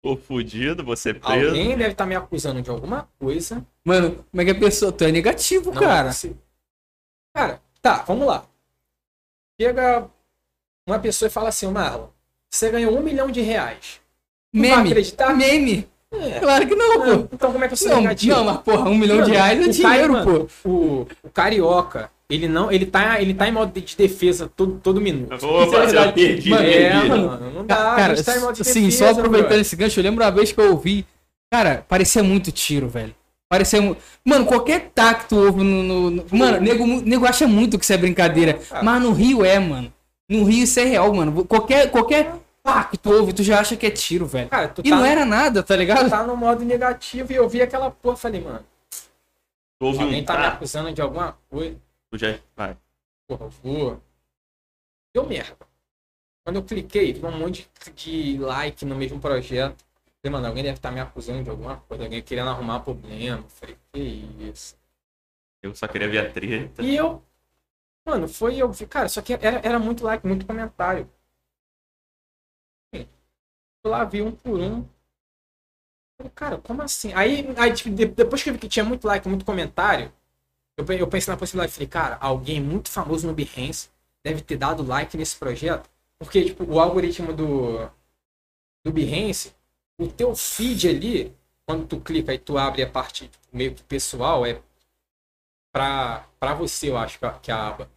Tô 0.03 0.15
fudido, 0.15 0.83
você 0.83 1.13
preso. 1.13 1.47
Alguém 1.47 1.75
deve 1.77 1.91
estar 1.91 2.05
me 2.05 2.15
acusando 2.15 2.61
de 2.61 2.69
alguma 2.69 3.09
coisa. 3.19 3.65
Mano, 3.83 4.23
como 4.29 4.41
é 4.41 4.45
que 4.45 4.51
a 4.51 4.59
pessoa. 4.59 4.91
Tu 4.91 5.03
é 5.05 5.11
negativo, 5.11 5.71
Não, 5.73 5.81
cara. 5.81 6.11
você- 6.11 6.35
Cara, 7.35 7.61
tá, 7.81 8.03
vamos 8.03 8.27
lá. 8.27 8.45
Chega 9.59 10.09
uma 10.87 10.99
pessoa 10.99 11.27
e 11.27 11.31
fala 11.31 11.49
assim, 11.49 11.67
Marlon, 11.71 12.07
você 12.49 12.69
ganhou 12.69 12.97
um 12.97 13.01
milhão 13.01 13.29
de 13.31 13.41
reais. 13.41 13.99
Tu 14.53 14.59
vai 14.61 14.69
Meme. 14.69 14.89
acreditar? 14.89 15.35
Meme. 15.35 15.89
É. 16.13 16.39
Claro 16.39 16.65
que 16.67 16.75
não, 16.75 16.99
Não, 17.05 17.17
pô. 17.23 17.27
então 17.33 17.51
como 17.51 17.63
é 17.63 17.67
que 17.67 17.73
eu 17.73 17.77
sou 17.77 17.89
Não, 17.89 18.01
negativo? 18.01 18.35
não, 18.35 18.43
mas 18.45 18.57
porra, 18.59 18.89
um 18.89 18.95
milhão 18.97 19.17
de 19.17 19.21
Mano, 19.23 19.33
reais 19.33 19.59
é 19.59 19.63
o 19.63 19.71
dinheiro, 19.71 20.13
cara, 20.13 20.25
pô. 20.25 20.47
O, 20.69 21.07
o 21.23 21.29
carioca, 21.33 22.09
ele 22.29 22.47
não, 22.47 22.71
ele 22.71 22.85
tá, 22.85 23.21
ele 23.21 23.33
tá 23.33 23.47
em 23.47 23.51
modo 23.51 23.77
de 23.79 23.95
defesa 23.97 24.49
todo, 24.55 24.79
todo 24.81 25.01
minuto. 25.01 25.33
Opa, 25.45 25.63
é 25.63 25.65
você 25.65 25.85
verdade. 25.87 26.13
perdi, 26.13 26.49
Mano, 26.49 26.63
É, 26.67 26.89
perdi. 26.91 27.09
mano, 27.09 27.51
não 27.53 27.65
dá, 27.65 27.75
Cara, 27.75 28.13
a 28.13 28.15
gente 28.15 28.25
tá 28.25 28.37
em 28.37 28.39
modo 28.39 28.55
de 28.55 28.63
sim, 28.63 28.85
defesa, 28.85 28.97
só 29.05 29.11
aproveitando 29.19 29.59
esse 29.59 29.75
gancho, 29.75 29.99
eu 29.99 30.03
lembro 30.03 30.23
uma 30.23 30.31
vez 30.31 30.51
que 30.53 30.59
eu 30.61 30.71
ouvi. 30.71 31.05
Cara, 31.51 31.85
parecia 31.87 32.23
muito 32.23 32.51
tiro, 32.53 32.87
velho. 32.87 33.13
Parecia 33.49 33.81
mu- 33.81 33.95
Mano, 34.25 34.45
qualquer 34.45 34.91
tac 34.93 35.23
que 35.23 35.29
tu 35.29 35.37
ouve 35.37 35.63
no. 35.63 35.83
no- 35.83 36.09
no- 36.11 36.25
Mano, 36.31 36.59
nego, 36.59 36.85
nego 36.85 37.25
acha 37.25 37.47
muito 37.47 37.77
que 37.77 37.83
isso 37.85 37.93
é 37.93 37.97
brincadeira. 37.97 38.53
cara. 38.55 38.83
Mas 38.83 39.01
no 39.01 39.11
Rio 39.13 39.43
é, 39.45 39.57
mano. 39.59 39.91
No 40.29 40.43
Rio 40.43 40.63
isso 40.63 40.77
é 40.81 40.83
real, 40.83 41.13
mano. 41.13 41.45
Qualquer, 41.45 41.89
qualquer 41.89 42.33
pá 42.67 42.83
que 42.83 42.97
tu 42.97 43.09
ouve, 43.09 43.31
tu 43.31 43.43
já 43.43 43.61
acha 43.61 43.77
que 43.77 43.85
é 43.85 43.91
tiro, 43.91 44.25
velho. 44.25 44.49
Cara, 44.49 44.67
tu 44.67 44.81
E 44.83 44.89
tá, 44.89 44.95
não 44.97 45.05
era 45.05 45.25
nada, 45.25 45.63
tá 45.63 45.73
ligado? 45.75 46.09
tá 46.09 46.23
no 46.27 46.35
modo 46.35 46.65
negativo 46.65 47.31
e 47.31 47.35
eu 47.35 47.47
vi 47.47 47.61
aquela 47.61 47.89
porra, 47.89 48.17
falei, 48.17 48.41
mano, 48.41 48.65
Houve 49.79 50.01
alguém 50.01 50.21
um 50.21 50.25
tá 50.25 50.35
me 50.35 50.41
tá. 50.43 50.47
acusando 50.49 50.91
de 50.91 51.01
alguma 51.01 51.37
coisa. 51.49 51.79
Tu 52.11 52.17
já... 52.17 52.39
Vai. 52.55 52.75
Porra, 53.27 53.45
eu 53.45 53.49
vou. 53.49 54.01
Deu 55.13 55.25
merda. 55.25 55.55
Quando 56.43 56.57
eu 56.57 56.63
cliquei, 56.63 57.13
vi 57.13 57.25
um 57.25 57.31
monte 57.31 57.69
de, 57.95 58.37
like 58.39 58.83
no 58.83 58.95
mesmo 58.95 59.19
projeto. 59.19 59.85
Falei, 60.21 60.33
mano, 60.33 60.47
alguém 60.47 60.63
deve 60.63 60.77
estar 60.77 60.91
me 60.91 60.99
acusando 60.99 61.43
de 61.43 61.49
alguma 61.49 61.77
coisa, 61.77 62.03
alguém 62.03 62.21
querendo 62.21 62.49
arrumar 62.49 62.79
problema. 62.79 63.43
Falei, 63.49 63.77
que 63.93 64.27
isso. 64.39 64.75
Eu 65.61 65.75
só 65.75 65.87
queria 65.87 66.09
ver 66.09 66.19
a 66.19 66.31
treta. 66.31 66.81
E 66.81 66.95
eu, 66.95 67.21
mano, 68.05 68.27
foi 68.27 68.55
eu 68.57 68.71
vi, 68.71 68.87
cara, 68.87 69.07
só 69.07 69.21
que 69.21 69.33
era, 69.33 69.61
era 69.63 69.79
muito 69.79 70.03
like, 70.03 70.25
muito 70.25 70.45
comentário. 70.45 71.09
Lá, 73.87 74.03
vi 74.03 74.21
um 74.21 74.31
por 74.31 74.59
um. 74.59 74.85
Falei, 76.17 76.31
cara, 76.35 76.57
como 76.57 76.81
assim? 76.81 77.13
Aí, 77.13 77.47
aí 77.57 77.73
tipo, 77.73 77.89
de- 77.89 78.05
depois 78.05 78.41
que 78.43 78.49
eu 78.49 78.53
vi 78.53 78.59
que 78.59 78.67
tinha 78.69 78.83
muito 78.85 79.05
like, 79.07 79.27
muito 79.27 79.45
comentário, 79.45 80.11
eu, 80.77 80.85
eu 80.97 81.07
pensei 81.07 81.31
na 81.33 81.37
possibilidade, 81.39 81.73
falei, 81.73 81.87
cara, 81.89 82.17
alguém 82.21 82.61
muito 82.61 82.89
famoso 82.91 83.27
no 83.27 83.33
Behance 83.33 83.89
deve 84.25 84.41
ter 84.41 84.57
dado 84.57 84.83
like 84.85 85.17
nesse 85.17 85.37
projeto, 85.37 85.89
porque, 86.19 86.45
tipo, 86.45 86.65
o 86.65 86.79
algoritmo 86.79 87.33
do, 87.33 87.89
do 88.83 88.91
Behance, 88.91 89.53
o 89.99 90.07
teu 90.07 90.35
feed 90.35 90.87
ali, 90.89 91.35
quando 91.65 91.85
tu 91.87 91.99
clica 91.99 92.33
e 92.33 92.39
tu 92.39 92.57
abre 92.57 92.81
a 92.83 92.89
parte 92.89 93.27
tipo, 93.27 93.37
meio 93.53 93.73
que 93.75 93.83
pessoal, 93.83 94.45
é 94.45 94.61
pra, 95.71 96.25
pra 96.39 96.53
você, 96.53 96.89
eu 96.89 96.97
acho, 96.97 97.19
que 97.19 97.25
a, 97.25 97.31
que 97.39 97.51
a 97.51 97.67
aba. 97.67 97.89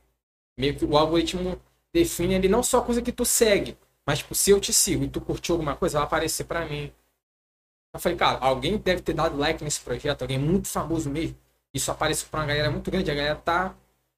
Meio 0.59 0.77
que 0.77 0.85
o 0.85 0.97
algoritmo 0.99 1.61
define 1.95 2.35
ali 2.37 2.49
não 2.49 2.63
só 2.63 2.81
a 2.81 2.85
coisa 2.85 3.03
que 3.03 3.13
tu 3.13 3.25
segue, 3.25 3.77
mas 4.11 4.19
tipo, 4.19 4.35
se 4.35 4.51
eu 4.51 4.61
te 4.61 4.73
sigo 4.73 5.05
e 5.05 5.09
tu 5.09 5.21
curtiu 5.21 5.55
alguma 5.55 5.77
coisa, 5.77 5.99
vai 5.99 6.05
aparecer 6.05 6.43
pra 6.43 6.67
mim. 6.67 6.93
Eu 7.95 8.01
falei, 8.01 8.19
cara, 8.19 8.41
alguém 8.45 8.77
deve 8.77 9.03
ter 9.03 9.13
dado 9.13 9.37
like 9.37 9.63
nesse 9.63 9.81
projeto, 9.81 10.23
alguém 10.23 10.37
muito 10.37 10.67
famoso 10.67 11.09
mesmo. 11.09 11.39
Isso 11.73 11.93
apareceu 11.93 12.29
pra 12.29 12.41
uma 12.41 12.47
galera 12.47 12.73
muito 12.73 12.91
grande, 12.91 13.09
a 13.09 13.15
galera 13.15 13.37
tá, 13.37 13.73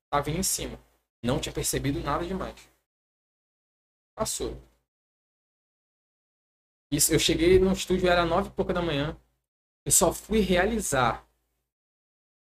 tá 0.08 0.18
vindo 0.22 0.38
em 0.38 0.42
cima. 0.42 0.80
Não 1.22 1.38
tinha 1.38 1.52
percebido 1.52 2.00
nada 2.00 2.24
demais. 2.24 2.54
Passou. 4.14 4.58
Isso, 6.90 7.12
eu 7.12 7.18
cheguei 7.18 7.58
no 7.58 7.70
estúdio, 7.70 8.08
era 8.08 8.24
nove 8.24 8.48
e 8.48 8.52
pouca 8.52 8.72
da 8.72 8.80
manhã. 8.80 9.14
Eu 9.84 9.92
só 9.92 10.10
fui 10.10 10.40
realizar. 10.40 11.22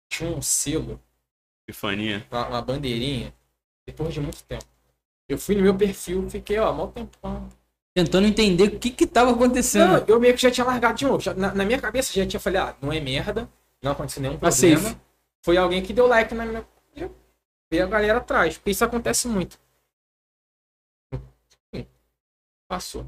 Tinha 0.10 0.32
um 0.32 0.42
selo 0.42 1.00
Epifania. 1.68 2.26
uma, 2.32 2.48
uma 2.48 2.62
bandeirinha 2.64 3.32
depois 3.86 4.16
de 4.16 4.20
muito 4.20 4.44
tempo. 4.46 4.75
Eu 5.28 5.38
fui 5.38 5.56
no 5.56 5.62
meu 5.64 5.76
perfil, 5.76 6.30
fiquei, 6.30 6.58
ó, 6.60 6.72
mal 6.72 6.90
tempão. 6.92 7.50
Tentando 7.96 8.28
entender 8.28 8.64
o 8.66 8.80
que 8.80 8.92
que 8.92 9.08
tava 9.08 9.32
acontecendo. 9.32 10.00
Não, 10.02 10.06
eu 10.08 10.20
meio 10.20 10.36
que 10.36 10.42
já 10.42 10.52
tinha 10.52 10.66
largado 10.66 10.98
de 10.98 11.06
novo. 11.06 11.20
Já- 11.20 11.34
na, 11.34 11.54
na 11.54 11.66
minha 11.66 11.80
cabeça 11.80 12.14
já 12.14 12.26
tinha 12.28 12.40
falei, 12.40 12.60
ah, 12.62 12.76
não 12.82 12.92
é 12.92 13.00
merda, 13.00 13.50
não 13.82 13.92
aconteceu 13.94 14.22
nenhum 14.22 14.38
Tá 14.38 14.50
problema. 14.50 14.82
safe. 14.90 14.98
Foi 15.44 15.58
alguém 15.58 15.82
que 15.82 15.94
deu 15.94 16.06
like 16.08 16.34
na 16.36 16.46
minha. 16.46 16.66
E 17.72 17.80
a 17.82 17.86
galera 17.88 18.20
atrás, 18.20 18.58
porque 18.58 18.72
isso 18.72 18.86
acontece 18.86 19.28
muito. 19.28 19.60
Passou. 22.68 23.06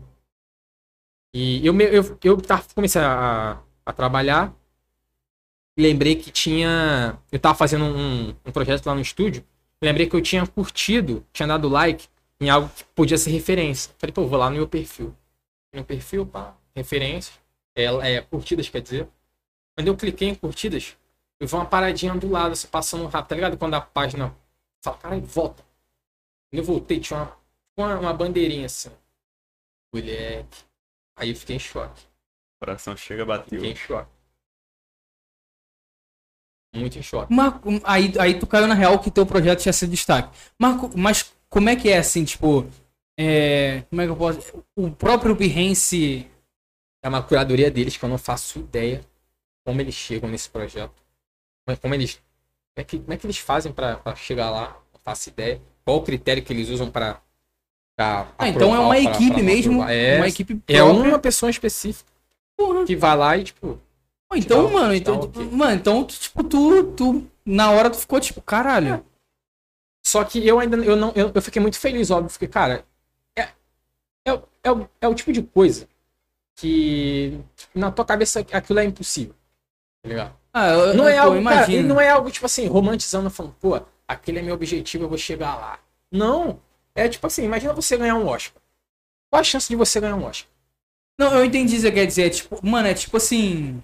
E 1.33 1.65
eu, 1.65 1.79
eu, 1.81 2.17
eu 2.23 2.41
tava, 2.41 2.63
comecei 2.73 3.01
a, 3.01 3.61
a 3.85 3.93
trabalhar. 3.93 4.53
Lembrei 5.77 6.15
que 6.15 6.31
tinha. 6.31 7.19
Eu 7.31 7.39
tava 7.39 7.55
fazendo 7.55 7.85
um, 7.85 8.29
um 8.29 8.51
projeto 8.51 8.85
lá 8.85 8.95
no 8.95 9.01
estúdio. 9.01 9.45
Lembrei 9.81 10.09
que 10.09 10.15
eu 10.15 10.21
tinha 10.21 10.45
curtido, 10.45 11.25
tinha 11.31 11.47
dado 11.47 11.69
like 11.69 12.07
em 12.39 12.49
algo 12.49 12.69
que 12.69 12.83
podia 12.95 13.17
ser 13.17 13.31
referência. 13.31 13.93
Falei, 13.97 14.13
pô, 14.13 14.25
vou 14.25 14.39
lá 14.39 14.49
no 14.49 14.55
meu 14.55 14.67
perfil. 14.67 15.15
No 15.73 15.83
perfil, 15.83 16.25
pá, 16.25 16.55
referências. 16.75 17.39
É, 17.75 17.83
é, 17.85 18.21
curtidas, 18.21 18.69
quer 18.69 18.81
dizer. 18.81 19.07
Quando 19.75 19.87
eu 19.87 19.95
cliquei 19.95 20.29
em 20.29 20.35
curtidas, 20.35 20.97
eu 21.39 21.47
vi 21.47 21.53
uma 21.53 21.65
paradinha 21.65 22.15
do 22.15 22.27
lado, 22.27 22.53
assim, 22.53 22.67
passando 22.67 23.05
rápido, 23.05 23.29
tá 23.29 23.35
ligado? 23.35 23.57
Quando 23.57 23.75
a 23.75 23.81
página 23.81 24.35
fala, 24.83 24.97
caralho, 24.97 25.21
volta. 25.21 25.63
Quando 26.49 26.59
eu 26.59 26.63
voltei, 26.63 26.99
tinha 26.99 27.19
uma, 27.19 27.37
uma, 27.77 27.99
uma 27.99 28.13
bandeirinha 28.13 28.65
assim. 28.65 28.89
Moleque. 29.93 30.65
Aí 31.15 31.29
eu 31.29 31.35
fiquei 31.35 31.55
em 31.55 31.59
choque. 31.59 32.01
O 32.55 32.59
coração 32.59 32.97
chega, 32.97 33.23
bateu. 33.23 33.59
Fiquei 33.59 33.71
em 33.71 33.75
choque. 33.75 34.16
Muito 36.77 36.97
em 36.97 37.01
choque. 37.01 37.33
Marco, 37.33 37.69
aí, 37.83 38.13
aí 38.19 38.33
tu 38.39 38.45
caiu 38.47 38.67
na 38.67 38.73
real 38.73 38.99
que 38.99 39.09
teu 39.11 39.25
projeto 39.25 39.61
tinha 39.61 39.73
sido 39.73 39.89
destaque. 39.91 40.29
Marco, 40.59 40.89
mas 40.95 41.33
como 41.49 41.69
é 41.69 41.75
que 41.75 41.89
é 41.89 41.97
assim, 41.97 42.23
tipo. 42.23 42.65
É, 43.19 43.83
como 43.89 44.01
é 44.01 44.05
que 44.05 44.11
eu 44.11 44.15
posso. 44.15 44.63
O 44.75 44.91
próprio 44.91 45.35
Behance. 45.35 46.27
É 47.03 47.09
uma 47.09 47.21
curadoria 47.23 47.69
deles 47.71 47.95
que 47.95 48.03
eu 48.03 48.09
não 48.09 48.17
faço 48.17 48.59
ideia 48.59 49.01
como 49.65 49.79
eles 49.81 49.93
chegam 49.95 50.29
nesse 50.29 50.49
projeto. 50.49 50.93
Como, 51.81 51.93
eles. 51.93 52.13
Como 52.15 52.23
é, 52.77 52.83
que, 52.83 52.99
como 52.99 53.13
é 53.13 53.17
que 53.17 53.25
eles 53.25 53.37
fazem 53.37 53.71
pra, 53.71 53.97
pra 53.97 54.15
chegar 54.15 54.49
lá? 54.49 54.77
Não 54.93 54.99
faço 55.03 55.29
ideia. 55.29 55.61
Qual 55.85 55.97
o 55.97 56.01
critério 56.03 56.43
que 56.43 56.51
eles 56.53 56.69
usam 56.69 56.89
pra. 56.91 57.21
pra 57.95 58.27
Ah, 58.37 58.47
então 58.49 58.75
é 58.75 58.79
uma 58.79 58.89
pra- 58.89 58.99
equipe 58.99 59.29
pra 59.29 59.37
não 59.37 59.43
mesmo. 59.45 59.83
É, 59.83 60.17
Uma 60.17 60.27
equipe 60.27 60.53
é 60.67 60.77
própria. 60.77 61.09
uma 61.09 61.19
pessoa 61.19 61.49
específica 61.49 62.09
Porra. 62.57 62.85
que 62.85 62.95
vai 62.95 63.15
lá 63.17 63.37
e, 63.37 63.43
tipo. 63.45 63.79
Então, 64.35 64.69
mano, 64.71 64.93
então, 64.93 65.19
tchau, 65.19 65.29
ok. 65.29 65.49
mano, 65.51 65.73
então, 65.73 66.05
tipo, 66.05 66.43
tu, 66.43 66.83
tu, 66.93 67.27
na 67.45 67.71
hora 67.71 67.89
tu 67.89 67.97
ficou 67.97 68.19
tipo, 68.19 68.41
caralho. 68.41 69.05
Só 70.05 70.23
que 70.23 70.45
eu 70.45 70.59
ainda 70.59 70.77
eu 70.77 70.95
não 70.95 71.11
eu, 71.15 71.31
eu 71.33 71.41
fiquei 71.41 71.61
muito 71.61 71.79
feliz, 71.79 72.09
óbvio, 72.11 72.29
porque, 72.31 72.47
cara, 72.47 72.85
é, 73.37 73.49
é, 74.25 74.33
o- 74.33 74.43
é, 74.63 74.71
o- 74.71 74.89
é 75.01 75.07
o 75.07 75.15
tipo 75.15 75.33
de 75.33 75.43
coisa 75.43 75.87
que 76.55 77.39
na 77.75 77.91
tua 77.91 78.05
cabeça 78.05 78.41
aquilo 78.53 78.79
é 78.79 78.85
impossível. 78.85 79.35
Tá 80.03 80.09
ligado? 80.09 80.37
Ah, 80.53 80.69
eu, 80.69 80.93
Não 80.95 81.07
é 81.07 81.15
pô, 81.15 81.21
algo, 81.23 81.43
cara, 81.43 81.67
não 81.83 82.01
é 82.01 82.09
algo 82.09 82.31
tipo 82.31 82.45
assim, 82.45 82.67
romantizando, 82.67 83.29
falando, 83.29 83.55
pô, 83.59 83.81
aquele 84.07 84.39
é 84.39 84.41
meu 84.41 84.55
objetivo, 84.55 85.05
eu 85.05 85.09
vou 85.09 85.17
chegar 85.17 85.55
lá. 85.55 85.79
Não. 86.11 86.61
É 86.95 87.09
tipo 87.09 87.27
assim, 87.27 87.43
imagina 87.45 87.73
você 87.73 87.97
ganhar 87.97 88.15
um 88.15 88.27
Oscar. 88.27 88.61
Qual 89.29 89.41
a 89.41 89.43
chance 89.43 89.67
de 89.69 89.75
você 89.75 89.99
ganhar 89.99 90.15
um 90.15 90.25
Oscar? 90.25 90.49
Não, 91.19 91.33
eu 91.35 91.45
entendi 91.45 91.73
o 91.73 91.75
que 91.77 91.81
você 91.81 91.91
quer 91.91 92.05
dizer. 92.07 92.27
É 92.27 92.29
tipo, 92.29 92.65
mano, 92.65 92.87
é 92.87 92.93
tipo 92.93 93.17
assim. 93.17 93.83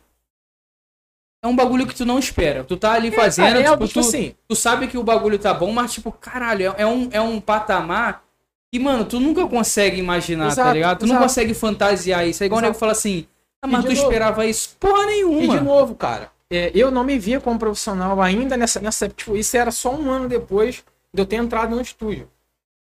É 1.43 1.47
um 1.47 1.55
bagulho 1.55 1.85
que 1.85 1.93
tu 1.93 2.05
não 2.05 2.17
espera. 2.17 2.63
Tu 2.63 2.77
tá 2.77 2.93
ali 2.93 3.11
fazendo, 3.11 3.45
Cara, 3.47 3.59
é 3.59 3.61
tipo, 3.63 3.71
algo, 3.73 3.83
tu, 3.85 3.87
tipo 3.89 3.99
assim, 3.99 4.33
tu 4.47 4.55
sabe 4.55 4.87
que 4.87 4.97
o 4.97 5.03
bagulho 5.03 5.37
tá 5.37 5.53
bom, 5.53 5.71
mas 5.73 5.91
tipo, 5.93 6.09
caralho, 6.11 6.71
é, 6.77 6.81
é 6.83 6.87
um, 6.87 7.09
é 7.11 7.19
um 7.19 7.41
patamar 7.41 8.23
que, 8.71 8.79
mano, 8.79 9.03
tu 9.03 9.19
nunca 9.19 9.45
consegue 9.45 9.99
imaginar, 9.99 10.45
tá 10.47 10.51
Exato, 10.53 10.73
ligado? 10.73 10.99
Tu 10.99 11.05
não 11.05 11.15
exato. 11.15 11.23
consegue 11.27 11.53
fantasiar 11.53 12.25
isso. 12.27 12.41
É 12.41 12.45
igual 12.45 12.59
o 12.59 12.61
nego 12.61 12.73
fala 12.75 12.93
assim, 12.93 13.27
ah, 13.61 13.67
mas 13.67 13.83
tu 13.83 13.89
novo- 13.91 14.01
esperava 14.03 14.45
isso? 14.45 14.75
Porra 14.79 15.03
E 15.03 15.05
de 15.17 15.23
nenhuma. 15.25 15.59
novo, 15.59 15.95
cara, 15.95 16.31
é, 16.49 16.71
eu 16.73 16.89
não 16.89 17.03
me 17.03 17.19
via 17.19 17.41
como 17.41 17.59
profissional 17.59 18.21
ainda 18.21 18.55
nessa, 18.55 18.79
nessa. 18.79 19.09
Tipo, 19.09 19.35
isso 19.35 19.57
era 19.57 19.69
só 19.69 19.93
um 19.93 20.09
ano 20.09 20.29
depois 20.29 20.83
de 21.13 21.21
eu 21.21 21.25
ter 21.25 21.35
entrado 21.35 21.75
no 21.75 21.81
estúdio. 21.81 22.29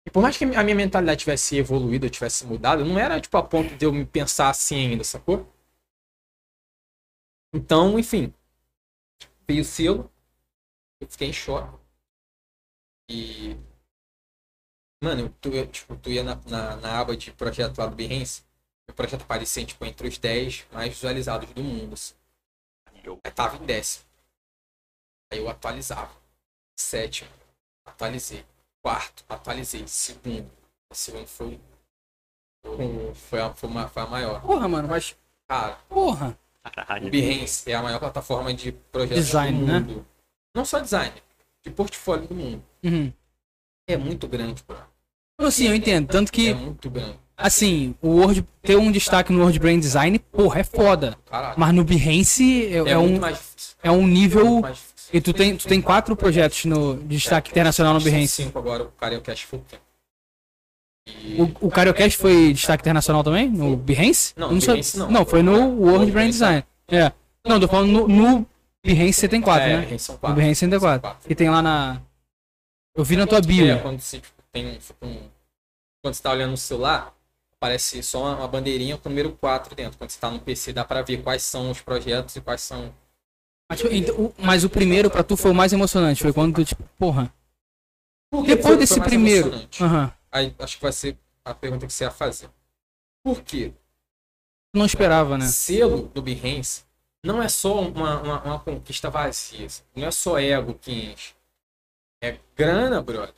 E 0.08 0.12
por 0.12 0.22
mais 0.22 0.38
que 0.38 0.44
a 0.46 0.64
minha 0.64 0.76
mentalidade 0.76 1.22
tivesse 1.22 1.58
evoluído, 1.58 2.06
eu 2.06 2.12
tivesse 2.12 2.46
mudado, 2.46 2.86
não 2.86 3.00
era 3.00 3.20
tipo 3.20 3.36
a 3.38 3.42
ponto 3.42 3.74
de 3.76 3.86
eu 3.86 3.92
me 3.92 4.06
pensar 4.06 4.50
assim 4.50 4.92
ainda, 4.92 5.04
sacou? 5.04 5.48
Então, 7.56 7.98
enfim. 7.98 8.34
Veio 9.48 9.62
o 9.62 9.66
selo. 9.66 10.12
Eu 11.00 11.08
fiquei 11.10 11.30
em 11.30 11.34
choque. 11.34 11.78
E. 13.10 13.56
Mano, 15.04 15.30
tu, 15.40 15.50
eu, 15.50 15.68
tipo, 15.68 15.96
tu 15.98 16.10
ia 16.10 16.24
na, 16.24 16.36
na, 16.48 16.76
na 16.78 17.00
aba 17.00 17.16
de 17.16 17.32
projeto 17.32 17.78
lá 17.78 17.86
do 17.88 17.96
Behance. 17.96 18.44
O 18.90 18.94
projeto 18.94 19.22
aparecia 19.24 19.66
tipo, 19.66 19.86
entre 19.86 20.08
os 20.08 20.18
10 20.18 20.66
mais 20.72 20.90
visualizados 20.94 21.50
do 21.54 21.64
mundo. 21.64 21.94
assim. 21.94 22.14
Eu- 23.04 23.20
tava 23.34 23.58
em 23.58 23.66
décimo. 23.66 24.06
Aí 25.32 25.40
eu 25.40 25.50
atualizava. 25.50 26.14
Sétimo, 26.78 27.30
atualizei. 27.86 28.46
Quarto, 28.82 29.24
atualizei. 29.30 29.88
Segundo. 29.88 30.52
O 30.92 30.96
segundo 30.96 31.28
foi. 31.28 31.60
Foi, 32.66 33.14
foi, 33.16 33.42
a, 33.42 33.54
foi, 33.54 33.70
uma, 33.70 33.88
foi 33.88 34.04
a 34.04 34.08
maior. 34.08 34.42
Porra, 34.42 34.68
mano, 34.68 34.88
mas. 34.88 35.16
Cara, 35.48 35.76
Porra. 35.88 36.38
O 36.68 36.72
Caralho. 36.72 37.10
Behance 37.10 37.70
é 37.72 37.76
a 37.76 37.82
maior 37.82 38.00
plataforma 38.00 38.54
de 38.54 38.72
projetos 38.92 39.26
Design, 39.26 39.60
do 39.60 39.66
né? 39.66 39.80
mundo. 39.80 40.06
Não 40.56 40.64
só 40.66 40.80
design, 40.80 41.14
de 41.64 41.72
portfólio 41.72 42.28
do 42.28 42.36
mundo. 42.36 42.64
Uhum. 42.84 43.12
É 43.88 43.98
muito 43.98 44.28
grande, 44.28 44.64
bro. 44.68 44.78
Assim, 45.40 45.68
eu 45.68 45.76
entendo. 45.76 46.08
Tanto 46.08 46.32
que, 46.32 46.50
É 46.50 46.54
muito 46.54 46.90
grande. 46.90 47.20
assim, 47.38 47.94
o 48.02 48.10
Word, 48.22 48.48
ter 48.62 48.78
um 48.78 48.92
destaque 48.92 49.32
no 49.34 49.42
Word 49.42 49.60
Brand 49.60 49.80
Design, 49.80 50.18
porra, 50.18 50.62
é 50.62 50.64
foda. 50.64 51.18
Caralho. 51.30 51.56
Mas 51.60 51.74
no 51.74 51.84
Behance 51.84 52.66
é, 52.68 52.72
é, 52.78 52.92
é 52.92 52.98
um, 52.98 53.20
é 53.84 53.92
um 53.92 54.04
É 54.04 54.06
nível. 54.08 54.62
difícil. 54.62 54.86
E 55.14 55.22
tu 55.22 55.34
tem, 55.34 55.56
tu 55.56 55.68
tem 55.68 55.82
quatro 55.82 56.16
projetos 56.16 56.66
no 56.66 56.98
de 56.98 57.18
destaque 57.18 57.52
internacional 57.52 57.94
no 57.94 58.02
Behance. 58.02 58.44
cinco 58.44 58.58
agora, 58.58 58.84
o 58.84 58.92
Cariocast 58.92 59.46
foi 59.46 59.60
o 59.60 59.62
quê? 59.70 59.76
E... 59.76 59.85
O, 61.38 61.68
o 61.68 61.72
Cariocast 61.72 62.18
foi 62.18 62.52
destaque 62.54 62.82
internacional 62.82 63.24
também? 63.24 63.48
No 63.50 63.76
Behance? 63.78 64.34
Não, 64.36 64.58
Behance 64.58 64.98
não. 64.98 65.12
Não, 65.12 65.26
foi 65.26 65.44
no 65.44 65.80
Word 65.82 66.12
Brand 66.12 66.30
Design. 66.30 66.64
É. 66.88 67.12
Não, 67.46 67.60
tô 67.60 67.68
falando 67.68 67.92
no, 67.92 68.08
no 68.08 68.48
Behance 68.84 69.14
você 69.14 69.28
tem 69.28 69.42
quatro, 69.42 69.68
é, 69.68 69.78
né? 69.78 69.86
Behance 69.86 70.12
No. 70.12 70.34
Behance 70.34 70.56
você 70.60 70.68
tem 70.68 70.80
São 70.80 71.00
quatro. 71.00 71.18
E 71.30 71.36
tem 71.36 71.50
lá 71.50 71.62
na. 71.62 72.02
Eu 72.96 73.04
vi 73.04 73.16
na 73.18 73.28
tua 73.28 73.40
bio. 73.42 73.68
É, 73.70 73.78
quando 73.78 74.00
você 74.00 74.20
tipo, 74.20 74.34
tem 74.52 74.66
um, 75.02 75.18
Quando 76.02 76.14
você 76.16 76.24
tá 76.24 76.32
olhando 76.32 76.52
no 76.52 76.58
celular, 76.58 77.14
aparece 77.60 78.02
só 78.02 78.22
uma, 78.24 78.38
uma 78.38 78.48
bandeirinha 78.48 78.98
com 78.98 79.08
o 79.08 79.12
número 79.12 79.32
4 79.34 79.76
dentro. 79.76 79.98
Quando 80.00 80.10
você 80.10 80.20
tá 80.20 80.32
no 80.32 80.40
PC, 80.40 80.74
dá 80.74 80.84
pra 80.84 81.02
ver 81.04 81.22
quais 81.22 81.44
são 81.44 81.70
os 81.70 81.82
projetos 81.82 82.36
e 82.36 82.42
quais 82.42 82.62
são. 82.62 82.92
Mas, 83.70 83.80
tipo, 83.80 83.94
então, 83.94 84.16
o- 84.16 84.34
mas 84.40 84.64
o 84.64 84.70
primeiro 84.70 85.10
pra 85.12 85.24
tu 85.24 85.36
foi 85.38 85.52
o 85.52 85.56
mais 85.56 85.72
emocionante. 85.74 86.22
Foi 86.24 86.34
quando 86.34 86.56
tu, 86.56 86.66
tipo, 86.66 86.84
porra. 86.98 87.32
Por 88.32 88.44
que 88.44 88.56
Depois 88.56 88.78
desse 88.80 89.00
primeiro. 89.02 89.52
Aham. 89.82 90.12
Aí 90.36 90.54
acho 90.60 90.76
que 90.76 90.84
vai 90.84 90.92
ser 90.92 91.18
a 91.46 91.54
pergunta 91.54 91.88
que 91.88 91.94
você 91.94 92.04
ia 92.04 92.12
fazer. 92.12 92.50
Por 93.24 93.42
quê? 93.42 93.72
Não 94.76 94.86
esperava, 94.86 95.38
né? 95.38 95.46
Selo 95.46 96.10
do 96.10 96.22
Behance 96.22 96.84
não 97.24 97.42
é 97.42 97.48
só 97.48 97.80
uma, 97.80 98.22
uma, 98.22 98.44
uma 98.44 98.60
conquista 98.60 99.10
vazia. 99.10 99.66
Não 99.96 100.06
é 100.06 100.12
só 100.12 100.38
ego 100.38 100.74
que 100.74 100.92
enche. 100.92 101.34
É 102.22 102.38
grana, 102.54 103.02
brother. 103.02 103.34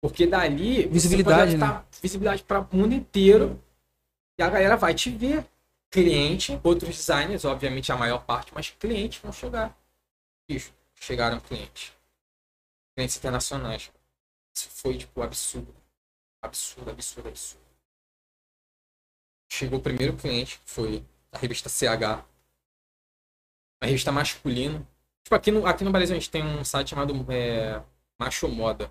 Porque 0.00 0.24
dali 0.24 0.86
Visibilidade, 0.86 1.56
né? 1.56 1.84
visibilidade 2.00 2.44
para 2.44 2.60
o 2.60 2.76
mundo 2.76 2.94
inteiro. 2.94 3.60
E 4.38 4.42
a 4.44 4.48
galera 4.48 4.76
vai 4.76 4.94
te 4.94 5.10
ver. 5.10 5.44
Cliente, 5.90 6.60
outros 6.62 6.90
designers, 6.96 7.44
obviamente 7.44 7.90
a 7.90 7.96
maior 7.96 8.24
parte, 8.24 8.54
mas 8.54 8.70
clientes 8.70 9.20
vão 9.20 9.32
chegar. 9.32 9.76
Bicho, 10.48 10.72
chegaram 10.94 11.40
clientes. 11.40 11.92
Clientes 12.94 13.16
internacionais. 13.16 13.90
Isso 14.54 14.68
foi, 14.70 14.96
tipo, 14.96 15.20
absurdo. 15.20 15.79
Absurdo, 16.42 16.90
absurdo, 16.90 17.28
absurdo. 17.28 17.64
Chegou 19.52 19.78
o 19.78 19.82
primeiro 19.82 20.16
cliente, 20.16 20.58
que 20.58 20.70
foi 20.70 21.04
a 21.32 21.38
revista 21.38 21.68
CH. 21.68 22.24
Uma 23.82 23.86
revista 23.88 24.12
masculina. 24.12 24.86
Tipo, 25.22 25.34
aqui 25.34 25.50
no, 25.50 25.66
aqui 25.66 25.84
no 25.84 25.92
Brasil 25.92 26.16
a 26.16 26.18
gente 26.18 26.30
tem 26.30 26.44
um 26.44 26.64
site 26.64 26.90
chamado 26.90 27.14
é, 27.30 27.82
Macho 28.18 28.48
Moda. 28.48 28.90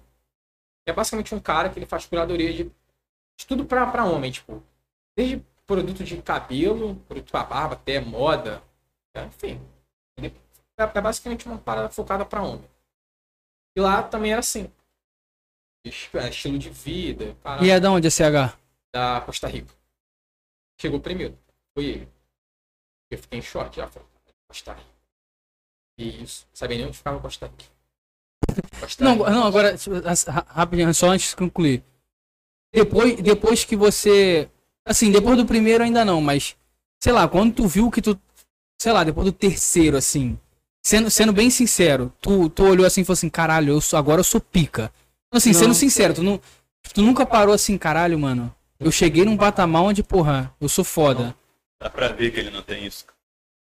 É 0.85 0.93
basicamente 0.93 1.33
um 1.33 1.39
cara 1.39 1.69
que 1.69 1.79
ele 1.79 1.85
faz 1.85 2.05
curadoria 2.05 2.53
de, 2.53 2.63
de 2.65 3.47
tudo 3.47 3.65
pra, 3.65 3.89
pra 3.91 4.05
homem, 4.05 4.31
tipo. 4.31 4.63
Desde 5.15 5.43
produto 5.65 6.03
de 6.03 6.21
cabelo, 6.21 6.95
produto 7.07 7.31
pra 7.31 7.43
barba, 7.43 7.75
até 7.75 7.99
moda. 7.99 8.63
é, 9.13 9.23
enfim. 9.25 9.61
É, 10.17 10.83
é 10.83 11.01
basicamente 11.01 11.45
uma 11.45 11.57
parada 11.57 11.89
focada 11.89 12.25
pra 12.25 12.41
homem. 12.41 12.67
E 13.75 13.81
lá 13.81 14.01
também 14.01 14.31
era 14.31 14.39
assim. 14.39 14.71
Es- 15.89 16.09
Estilo 16.29 16.57
de 16.57 16.69
vida, 16.69 17.35
parada 17.43 17.65
E 17.65 17.69
é 17.69 17.79
da 17.79 17.91
onde 17.91 18.07
a 18.07 18.11
CH? 18.11 18.57
da 18.93 19.21
Costa 19.21 19.47
Rica. 19.47 19.73
Chegou 20.81 20.99
primeiro. 20.99 21.37
Foi 21.75 21.85
ele. 21.85 22.09
Eu 23.11 23.17
fiquei 23.17 23.39
em 23.39 23.41
choque 23.41 23.77
já. 23.77 23.87
Falei, 23.87 24.07
Costa 24.47 24.73
Rica. 24.73 24.87
E 25.97 26.23
isso. 26.23 26.47
Sabia 26.53 26.77
nem 26.77 26.87
onde 26.87 26.97
ficava 26.97 27.19
Costa 27.19 27.47
Rica. 27.47 27.65
Costa 28.79 29.03
Não, 29.03 29.17
Rica. 29.17 29.29
não, 29.31 29.43
agora, 29.45 29.77
tipo, 29.77 29.95
as- 30.07 30.23
ra- 30.23 30.45
rapidinho, 30.49 30.93
só 30.93 31.09
antes 31.09 31.29
de 31.31 31.35
concluir. 31.35 31.83
Depois, 32.73 33.21
depois 33.21 33.65
que 33.65 33.75
você. 33.75 34.49
Assim, 34.85 35.11
depois 35.11 35.37
do 35.37 35.45
primeiro 35.45 35.83
ainda 35.83 36.05
não, 36.05 36.21
mas. 36.21 36.55
Sei 37.01 37.11
lá, 37.13 37.27
quando 37.27 37.53
tu 37.55 37.67
viu 37.67 37.89
que 37.91 38.01
tu. 38.01 38.19
Sei 38.81 38.91
lá, 38.91 39.03
depois 39.03 39.25
do 39.25 39.31
terceiro, 39.33 39.97
assim. 39.97 40.39
Sendo, 40.85 41.09
sendo 41.11 41.33
bem 41.33 41.49
sincero, 41.49 42.13
tu, 42.21 42.49
tu 42.49 42.63
olhou 42.63 42.85
assim 42.85 43.01
e 43.01 43.05
falou 43.05 43.13
assim: 43.15 43.29
caralho, 43.29 43.73
eu 43.73 43.81
sou, 43.81 43.99
agora 43.99 44.19
eu 44.21 44.23
sou 44.23 44.39
pica. 44.39 44.91
Assim, 45.31 45.51
Não. 45.51 45.59
sendo 45.59 45.73
sincero, 45.73 46.13
tu, 46.13 46.23
não, 46.23 46.39
tu 46.93 47.01
nunca 47.01 47.25
parou 47.25 47.53
assim, 47.53 47.77
caralho, 47.77 48.17
mano. 48.17 48.53
Eu 48.79 48.91
cheguei 48.91 49.25
num 49.25 49.37
patamar 49.37 49.83
onde, 49.83 50.01
porra, 50.01 50.53
eu 50.59 50.69
sou 50.69 50.83
foda. 50.83 51.35
Dá 51.81 51.89
pra 51.89 52.09
ver 52.09 52.31
que 52.31 52.39
ele 52.39 52.49
não 52.49 52.61
tem 52.61 52.85
isso. 52.85 53.05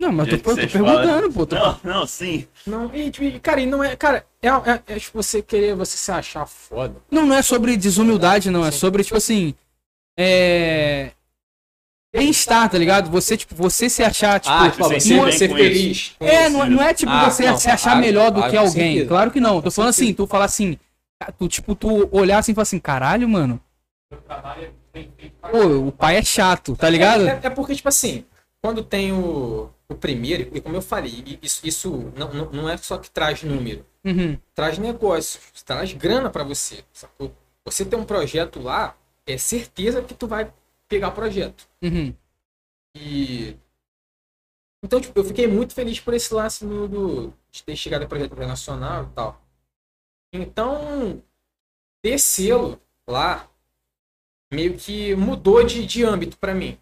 Não, 0.01 0.13
mas 0.13 0.29
eu 0.29 0.39
tô, 0.41 0.51
tô 0.55 0.57
perguntando, 0.69 1.33
pô. 1.33 1.45
Tô... 1.45 1.57
Não, 1.57 1.81
não, 1.83 2.07
sim. 2.07 2.47
Não, 2.65 2.95
e, 2.95 3.11
tipo, 3.11 3.25
e, 3.25 3.41
cara, 3.41 3.61
e 3.61 3.67
não 3.67 3.83
é. 3.83 3.97
Cara, 3.97 4.25
é, 4.41 4.49
é, 4.49 4.83
é 4.95 4.99
tipo 4.99 5.21
você 5.21 5.43
querer 5.43 5.75
você 5.75 5.97
se 5.97 6.11
achar 6.13 6.47
foda. 6.47 6.95
Não, 7.11 7.27
não 7.27 7.35
é 7.37 7.43
sobre 7.43 7.77
desumildade, 7.77 8.49
não. 8.49 8.65
É 8.65 8.71
sobre, 8.71 9.03
tipo 9.03 9.17
assim. 9.17 9.55
É. 10.17 11.11
Bem-estar, 12.15 12.71
tá 12.71 12.79
ligado? 12.79 13.11
Você, 13.11 13.37
tipo, 13.37 13.55
você 13.57 13.91
se 13.91 14.03
achar, 14.03 14.39
tipo. 14.41 14.55
Ah, 14.55 14.71
tipo, 14.71 14.85
você 14.85 14.95
você 14.95 15.01
se 15.01 15.15
bem 15.21 15.33
ser 15.33 15.49
feliz. 15.49 16.17
É, 16.21 16.49
não, 16.49 16.65
é- 16.65 16.71
não 16.71 16.83
é 16.83 16.95
tipo 16.95 17.11
Ah, 17.11 17.29
você 17.29 17.51
não, 17.51 17.59
se 17.59 17.69
achar 17.69 17.91
claro, 17.91 18.01
melhor 18.01 18.31
do 18.31 18.37
claro, 18.37 18.51
que 18.51 18.57
alguém. 18.57 19.07
Claro 19.07 19.31
que 19.33 19.41
não. 19.41 19.61
Tô 19.61 19.71
falando 19.71 19.91
assim, 19.91 20.15
tu 20.15 20.27
falar 20.29 20.45
assim. 20.45 20.79
Tu, 21.39 21.49
tipo, 21.49 21.75
tu 21.75 22.09
olhar 22.17 22.39
assim 22.39 22.53
e 22.53 22.55
falar 22.55 22.63
assim, 22.63 22.79
caralho, 22.79 23.29
mano. 23.29 23.61
Pô, 25.51 25.89
o 25.89 25.93
pai 25.93 26.17
é 26.17 26.23
chato, 26.23 26.77
tá 26.77 26.89
ligado? 26.89 27.27
É, 27.29 27.41
é 27.45 27.51
porque, 27.51 27.75
tipo 27.75 27.89
assim, 27.89 28.25
quando 28.63 28.83
tem 28.83 29.13
o, 29.13 29.71
o 29.89 29.95
primeiro, 29.95 30.49
e 30.57 30.61
como 30.61 30.77
eu 30.77 30.83
falei, 30.83 31.39
isso, 31.43 31.67
isso 31.67 32.13
não, 32.17 32.33
não, 32.53 32.69
é 32.69 32.77
só 32.77 32.99
que 32.99 33.11
traz 33.11 33.43
número, 33.43 33.85
Uhum. 34.05 34.39
traz 34.55 34.79
negócio, 34.79 35.41
traz 35.65 35.93
grana 35.93 36.31
pra 36.31 36.45
você. 36.45 36.85
Sacou? 36.93 37.33
Você 37.65 37.85
tem 37.85 37.99
um 37.99 38.05
projeto 38.05 38.61
lá, 38.61 38.97
é 39.27 39.37
certeza 39.37 40.01
que 40.03 40.15
tu 40.15 40.27
vai 40.27 40.51
pegar 40.89 41.11
projeto. 41.11 41.69
Uhum. 41.83 42.15
E. 42.97 43.57
Então, 44.83 45.01
tipo, 45.01 45.19
eu 45.19 45.25
fiquei 45.25 45.47
muito 45.49 45.75
feliz 45.75 45.99
por 46.01 46.15
esse 46.15 46.33
lance 46.33 46.65
do, 46.65 46.89
do- 46.89 47.35
de 47.51 47.63
ter 47.65 47.75
chegado 47.77 48.05
a 48.05 48.07
projeto 48.07 48.33
internacional 48.33 49.05
e 49.05 49.07
tal. 49.15 49.43
Então, 50.33 51.23
ter 52.03 52.19
selo 52.19 52.81
lá 53.09 53.49
meio 54.53 54.77
que 54.77 55.15
mudou 55.15 55.63
de, 55.65 55.87
de 55.87 56.05
âmbito 56.05 56.39
pra 56.39 56.55
mim. 56.55 56.79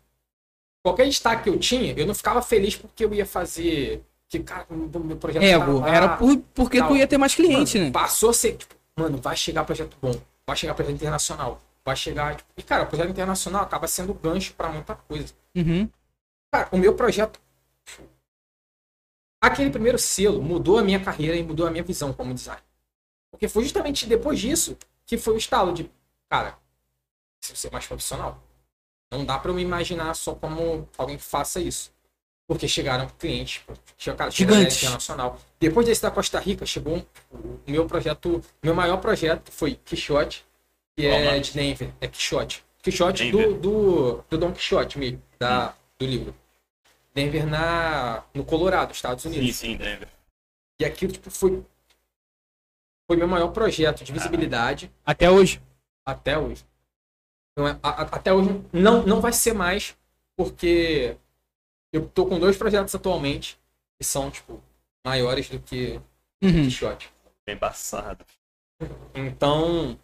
Qualquer 0.85 1.07
destaque 1.07 1.45
que 1.45 1.49
eu 1.49 1.59
tinha, 1.59 1.93
eu 1.97 2.07
não 2.07 2.15
ficava 2.15 2.41
feliz 2.41 2.77
porque 2.77 3.05
eu 3.05 3.13
ia 3.13 3.27
fazer. 3.27 4.05
Que, 4.29 4.41
cara, 4.41 4.67
o 4.71 4.99
meu 5.01 5.17
projeto 5.17 5.43
Ego, 5.43 5.65
tava 5.65 5.79
lá. 5.79 5.95
era 5.95 6.17
por, 6.17 6.37
porque 6.55 6.79
tal. 6.79 6.89
tu 6.89 6.97
ia 6.97 7.07
ter 7.07 7.19
mais 7.19 7.35
cliente, 7.35 7.77
Mano, 7.77 7.87
né? 7.87 7.93
Passou 7.93 8.31
a 8.31 8.33
ser, 8.33 8.57
tipo, 8.57 8.75
mano, 8.97 9.19
vai 9.19 9.37
chegar 9.37 9.65
projeto 9.65 9.97
bom, 10.01 10.13
vai 10.47 10.57
chegar 10.57 10.75
projeto 10.75 10.95
internacional, 10.95 11.63
vai 11.85 11.97
chegar. 11.97 12.37
Tipo, 12.37 12.49
e, 12.57 12.63
cara, 12.63 12.85
o 12.85 12.87
projeto 12.87 13.11
internacional 13.11 13.63
acaba 13.63 13.87
sendo 13.87 14.15
gancho 14.15 14.55
pra 14.55 14.69
muita 14.69 14.95
coisa. 14.95 15.33
Uhum. 15.55 15.89
Cara, 16.53 16.69
o 16.73 16.79
meu 16.79 16.95
projeto. 16.95 17.41
Aquele 19.41 19.71
primeiro 19.71 19.99
selo 19.99 20.43
mudou 20.43 20.79
a 20.79 20.83
minha 20.83 20.99
carreira 20.99 21.37
e 21.37 21.43
mudou 21.43 21.67
a 21.67 21.71
minha 21.71 21.85
visão 21.85 22.13
como 22.13 22.35
designer. 22.35 22.63
Porque 23.37 23.49
foi 23.49 23.65
justamente 23.65 24.07
depois 24.07 24.39
disso 24.41 24.79
que 25.05 25.19
foi 25.19 25.35
o 25.35 25.37
estalo 25.37 25.75
de, 25.75 25.91
cara, 26.31 26.57
preciso 27.39 27.61
ser 27.61 27.71
mais 27.71 27.87
profissional. 27.87 28.43
Não 29.13 29.27
dá 29.27 29.39
pra 29.39 29.51
eu 29.51 29.55
me 29.55 29.61
imaginar 29.63 30.15
só 30.15 30.35
como 30.35 30.89
alguém 30.97 31.19
que 31.19 31.23
faça 31.23 31.61
isso. 31.61 31.95
Porque 32.49 32.67
chegaram 32.67 33.09
clientes, 33.19 33.63
a 33.69 34.31
Gigantes. 34.31 34.79
internacional. 34.79 35.39
Depois 35.61 35.85
desse 35.87 36.01
da 36.01 36.11
Costa 36.11 36.41
Rica, 36.41 36.65
chegou 36.65 36.97
um- 36.97 37.05
o 37.67 37.71
meu 37.71 37.87
projeto, 37.87 38.43
meu 38.63 38.75
maior 38.75 38.97
projeto, 38.99 39.51
que 39.51 39.53
foi 39.53 39.75
Quixote, 39.85 40.45
que 40.97 41.07
é 41.07 41.39
de 41.39 41.53
Denver. 41.53 41.93
É 42.01 42.09
Quixote. 42.09 42.65
Quixote 42.83 43.31
do, 43.31 43.55
do, 43.55 44.25
do 44.31 44.39
Don 44.39 44.53
Quixote 44.53 44.99
mesmo, 44.99 45.21
da, 45.39 45.75
do 45.99 46.07
livro. 46.07 46.35
Denver 47.13 47.47
na, 47.47 48.23
no 48.33 48.45
Colorado, 48.45 48.93
Estados 48.95 49.23
Sim, 49.25 49.29
Unidos. 49.31 49.57
sim, 49.57 49.77
Denver. 49.77 50.09
E 50.81 50.85
aquilo 50.85 51.13
tipo, 51.13 51.31
foi, 51.31 51.65
foi 53.07 53.17
meu 53.17 53.29
maior 53.29 53.49
projeto 53.53 54.03
de 54.05 54.13
visibilidade 54.13 54.93
Até 55.05 55.31
hoje. 55.31 55.63
até 56.05 56.39
hoje. 56.39 56.65
Não 57.57 57.67
é- 57.69 57.79
a- 57.83 58.03
a- 58.03 58.17
até 58.17 58.33
hoje 58.33 58.49
não, 58.73 59.07
não 59.07 59.21
vai 59.21 59.33
ser 59.33 59.55
mais, 59.55 59.97
porque 60.37 61.17
eu 61.93 62.09
tô 62.09 62.27
com 62.27 62.39
dois 62.39 62.57
projetos 62.57 62.95
atualmente 62.95 63.59
que 63.99 64.05
são, 64.05 64.31
tipo, 64.31 64.63
maiores 65.05 65.49
do 65.49 65.59
que 65.61 66.01
Uhum. 66.43 66.65
Quixote. 66.65 67.11
Bem 67.47 67.57
passado. 67.57 68.27
Então, 69.15 69.99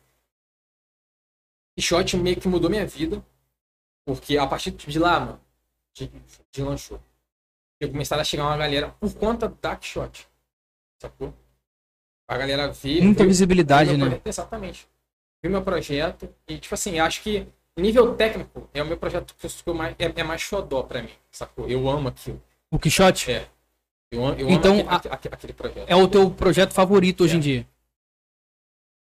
Quixote 1.77 2.17
meio 2.17 2.41
que 2.41 2.49
mudou 2.49 2.71
minha 2.71 2.87
vida, 2.87 3.23
porque 4.07 4.39
a 4.39 4.47
partir 4.47 4.71
de 4.73 4.99
lá, 4.99 5.21
mano, 5.21 5.41
de, 5.95 6.07
de 6.51 6.63
lanchou. 6.63 7.01
Eu 7.81 7.91
começaram 7.91 8.23
a 8.23 8.25
chegar 8.25 8.45
uma 8.45 8.57
galera 8.57 8.91
por 9.01 9.15
conta 9.15 9.49
da 9.49 9.77
Quixote. 9.77 10.27
Sacou? 11.01 11.35
A 12.29 12.37
galera 12.39 12.69
vê. 12.73 13.01
Muita 13.01 13.25
visibilidade, 13.27 13.93
né? 13.97 14.05
projeto- 14.07 14.27
Exatamente. 14.27 14.89
Vi 15.43 15.49
meu 15.49 15.63
projeto 15.63 16.29
e, 16.49 16.57
tipo 16.59 16.75
assim, 16.75 16.99
acho 17.01 17.23
que 17.23 17.47
nível 17.77 18.15
técnico 18.15 18.69
é 18.73 18.83
o 18.83 18.87
meu 18.87 18.97
projeto 18.97 19.35
que 19.37 19.47
eu- 19.67 19.75
mais, 19.75 19.95
é, 19.99 20.13
é 20.15 20.23
mais 20.23 20.41
xodó 20.41 20.83
pra 20.83 21.03
mim, 21.03 21.11
sacou? 21.31 21.69
Eu 21.69 21.89
amo 21.89 22.09
aquilo. 22.09 22.41
O 22.71 22.79
Quixote 22.79 23.33
É. 23.33 23.47
Eu 24.11 24.23
eu 24.39 24.51
Então, 24.51 24.81
amo 24.81 24.91
aque- 24.91 25.09
a- 25.09 25.15
aque- 25.15 25.29
aquele 25.33 25.53
projeto. 25.55 25.89
é 25.89 25.97
o 25.97 26.07
teu 26.07 26.31
projeto 26.31 26.73
favorito 26.75 27.25
hoje 27.25 27.35
É. 27.35 27.37
em 27.37 27.41
dia. 27.41 27.67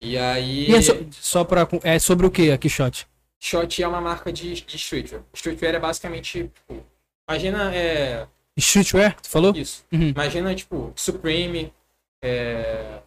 E 0.01 0.17
aí. 0.17 0.69
E 0.69 0.75
é, 0.75 0.81
so- 0.81 1.07
só 1.11 1.43
pra, 1.43 1.67
é 1.84 1.97
sobre 1.99 2.25
o 2.25 2.31
que 2.31 2.51
a 2.51 2.57
Quixote? 2.57 3.07
Shot 3.39 3.81
é 3.84 3.88
uma 3.88 4.01
marca 4.01 4.31
de, 4.34 4.61
de 4.61 4.75
streetwear. 4.75 5.21
Streetwear 5.34 5.75
é 5.75 5.79
basicamente, 5.79 6.51
tipo, 6.53 6.84
imagina 7.29 7.73
é, 7.75 8.27
Streetwear, 8.57 9.15
tu 9.21 9.29
falou? 9.29 9.55
isso. 9.55 9.85
Uhum. 9.91 10.09
Imagina, 10.09 10.53
tipo, 10.55 10.91
Supreme, 10.95 11.71
é, 12.23 12.99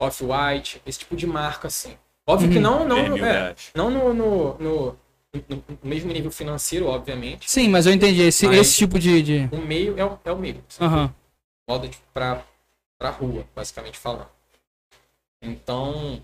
Off-White, 0.00 0.82
esse 0.86 0.98
tipo 1.00 1.16
de 1.16 1.26
marca, 1.26 1.68
assim. 1.68 1.96
Óbvio 2.26 2.50
que 2.50 2.56
Uhum. 2.56 2.62
não, 2.62 2.84
não, 2.88 3.16
é, 3.26 3.54
não 3.74 3.90
no, 3.90 4.14
no, 4.14 4.54
no, 4.58 4.98
no- 5.32 5.44
no 5.48 5.64
mesmo 5.82 6.12
nível 6.12 6.30
financeiro, 6.30 6.86
obviamente. 6.86 7.50
Sim, 7.50 7.68
mas 7.68 7.86
eu 7.86 7.92
entendi. 7.92 8.22
Esse, 8.22 8.46
esse 8.46 8.76
tipo 8.76 8.98
de. 8.98 9.22
de... 9.22 9.48
O 9.52 9.58
meio 9.58 9.98
é 9.98 10.04
o, 10.04 10.18
é 10.24 10.32
o 10.32 10.36
meio. 10.36 10.62
Aham. 10.80 11.12
Moda 11.68 11.88
tipo, 11.88 12.02
pra, 12.12 12.42
pra 12.98 13.10
rua, 13.10 13.46
basicamente 13.54 13.98
falando. 13.98 14.28
Então, 15.42 16.22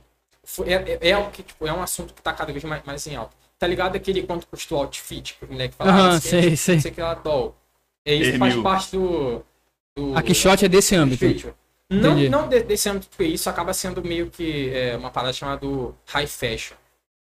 é, 0.66 0.72
é, 0.74 1.10
é 1.10 1.16
o 1.18 1.30
que, 1.30 1.42
tipo, 1.42 1.66
é 1.66 1.72
um 1.72 1.82
assunto 1.82 2.12
que 2.14 2.20
tá 2.22 2.32
cada 2.32 2.52
vez 2.52 2.64
mais, 2.64 2.82
mais 2.84 3.06
em 3.06 3.16
alta. 3.16 3.34
Tá 3.58 3.66
ligado 3.66 3.96
aquele 3.96 4.22
quanto 4.22 4.46
custou 4.46 4.78
o 4.78 4.82
outfit 4.82 5.34
que 5.38 5.44
o 5.44 5.48
moleque 5.52 5.74
falava? 5.74 5.98
Aham, 5.98 6.16
assim, 6.16 6.28
sei, 6.28 6.56
sei. 6.56 6.80
Sei 6.80 6.90
que 6.90 7.00
lá, 7.00 7.14
doll. 7.14 7.56
É 8.04 8.14
isso 8.14 8.38
faz 8.38 8.54
parte 8.56 8.92
do. 8.96 9.42
do 9.96 10.16
A 10.16 10.22
Quixote 10.22 10.66
é 10.66 10.68
desse 10.68 10.94
âmbito. 10.94 11.24
streetwear. 11.24 11.54
Não, 11.90 12.16
não 12.28 12.48
de- 12.48 12.62
desse 12.64 12.88
âmbito, 12.88 13.08
porque 13.08 13.24
isso 13.24 13.48
acaba 13.48 13.72
sendo 13.72 14.02
meio 14.02 14.28
que 14.30 14.70
é, 14.70 14.96
uma 14.96 15.10
parada 15.10 15.32
chamada 15.32 15.64
high 16.06 16.26
fashion. 16.26 16.74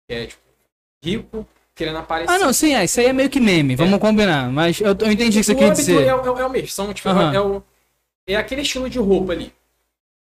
Que 0.10 0.16
é 0.16 0.26
tipo, 0.28 0.42
rico 1.04 1.48
querendo 1.76 1.98
aparecer. 2.00 2.34
Ah, 2.34 2.40
não, 2.40 2.52
sim, 2.52 2.74
é. 2.74 2.84
Isso 2.84 3.00
aí 3.00 3.06
é 3.08 3.14
meio 3.14 3.30
que 3.30 3.40
meme, 3.40 3.76
vamos 3.76 4.00
combinar. 4.00 4.50
Mas 4.52 4.82
eu, 4.82 4.88
eu 5.00 5.12
entendi 5.12 5.38
o 5.38 5.42
que 5.42 5.44
você 5.46 5.52
âmbito 5.54 5.74
dizer. 5.76 6.08
é, 6.08 6.16
o- 6.16 6.40
é 6.40 6.46
o 6.46 6.50
mesmo. 6.50 6.70
São, 6.70 6.92
tipo, 6.94 7.08
Aham. 7.08 7.34
é, 7.34 7.40
o, 7.40 7.64
é 8.28 8.36
aquele 8.36 8.62
estilo 8.64 8.90
de 8.90 8.98
roupa 8.98 9.34
ali. 9.34 9.54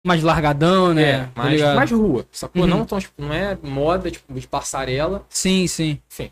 Mais 0.03 0.23
largadão, 0.23 0.93
né? 0.93 1.03
É, 1.11 1.25
Tá 1.25 1.31
mais, 1.35 1.51
ligado? 1.51 1.75
mais 1.75 1.91
rua, 1.91 2.25
sacou? 2.31 2.61
Uhum. 2.63 2.67
Não, 2.67 2.85
tão, 2.85 2.99
tipo, 2.99 3.21
não 3.21 3.33
é 3.33 3.55
moda, 3.61 4.09
tipo, 4.09 4.33
de 4.33 4.47
passarela, 4.47 5.25
Sim, 5.29 5.67
sim. 5.67 6.01
enfim. 6.09 6.31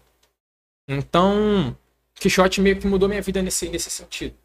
Então, 0.87 1.75
Quixote 2.15 2.59
meio 2.61 2.77
que 2.79 2.87
mudou 2.87 3.07
minha 3.07 3.21
vida 3.21 3.41
nesse, 3.41 3.69
nesse 3.69 3.89
sentido. 3.89 4.35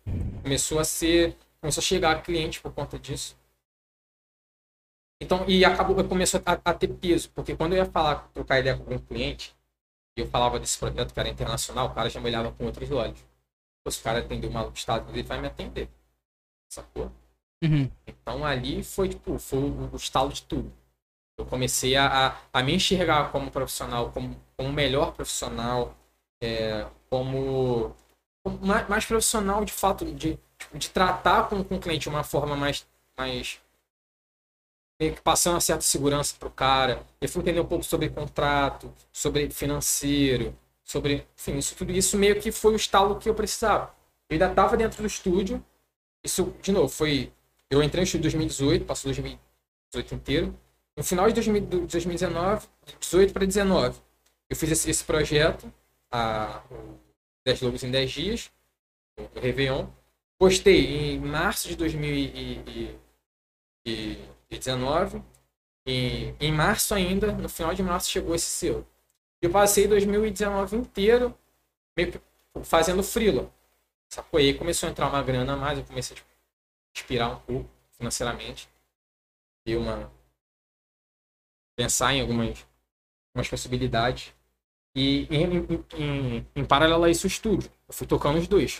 Começou 0.43 0.79
a 0.79 0.85
ser, 0.85 1.37
começou 1.61 1.81
a 1.81 1.85
chegar 1.85 2.23
cliente 2.23 2.61
por 2.61 2.73
conta 2.73 2.99
disso. 2.99 3.37
Então, 5.21 5.45
e 5.49 5.65
acabou, 5.65 6.03
começou 6.05 6.41
a, 6.45 6.53
a 6.65 6.75
ter 6.75 6.89
peso, 6.89 7.31
porque 7.31 7.57
quando 7.57 7.73
eu 7.73 7.79
ia 7.79 7.91
falar, 7.91 8.29
trocar 8.35 8.61
ideia 8.61 8.77
com 8.77 8.83
algum 8.83 8.99
cliente, 8.99 9.55
e 10.17 10.21
eu 10.21 10.27
falava 10.29 10.59
desse 10.61 10.79
projeto 10.79 11.13
que 11.13 11.21
era 11.21 11.29
internacional, 11.29 11.89
o 11.89 11.95
cara 11.95 12.09
já 12.09 12.21
me 12.21 12.29
olhava 12.29 12.53
com 12.53 12.65
outros 12.65 12.91
olhos. 12.91 13.25
Pô, 13.83 13.91
se 13.91 14.01
o 14.01 14.03
cara 14.03 14.21
atender 14.21 14.47
o 14.47 14.51
maluco 14.51 14.73
do 14.73 14.77
estado, 14.77 15.11
ele 15.11 15.23
vai 15.23 15.41
me 15.41 15.47
atender. 15.47 15.89
Sacou? 16.69 17.11
Uhum. 17.63 17.91
Então 18.07 18.45
ali 18.45 18.83
foi 18.83 19.09
tipo, 19.09 19.39
foi 19.39 19.59
o, 19.59 19.91
o 19.93 19.97
estalo 19.97 20.33
de 20.33 20.43
tudo. 20.43 20.73
Eu 21.37 21.45
comecei 21.47 21.97
a, 21.97 22.29
a, 22.29 22.37
a 22.53 22.63
me 22.63 22.75
enxergar 22.75 23.33
como 23.33 23.51
profissional, 23.51 24.13
como, 24.13 24.41
como 24.57 24.73
melhor 24.73 25.13
profissional, 25.13 25.97
é, 26.41 26.87
como, 27.11 27.95
como 28.45 28.65
mais, 28.65 28.89
mais 28.89 29.05
profissional 29.05 29.65
de 29.65 29.73
fato, 29.73 30.05
de, 30.05 30.39
tipo, 30.59 30.79
de 30.79 30.91
tratar 30.91 31.49
com, 31.49 31.65
com 31.65 31.77
o 31.77 31.81
cliente 31.81 32.03
de 32.03 32.09
uma 32.09 32.23
forma 32.23 32.57
mais, 32.57 32.87
mais 33.19 33.61
meio 35.01 35.15
que 35.15 35.21
passando 35.21 35.55
uma 35.55 35.61
certa 35.61 35.83
segurança 35.83 36.35
pro 36.39 36.51
cara. 36.51 37.05
Eu 37.21 37.29
fui 37.29 37.43
entender 37.43 37.61
um 37.61 37.67
pouco 37.67 37.85
sobre 37.85 38.09
contrato, 38.09 38.93
sobre 39.13 39.51
financeiro, 39.51 40.57
sobre, 40.83 41.27
enfim, 41.37 41.59
isso 41.59 41.75
tudo 41.75 41.93
isso 41.93 42.17
meio 42.17 42.41
que 42.41 42.53
foi 42.53 42.73
o 42.73 42.77
estalo 42.77 43.19
que 43.19 43.29
eu 43.29 43.35
precisava. 43.35 43.95
Eu 44.29 44.35
ainda 44.35 44.51
estava 44.51 44.77
dentro 44.77 45.03
do 45.03 45.07
estúdio. 45.07 45.65
Isso, 46.23 46.55
de 46.63 46.73
novo, 46.73 46.89
foi 46.89 47.33
eu 47.71 47.83
entrei 47.83 48.03
no 48.03 48.05
estúdio 48.05 48.29
em 48.29 48.33
2018, 48.33 48.85
passou 48.85 49.09
2018 49.09 50.15
inteiro. 50.15 50.59
No 50.97 51.03
final 51.03 51.27
de 51.27 51.35
2000 51.35 51.61
de 51.61 51.87
2019, 51.87 52.67
de 52.87 52.97
18 53.01 53.33
para 53.33 53.47
19, 53.47 53.99
eu 54.49 54.57
fiz 54.57 54.71
esse, 54.71 54.91
esse 54.91 55.05
projeto, 55.05 55.73
a, 56.11 56.63
o 56.71 56.99
10 57.45 57.63
Lobos 57.63 57.83
em 57.83 57.91
10 57.91 58.11
Dias, 58.11 58.51
o 59.19 59.41
Réveillon. 59.41 59.87
Postei 60.39 61.15
em 61.15 61.19
março 61.19 61.69
de 61.69 61.77
2019. 61.77 62.99
E 63.87 64.19
em 66.41 66.53
março 66.53 66.95
ainda, 66.95 67.33
no 67.33 67.49
final 67.49 67.75
de 67.75 67.83
março, 67.83 68.11
chegou 68.11 68.35
esse 68.35 68.47
selo. 68.47 68.87
Eu 69.43 69.51
passei 69.51 69.87
2019 69.87 70.77
inteiro 70.77 71.37
fazendo 72.65 73.03
freela. 73.03 73.53
Sacou? 74.09 74.41
E 74.41 74.55
começou 74.55 74.89
a 74.89 74.93
entrar 74.93 75.09
uma 75.09 75.23
grana 75.23 75.55
a 75.55 75.57
mais, 75.57 75.79
eu 75.79 75.85
comecei 75.85 76.15
a 76.15 76.17
tipo, 76.17 76.31
inspirar 76.95 77.29
um 77.31 77.41
pouco 77.41 77.71
financeiramente. 77.99 78.69
E 79.67 79.77
uma. 79.77 80.11
pensar 81.77 82.15
em 82.15 82.21
algumas, 82.21 82.67
algumas 83.31 83.49
possibilidades. 83.49 84.35
E 84.95 85.27
em, 85.31 85.57
em, 85.57 85.85
em, 85.99 86.47
em 86.55 86.65
paralelo 86.65 87.05
a 87.05 87.11
isso, 87.11 87.27
o 87.27 87.29
estúdio. 87.29 87.71
Eu 87.89 87.95
fui 87.95 88.07
tocando 88.07 88.39
os 88.39 88.47
dois. 88.47 88.79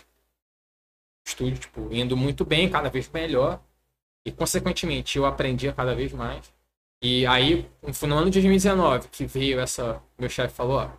O 1.25 1.27
estúdio, 1.27 1.59
tipo, 1.59 1.93
indo 1.93 2.15
muito 2.15 2.45
bem, 2.45 2.69
cada 2.69 2.89
vez 2.89 3.09
melhor. 3.09 3.61
E, 4.25 4.31
consequentemente, 4.31 5.17
eu 5.17 5.25
aprendia 5.25 5.71
cada 5.71 5.93
vez 5.95 6.11
mais. 6.11 6.51
E 7.01 7.25
aí, 7.27 7.69
foi 7.93 8.09
no 8.09 8.17
ano 8.17 8.25
de 8.25 8.39
2019 8.39 9.09
que 9.09 9.25
veio 9.25 9.59
essa. 9.59 10.01
Meu 10.17 10.29
chefe 10.29 10.53
falou: 10.53 10.77
ó, 10.79 10.89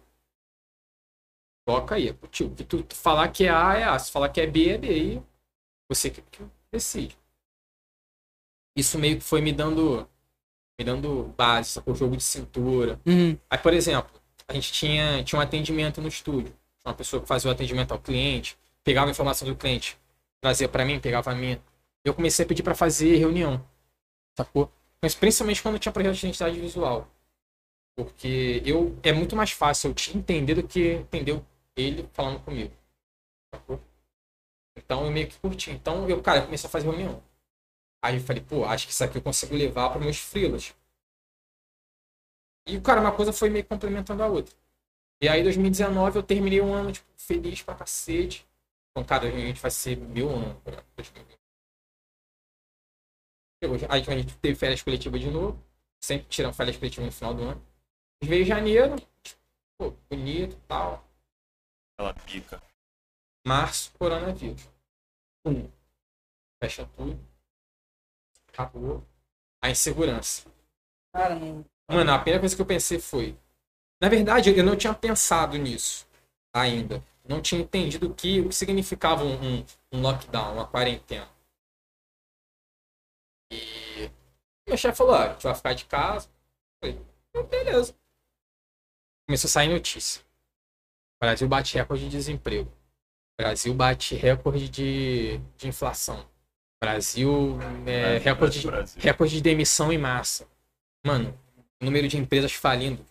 toca 1.67 1.97
aí. 1.97 2.13
Tio, 2.31 2.51
que 2.51 2.65
tu, 2.65 2.83
tu, 2.83 2.95
falar 2.95 3.29
que 3.29 3.45
é 3.45 3.51
A 3.51 3.75
é 3.75 3.85
A, 3.85 3.99
se 3.99 4.13
falar 4.13 4.29
que 4.29 4.41
é 4.41 4.47
B 4.47 4.71
é 4.71 4.79
B. 4.79 4.89
Aí 4.89 5.23
você 5.89 6.11
que, 6.11 6.23
que 6.23 6.45
decide. 6.71 7.17
Isso 8.77 8.99
meio 8.99 9.19
que 9.19 9.25
foi 9.25 9.41
me 9.41 9.53
dando. 9.53 10.09
Me 10.79 10.85
dando 10.85 11.35
base, 11.39 11.81
o 11.87 11.95
jogo 11.95 12.17
de 12.19 12.23
cintura. 12.23 13.01
Uhum. 13.07 13.39
Aí, 13.49 13.59
por 13.59 13.73
exemplo, 13.73 14.13
a 14.47 14.53
gente 14.53 14.71
tinha, 14.71 15.25
tinha 15.25 15.39
um 15.39 15.43
atendimento 15.43 16.03
no 16.03 16.09
estúdio. 16.09 16.55
Uma 16.85 16.93
pessoa 16.93 17.23
que 17.23 17.27
fazia 17.27 17.51
o 17.51 17.53
atendimento 17.53 17.93
ao 17.93 17.99
cliente, 17.99 18.59
pegava 18.85 19.09
a 19.09 19.11
informação 19.11 19.49
do 19.49 19.57
cliente, 19.57 19.99
trazia 20.41 20.69
para 20.69 20.85
mim, 20.85 21.01
pegava 21.01 21.33
a 21.33 21.35
minha. 21.35 21.61
Eu 22.07 22.15
comecei 22.15 22.45
a 22.45 22.49
pedir 22.49 22.63
para 22.63 22.77
fazer 22.77 23.17
reunião. 23.17 23.67
Sacou? 24.39 24.71
Mas 25.03 25.13
principalmente 25.13 25.61
quando 25.61 25.77
tinha 25.77 25.93
projeto 25.93 26.15
de 26.15 26.21
identidade 26.21 26.61
visual. 26.61 27.09
Porque 27.97 28.63
eu 28.65 28.97
é 29.03 29.13
muito 29.13 29.35
mais 29.35 29.51
fácil 29.51 29.91
eu 29.91 29.95
te 29.95 30.17
entender 30.17 30.55
do 30.55 30.69
que 30.69 30.93
entender 30.93 31.43
ele 31.75 32.09
falando 32.13 32.41
comigo. 32.45 32.73
Sacou? 33.53 33.81
Então 34.77 35.05
eu 35.05 35.11
meio 35.11 35.27
que 35.27 35.37
curti. 35.41 35.73
Então 35.73 36.09
eu, 36.09 36.23
cara, 36.23 36.43
comecei 36.43 36.69
a 36.69 36.71
fazer 36.71 36.87
reunião. 36.87 37.21
Aí 38.01 38.17
eu 38.17 38.21
falei, 38.23 38.43
pô, 38.43 38.65
acho 38.65 38.87
que 38.87 38.93
isso 38.93 39.03
aqui 39.03 39.19
eu 39.19 39.23
consigo 39.23 39.57
levar 39.57 39.91
para 39.91 40.01
meus 40.01 40.19
freelas. 40.19 40.75
E, 42.69 42.81
cara, 42.81 43.01
uma 43.01 43.13
coisa 43.13 43.33
foi 43.33 43.51
meio 43.51 43.65
complementando 43.65 44.23
a 44.23 44.29
outra. 44.29 44.55
E 45.21 45.29
aí, 45.29 45.43
2019, 45.43 46.19
eu 46.19 46.23
terminei 46.23 46.61
um 46.61 46.73
ano, 46.75 46.93
tipo, 46.93 47.07
feliz 47.17 47.63
pra 47.63 47.75
cacete. 47.75 48.47
Então, 48.91 49.05
cara, 49.05 49.27
a 49.27 49.31
gente 49.31 49.61
vai 49.61 49.71
ser 49.71 49.97
meu 49.97 50.31
ano. 50.31 50.61
Né? 50.67 50.77
Aí 53.89 54.01
a 54.07 54.19
gente 54.19 54.37
teve 54.39 54.55
férias 54.55 54.83
coletivas 54.83 55.21
de 55.21 55.31
novo. 55.31 55.63
Sempre 56.01 56.27
tiram 56.29 56.53
férias 56.53 56.77
coletivas 56.77 57.07
no 57.07 57.13
final 57.13 57.35
do 57.35 57.43
ano. 57.43 57.67
Veio 58.23 58.45
janeiro, 58.45 58.97
pô, 59.79 59.93
bonito 60.11 60.57
e 60.57 60.61
tal. 60.69 61.05
Ela 61.99 62.15
pica. 62.15 62.63
Março, 63.47 63.93
coronavírus. 63.99 64.69
Um. 65.45 65.71
Fecha 66.63 66.89
tudo. 66.97 67.19
Acabou. 68.49 69.05
A 69.63 69.71
insegurança. 69.71 70.49
Cara, 71.15 71.35
não. 71.35 71.65
Mano, 71.89 72.13
a 72.13 72.19
primeira 72.19 72.41
coisa 72.41 72.55
que 72.55 72.63
eu 72.63 72.67
pensei 72.67 72.99
foi. 72.99 73.37
Na 74.01 74.09
verdade, 74.09 74.51
eu 74.55 74.65
não 74.65 74.77
tinha 74.77 74.93
pensado 74.93 75.57
nisso 75.57 76.07
ainda. 76.53 77.03
Não 77.25 77.41
tinha 77.41 77.61
entendido 77.61 78.09
o 78.09 78.15
que, 78.15 78.41
o 78.41 78.49
que 78.49 78.55
significava 78.55 79.25
um, 79.25 79.65
um 79.93 80.01
lockdown, 80.01 80.55
uma 80.55 80.67
quarentena. 80.67 81.29
E 83.51 84.11
meu 84.67 84.77
chefe 84.77 84.99
falou: 84.99 85.15
ah, 85.15 85.25
a 85.25 85.33
gente 85.33 85.43
vai 85.43 85.55
ficar 85.55 85.73
de 85.75 85.85
casa. 85.85 86.29
Eu 86.83 86.91
falei, 86.91 87.07
ah, 87.35 87.43
beleza. 87.43 87.95
Começou 89.27 89.49
a 89.49 89.51
sair 89.51 89.69
notícia. 89.69 90.23
O 91.17 91.25
Brasil 91.25 91.49
bate 91.49 91.75
recorde 91.77 92.05
de 92.05 92.11
desemprego. 92.11 92.71
O 92.71 93.43
Brasil 93.43 93.75
bate 93.75 94.15
recorde 94.15 94.69
de, 94.69 95.39
de 95.57 95.69
inflação. 95.69 96.27
Brasil, 96.81 97.59
é, 97.87 98.19
recorde, 98.19 98.61
de, 98.61 98.67
Brasil. 98.67 99.03
recorde 99.03 99.35
de 99.35 99.41
demissão 99.41 99.93
em 99.93 99.99
massa. 99.99 100.47
Mano, 101.05 101.39
número 101.81 102.07
de 102.07 102.19
empresas 102.19 102.53
falindo. 102.53 103.05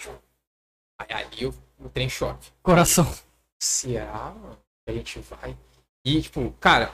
Aí 1.00 1.08
ali 1.12 1.44
eu 1.44 1.54
entrei 1.80 2.06
em 2.06 2.10
choque. 2.10 2.52
Coração. 2.62 3.12
Será, 3.60 4.32
mano? 4.32 4.58
que 4.86 4.92
A 4.92 4.94
gente 4.94 5.20
vai. 5.20 5.58
E, 6.06 6.22
tipo, 6.22 6.52
cara, 6.60 6.94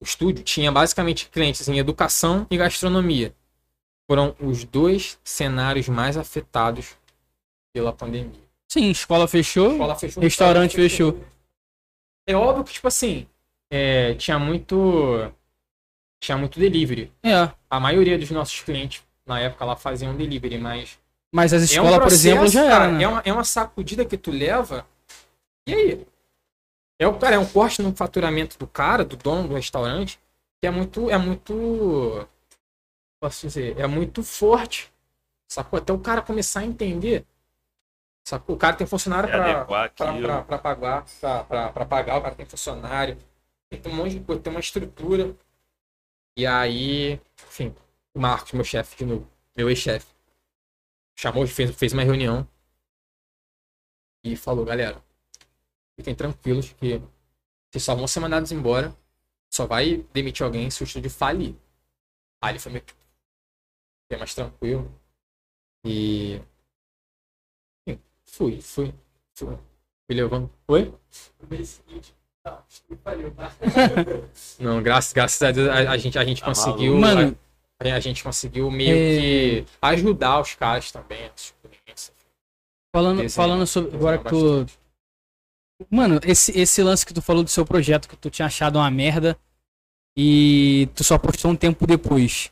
o 0.00 0.04
estúdio 0.04 0.44
tinha 0.44 0.70
basicamente 0.70 1.28
clientes 1.28 1.68
em 1.68 1.78
educação 1.78 2.46
e 2.50 2.56
gastronomia. 2.56 3.34
Foram 4.08 4.36
os 4.40 4.64
dois 4.64 5.18
cenários 5.24 5.88
mais 5.88 6.16
afetados 6.16 6.96
pela 7.72 7.92
pandemia. 7.92 8.46
Sim, 8.68 8.90
escola 8.90 9.26
fechou. 9.26 9.72
Escola 9.72 9.96
fechou, 9.96 10.22
Restaurante 10.22 10.76
fechou. 10.76 11.20
É 12.26 12.34
óbvio 12.34 12.64
que, 12.64 12.72
tipo 12.72 12.88
assim, 12.88 13.26
é, 13.70 14.14
tinha 14.14 14.38
muito. 14.38 15.32
Tinha 16.20 16.36
muito 16.36 16.58
delivery. 16.58 17.12
É. 17.22 17.50
A 17.68 17.78
maioria 17.78 18.18
dos 18.18 18.30
nossos 18.30 18.60
clientes 18.60 19.02
na 19.24 19.40
época 19.40 19.64
lá 19.64 19.76
faziam 19.76 20.16
delivery, 20.16 20.58
mas 20.58 20.98
Mas 21.32 21.52
as 21.52 21.62
é 21.62 21.80
um 21.80 21.84
escolas, 21.84 21.92
por 21.98 22.00
processo, 22.00 22.26
exemplo, 22.26 22.48
já 22.48 22.64
era, 22.64 22.88
né? 22.92 23.02
é, 23.02 23.08
uma, 23.08 23.22
é 23.24 23.32
uma 23.32 23.44
sacudida 23.44 24.04
que 24.04 24.16
tu 24.16 24.30
leva. 24.30 24.86
E 25.66 25.74
aí? 25.74 26.06
É 26.98 27.06
o 27.06 27.18
cara, 27.18 27.36
é 27.36 27.38
um 27.38 27.46
corte 27.46 27.82
no 27.82 27.94
faturamento 27.94 28.58
do 28.58 28.66
cara, 28.66 29.04
do 29.04 29.16
dono 29.16 29.48
do 29.48 29.54
restaurante, 29.54 30.18
que 30.60 30.66
é 30.66 30.70
muito, 30.70 31.10
é 31.10 31.18
muito, 31.18 32.26
posso 33.20 33.46
dizer, 33.46 33.78
é 33.78 33.86
muito 33.86 34.22
forte. 34.22 34.92
Sacou? 35.48 35.78
Até 35.78 35.92
o 35.92 35.98
cara 35.98 36.22
começar 36.22 36.60
a 36.60 36.64
entender. 36.64 37.24
Sacou? 38.24 38.56
O 38.56 38.58
cara 38.58 38.76
tem 38.76 38.86
funcionário 38.86 39.28
É 39.28 39.32
para 39.32 39.84
aquilo. 39.84 40.26
para 40.44 40.58
pagar, 40.58 41.04
pagar, 41.88 42.18
o 42.18 42.22
cara 42.22 42.34
tem 42.34 42.46
funcionário, 42.46 43.16
tem 43.70 43.92
um 43.92 43.96
monte 43.96 44.18
de 44.18 44.20
coisa, 44.24 44.42
tem 44.42 44.50
uma 44.52 44.60
estrutura. 44.60 45.36
E 46.36 46.46
aí, 46.46 47.20
enfim, 47.46 47.74
o 48.14 48.20
Marcos, 48.20 48.52
meu 48.52 48.64
chefe 48.64 48.96
de 48.96 49.04
novo, 49.04 49.30
meu 49.56 49.68
ex-chefe, 49.70 50.06
chamou, 51.14 51.46
fez, 51.46 51.70
fez 51.74 51.92
uma 51.92 52.02
reunião 52.02 52.46
e 54.24 54.36
falou, 54.36 54.64
galera, 54.64 55.02
fiquem 55.96 56.14
tranquilos 56.14 56.72
que 56.72 57.00
vocês 57.70 57.82
só 57.82 57.94
vão 57.94 58.06
ser 58.06 58.20
mandados 58.20 58.52
embora, 58.52 58.94
só 59.50 59.66
vai 59.66 60.04
demitir 60.12 60.44
alguém 60.44 60.70
se 60.70 60.82
o 60.82 60.84
estúdio 60.84 61.10
falir. 61.10 61.54
Aí 62.42 62.52
ele 62.52 62.58
foi 62.58 62.72
meio 62.72 62.84
que 62.84 62.92
fiquei 64.04 64.18
mais 64.18 64.34
tranquilo. 64.34 64.92
E 65.84 66.40
enfim, 67.86 68.00
fui, 68.24 68.60
fui, 68.60 68.94
fui, 69.34 69.48
fui 69.48 70.16
levando. 70.16 70.50
Oi? 70.68 70.92
No 71.40 71.48
mês 71.48 71.68
seguinte? 71.68 72.14
Não, 74.60 74.82
graças, 74.82 75.12
graças 75.12 75.42
a 75.42 75.50
Deus 75.50 75.68
a, 75.68 75.90
a 75.90 75.96
gente, 75.98 76.18
a 76.18 76.24
gente 76.24 76.40
Tá 76.40 76.46
conseguiu. 76.46 76.96
Mano, 76.96 77.36
a, 77.80 77.84
a 77.84 78.00
gente 78.00 78.22
conseguiu 78.22 78.70
meio 78.70 78.90
É. 78.96 79.20
que 79.20 79.66
ajudar 79.82 80.40
os 80.40 80.54
caras 80.54 80.92
também, 80.92 81.30
falando, 82.94 83.28
falando 83.30 83.66
sobre. 83.66 83.96
Agora 83.96 84.18
que 84.18 84.28
tu. 84.28 84.66
Mano, 85.90 86.20
esse, 86.24 86.58
esse 86.58 86.82
lance 86.82 87.04
que 87.04 87.12
tu 87.14 87.20
falou 87.20 87.42
do 87.44 87.50
seu 87.50 87.64
projeto 87.64 88.08
que 88.08 88.16
tu 88.16 88.30
tinha 88.30 88.46
achado 88.46 88.76
uma 88.76 88.90
merda 88.90 89.38
e 90.16 90.88
tu 90.94 91.04
só 91.04 91.18
postou 91.18 91.50
um 91.50 91.56
tempo 91.56 91.86
depois. 91.86 92.50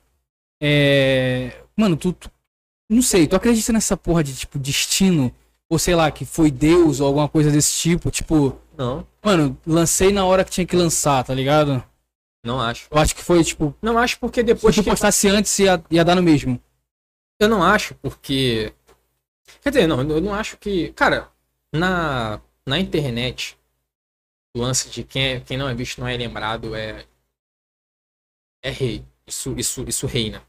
É. 0.62 1.62
Mano, 1.76 1.96
tu, 1.96 2.12
tu- 2.12 2.30
Não 2.88 3.02
sei, 3.02 3.26
tu 3.26 3.34
acredita 3.36 3.72
nessa 3.72 3.96
porra 3.96 4.22
de 4.22 4.34
tipo 4.36 4.58
destino? 4.58 5.32
Ou 5.68 5.78
sei 5.78 5.94
lá, 5.94 6.10
que 6.10 6.24
foi 6.26 6.50
Deus 6.50 7.00
ou 7.00 7.06
alguma 7.06 7.28
coisa 7.28 7.50
desse 7.50 7.72
tipo? 7.78 8.10
Tipo, 8.10 8.58
Não, 8.76 9.06
mano, 9.24 9.56
lancei 9.66 10.12
na 10.12 10.24
hora 10.26 10.44
que 10.44 10.50
tinha 10.50 10.66
que 10.66 10.76
lançar, 10.76 11.24
tá 11.24 11.34
ligado? 11.34 11.82
não 12.44 12.60
acho. 12.60 12.86
Eu 12.90 12.98
acho 12.98 13.16
que 13.16 13.22
foi 13.24 13.42
tipo. 13.42 13.74
Não 13.80 13.96
acho 13.96 14.18
porque 14.20 14.40
Se 14.40 14.44
depois 14.44 14.74
tu 14.76 14.84
que 14.84 14.90
postasse 14.90 15.26
antes 15.28 15.58
ia, 15.58 15.82
ia 15.90 16.04
dar 16.04 16.14
no 16.14 16.22
mesmo. 16.22 16.60
Eu 17.40 17.48
não 17.48 17.62
acho, 17.62 17.94
porque. 17.96 18.72
Quer 19.62 19.70
dizer, 19.70 19.86
não, 19.86 20.02
eu 20.02 20.20
não 20.20 20.34
acho 20.34 20.58
que. 20.58 20.92
Cara, 20.92 21.28
na, 21.74 22.38
na 22.66 22.78
internet, 22.78 23.58
o 24.56 24.60
lance 24.60 24.88
de 24.88 25.04
quem, 25.04 25.34
é- 25.34 25.40
quem 25.40 25.56
não 25.56 25.68
é 25.68 25.74
visto 25.74 26.00
não 26.00 26.08
é 26.08 26.16
lembrado 26.16 26.74
é. 26.74 27.06
É 28.62 28.70
rei. 28.70 29.04
Isso, 29.26 29.54
isso, 29.58 29.84
isso 29.88 30.06
reina. 30.06 30.42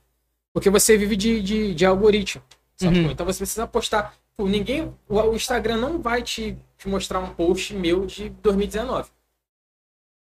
Porque 0.53 0.69
você 0.69 0.97
vive 0.97 1.15
de, 1.15 1.41
de, 1.41 1.73
de 1.73 1.85
algoritmo. 1.85 2.43
Uhum. 2.81 3.11
Então 3.11 3.25
você 3.25 3.39
precisa 3.39 3.67
postar. 3.67 4.15
Pô, 4.37 4.47
ninguém. 4.47 4.93
O, 5.07 5.19
o 5.19 5.35
Instagram 5.35 5.77
não 5.77 6.01
vai 6.01 6.21
te, 6.21 6.57
te 6.77 6.87
mostrar 6.87 7.19
um 7.19 7.33
post 7.33 7.73
meu 7.73 8.05
de 8.05 8.29
2019. 8.29 9.09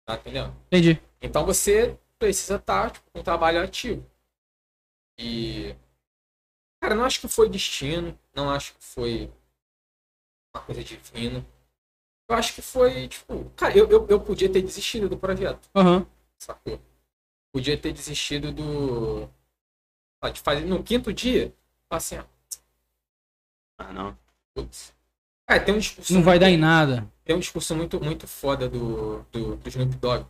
Tá 0.06 0.14
entendendo? 0.14 0.54
Entendi. 0.66 1.00
Então 1.20 1.44
você 1.44 1.98
precisa 2.18 2.56
estar 2.56 2.90
tipo, 2.90 3.10
com 3.10 3.20
um 3.20 3.22
trabalho 3.22 3.62
ativo. 3.62 4.04
E. 5.18 5.74
Cara, 6.80 6.94
não 6.94 7.04
acho 7.04 7.20
que 7.20 7.28
foi 7.28 7.48
destino. 7.48 8.18
Não 8.34 8.50
acho 8.50 8.74
que 8.74 8.84
foi 8.84 9.30
uma 10.54 10.62
coisa 10.62 10.82
divina. 10.84 11.44
Eu 12.28 12.36
acho 12.36 12.54
que 12.54 12.62
foi, 12.62 13.08
tipo. 13.08 13.50
Cara, 13.56 13.76
eu, 13.76 13.88
eu, 13.90 14.06
eu 14.08 14.20
podia 14.20 14.50
ter 14.50 14.62
desistido 14.62 15.08
do 15.08 15.16
projeto, 15.18 15.68
Aham. 15.74 16.06
sacou? 16.38 16.80
Podia 17.52 17.78
ter 17.78 17.92
desistido 17.92 18.52
do. 18.52 19.28
ó, 20.22 20.28
De 20.28 20.40
fazer 20.40 20.64
no 20.64 20.82
quinto 20.82 21.12
dia, 21.12 21.54
assim, 21.90 22.18
ó, 22.18 22.24
Ah, 23.78 23.92
não. 23.92 24.18
Putz. 24.54 24.94
É, 25.48 25.58
tem 25.58 25.74
um 25.74 25.78
discurso. 25.78 26.12
Não 26.14 26.22
vai 26.22 26.38
dar 26.38 26.48
em 26.50 26.56
nada. 26.56 27.10
Tem 27.24 27.36
um 27.36 27.40
discurso 27.40 27.74
muito, 27.76 28.00
muito 28.02 28.26
foda 28.26 28.68
do, 28.68 29.22
do, 29.24 29.56
do 29.56 29.68
Snoop 29.68 29.94
Dogg. 29.96 30.22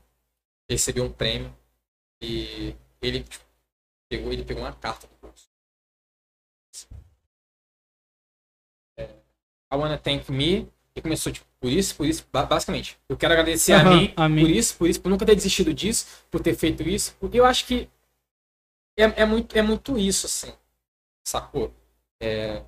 Ele 0.69 0.77
recebeu 0.77 1.05
um 1.05 1.13
prêmio 1.13 1.55
e 2.21 2.75
ele 3.01 3.23
tipo, 3.23 3.45
pegou, 4.09 4.33
ele 4.33 4.45
pegou 4.45 4.63
uma 4.63 4.73
carta 4.73 5.07
do 5.07 5.15
bolso. 5.21 5.49
É, 8.97 9.05
I 9.73 9.77
wanna 9.77 9.99
thank 9.99 10.31
me. 10.31 10.69
E 10.97 11.03
começou, 11.03 11.33
tipo, 11.33 11.47
por 11.65 11.73
isso, 11.73 11.95
por 11.97 12.07
isso, 12.07 12.27
ba- 12.31 12.45
basicamente. 12.45 12.99
Eu 13.09 13.17
quero 13.17 13.33
agradecer 13.33 13.73
a 13.73 13.79
Aham, 13.79 14.01
mim, 14.01 14.13
a 14.15 14.29
mim. 14.29 14.43
por 14.43 14.51
isso, 14.51 14.77
por 14.77 14.87
isso, 14.91 15.01
por 15.01 15.09
nunca 15.09 15.25
ter 15.25 15.35
desistido 15.35 15.73
disso, 15.73 16.07
por 16.31 16.41
ter 16.43 16.55
feito 16.55 16.83
isso. 16.83 17.17
Porque 17.19 17.41
eu 17.41 17.47
acho 17.47 17.65
que 17.67 17.89
é, 18.99 19.23
é, 19.23 19.25
muito, 19.25 19.57
é 19.57 19.63
muito 19.63 19.99
isso, 19.99 20.27
assim. 20.27 20.53
Sacou? 21.27 21.75
É, 22.21 22.63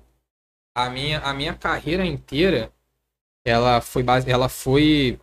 a, 0.75 0.89
minha, 0.89 1.19
a 1.21 1.33
minha 1.33 1.55
carreira 1.55 2.05
inteira, 2.05 2.73
ela 3.45 3.81
foi 3.81 4.03
base, 4.03 4.29
ela 4.29 4.49
foi 4.49 5.19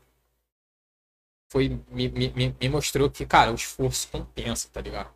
foi 1.50 1.68
me, 1.90 2.08
me, 2.08 2.28
me- 2.30 2.56
me 2.60 2.68
mostrou 2.68 3.10
que, 3.10 3.24
cara, 3.24 3.52
o 3.52 3.54
esforço 3.54 4.08
compensa, 4.08 4.68
tá 4.72 4.80
ligado? 4.80 5.10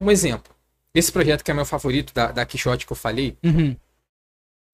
Um 0.00 0.10
exemplo. 0.10 0.54
Esse 0.94 1.12
projeto 1.12 1.44
que 1.44 1.50
é 1.50 1.54
meu 1.54 1.66
favorito 1.66 2.14
da, 2.14 2.32
da 2.32 2.46
Quixote 2.46 2.86
que 2.86 2.92
eu 2.92 2.96
falei, 2.96 3.38
Uhum. 3.44 3.76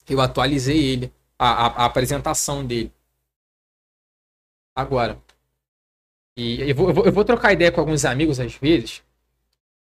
eu 0.09 0.21
atualizei 0.21 0.79
ele, 0.93 1.13
a, 1.39 1.49
a, 1.49 1.67
a 1.67 1.85
apresentação 1.87 2.67
dele. 2.67 2.93
Agora. 4.81 5.21
E 6.37 6.61
eu 6.71 6.75
vou, 6.75 6.89
eu, 6.89 6.95
vou, 6.95 7.05
eu 7.07 7.13
vou 7.13 7.25
trocar 7.25 7.53
ideia 7.53 7.71
com 7.73 7.81
alguns 7.81 8.05
amigos 8.05 8.41
às 8.41 8.55
vezes. 8.55 9.03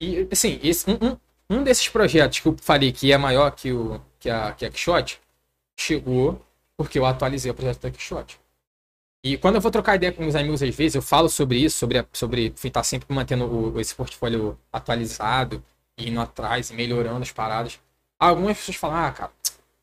E, 0.01 0.27
assim, 0.31 0.59
esse, 0.63 0.89
um, 0.89 0.97
um, 1.11 1.17
um 1.59 1.63
desses 1.63 1.87
projetos 1.89 2.39
que 2.39 2.47
eu 2.47 2.57
falei 2.61 2.91
que 2.91 3.11
é 3.11 3.17
maior 3.17 3.51
que, 3.51 3.71
o, 3.71 4.01
que, 4.19 4.29
a, 4.29 4.53
que 4.53 4.65
a 4.65 4.71
Quixote, 4.71 5.21
chegou 5.79 6.41
porque 6.77 6.99
eu 6.99 7.05
atualizei 7.05 7.51
o 7.51 7.55
projeto 7.55 7.81
da 7.81 7.91
Quixote. 7.91 8.39
E 9.23 9.37
quando 9.37 9.55
eu 9.55 9.61
vou 9.61 9.71
trocar 9.71 9.95
ideia 9.95 10.11
com 10.11 10.25
os 10.27 10.35
amigos 10.35 10.63
às 10.63 10.73
vezes, 10.75 10.95
eu 10.95 11.01
falo 11.01 11.29
sobre 11.29 11.57
isso, 11.59 11.77
sobre, 11.77 12.05
sobre 12.13 12.53
estar 12.63 12.83
sempre 12.83 13.13
mantendo 13.13 13.45
o- 13.45 13.79
esse 13.79 13.93
portfólio 13.95 14.57
atualizado, 14.73 15.63
indo 15.97 16.19
atrás 16.19 16.71
e 16.71 16.73
melhorando 16.73 17.21
as 17.21 17.31
paradas. 17.31 17.79
Algumas 18.19 18.57
pessoas 18.57 18.77
falam, 18.77 18.97
ah, 18.97 19.11
cara, 19.11 19.31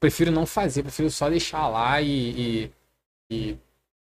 prefiro 0.00 0.30
não 0.32 0.46
fazer, 0.46 0.82
prefiro 0.82 1.10
só 1.10 1.28
deixar 1.30 1.68
lá 1.68 2.00
e. 2.02 2.70
e, 2.70 2.72
e, 3.30 3.58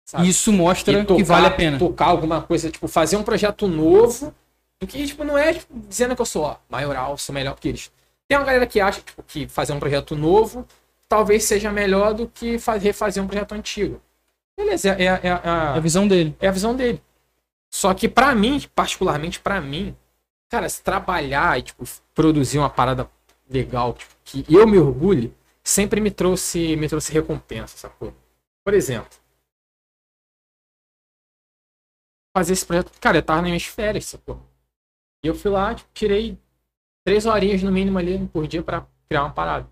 sabe? 0.06 0.26
Isso 0.28 0.50
mostra 0.52 1.04
tocar, 1.04 1.16
que 1.16 1.24
vale 1.24 1.46
a 1.46 1.50
pena. 1.50 1.78
Tocar 1.78 2.06
alguma 2.06 2.40
coisa, 2.40 2.70
tipo, 2.70 2.88
fazer 2.88 3.16
um 3.16 3.22
projeto 3.22 3.66
novo, 3.68 4.32
do 4.80 4.86
que, 4.86 5.06
tipo, 5.06 5.24
não 5.24 5.36
é 5.36 5.52
tipo, 5.54 5.74
dizendo 5.88 6.14
que 6.16 6.22
eu 6.22 6.26
sou 6.26 6.44
ó, 6.44 6.56
maioral, 6.70 7.18
sou 7.18 7.34
melhor 7.34 7.58
que 7.58 7.68
eles. 7.68 7.90
Tem 8.28 8.38
uma 8.38 8.44
galera 8.44 8.66
que 8.66 8.80
acha 8.80 9.00
tipo, 9.02 9.22
que 9.22 9.46
fazer 9.48 9.72
um 9.72 9.78
projeto 9.80 10.14
novo 10.16 10.66
talvez 11.08 11.44
seja 11.44 11.70
melhor 11.70 12.12
do 12.14 12.26
que 12.26 12.58
fa- 12.58 12.76
refazer 12.76 13.22
um 13.22 13.26
projeto 13.26 13.52
antigo. 13.52 14.00
Beleza, 14.58 14.90
é, 14.90 15.02
é, 15.04 15.06
é, 15.06 15.20
É 15.24 15.30
a, 15.30 15.74
a 15.74 15.80
visão 15.80 16.08
dele. 16.08 16.34
é 16.40 16.48
a 16.48 16.50
visão 16.50 16.74
dele. 16.74 17.00
Só 17.70 17.92
que 17.94 18.08
pra 18.08 18.34
mim, 18.34 18.62
particularmente 18.74 19.38
pra 19.40 19.60
mim, 19.60 19.94
cara, 20.48 20.68
se 20.68 20.82
trabalhar 20.82 21.58
e 21.58 21.62
tipo, 21.62 21.84
produzir 22.14 22.58
uma 22.58 22.70
parada 22.70 23.08
legal, 23.48 23.92
tipo, 23.94 24.14
que 24.24 24.44
eu 24.48 24.66
me 24.66 24.78
orgulhe, 24.78 25.32
sempre 25.62 26.00
me 26.00 26.10
trouxe, 26.10 26.74
me 26.76 26.88
trouxe 26.88 27.12
recompensa, 27.12 27.76
sacou? 27.76 28.12
Por 28.64 28.74
exemplo, 28.74 29.08
fazer 32.36 32.52
esse 32.52 32.66
projeto, 32.66 32.92
cara, 33.00 33.16
eu 33.16 33.22
tava 33.22 33.40
nas 33.40 33.48
minhas 33.48 33.64
férias, 33.64 34.04
sacou? 34.04 34.38
E 35.24 35.26
eu 35.26 35.34
fui 35.34 35.50
lá, 35.50 35.74
tipo, 35.74 35.88
tirei 35.94 36.38
três 37.02 37.24
horinhas 37.24 37.62
no 37.62 37.72
mínimo 37.72 37.96
ali 37.96 38.28
por 38.28 38.46
dia 38.46 38.62
pra 38.62 38.86
criar 39.08 39.22
uma 39.22 39.30
parada. 39.30 39.66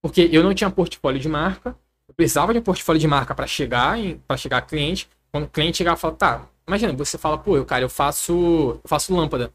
Porque 0.00 0.28
eu 0.30 0.44
não 0.44 0.54
tinha 0.54 0.70
portfólio 0.70 1.20
de 1.20 1.28
marca, 1.28 1.76
eu 2.06 2.14
precisava 2.14 2.52
de 2.52 2.60
um 2.60 2.62
portfólio 2.62 3.00
de 3.00 3.08
marca 3.08 3.34
pra 3.34 3.48
chegar 3.48 3.96
para 4.28 4.36
chegar 4.36 4.62
cliente. 4.62 5.10
Quando 5.32 5.46
o 5.46 5.48
cliente 5.48 5.78
chegar 5.78 5.96
falar, 5.96 6.14
tá, 6.14 6.48
imagina, 6.68 6.92
você 6.92 7.18
fala, 7.18 7.36
pô, 7.36 7.56
eu, 7.56 7.66
cara, 7.66 7.82
eu 7.82 7.88
faço, 7.88 8.32
eu 8.84 8.88
faço 8.88 9.12
lâmpada. 9.12 9.52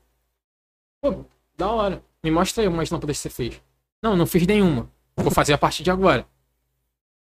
Pô, 1.01 1.23
da 1.55 1.69
hora. 1.69 2.03
Me 2.21 2.29
mostra 2.29 2.61
aí 2.61 2.67
umas 2.67 2.89
lâmpadas 2.89 3.15
que 3.15 3.21
você 3.21 3.29
fez. 3.29 3.61
Não, 4.03 4.17
não 4.17 4.27
fiz 4.27 4.45
nenhuma. 4.45 4.91
Vou 5.15 5.31
fazer 5.31 5.53
a 5.53 5.57
partir 5.57 5.83
de 5.83 5.91
agora. 5.91 6.27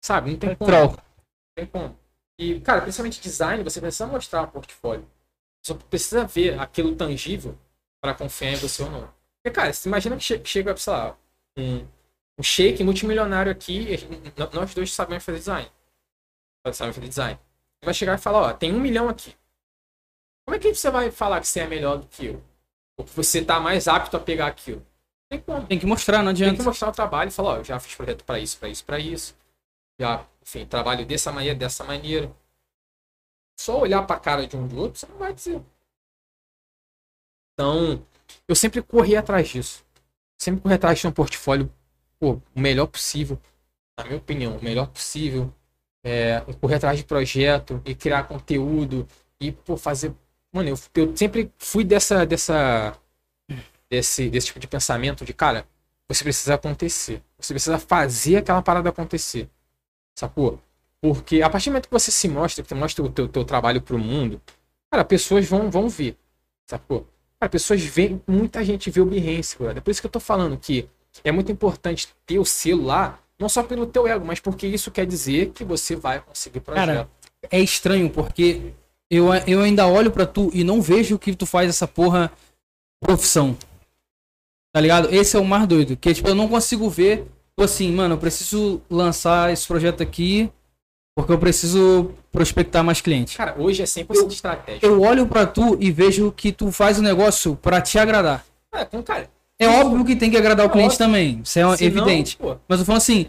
Sabe? 0.04 0.32
Não 0.32 0.38
tem 0.38 0.56
como. 0.56 0.68
Troca. 0.68 0.96
Não 0.96 1.54
tem 1.54 1.66
como. 1.66 1.96
E, 2.36 2.58
cara, 2.58 2.80
principalmente 2.80 3.20
design, 3.20 3.62
você 3.62 3.80
precisa 3.80 4.08
mostrar 4.08 4.42
o 4.42 4.48
portfólio. 4.48 5.06
Só 5.64 5.74
precisa 5.74 6.24
ver 6.26 6.58
aquilo 6.58 6.94
tangível 6.96 7.58
para 8.00 8.14
confiar 8.14 8.52
em 8.52 8.56
você 8.56 8.82
ou 8.82 8.90
não. 8.90 9.00
Porque, 9.42 9.54
cara, 9.54 9.72
você 9.72 9.88
imagina 9.88 10.16
que 10.16 10.22
che- 10.24 10.42
chega, 10.44 10.76
sei 10.76 10.92
lá, 10.92 11.16
um, 11.58 11.86
um 12.38 12.42
shake 12.42 12.82
multimilionário 12.84 13.50
aqui, 13.52 13.86
nós 14.54 14.74
dois 14.74 14.92
sabemos 14.92 15.24
fazer 15.24 15.38
design. 15.38 15.70
Sabemos 16.66 16.96
fazer 16.96 17.08
design. 17.08 17.40
Vai 17.84 17.94
chegar 17.94 18.14
e 18.14 18.20
falar, 18.20 18.38
ó, 18.40 18.52
tem 18.52 18.72
um 18.74 18.80
milhão 18.80 19.08
aqui. 19.08 19.34
Como 20.44 20.56
é 20.56 20.58
que 20.58 20.74
você 20.74 20.90
vai 20.90 21.10
falar 21.10 21.40
que 21.40 21.46
você 21.46 21.60
é 21.60 21.66
melhor 21.66 21.98
do 21.98 22.06
que 22.06 22.26
eu? 22.26 22.42
Ou 22.98 23.04
que 23.04 23.12
você 23.14 23.44
tá 23.44 23.60
mais 23.60 23.86
apto 23.86 24.16
a 24.16 24.20
pegar 24.20 24.46
aquilo? 24.46 24.84
Tem 25.30 25.40
como. 25.40 25.66
Tem 25.66 25.78
que 25.78 25.86
mostrar, 25.86 26.18
não 26.18 26.32
Tem 26.32 26.44
adianta. 26.44 26.56
que 26.58 26.62
mostrar 26.62 26.88
o 26.88 26.92
trabalho 26.92 27.28
e 27.28 27.30
falar, 27.32 27.50
ó, 27.50 27.56
eu 27.58 27.64
já 27.64 27.78
fiz 27.78 27.94
projeto 27.94 28.24
para 28.24 28.38
isso, 28.40 28.58
para 28.58 28.68
isso, 28.68 28.84
para 28.84 28.98
isso. 28.98 29.36
Já, 30.00 30.26
enfim, 30.42 30.64
trabalho 30.66 31.04
dessa 31.04 31.30
maneira, 31.30 31.54
dessa 31.58 31.84
maneira. 31.84 32.32
Só 33.58 33.80
olhar 33.80 34.06
pra 34.06 34.20
cara 34.20 34.46
de 34.46 34.56
um 34.56 34.66
do 34.66 34.78
outro, 34.78 35.00
você 35.00 35.06
não 35.06 35.18
vai 35.18 35.34
dizer. 35.34 35.60
Então, 37.54 38.06
eu 38.46 38.54
sempre 38.54 38.80
corri 38.80 39.16
atrás 39.16 39.48
disso. 39.48 39.84
Sempre 40.40 40.60
corri 40.60 40.74
atrás 40.74 41.00
de 41.00 41.06
um 41.08 41.12
portfólio, 41.12 41.72
pô, 42.20 42.40
o 42.54 42.60
melhor 42.60 42.86
possível. 42.86 43.38
Na 43.98 44.04
minha 44.04 44.18
opinião, 44.18 44.56
o 44.56 44.62
melhor 44.62 44.86
possível. 44.86 45.52
É, 46.04 46.40
correr 46.60 46.76
atrás 46.76 46.96
de 46.96 47.04
projeto 47.04 47.82
e 47.84 47.94
criar 47.94 48.28
conteúdo 48.28 49.06
e, 49.40 49.50
pô, 49.50 49.76
fazer. 49.76 50.14
Mano, 50.52 50.68
eu, 50.68 50.78
eu 50.94 51.16
sempre 51.16 51.52
fui 51.58 51.82
dessa, 51.82 52.24
dessa, 52.24 52.96
desse, 53.90 54.30
desse 54.30 54.46
tipo 54.46 54.60
de 54.60 54.68
pensamento 54.68 55.24
de, 55.24 55.34
cara, 55.34 55.66
você 56.08 56.22
precisa 56.22 56.54
acontecer. 56.54 57.22
Você 57.38 57.52
precisa 57.52 57.78
fazer 57.78 58.36
aquela 58.36 58.62
parada 58.62 58.88
acontecer. 58.88 59.50
Sacou? 60.16 60.60
Porque 61.00 61.42
a 61.42 61.50
partir 61.50 61.70
do 61.70 61.72
momento 61.72 61.88
que 61.88 61.92
você 61.92 62.10
se 62.10 62.28
mostra, 62.28 62.62
que 62.62 62.68
você 62.68 62.74
mostra 62.74 63.04
o 63.04 63.08
teu, 63.08 63.28
teu 63.28 63.44
trabalho 63.44 63.80
pro 63.80 63.98
mundo, 63.98 64.40
cara, 64.90 65.04
pessoas 65.04 65.46
vão, 65.46 65.70
vão 65.70 65.88
ver. 65.88 66.16
Sacou? 66.66 67.06
Cara, 67.40 67.48
pessoas 67.48 67.82
veem, 67.82 68.20
muita 68.26 68.64
gente 68.64 68.90
vê 68.90 69.00
o 69.00 69.06
Behance, 69.06 69.56
brother. 69.56 69.78
É 69.78 69.80
por 69.80 69.90
isso 69.90 70.00
que 70.00 70.06
eu 70.06 70.10
tô 70.10 70.20
falando 70.20 70.58
que 70.58 70.88
é 71.22 71.30
muito 71.30 71.52
importante 71.52 72.08
ter 72.26 72.38
o 72.38 72.44
selo 72.44 72.84
lá, 72.84 73.18
não 73.38 73.48
só 73.48 73.62
pelo 73.62 73.86
teu 73.86 74.06
ego, 74.08 74.24
mas 74.24 74.40
porque 74.40 74.66
isso 74.66 74.90
quer 74.90 75.06
dizer 75.06 75.50
que 75.50 75.64
você 75.64 75.94
vai 75.94 76.20
conseguir 76.20 76.60
projeto. 76.60 76.86
Cara, 76.86 77.10
é 77.50 77.60
estranho 77.60 78.10
porque 78.10 78.72
eu, 79.08 79.32
eu 79.46 79.60
ainda 79.60 79.86
olho 79.86 80.10
pra 80.10 80.26
tu 80.26 80.50
e 80.52 80.64
não 80.64 80.82
vejo 80.82 81.18
que 81.18 81.34
tu 81.34 81.46
faz 81.46 81.68
essa 81.68 81.86
porra 81.86 82.32
profissão. 83.00 83.56
Tá 84.72 84.80
ligado? 84.80 85.14
Esse 85.14 85.36
é 85.36 85.40
o 85.40 85.44
mais 85.44 85.66
doido. 85.66 85.96
Que 85.96 86.12
tipo, 86.12 86.28
eu 86.28 86.34
não 86.34 86.48
consigo 86.48 86.90
ver, 86.90 87.18
tipo 87.18 87.62
assim, 87.62 87.92
mano, 87.92 88.14
eu 88.14 88.18
preciso 88.18 88.82
lançar 88.90 89.52
esse 89.52 89.66
projeto 89.66 90.02
aqui 90.02 90.50
porque 91.18 91.32
eu 91.32 91.38
preciso 91.40 92.14
prospectar 92.30 92.84
mais 92.84 93.00
clientes. 93.00 93.36
Cara, 93.36 93.56
hoje 93.58 93.82
é 93.82 93.84
100% 93.84 94.30
estratégia. 94.30 94.86
Eu 94.86 95.00
olho 95.02 95.26
pra 95.26 95.44
tu 95.48 95.76
e 95.80 95.90
vejo 95.90 96.30
que 96.30 96.52
tu 96.52 96.70
faz 96.70 96.96
o 96.96 97.02
negócio 97.02 97.56
pra 97.56 97.82
te 97.82 97.98
agradar. 97.98 98.46
É, 98.72 98.84
com 98.84 99.02
cara. 99.02 99.28
É 99.58 99.66
óbvio 99.66 100.04
que 100.04 100.14
tem 100.14 100.30
que 100.30 100.36
agradar 100.36 100.64
o 100.64 100.68
É 100.68 100.72
cliente 100.72 100.92
óbvio. 100.92 100.98
também. 101.06 101.40
Isso 101.42 101.58
é 101.58 101.76
se 101.76 101.90
não, 101.90 102.02
evidente. 102.04 102.36
pô, 102.36 102.56
Mas 102.68 102.78
eu 102.78 102.86
falo 102.86 102.98
assim, 102.98 103.28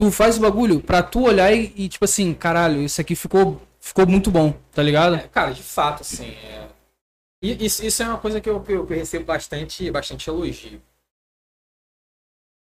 tu 0.00 0.12
faz 0.12 0.38
o 0.38 0.42
bagulho 0.42 0.78
pra 0.80 1.02
tu 1.02 1.24
olhar 1.24 1.52
e, 1.52 1.72
e, 1.74 1.88
tipo 1.88 2.04
assim, 2.04 2.32
caralho, 2.34 2.80
isso 2.80 3.00
aqui 3.00 3.16
ficou, 3.16 3.60
ficou 3.80 4.06
muito 4.06 4.30
bom, 4.30 4.54
tá 4.70 4.80
ligado? 4.80 5.16
É, 5.16 5.26
cara, 5.26 5.50
de 5.50 5.62
fato, 5.64 6.02
assim. 6.02 6.28
É... 6.28 6.68
E 7.42 7.66
Isso, 7.66 7.84
isso 7.84 8.00
é 8.00 8.06
uma 8.06 8.18
coisa 8.18 8.40
que 8.40 8.48
eu, 8.48 8.60
que 8.60 8.70
eu, 8.74 8.86
que 8.86 8.92
eu 8.92 8.96
recebo 8.96 9.24
bastante, 9.24 9.90
bastante 9.90 10.30
elogio 10.30 10.80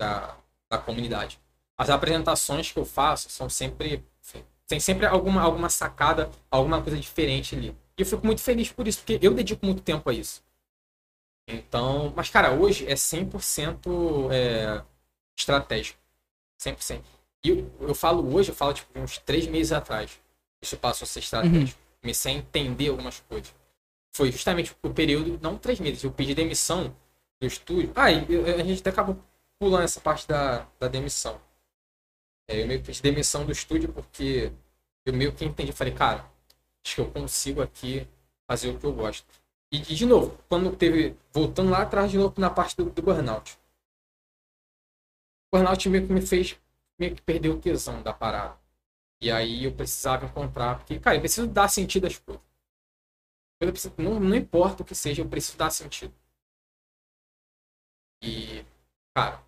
da, 0.00 0.36
da 0.70 0.78
comunidade. 0.78 1.40
As 1.76 1.90
apresentações 1.90 2.70
que 2.70 2.78
eu 2.78 2.84
faço 2.84 3.28
são 3.30 3.48
sempre. 3.48 4.04
Tem 4.70 4.80
sempre 4.80 5.06
alguma, 5.06 5.42
alguma 5.42 5.70
sacada, 5.70 6.30
alguma 6.50 6.82
coisa 6.82 6.98
diferente 6.98 7.56
ali. 7.56 7.76
E 7.98 8.02
eu 8.02 8.06
fico 8.06 8.24
muito 8.26 8.42
feliz 8.42 8.72
por 8.72 8.88
isso, 8.88 9.00
porque 9.00 9.18
eu 9.22 9.34
dedico 9.34 9.66
muito 9.66 9.82
tempo 9.82 10.08
a 10.10 10.14
isso. 10.14 10.42
Então, 11.48 12.12
mas 12.14 12.30
cara, 12.30 12.52
hoje 12.52 12.86
é 12.86 12.94
100% 12.96 14.30
é, 14.30 14.82
estratégico. 15.38 15.98
100%. 16.58 17.04
E 17.44 17.48
eu, 17.50 17.72
eu 17.80 17.94
falo 17.94 18.34
hoje, 18.34 18.50
eu 18.50 18.54
falo 18.54 18.74
tipo 18.74 18.98
uns 18.98 19.18
três 19.18 19.46
meses 19.46 19.72
atrás. 19.72 20.20
Isso 20.62 20.76
passou 20.76 21.04
a 21.06 21.08
ser 21.08 21.20
estratégico. 21.20 21.80
Comecei 22.02 22.34
a 22.34 22.36
entender 22.36 22.88
algumas 22.88 23.20
coisas. 23.20 23.52
Foi 24.14 24.32
justamente 24.32 24.76
o 24.82 24.94
período, 24.94 25.38
não 25.42 25.58
três 25.58 25.80
meses, 25.80 26.04
eu 26.04 26.12
pedi 26.12 26.34
demissão 26.34 26.94
do 27.40 27.46
estúdio. 27.46 27.92
Ah, 27.96 28.12
e 28.12 28.26
eu- 28.32 28.44
a 28.46 28.64
gente 28.64 28.80
até 28.80 28.90
acabou 28.90 29.18
pulando 29.60 29.84
essa 29.84 30.00
parte 30.00 30.28
da, 30.28 30.66
da 30.80 30.88
demissão. 30.88 31.40
É, 32.50 32.62
eu 32.62 32.66
meio 32.66 32.80
que 32.80 32.86
pedi 32.86 33.02
demissão 33.02 33.44
do 33.46 33.52
estúdio 33.52 33.92
porque 33.92 34.52
eu 35.06 35.12
meio 35.14 35.32
que 35.34 35.44
entendi. 35.44 35.72
Falei, 35.72 35.94
cara, 35.94 36.24
acho 36.84 36.96
que 36.96 37.00
eu 37.00 37.10
consigo 37.10 37.62
aqui 37.62 38.06
fazer 38.48 38.70
o 38.70 38.78
que 38.78 38.86
eu 38.86 38.92
gosto. 38.92 39.26
E, 39.72 39.78
de 39.80 40.06
novo, 40.06 40.38
quando 40.48 40.74
teve. 40.76 41.16
Voltando 41.32 41.70
lá 41.70 41.82
atrás 41.82 42.10
de 42.10 42.18
novo 42.18 42.34
na 42.40 42.50
parte 42.50 42.76
do, 42.76 42.86
do 42.90 43.02
burnout. 43.02 43.58
O 45.52 45.56
burnout 45.58 45.88
meio 45.88 46.06
que 46.08 46.12
me 46.12 46.20
fez 46.22 46.58
meio 46.98 47.14
que 47.14 47.22
perder 47.22 47.50
o 47.50 47.60
tesão 47.60 48.02
da 48.02 48.12
parada. 48.12 48.58
E 49.22 49.30
aí 49.30 49.64
eu 49.64 49.72
precisava 49.72 50.26
encontrar, 50.26 50.78
porque, 50.78 50.98
cara, 51.00 51.16
eu 51.16 51.20
preciso 51.20 51.46
dar 51.48 51.68
sentido 51.68 52.06
às 52.06 52.18
coisas. 52.18 52.42
Preciso- 53.60 53.94
não, 53.96 54.18
não 54.18 54.34
importa 54.36 54.82
o 54.82 54.84
que 54.84 54.92
seja, 54.94 55.22
eu 55.22 55.28
preciso 55.28 55.56
dar 55.56 55.70
sentido. 55.70 56.12
E, 58.22 58.64
cara, 59.14 59.42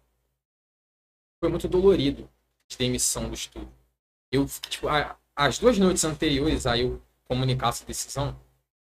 foi 1.38 1.50
muito 1.50 1.68
dolorido 1.68 2.26
de 2.72 2.78
demissão 2.78 3.28
do 3.28 3.34
estúdio. 3.34 3.72
Eu, 4.32 4.46
tipo, 4.68 4.88
a- 4.88 5.16
as 5.36 5.58
duas 5.58 5.78
noites 5.78 6.04
anteriores 6.04 6.66
a 6.66 6.78
eu 6.78 7.02
comunicar 7.24 7.70
essa 7.70 7.84
decisão, 7.86 8.38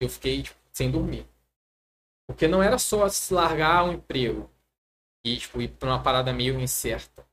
eu 0.02 0.10
fiquei 0.10 0.44
tipo, 0.44 0.60
sem 0.74 0.92
dormir. 0.92 1.28
Porque 2.28 2.48
não 2.48 2.64
era 2.64 2.78
só 2.78 3.08
se 3.10 3.34
largar 3.34 3.84
um 3.84 3.94
emprego 3.94 4.50
e 5.26 5.38
tipo, 5.38 5.62
ir 5.62 5.70
pra 5.70 5.90
uma 5.90 6.04
parada 6.04 6.34
meio 6.34 6.60
incerta. 6.60 7.26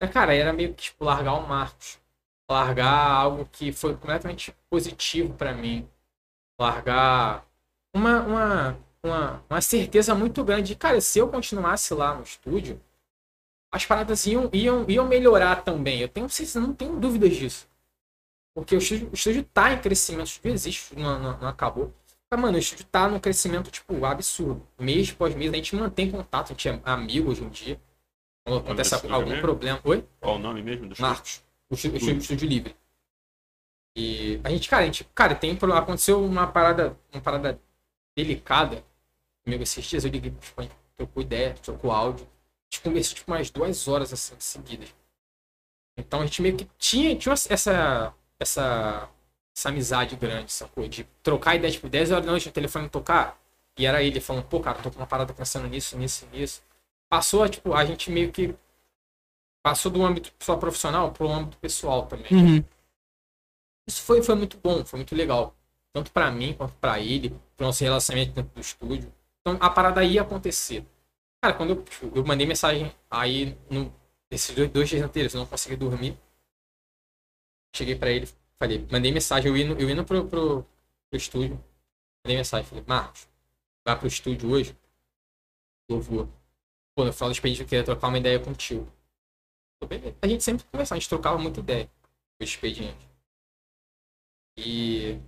É, 0.00 0.08
Cara, 0.08 0.34
era 0.34 0.52
meio 0.52 0.74
que 0.74 0.84
tipo, 0.84 1.04
largar 1.04 1.34
o 1.34 1.46
Marcos. 1.48 2.00
Largar 2.50 3.10
algo 3.12 3.46
que 3.46 3.72
foi 3.72 3.94
completamente 3.96 4.54
positivo 4.70 5.34
pra 5.34 5.54
mim. 5.54 5.88
Largar 6.60 7.46
uma, 7.94 8.20
uma, 8.22 8.78
uma, 9.02 9.44
uma 9.50 9.60
certeza 9.62 10.14
muito 10.14 10.44
grande 10.44 10.68
de, 10.68 10.76
cara, 10.76 11.00
se 11.00 11.18
eu 11.18 11.28
continuasse 11.30 11.94
lá 11.94 12.14
no 12.14 12.22
estúdio, 12.22 12.80
as 13.72 13.86
paradas 13.86 14.26
iam, 14.26 14.50
iam, 14.52 14.84
iam 14.88 15.08
melhorar 15.08 15.64
também. 15.64 16.00
Eu 16.00 16.08
tenho, 16.08 16.26
não 16.56 16.74
tenho 16.74 17.00
dúvidas 17.00 17.34
disso. 17.34 17.66
Porque 18.54 18.74
o 18.74 18.78
estúdio, 18.78 19.08
o 19.10 19.14
estúdio 19.14 19.42
tá 19.44 19.72
em 19.72 19.80
crescimento, 19.80 20.26
o 20.26 20.30
estúdio 20.30 20.52
existe, 20.54 20.94
não, 20.94 21.18
não, 21.18 21.38
não 21.40 21.48
acabou. 21.48 21.92
Mas, 22.30 22.40
mano, 22.40 22.56
o 22.56 22.60
estúdio 22.60 22.84
tá 22.84 23.08
num 23.08 23.18
crescimento, 23.18 23.70
tipo, 23.70 24.04
absurdo. 24.04 24.66
Mês 24.78 25.10
após 25.10 25.34
mês, 25.34 25.50
a 25.52 25.56
gente 25.56 25.74
mantém 25.74 26.10
contato, 26.10 26.46
a 26.46 26.52
gente 26.52 26.68
é 26.68 26.80
amigo 26.84 27.30
hoje 27.30 27.42
em 27.42 27.48
dia. 27.48 27.80
Quando 28.44 28.58
acontece 28.58 28.94
algum 28.94 29.28
mesmo? 29.30 29.40
problema. 29.40 29.80
Oi? 29.84 30.06
Qual 30.20 30.36
o 30.36 30.38
nome 30.38 30.62
mesmo 30.62 30.88
do 30.88 31.00
Marcos. 31.00 31.42
O 31.70 31.74
estúdio, 31.74 31.96
estúdio- 31.96 32.18
estúdio 32.20 32.48
livre. 32.48 32.76
E 33.96 34.40
a 34.44 34.50
gente, 34.50 34.68
cara, 34.68 34.82
a 34.82 34.86
gente, 34.86 35.04
cara, 35.14 35.34
tem, 35.34 35.58
aconteceu 35.74 36.22
uma 36.22 36.46
parada, 36.46 36.98
uma 37.12 37.22
parada 37.22 37.60
delicada 38.16 38.84
comigo 39.44 39.62
esses 39.62 39.84
dias. 39.84 40.04
Eu 40.04 40.10
liguei, 40.10 40.30
tipo, 40.30 40.62
trocou 40.96 41.22
ideia, 41.22 41.54
trocou 41.54 41.90
áudio. 41.90 42.26
Gente 42.72 42.80
conversou, 42.80 43.14
tipo, 43.14 43.30
umas 43.30 43.50
duas 43.50 43.86
horas, 43.86 44.14
assim, 44.14 44.34
seguidas. 44.38 44.94
Então 45.94 46.20
a 46.20 46.24
gente 46.24 46.40
meio 46.40 46.56
que 46.56 46.64
tinha, 46.78 47.14
tinha 47.14 47.34
essa, 47.34 48.14
essa, 48.40 49.08
essa 49.54 49.68
amizade 49.68 50.16
grande, 50.16 50.50
sacou? 50.50 50.88
De 50.88 51.04
trocar 51.22 51.54
ideia, 51.54 51.70
tipo, 51.70 51.86
10 51.86 52.12
horas 52.12 52.24
da 52.24 52.30
noite, 52.30 52.48
o 52.48 52.52
telefone 52.52 52.88
tocar. 52.88 53.38
E 53.78 53.84
era 53.84 54.02
ele 54.02 54.20
falando, 54.22 54.46
pô, 54.46 54.58
cara, 54.58 54.80
tô 54.80 54.90
com 54.90 54.96
uma 54.96 55.06
parada 55.06 55.34
pensando 55.34 55.68
nisso, 55.68 55.98
nisso, 55.98 56.26
nisso. 56.32 56.62
Passou, 57.10 57.46
tipo, 57.46 57.74
a 57.74 57.84
gente 57.84 58.10
meio 58.10 58.32
que 58.32 58.54
passou 59.62 59.92
do 59.92 60.02
âmbito 60.02 60.32
só 60.40 60.56
profissional 60.56 61.12
pro 61.12 61.28
âmbito 61.28 61.58
pessoal 61.58 62.06
também. 62.06 62.32
Uhum. 62.32 62.64
Isso 63.86 64.00
foi, 64.00 64.22
foi 64.22 64.34
muito 64.34 64.56
bom, 64.56 64.82
foi 64.82 64.98
muito 64.98 65.14
legal. 65.14 65.54
Tanto 65.92 66.10
pra 66.10 66.30
mim 66.30 66.54
quanto 66.54 66.72
pra 66.76 66.98
ele, 66.98 67.38
pro 67.54 67.66
nosso 67.66 67.84
relacionamento 67.84 68.32
dentro 68.32 68.54
do 68.54 68.60
estúdio. 68.62 69.12
Então 69.40 69.58
a 69.60 69.68
parada 69.68 70.02
ia 70.02 70.22
acontecer. 70.22 70.86
Cara, 71.42 71.56
quando 71.56 71.70
eu, 71.70 71.82
tipo, 71.84 72.16
eu 72.16 72.24
mandei 72.24 72.46
mensagem 72.46 72.94
aí, 73.10 73.58
no, 73.68 73.92
esses 74.30 74.54
dois, 74.54 74.70
dois 74.70 74.88
dias 74.88 75.02
anteriores, 75.02 75.34
eu 75.34 75.40
não 75.40 75.46
consegui 75.46 75.74
dormir. 75.76 76.16
Cheguei 77.74 77.96
pra 77.96 78.10
ele, 78.10 78.26
falei, 78.58 78.86
mandei 78.92 79.10
mensagem, 79.10 79.50
eu 79.50 79.56
indo, 79.56 79.80
eu 79.80 79.90
indo 79.90 80.04
pro, 80.04 80.28
pro, 80.28 80.62
pro 80.62 81.16
estúdio. 81.16 81.56
Mandei 82.24 82.36
mensagem, 82.36 82.64
falei, 82.68 82.84
Marcos, 82.86 83.28
vai 83.84 83.98
pro 83.98 84.06
estúdio 84.06 84.52
hoje? 84.52 84.76
Eu 85.88 86.00
vou. 86.00 86.28
Pô, 86.94 87.04
no 87.04 87.12
final 87.12 87.30
do 87.30 87.32
expediente 87.32 87.62
eu 87.62 87.66
queria 87.66 87.84
trocar 87.84 88.08
uma 88.08 88.18
ideia 88.18 88.38
contigo. 88.38 88.86
A 90.22 90.28
gente 90.28 90.44
sempre 90.44 90.64
conversava, 90.66 90.96
a 90.96 91.00
gente 91.00 91.08
trocava 91.08 91.38
muita 91.38 91.58
ideia 91.58 91.90
no 92.38 92.44
expediente. 92.44 93.08
E. 94.56 95.18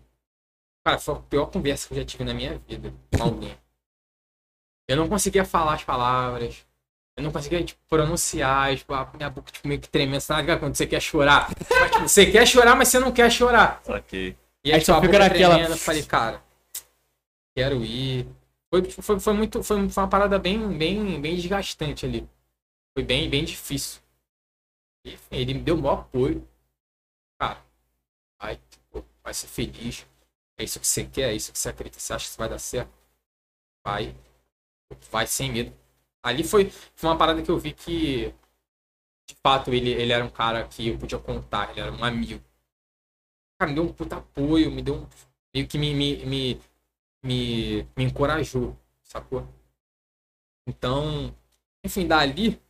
Cara, 0.85 1.01
foi 1.01 1.15
a 1.15 1.19
pior 1.19 1.47
conversa 1.47 1.89
que 1.89 1.95
eu 1.95 1.99
já 1.99 2.05
tive 2.05 2.23
na 2.23 2.35
minha 2.35 2.57
vida 2.59 2.95
com 3.16 3.23
alguém. 3.24 3.64
Eu 4.89 4.97
não 4.97 5.09
conseguia 5.09 5.44
falar 5.44 5.74
as 5.74 5.85
palavras. 5.85 6.65
Eu 7.16 7.23
não 7.23 7.31
conseguia, 7.32 7.62
tipo, 7.65 7.81
pronunciar. 7.89 8.77
Tipo, 8.77 8.93
a 8.94 9.11
minha 9.15 9.31
boca 9.31 9.51
tipo, 9.52 9.66
meio 9.69 9.81
que 9.81 9.89
tremendo. 9.89 10.20
Sabe 10.20 10.56
quando 10.59 10.74
você 10.74 10.86
quer 10.86 11.01
chorar? 11.01 11.48
Mas, 11.70 11.90
tipo, 11.90 12.09
você 12.09 12.31
quer 12.31 12.47
chorar, 12.47 12.74
mas 12.77 12.89
você 12.89 12.98
não 12.98 13.12
quer 13.12 13.31
chorar. 13.31 13.81
Saquei. 13.85 14.36
E 14.65 14.70
Aí 14.73 14.78
aí, 14.78 14.85
só 14.85 14.94
tipo, 14.94 14.98
a 14.98 15.01
fica 15.02 15.12
boca 15.12 15.28
naquela- 15.32 15.55
tremendo, 15.55 15.73
eu 15.74 15.78
falei, 15.78 16.02
cara, 16.02 16.43
quero 17.56 17.85
ir. 17.85 18.27
Foi, 18.73 18.82
tipo, 18.82 19.02
foi, 19.02 19.20
foi 19.20 19.32
muito. 19.32 19.62
Foi, 19.62 19.89
foi 19.89 20.02
uma 20.02 20.09
parada 20.09 20.39
bem, 20.39 20.77
bem, 20.77 21.20
bem 21.20 21.36
desgastante 21.36 22.05
ali. 22.05 22.28
Foi 22.97 23.05
bem, 23.05 23.28
bem 23.31 23.44
difícil. 23.44 24.01
E, 25.05 25.15
enfim, 25.15 25.27
ele 25.36 25.55
me 25.55 25.61
deu 25.61 25.77
o 25.77 25.82
maior 25.82 26.01
apoio. 26.01 26.47
Cara, 27.40 27.59
vai, 28.40 28.59
pô, 28.90 29.05
vai 29.23 29.32
ser 29.35 29.47
feliz. 29.47 30.06
É 30.59 30.65
isso 30.65 30.78
que 30.81 30.86
você 30.86 31.05
quer, 31.05 31.31
é 31.32 31.35
isso 31.35 31.52
que 31.52 31.59
você 31.59 31.69
acredita, 31.69 31.98
você 31.98 32.12
acha 32.12 32.24
que 32.24 32.31
isso 32.31 32.39
vai 32.39 32.48
dar 32.48 32.59
certo. 32.59 32.90
Vai. 33.85 34.15
Vai 35.11 35.27
sem 35.27 35.52
medo. 35.52 35.73
Ali 36.23 36.44
foi, 36.44 36.70
foi 36.70 37.11
uma 37.11 37.19
parada 37.19 37.43
que 37.43 37.51
eu 37.51 37.59
vi 37.59 37.73
que, 37.73 38.35
de 39.27 39.35
fato, 39.43 39.73
ele, 39.73 39.90
ele 39.90 40.12
era 40.12 40.24
um 40.24 40.31
cara 40.31 40.66
que 40.66 40.89
eu 40.89 40.98
podia 40.98 41.19
contar, 41.19 41.70
ele 41.70 41.81
era 41.81 41.93
um 41.93 42.05
amigo. 42.05 42.43
Cara, 43.59 43.70
me 43.70 43.74
deu 43.74 43.85
um 43.85 43.93
puta 43.93 44.16
apoio, 44.16 44.70
me 44.70 44.82
deu 44.82 44.94
um. 44.94 45.09
meio 45.55 45.66
que 45.69 45.78
me, 45.78 45.94
me, 45.94 46.24
me, 46.27 46.61
me, 47.23 47.82
me 47.97 48.05
encorajou, 48.05 48.77
sacou? 49.02 49.47
Então, 50.66 51.35
enfim, 51.85 52.06
dali 52.06 52.61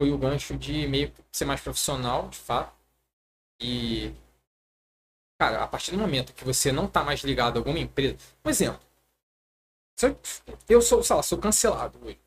foi 0.00 0.10
o 0.10 0.18
gancho 0.18 0.56
de 0.56 0.86
meio 0.88 1.12
ser 1.30 1.44
mais 1.44 1.60
profissional, 1.60 2.28
de 2.28 2.38
fato. 2.38 2.76
E, 3.60 4.12
cara, 5.38 5.62
a 5.62 5.68
partir 5.68 5.90
do 5.92 5.98
momento 5.98 6.32
que 6.34 6.44
você 6.44 6.72
não 6.72 6.88
tá 6.88 7.04
mais 7.04 7.20
ligado 7.22 7.56
a 7.56 7.60
alguma 7.60 7.78
empresa. 7.78 8.16
Um 8.44 8.50
exemplo. 8.50 8.80
Se 9.96 10.06
eu, 10.08 10.18
eu 10.68 10.82
sou, 10.82 11.02
sei 11.02 11.16
lá, 11.16 11.22
sou 11.22 11.38
cancelado 11.38 11.98
hoje. 12.04 12.18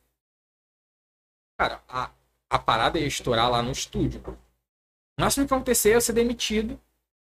Cara, 1.58 1.82
a, 1.88 2.12
a 2.50 2.60
parada 2.60 3.00
ia 3.00 3.08
estourar 3.08 3.50
lá 3.50 3.62
no 3.62 3.72
estúdio. 3.72 4.22
O 5.18 5.22
máximo 5.22 5.48
que 5.48 5.54
acontecer 5.54 5.92
é 5.92 5.96
eu 5.96 6.02
ser 6.02 6.14
demitido. 6.14 6.80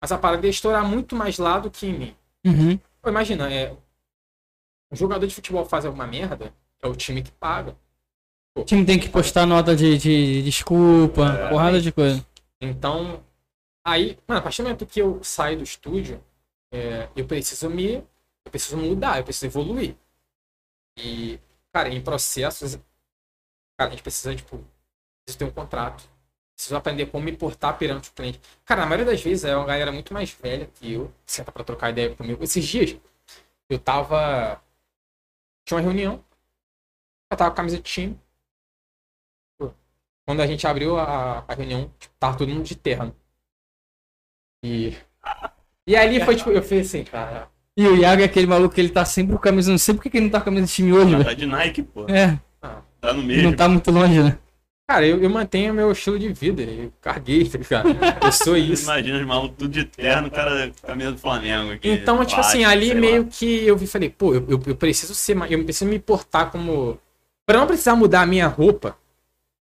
Mas 0.02 0.12
a 0.12 0.18
parada 0.18 0.46
ia 0.46 0.52
estourar 0.52 0.86
muito 0.86 1.16
mais 1.16 1.38
lá 1.38 1.60
do 1.60 1.72
que 1.72 1.88
em 1.88 1.94
mim. 1.98 2.16
Uhum. 2.46 2.78
Pô, 3.02 3.10
imagina, 3.10 3.52
é, 3.52 3.76
um 4.92 4.96
jogador 4.96 5.26
de 5.26 5.34
futebol 5.34 5.66
faz 5.66 5.86
alguma 5.86 6.06
merda, 6.06 6.54
é 6.82 6.88
o 6.88 6.96
time 6.96 7.24
que 7.24 7.32
paga. 7.32 7.76
O 8.58 8.64
time 8.64 8.86
tem 8.86 9.00
que 9.00 9.10
postar 9.10 9.46
nota 9.46 9.76
de, 9.76 9.98
de 9.98 10.44
desculpa, 10.44 11.28
É. 11.34 11.50
porrada 11.50 11.82
de 11.82 11.92
coisa. 11.92 12.26
Então, 12.62 13.24
aí, 13.86 14.18
mano, 14.28 14.40
a 14.40 14.44
partir 14.44 14.62
do 14.62 14.66
momento 14.66 14.86
que 14.86 15.02
eu 15.02 15.22
saio 15.24 15.58
do 15.58 15.64
estúdio, 15.64 16.24
é, 16.72 17.10
eu 17.16 17.26
preciso 17.26 17.70
me. 17.70 17.96
Eu 18.46 18.52
preciso 18.52 18.78
mudar, 18.78 19.18
eu 19.18 19.24
preciso 19.24 19.48
evoluir. 19.48 19.96
E, 20.98 21.40
cara, 21.74 21.90
em 21.90 22.02
processos, 22.02 22.76
cara, 23.78 23.90
a 23.90 23.92
gente 23.92 24.04
precisa, 24.04 24.36
tipo, 24.36 24.58
precisa 25.24 25.40
ter 25.40 25.46
um 25.46 25.52
contrato. 25.52 26.04
Preciso 26.56 26.78
aprender 26.78 27.08
como 27.08 27.26
me 27.26 27.36
portar 27.36 27.78
perante 27.78 28.10
o 28.10 28.14
cliente. 28.14 28.40
Cara, 28.66 28.82
na 28.82 28.88
maioria 28.88 29.12
das 29.12 29.22
vezes 29.22 29.44
é 29.46 29.56
uma 29.56 29.66
galera 29.66 29.92
muito 29.92 30.14
mais 30.14 30.32
velha 30.32 30.68
que 30.68 30.94
eu, 30.94 31.14
senta 31.26 31.52
pra 31.52 31.64
trocar 31.64 31.92
ideia 31.92 32.16
comigo. 32.16 32.44
Esses 32.44 32.66
dias, 32.66 32.98
eu 33.70 33.80
tava. 33.80 34.62
Tinha 35.66 35.78
uma 35.78 35.84
reunião. 35.84 36.24
Eu 37.32 37.38
tava 37.38 37.52
com 37.52 37.54
a 37.54 37.58
camisa 37.58 37.78
de 37.78 37.84
time. 37.84 38.20
Quando 40.26 40.42
a 40.42 40.48
gente 40.48 40.66
abriu 40.68 40.98
a, 40.98 41.40
a 41.48 41.54
reunião, 41.54 41.90
tipo, 42.00 42.14
tava 42.20 42.38
todo 42.38 42.50
mundo 42.50 42.64
de 42.66 42.76
terno. 42.76 43.16
E. 44.64 44.98
E 45.88 45.96
ali 45.96 46.24
foi 46.24 46.36
tipo, 46.36 46.52
eu 46.52 46.64
fiz 46.64 46.88
assim, 46.88 47.04
cara. 47.04 47.50
E 47.78 47.86
o 47.88 47.96
Iago 47.98 48.22
é 48.22 48.26
aquele 48.26 48.48
maluco 48.48 48.74
que 48.74 48.80
ele 48.82 48.90
tá 48.90 49.04
sempre 49.06 49.34
com 49.34 49.40
camisa. 49.40 49.70
Não 49.72 49.78
sei 49.78 49.94
por 49.96 50.02
que 50.04 50.10
ele 50.16 50.26
não 50.26 50.32
tá 50.32 50.40
com 50.40 50.46
camisa 50.46 50.66
de 50.66 50.72
time 50.74 50.94
hoje, 50.94 51.12
Tá 51.12 51.24
velho. 51.24 51.36
de 51.36 51.46
Nike, 51.46 51.84
pô. 51.84 52.06
É, 52.10 52.40
Tá 53.02 53.14
no 53.14 53.22
mesmo. 53.22 53.44
não 53.44 53.54
tá 53.54 53.68
muito 53.70 53.92
longe, 53.92 54.24
né? 54.24 54.38
Cara, 54.88 55.06
eu, 55.06 55.22
eu 55.22 55.30
mantenho 55.30 55.74
meu 55.74 55.92
estilo 55.92 56.18
de 56.18 56.32
vida. 56.32 56.62
Eu 56.62 56.94
caguei, 57.02 57.44
tá 57.50 57.58
ligado? 57.58 57.90
Eu 58.24 58.32
sou 58.32 58.56
isso. 58.58 58.84
Imagina 58.84 59.20
os 59.20 59.26
malucos 59.26 59.58
tudo 59.58 59.72
de 59.72 59.84
terno, 59.84 60.28
o 60.28 60.32
cara 60.32 60.68
com 60.68 60.86
a 60.86 60.88
camisa 60.90 61.12
do 61.12 61.18
Flamengo 61.18 61.72
aqui. 61.72 61.90
Então, 61.90 62.24
tipo 62.24 62.38
bate, 62.40 62.48
assim, 62.50 62.64
ali 62.66 62.86
sei 62.88 62.96
lá. 62.96 63.02
meio 63.02 63.26
que 63.26 63.66
eu 63.66 63.76
vi 63.76 63.88
falei, 63.88 64.10
pô, 64.10 64.34
eu, 64.36 64.46
eu, 64.48 64.62
eu 64.66 64.76
preciso 64.76 65.14
ser 65.16 65.36
mais. 65.36 65.52
Eu 65.52 65.64
preciso 65.64 65.90
me 65.90 66.00
portar 66.00 66.52
como. 66.52 67.00
Pra 67.48 67.60
não 67.60 67.68
precisar 67.68 67.96
mudar 67.96 68.22
a 68.22 68.26
minha 68.26 68.48
roupa, 68.48 68.96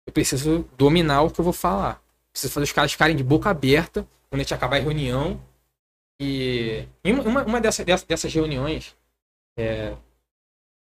eu 0.06 0.12
preciso 0.12 0.66
dominar 0.76 1.22
o 1.22 1.30
que 1.30 1.40
eu 1.40 1.44
vou 1.44 1.52
falar. 1.54 2.00
Preciso 2.32 2.52
fazer 2.52 2.64
os 2.64 2.72
caras 2.72 2.92
ficarem 2.92 3.16
de 3.16 3.24
boca 3.24 3.48
aberta 3.50 4.06
quando 4.30 4.40
a 4.40 4.42
gente 4.44 4.54
acabar 4.54 4.76
a 4.76 4.80
reunião. 4.80 5.40
E 6.26 6.88
em 7.04 7.12
uma, 7.12 7.42
uma, 7.44 7.60
dessas, 7.60 7.84
reuniões, 8.32 8.96
é, 9.58 9.94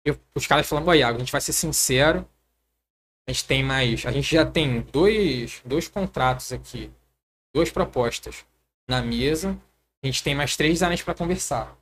eu- 0.05 0.19
os 0.35 0.47
caras 0.47 0.67
falam, 0.67 0.85
"Ó, 0.87 0.93
Iago, 0.93 1.17
a 1.17 1.19
gente 1.19 1.31
vai 1.31 1.41
ser 1.41 1.53
sincero. 1.53 2.27
A 3.27 3.31
gente 3.31 3.45
tem 3.45 3.63
mais. 3.63 4.05
A 4.05 4.11
gente 4.11 4.33
já 4.33 4.45
tem 4.45 4.81
dois, 4.81 5.61
dois 5.65 5.87
contratos 5.87 6.51
aqui, 6.51 6.91
duas 7.53 7.69
propostas 7.69 8.45
na 8.87 9.01
mesa. 9.01 9.57
A 10.03 10.07
gente 10.07 10.23
tem 10.23 10.33
mais 10.33 10.55
três 10.55 10.73
designers 10.75 11.01
para 11.03 11.13
conversar. 11.13 11.75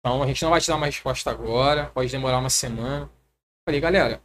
Então 0.00 0.22
a 0.22 0.26
gente 0.26 0.42
não 0.42 0.50
vai 0.50 0.60
te 0.60 0.68
dar 0.68 0.76
uma 0.76 0.86
resposta 0.86 1.30
agora, 1.30 1.86
pode 1.94 2.10
demorar 2.10 2.38
uma 2.38 2.50
semana. 2.50 3.10
Falei, 3.64 3.80
galera, 3.80 4.22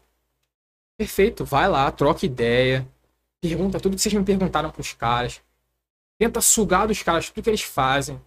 perfeito, 0.98 1.46
vai 1.46 1.68
lá, 1.70 1.92
troca 1.92 2.26
ideia. 2.26 2.88
pergunta 3.42 3.80
tudo 3.80 3.96
que 3.96 4.02
vocês 4.02 4.14
me 4.14 4.24
perguntaram 4.24 4.72
pros 4.72 4.94
caras. 4.94 5.42
Tenta 6.20 6.42
sugar 6.42 6.88
dos 6.88 7.04
caras 7.04 7.30
tudo 7.30 7.44
que 7.44 7.50
eles 7.50 7.62
fazem. 7.62 8.20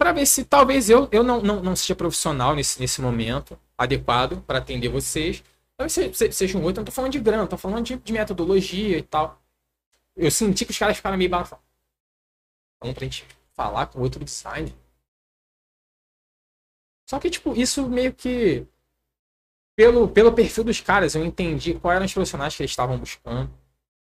Pra 0.00 0.12
ver 0.12 0.24
se 0.24 0.46
talvez 0.46 0.88
eu, 0.88 1.10
eu 1.12 1.22
não, 1.22 1.42
não, 1.42 1.62
não 1.62 1.76
seja 1.76 1.94
profissional 1.94 2.54
nesse, 2.54 2.80
nesse 2.80 3.02
momento 3.02 3.60
adequado 3.76 4.40
para 4.46 4.56
atender 4.58 4.88
vocês. 4.88 5.44
Talvez 5.76 5.92
se- 5.92 6.14
se- 6.14 6.32
seja 6.32 6.56
um 6.56 6.62
outro, 6.62 6.80
não 6.80 6.86
tô 6.86 6.92
falando 6.92 7.12
de 7.12 7.20
grana, 7.20 7.46
tô 7.46 7.58
falando 7.58 7.84
de, 7.84 7.96
de 7.98 8.12
metodologia 8.14 8.96
e 8.96 9.02
tal. 9.02 9.38
Eu 10.16 10.30
senti 10.30 10.64
que 10.64 10.72
os 10.72 10.78
caras 10.78 10.96
ficaram 10.96 11.18
meio 11.18 11.30
balançados. 11.30 11.64
Falando 12.78 12.94
pra 12.94 13.04
gente 13.04 13.26
falar 13.54 13.86
com 13.86 14.00
outro 14.00 14.22
designer. 14.24 14.74
Só 17.08 17.18
que, 17.18 17.28
tipo, 17.30 17.54
isso 17.54 17.88
meio 17.88 18.14
que. 18.14 18.66
Pelo, 19.76 20.08
pelo 20.08 20.32
perfil 20.34 20.64
dos 20.64 20.80
caras, 20.80 21.14
eu 21.14 21.24
entendi 21.24 21.74
quais 21.78 21.96
eram 21.96 22.06
os 22.06 22.12
profissionais 22.12 22.54
que 22.54 22.62
eles 22.62 22.70
estavam 22.70 22.98
buscando. 22.98 23.50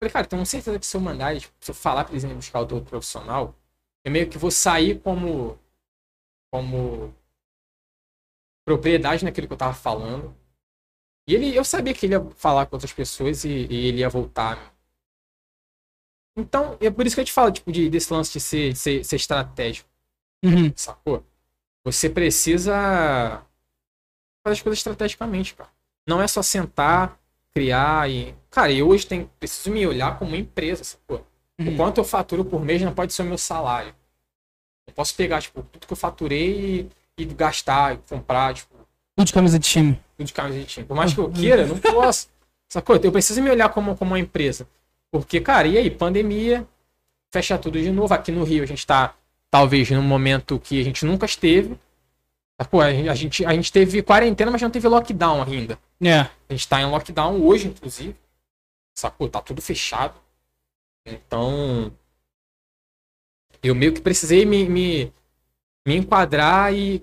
Falei, 0.01 0.13
cara, 0.13 0.27
tenho 0.27 0.47
certeza 0.47 0.79
que 0.79 0.87
se 0.87 0.97
eu 0.97 1.01
mandar 1.01 1.35
se 1.41 1.49
eu 1.71 1.75
falar 1.75 2.05
pra 2.05 2.13
eles 2.13 2.25
irem 2.25 2.37
buscar 2.37 2.61
outro 2.61 2.81
profissional, 2.83 3.55
eu 4.05 4.13
meio 4.13 4.29
que 4.29 4.39
vou 4.39 4.51
sair 4.51 5.01
como. 5.01 5.59
Como. 6.55 7.13
propriedade 8.65 9.25
naquilo 9.25 9.47
que 9.47 9.53
eu 9.53 9.59
tava 9.59 9.75
falando. 9.75 10.35
E 11.29 11.35
ele, 11.35 11.57
eu 11.57 11.65
sabia 11.65 11.95
que 11.95 12.07
ele 12.07 12.15
ia 12.15 12.25
falar 12.37 12.67
com 12.67 12.77
outras 12.77 12.93
pessoas 12.93 13.45
e, 13.45 13.49
e 13.49 13.87
ele 13.89 13.99
ia 13.99 14.09
voltar. 14.09 14.75
Então, 16.37 16.77
é 16.81 16.91
por 16.91 17.07
isso 17.07 17.15
que 17.17 17.21
eu 17.21 17.25
te 17.25 17.33
falo, 17.33 17.53
tipo, 17.53 17.71
de, 17.71 17.89
desse 17.89 18.13
lance 18.13 18.33
de 18.33 18.41
ser, 18.41 18.77
ser, 18.77 19.05
ser 19.05 19.17
estratégico 19.17 19.89
Uhum. 20.45 20.73
sacou? 20.77 21.25
Você 21.85 22.11
precisa 22.11 23.45
fazer 24.45 24.53
as 24.55 24.63
coisas 24.63 24.79
estrategicamente, 24.79 25.55
cara. 25.55 25.71
Não 26.07 26.21
é 26.21 26.29
só 26.29 26.43
sentar, 26.43 27.19
criar 27.55 28.11
e. 28.11 28.35
Cara, 28.51 28.73
eu 28.73 28.89
hoje 28.89 29.07
tenho, 29.07 29.31
preciso 29.39 29.71
me 29.71 29.87
olhar 29.87 30.19
como 30.19 30.31
uma 30.33 30.37
empresa, 30.37 30.85
sacou? 30.85 31.27
O 31.61 31.65
Uhum. 31.71 31.77
quanto 31.77 31.99
eu 31.99 32.05
faturo 32.05 32.45
por 32.45 32.61
mês 32.61 32.83
não 32.83 32.95
pode 32.95 33.13
ser 33.13 33.23
o 33.23 33.27
meu 33.27 33.39
salário. 33.39 33.95
Eu 34.87 34.93
posso 34.95 35.15
pegar, 35.15 35.41
tipo, 35.41 35.63
tudo 35.63 35.87
que 35.87 35.93
eu 35.93 35.97
faturei 35.97 36.89
e, 37.19 37.23
e 37.23 37.25
gastar, 37.25 37.95
e 37.95 37.99
comprar, 38.09 38.55
tipo, 38.55 38.75
Tudo 39.17 39.27
de 39.27 39.33
camisa 39.33 39.59
de 39.59 39.69
time. 39.69 40.01
tudo 40.17 40.27
de 40.27 40.33
camisa 40.33 40.59
de 40.59 40.67
time. 40.67 40.87
Por 40.87 40.97
mais 40.97 41.13
que 41.15 41.21
eu 41.21 41.31
queira, 41.31 41.63
eu 41.63 41.69
não 41.69 41.79
posso. 41.79 42.29
Sacou? 42.69 42.97
Eu 42.97 43.13
preciso 43.13 43.41
me 43.43 43.51
olhar 43.51 43.69
como, 43.71 43.97
como 43.97 44.13
uma 44.13 44.19
empresa. 44.19 44.67
Porque, 45.13 45.41
cara, 45.41 45.69
e 45.69 45.79
aí? 45.79 45.91
Pandemia, 45.91 46.67
fecha 47.33 47.57
tudo 47.57 47.81
de 47.81 47.91
novo. 47.91 48.13
Aqui 48.13 48.33
no 48.33 48.43
Rio 48.45 48.65
a 48.65 48.67
gente 48.67 48.85
tá, 48.87 49.15
talvez, 49.51 49.89
num 49.91 50.03
momento 50.03 50.59
que 50.59 50.81
a 50.81 50.85
gente 50.85 51.05
nunca 51.07 51.25
esteve. 51.27 51.79
Sacou? 52.61 52.81
A 52.81 52.93
gente, 52.93 53.09
a 53.09 53.15
gente, 53.15 53.47
a 53.47 53.53
gente 53.53 53.73
teve 53.73 54.03
quarentena, 54.03 54.51
mas 54.51 54.63
não 54.63 54.71
teve 54.71 54.89
lockdown 54.89 55.43
ainda. 55.43 55.79
É. 56.03 56.21
A 56.21 56.31
gente 56.51 56.69
tá 56.69 56.81
em 56.81 56.87
lockdown 56.87 57.41
hoje, 57.43 57.69
inclusive. 57.69 58.17
Sacou? 58.97 59.29
Tá 59.29 59.41
tudo 59.41 59.61
fechado. 59.63 60.15
Então. 61.07 61.93
Eu 63.65 63.75
meio 63.75 63.95
que 63.95 64.01
precisei 64.01 64.45
me, 64.45 64.69
me, 64.69 65.13
me 65.87 65.97
enquadrar 65.97 66.75
e 66.75 67.03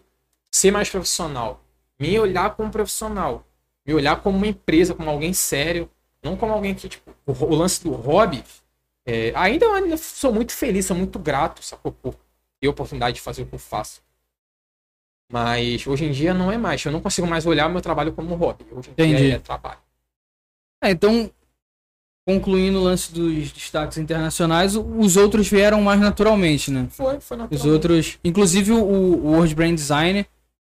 ser 0.52 0.70
mais 0.70 0.90
profissional. 0.90 1.60
Me 2.00 2.20
olhar 2.20 2.56
como 2.56 2.72
profissional. 2.72 3.44
Me 3.86 3.96
olhar 3.96 4.22
como 4.22 4.38
uma 4.38 4.46
empresa, 4.46 4.94
como 4.94 5.10
alguém 5.10 5.34
sério. 5.34 5.90
Não 6.22 6.38
como 6.38 6.54
alguém 6.54 6.76
que, 6.76 6.88
tipo, 6.88 7.12
o, 7.26 7.32
o 7.32 7.56
lance 7.56 7.84
do 7.84 7.92
hobby. 7.92 8.44
é, 9.06 9.34
ainda 9.36 9.66
eu 9.66 9.74
ainda 9.74 9.98
sou 9.98 10.32
muito 10.32 10.54
feliz, 10.54 10.86
sou 10.86 10.96
muito 10.96 11.18
grato, 11.18 11.64
sacou? 11.64 11.92
Por 11.92 12.16
ter 12.60 12.68
a 12.68 12.70
oportunidade 12.70 13.16
de 13.16 13.22
fazer 13.22 13.42
o 13.42 13.48
que 13.48 13.56
eu 13.56 13.60
faço. 13.60 14.04
Mas 15.32 15.88
hoje 15.88 16.06
em 16.06 16.12
dia 16.12 16.34
não 16.34 16.52
é 16.52 16.58
mais. 16.60 16.86
Eu 16.86 16.92
não 16.92 17.02
consigo 17.02 17.26
mais 17.26 17.48
olhar 17.48 17.68
o 17.68 17.72
meu 17.72 17.82
trabalho 17.82 18.14
como 18.14 18.36
hobby. 18.36 18.66
Hoje 18.72 18.90
em 18.90 18.94
Entendi. 18.94 19.18
dia 19.18 19.36
é 19.36 19.40
trabalho. 19.40 19.80
É, 20.84 20.92
então, 20.92 21.32
concluindo 22.34 22.80
o 22.80 22.84
lance 22.84 23.14
dos 23.14 23.52
destaques 23.52 23.98
internacionais, 23.98 24.76
os 24.76 25.18
outros 25.18 25.48
vieram 25.48 25.82
mais 25.82 26.00
naturalmente, 26.00 26.70
né? 26.72 26.88
Foi, 26.92 27.20
foi 27.20 27.38
Os 27.38 27.42
naturalmente. 27.42 27.70
outros, 27.70 28.20
inclusive 28.24 28.72
o, 28.72 28.84
o 28.84 29.32
World 29.34 29.54
Brand 29.56 29.76
Design, 29.76 30.26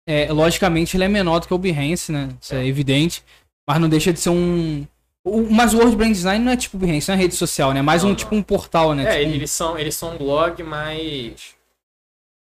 é, 0.06 0.32
logicamente 0.32 0.96
ele 0.96 1.04
é 1.04 1.08
menor 1.08 1.40
do 1.40 1.46
que 1.46 1.54
o 1.54 1.58
Behance, 1.58 2.10
né? 2.12 2.28
Isso 2.40 2.54
é, 2.54 2.66
evidente. 2.66 3.22
Mas 3.66 3.80
não 3.80 3.88
deixa 3.88 4.12
de 4.12 4.20
ser 4.20 4.28
um. 4.30 4.86
o- 5.24 5.48
mas 5.50 5.72
o 5.72 5.78
World 5.78 5.96
Brand 5.96 6.12
Design 6.12 6.44
não 6.44 6.52
é 6.52 6.56
tipo 6.56 6.76
Behance, 6.76 7.08
não 7.08 7.14
é 7.14 7.18
rede 7.18 7.34
social, 7.34 7.72
né? 7.72 7.78
É 7.80 7.82
mais 7.82 8.02
Não, 8.02 8.08
um 8.08 8.12
não. 8.12 8.16
tipo 8.16 8.34
um 8.34 8.42
portal, 8.42 8.94
né? 8.94 9.04
É, 9.04 9.18
Tipo 9.20 9.30
um- 9.30 9.34
eles 9.34 9.50
são, 9.50 9.78
eles 9.78 9.94
são 9.96 10.14
um 10.14 10.18
blog 10.18 10.62
mais. 10.62 11.54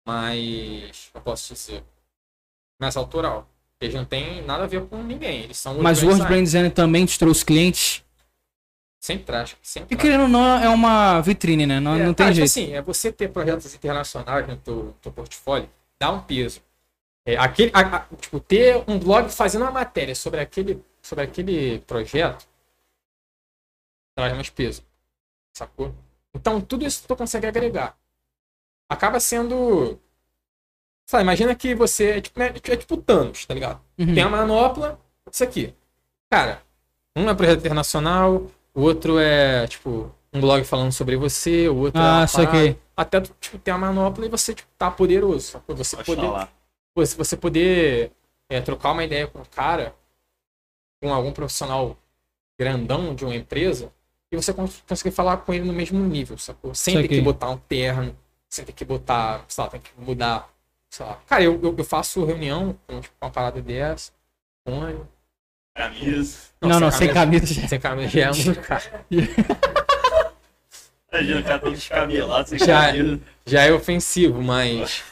mais. 0.07 1.09
Eu 1.13 1.21
posso 1.21 1.53
dizer. 1.53 1.83
Mais 2.79 2.97
autoral. 2.97 3.47
Eles 3.81 3.93
não 3.95 4.05
têm 4.05 4.41
nada 4.43 4.63
a 4.63 4.67
ver 4.67 4.81
com 4.85 5.03
ninguém. 5.03 5.41
Eles 5.43 5.57
são 5.57 5.81
Mas 5.81 6.01
o 6.01 6.07
World 6.07 6.25
Brand 6.25 6.43
Design 6.43 6.69
também 6.69 7.05
te 7.05 7.19
trouxe 7.19 7.43
clientes. 7.45 8.03
Sempre 9.05 9.23
traz. 9.25 9.55
Sempre 9.61 9.93
E 9.93 9.97
querendo 9.99 10.21
ou 10.23 10.27
não, 10.27 10.57
é 10.63 10.67
uma 10.67 11.21
vitrine, 11.21 11.67
né? 11.67 11.79
Não, 11.79 11.93
É, 11.93 12.03
não 12.03 12.11
tem 12.11 12.25
tipo 12.25 12.37
jeito. 12.37 12.49
assim, 12.49 12.73
é 12.73 12.81
você 12.81 13.11
ter 13.11 13.27
projetos 13.29 13.71
internacionais 13.75 14.47
no 14.47 14.57
teu, 14.57 14.95
teu 14.99 15.11
portfólio, 15.11 15.69
dá 15.99 16.09
um 16.11 16.21
peso. 16.23 16.59
É, 17.23 17.37
aquele, 17.37 17.69
a- 17.71 17.97
a- 17.97 18.05
tipo, 18.19 18.39
ter 18.39 18.83
um 18.87 18.97
blog 18.97 19.29
fazendo 19.29 19.61
uma 19.61 19.69
matéria 19.69 20.15
sobre 20.15 20.39
aquele, 20.39 20.83
sobre 21.03 21.23
aquele 21.23 21.81
projeto 21.81 22.47
traz 24.17 24.33
mais 24.33 24.49
peso. 24.49 24.83
Sacou? 25.55 25.93
Então, 26.33 26.59
tudo 26.59 26.83
isso 26.83 27.07
tu 27.07 27.15
consegue 27.15 27.45
agregar. 27.45 27.95
Acaba 28.89 29.19
sendo. 29.19 29.99
Sabe, 31.07 31.21
imagina 31.21 31.53
que 31.53 31.75
você 31.75 32.09
é 32.17 32.21
tipo, 32.21 32.41
é, 32.41 32.47
é 32.47 32.75
tipo 32.75 32.97
Thanos, 32.97 33.45
tá 33.45 33.53
ligado? 33.53 33.79
Uhum. 33.99 34.15
Tem 34.15 34.23
a 34.23 34.29
manopla, 34.29 34.99
isso 35.31 35.43
aqui. 35.43 35.75
Cara, 36.27 36.63
um 37.15 37.29
é 37.29 37.35
projeto 37.35 37.59
internacional, 37.59 38.49
o 38.75 38.81
outro 38.81 39.17
é, 39.19 39.67
tipo, 39.67 40.11
um 40.33 40.41
blog 40.41 40.63
falando 40.65 40.91
sobre 40.91 41.15
você, 41.15 41.67
o 41.69 41.77
outro 41.77 42.01
é 42.01 42.23
Ah, 42.23 42.27
saquei. 42.27 42.73
parada. 42.73 42.85
Até 42.97 43.21
tipo, 43.21 43.57
ter 43.59 43.71
a 43.71 43.77
manopla 43.77 44.25
e 44.25 44.29
você, 44.29 44.53
tipo, 44.53 44.69
tá 44.77 44.91
poderoso. 44.91 45.61
Você 45.67 45.95
Pode 45.97 46.05
poder, 46.05 46.21
falar. 46.27 46.53
você, 46.95 47.15
você 47.17 47.37
poder 47.37 48.11
é, 48.49 48.61
trocar 48.61 48.91
uma 48.91 49.03
ideia 49.03 49.27
com 49.27 49.39
um 49.39 49.45
cara, 49.45 49.95
com 51.01 51.13
algum 51.13 51.31
profissional 51.31 51.97
grandão 52.59 53.13
de 53.15 53.25
uma 53.25 53.35
empresa, 53.35 53.91
e 54.31 54.35
você 54.37 54.53
cons- 54.53 54.83
conseguir 54.87 55.11
falar 55.15 55.37
com 55.37 55.53
ele 55.53 55.65
no 55.65 55.73
mesmo 55.73 55.99
nível, 55.99 56.37
sacou? 56.37 56.73
Sem 56.75 56.95
ter 56.95 57.07
que 57.07 57.21
botar 57.21 57.49
um 57.49 57.57
terno, 57.57 58.17
sem 58.49 58.65
ter 58.65 58.73
que 58.73 58.85
botar, 58.85 59.45
sei 59.47 59.63
lá, 59.63 59.69
tem 59.69 59.81
que 59.81 59.91
mudar, 59.97 60.49
sei 60.89 61.05
lá. 61.05 61.15
Cara, 61.27 61.43
eu, 61.43 61.59
eu, 61.61 61.75
eu 61.77 61.83
faço 61.83 62.23
reunião 62.25 62.77
com 62.87 63.01
tipo, 63.01 63.15
uma 63.21 63.29
parada 63.31 63.61
dessa, 63.61 64.11
fone. 64.67 65.01
Camisa. 65.75 66.37
Não, 66.61 66.79
não, 66.79 66.89
sem 66.91 67.13
camisa. 67.13 67.45
Sem 67.67 67.79
camisa 67.79 68.09
já 68.09 68.21
é 68.21 68.31
um 68.31 68.53
cara. 68.55 69.05
Imagina 71.11 71.39
o 71.39 71.43
cara 71.43 71.59
todo 71.59 71.73
descabelado, 71.73 72.49
sem 72.49 72.59
Já- 72.59 72.87
camisa. 72.87 73.21
Já 73.45 73.61
é 73.63 73.71
ofensivo, 73.73 74.41
mas. 74.41 75.03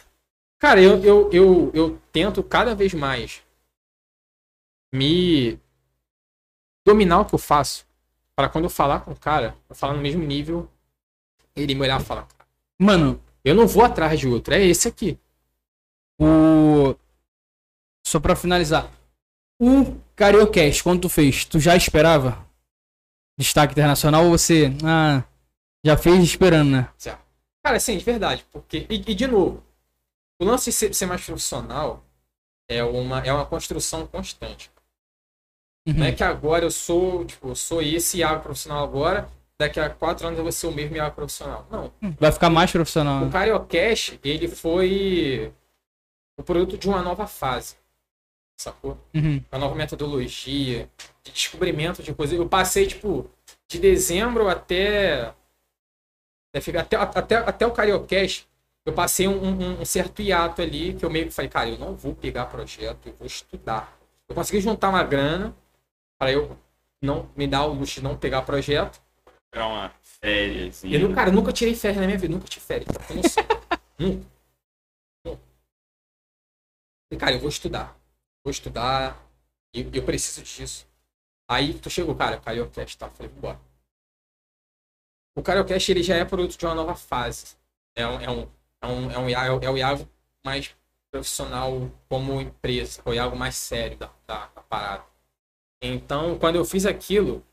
Cara, 0.59 0.81
eu, 0.81 1.03
eu, 1.03 1.29
eu, 1.31 1.71
eu 1.73 2.01
tento 2.11 2.41
cada 2.41 2.73
vez 2.73 2.93
mais 2.93 3.41
me 4.93 5.59
dominar 6.85 7.19
o 7.21 7.25
que 7.25 7.35
eu 7.35 7.39
faço. 7.39 7.85
Para 8.35 8.49
quando 8.49 8.63
eu 8.63 8.69
falar 8.69 9.01
com 9.01 9.11
o 9.11 9.15
cara, 9.15 9.55
eu 9.69 9.75
falar 9.75 9.93
no 9.93 10.01
mesmo 10.01 10.23
nível, 10.23 10.67
ele 11.55 11.75
me 11.75 11.81
olhar 11.81 12.01
e 12.01 12.03
falar, 12.03 12.27
Mano, 12.79 13.21
eu 13.43 13.53
não 13.53 13.67
vou 13.67 13.83
atrás 13.83 14.19
de 14.19 14.27
outro, 14.27 14.53
é 14.53 14.61
esse 14.65 14.87
aqui. 14.87 15.19
o. 16.19 16.95
Só 18.05 18.19
pra 18.19 18.35
finalizar. 18.35 18.89
O 19.61 19.95
Cariocast, 20.15 20.83
quando 20.83 21.01
tu 21.01 21.09
fez, 21.09 21.45
tu 21.45 21.59
já 21.59 21.75
esperava? 21.75 22.37
Destaque 23.37 23.73
internacional 23.73 24.25
ou 24.25 24.31
você. 24.31 24.71
Ah, 24.83 25.23
já 25.83 25.97
fez 25.97 26.23
esperando, 26.23 26.71
né? 26.71 26.89
Cara, 27.63 27.79
sim, 27.79 27.97
de 27.97 28.03
verdade. 28.03 28.45
Porque, 28.51 28.85
e, 28.89 28.95
e, 28.95 29.15
de 29.15 29.25
novo, 29.25 29.63
o 30.39 30.45
lance 30.45 30.69
de 30.69 30.75
ser, 30.75 30.93
ser 30.93 31.05
mais 31.05 31.25
profissional 31.25 32.03
é 32.69 32.83
uma, 32.83 33.19
é 33.19 33.33
uma 33.33 33.45
construção 33.45 34.05
constante. 34.05 34.69
Uhum. 35.87 35.95
Não 35.95 36.05
é 36.05 36.11
que 36.11 36.23
agora 36.23 36.65
eu 36.65 36.71
sou, 36.71 37.25
tipo, 37.25 37.49
eu 37.49 37.55
sou 37.55 37.81
esse 37.81 38.19
Iago 38.19 38.43
profissional 38.43 38.83
agora, 38.83 39.29
daqui 39.59 39.79
a 39.79 39.89
quatro 39.89 40.27
anos 40.27 40.37
eu 40.37 40.43
vou 40.43 40.51
ser 40.51 40.67
o 40.67 40.71
mesmo 40.71 40.95
Iago 40.95 41.15
profissional. 41.15 41.67
Não. 41.69 41.91
Vai 42.19 42.31
ficar 42.31 42.49
mais 42.49 42.71
profissional. 42.71 43.23
O 43.23 43.25
né? 43.25 43.31
Cariocast, 43.31 44.19
ele 44.23 44.47
foi 44.47 45.53
o 46.37 46.43
produto 46.43 46.77
de 46.77 46.87
uma 46.87 47.01
nova 47.01 47.27
fase. 47.27 47.75
Sacou? 48.63 48.97
Uhum. 49.13 49.43
Uma 49.51 49.59
nova 49.59 49.75
metodologia, 49.75 50.89
de 51.21 51.31
descobrimento 51.33 52.01
de 52.01 52.13
coisas. 52.13 52.37
Eu 52.39 52.47
passei, 52.47 52.87
tipo, 52.87 53.29
de 53.67 53.77
dezembro 53.77 54.47
até. 54.47 55.33
Até, 56.55 56.95
até, 56.95 57.35
até 57.35 57.67
o 57.67 57.71
Cariocast, 57.71 58.47
eu 58.85 58.93
passei 58.93 59.27
um, 59.27 59.43
um- 59.43 59.81
um 59.81 59.85
certo 59.85 60.21
hiato 60.21 60.61
ali 60.61 60.93
que 60.93 61.03
eu 61.03 61.09
meio 61.09 61.25
que 61.25 61.31
falei, 61.33 61.49
cara, 61.49 61.69
eu 61.69 61.77
não 61.77 61.93
vou 61.95 62.15
pegar 62.15 62.45
projeto, 62.45 63.07
eu 63.07 63.15
vou 63.15 63.25
estudar. 63.27 63.97
Eu 64.29 64.35
consegui 64.35 64.61
juntar 64.61 64.89
uma 64.89 65.03
grana 65.03 65.53
para 66.17 66.31
eu 66.31 66.57
não 67.01 67.29
me 67.35 67.45
dar 67.47 67.65
o 67.65 67.73
luxo 67.73 67.95
de 67.95 68.03
não 68.03 68.15
pegar 68.15 68.43
projeto. 68.43 69.01
Pegar 69.51 69.67
uma 69.67 69.91
férias. 70.01 70.83
Eu, 70.85 71.13
cara, 71.13 71.29
eu 71.29 71.33
nunca 71.33 71.51
tirei 71.51 71.75
férias 71.75 71.99
na 71.99 72.05
minha 72.07 72.17
vida, 72.17 72.33
nunca 72.33 72.47
tive 72.47 72.63
férias. 72.65 72.87
Eu 73.09 73.15
não 73.17 73.23
sei. 73.23 73.43
nunca. 73.99 74.25
Cara, 77.19 77.33
eu 77.33 77.39
vou 77.39 77.49
estudar. 77.49 77.95
Vou 78.43 78.51
estudar. 78.51 79.21
E 79.73 79.81
eu 79.93 80.03
preciso 80.03 80.43
disso. 80.43 80.87
Aí 81.47 81.73
tu 81.73 81.89
chegou, 81.89 82.15
cara, 82.15 82.39
Cariocast, 82.39 82.97
tá? 82.97 83.07
Eu 83.07 83.11
Falei, 83.11 83.31
bora. 83.33 83.59
o 85.35 85.41
Cariocast 85.41 85.91
ele 85.91 86.03
já 86.03 86.15
é 86.15 86.25
produto 86.25 86.57
de 86.57 86.65
uma 86.65 86.75
nova 86.75 86.95
fase. 86.95 87.55
É 87.95 88.07
um, 88.07 88.19
é 88.21 88.29
um, 88.29 88.49
é 88.81 88.87
um, 88.87 89.11
é 89.11 89.19
um, 89.19 89.59
é 89.63 89.69
o 89.69 89.77
Iago 89.77 90.07
mais 90.45 90.75
profissional 91.11 91.91
como 92.09 92.41
empresa, 92.41 93.01
o 93.05 93.13
Iago 93.13 93.35
mais 93.35 93.55
sério 93.55 93.97
da, 93.97 94.11
da, 94.25 94.47
da 94.47 94.61
parada. 94.63 95.05
Então, 95.81 96.39
quando 96.39 96.55
eu 96.55 96.65
fiz 96.65 96.85
aquilo, 96.85 97.45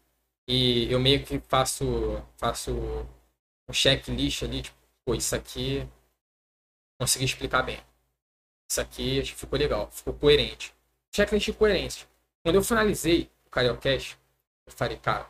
e 0.48 0.90
eu 0.90 0.98
meio 0.98 1.24
que 1.24 1.38
faço, 1.40 1.84
faço 2.36 2.72
um 3.68 3.72
checklist 3.72 4.42
ali, 4.42 4.62
tipo, 4.62 4.76
pô, 5.04 5.14
isso 5.14 5.34
aqui 5.34 5.86
consegui 6.98 7.24
explicar 7.24 7.62
bem. 7.62 7.80
Isso 8.70 8.80
aqui 8.80 9.20
acho 9.20 9.32
que 9.34 9.40
ficou 9.40 9.58
legal, 9.58 9.90
ficou 9.90 10.14
coerente. 10.14 10.74
Checklist 11.14 11.46
de 11.46 11.52
coerência. 11.52 12.06
Quando 12.42 12.56
eu 12.56 12.62
finalizei 12.62 13.30
o 13.46 13.50
Cariocast, 13.50 14.18
eu 14.66 14.72
falei, 14.72 14.96
cara, 14.96 15.28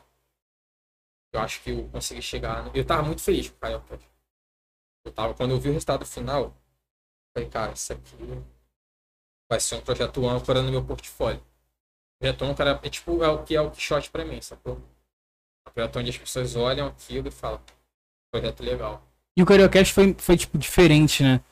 eu 1.32 1.40
acho 1.40 1.62
que 1.62 1.70
eu 1.70 1.88
consegui 1.88 2.22
chegar. 2.22 2.74
Eu 2.74 2.84
tava 2.84 3.02
muito 3.02 3.22
feliz 3.22 3.48
com 3.48 3.56
o 3.56 3.60
Cariocast. 3.60 4.08
Eu 5.04 5.12
tava, 5.12 5.34
quando 5.34 5.52
eu 5.52 5.60
vi 5.60 5.70
o 5.70 5.72
resultado 5.72 6.04
final, 6.04 6.44
eu 6.44 6.54
falei, 7.34 7.48
cara, 7.48 7.72
isso 7.72 7.92
aqui 7.92 8.16
vai 9.50 9.58
ser 9.58 9.76
um 9.76 9.80
projeto 9.80 10.28
âncora 10.28 10.62
no 10.62 10.70
meu 10.70 10.84
portfólio. 10.84 11.42
Projeto 12.20 12.44
âncora 12.44 12.80
é 12.82 12.90
tipo 12.90 13.24
é 13.24 13.28
o 13.28 13.42
que 13.42 13.56
é 13.56 13.60
o 13.60 13.70
Quixote 13.70 14.10
pra 14.10 14.24
mim, 14.24 14.40
sacou? 14.40 14.74
É 15.66 15.70
um 15.70 15.72
projeto 15.72 15.98
onde 15.98 16.10
as 16.10 16.18
pessoas 16.18 16.54
olham 16.54 16.86
aquilo 16.86 17.28
e 17.28 17.30
falam, 17.30 17.62
projeto 18.30 18.62
legal. 18.62 19.02
E 19.36 19.42
o 19.42 19.46
Cariocast 19.46 19.94
foi, 19.94 20.14
foi, 20.18 20.36
tipo, 20.36 20.58
diferente, 20.58 21.22
né? 21.22 21.42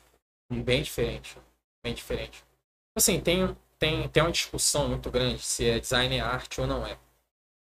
Bem 0.51 0.83
diferente. 0.83 1.37
Bem 1.83 1.93
diferente. 1.93 2.43
Assim, 2.95 3.19
tem, 3.19 3.55
tem, 3.79 4.07
tem 4.09 4.21
uma 4.21 4.31
discussão 4.31 4.89
muito 4.89 5.09
grande 5.09 5.41
se 5.41 5.67
é 5.67 5.79
design 5.79 6.17
é 6.17 6.19
arte 6.19 6.59
ou 6.59 6.67
não 6.67 6.85
é. 6.85 6.97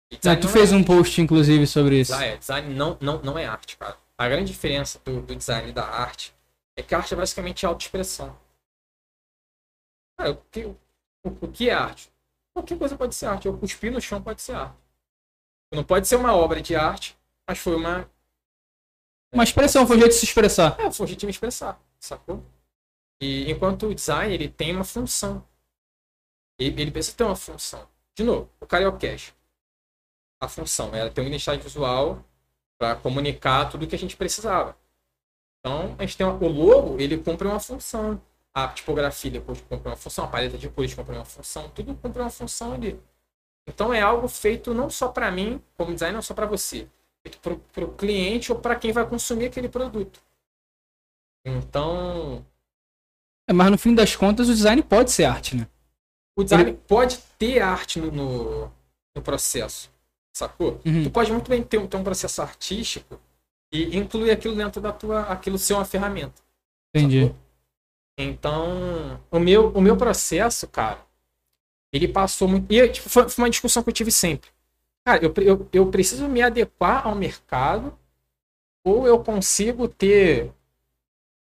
Tu 0.09 0.47
fez 0.47 0.71
é 0.71 0.75
um 0.75 0.83
post, 0.83 1.19
inclusive, 1.19 1.65
sobre 1.65 1.99
isso. 1.99 2.13
Ah, 2.13 2.23
é. 2.23 2.37
Design 2.37 2.73
não, 2.73 2.97
não, 3.01 3.21
não 3.21 3.37
é 3.37 3.45
arte, 3.45 3.75
cara. 3.75 3.97
A 4.17 4.29
grande 4.29 4.51
diferença 4.51 5.01
do, 5.03 5.21
do 5.21 5.35
design 5.35 5.69
e 5.69 5.73
da 5.73 5.83
arte 5.83 6.33
é 6.77 6.83
que 6.83 6.93
a 6.93 6.99
arte 6.99 7.13
é 7.13 7.17
basicamente 7.17 7.65
autoexpressão. 7.65 8.37
Cara, 10.17 10.31
o 10.31 10.37
que, 10.51 10.65
o, 10.65 10.77
o 11.23 11.47
que 11.51 11.69
é 11.69 11.73
arte? 11.73 12.09
Qualquer 12.53 12.77
coisa 12.77 12.95
pode 12.95 13.15
ser 13.15 13.25
arte. 13.25 13.47
Eu 13.47 13.57
cuspir 13.57 13.91
no 13.91 13.99
chão 13.99 14.21
pode 14.21 14.41
ser 14.41 14.55
arte. 14.55 14.77
Não 15.73 15.83
pode 15.83 16.07
ser 16.07 16.15
uma 16.15 16.33
obra 16.33 16.61
de 16.61 16.75
arte, 16.75 17.17
mas 17.47 17.57
foi 17.57 17.75
uma. 17.75 18.09
Uma 19.33 19.43
expressão, 19.43 19.85
foi 19.85 19.97
um 19.97 19.99
jeito 19.99 20.13
de 20.13 20.19
se 20.19 20.25
expressar. 20.25 20.79
É, 20.79 20.89
foi 20.89 21.03
um 21.03 21.07
jeito 21.07 21.19
de 21.19 21.25
me 21.25 21.31
expressar, 21.31 21.77
sacou? 21.99 22.41
E 23.19 23.51
enquanto 23.51 23.87
o 23.87 23.95
design, 23.95 24.33
ele 24.33 24.47
tem 24.47 24.73
uma 24.73 24.85
função. 24.85 25.45
Ele, 26.57 26.81
ele 26.81 26.91
precisa 26.91 27.17
ter 27.17 27.23
uma 27.23 27.35
função. 27.35 27.87
De 28.15 28.23
novo, 28.23 28.49
o 28.59 28.65
Cariocast. 28.65 29.35
A 30.41 30.47
função 30.47 30.93
era 30.93 31.09
ter 31.09 31.21
uma 31.21 31.27
identidade 31.27 31.61
visual 31.61 32.23
para 32.77 32.95
comunicar 32.95 33.69
tudo 33.69 33.87
que 33.87 33.95
a 33.95 33.99
gente 33.99 34.17
precisava. 34.17 34.77
Então, 35.59 35.95
a 35.97 36.01
gente 36.03 36.17
tem 36.17 36.25
uma- 36.25 36.35
o 36.35 36.47
logo, 36.47 36.99
ele 36.99 37.17
cumpre 37.17 37.47
uma 37.47 37.59
função. 37.59 38.21
A 38.53 38.67
tipografia 38.69 39.31
depois 39.31 39.59
cumpre 39.61 39.89
uma 39.89 39.97
função, 39.97 40.25
a 40.25 40.27
paleta 40.27 40.57
de 40.57 40.69
cores 40.69 40.93
cumpre 40.93 41.15
uma 41.15 41.25
função, 41.25 41.69
tudo 41.69 41.95
cumpre 41.95 42.21
uma 42.21 42.29
função 42.29 42.73
ali. 42.73 42.99
Então 43.67 43.93
é 43.93 44.01
algo 44.01 44.27
feito 44.27 44.73
não 44.73 44.89
só 44.89 45.09
para 45.09 45.31
mim, 45.31 45.61
como 45.75 45.91
designer, 45.91 46.13
não 46.13 46.21
só 46.21 46.33
para 46.33 46.45
você, 46.45 46.87
feito 47.23 47.39
para 47.39 47.83
o 47.83 47.91
cliente 47.93 48.51
ou 48.51 48.59
para 48.59 48.75
quem 48.75 48.91
vai 48.93 49.05
consumir 49.07 49.47
aquele 49.47 49.67
produto. 49.67 50.21
Então, 51.43 52.45
É, 53.47 53.53
mas 53.53 53.69
no 53.71 53.77
fim 53.77 53.93
das 53.93 54.15
contas, 54.15 54.49
o 54.49 54.53
design 54.53 54.81
pode 54.81 55.11
ser 55.11 55.25
arte, 55.25 55.55
né? 55.55 55.67
O 56.35 56.43
design 56.43 56.73
pode 56.87 57.17
ter 57.39 57.59
arte 57.61 57.99
no, 57.99 58.11
no, 58.11 58.71
no 59.15 59.21
processo, 59.21 59.91
sacou? 60.35 60.81
Uhum. 60.85 61.03
Tu 61.03 61.11
pode 61.11 61.31
muito 61.31 61.49
bem 61.49 61.63
ter, 61.63 61.77
um- 61.77 61.87
ter 61.87 61.97
um 61.97 62.03
processo 62.03 62.41
artístico 62.41 63.19
e 63.71 63.97
incluir 63.97 64.31
aquilo 64.31 64.55
dentro 64.55 64.81
da 64.81 64.91
tua, 64.91 65.21
aquilo 65.23 65.57
ser 65.57 65.73
uma 65.73 65.85
ferramenta. 65.85 66.41
Entendi. 66.95 67.25
sacou? 67.25 67.35
Então, 68.17 69.21
o 69.29 69.39
meu, 69.39 69.69
o 69.71 69.81
meu 69.81 69.97
processo, 69.97 70.67
cara, 70.67 71.05
ele 71.93 72.07
passou 72.07 72.47
muito. 72.47 72.71
E 72.71 72.87
tipo, 72.89 73.09
foi, 73.09 73.29
foi 73.29 73.43
uma 73.43 73.49
discussão 73.49 73.83
que 73.83 73.89
eu 73.89 73.93
tive 73.93 74.11
sempre. 74.11 74.49
Cara, 75.05 75.23
eu, 75.25 75.33
eu, 75.43 75.69
eu 75.73 75.91
preciso 75.91 76.27
me 76.27 76.41
adequar 76.41 77.07
ao 77.07 77.15
mercado 77.15 77.97
ou 78.85 79.07
eu 79.07 79.23
consigo 79.23 79.87
ter 79.87 80.51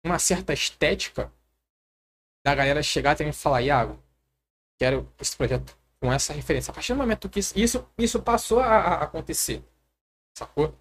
uma 0.05 0.19
certa 0.19 0.53
estética 0.53 1.31
da 2.45 2.53
galera 2.53 2.83
chegar 2.83 3.11
até 3.11 3.23
mim 3.23 3.29
e 3.29 3.33
falar, 3.33 3.61
Iago, 3.61 3.97
quero 4.83 5.09
esse 5.17 5.37
projeto 5.37 5.77
com 5.97 6.11
essa 6.11 6.33
referência. 6.33 6.71
A 6.71 6.73
partir 6.73 6.91
do 6.91 6.97
momento 6.99 7.29
que 7.29 7.39
isso, 7.39 7.87
isso, 7.97 8.21
passou 8.21 8.59
a, 8.59 8.95
acontecer, 9.03 9.63
sacou? 10.37 10.77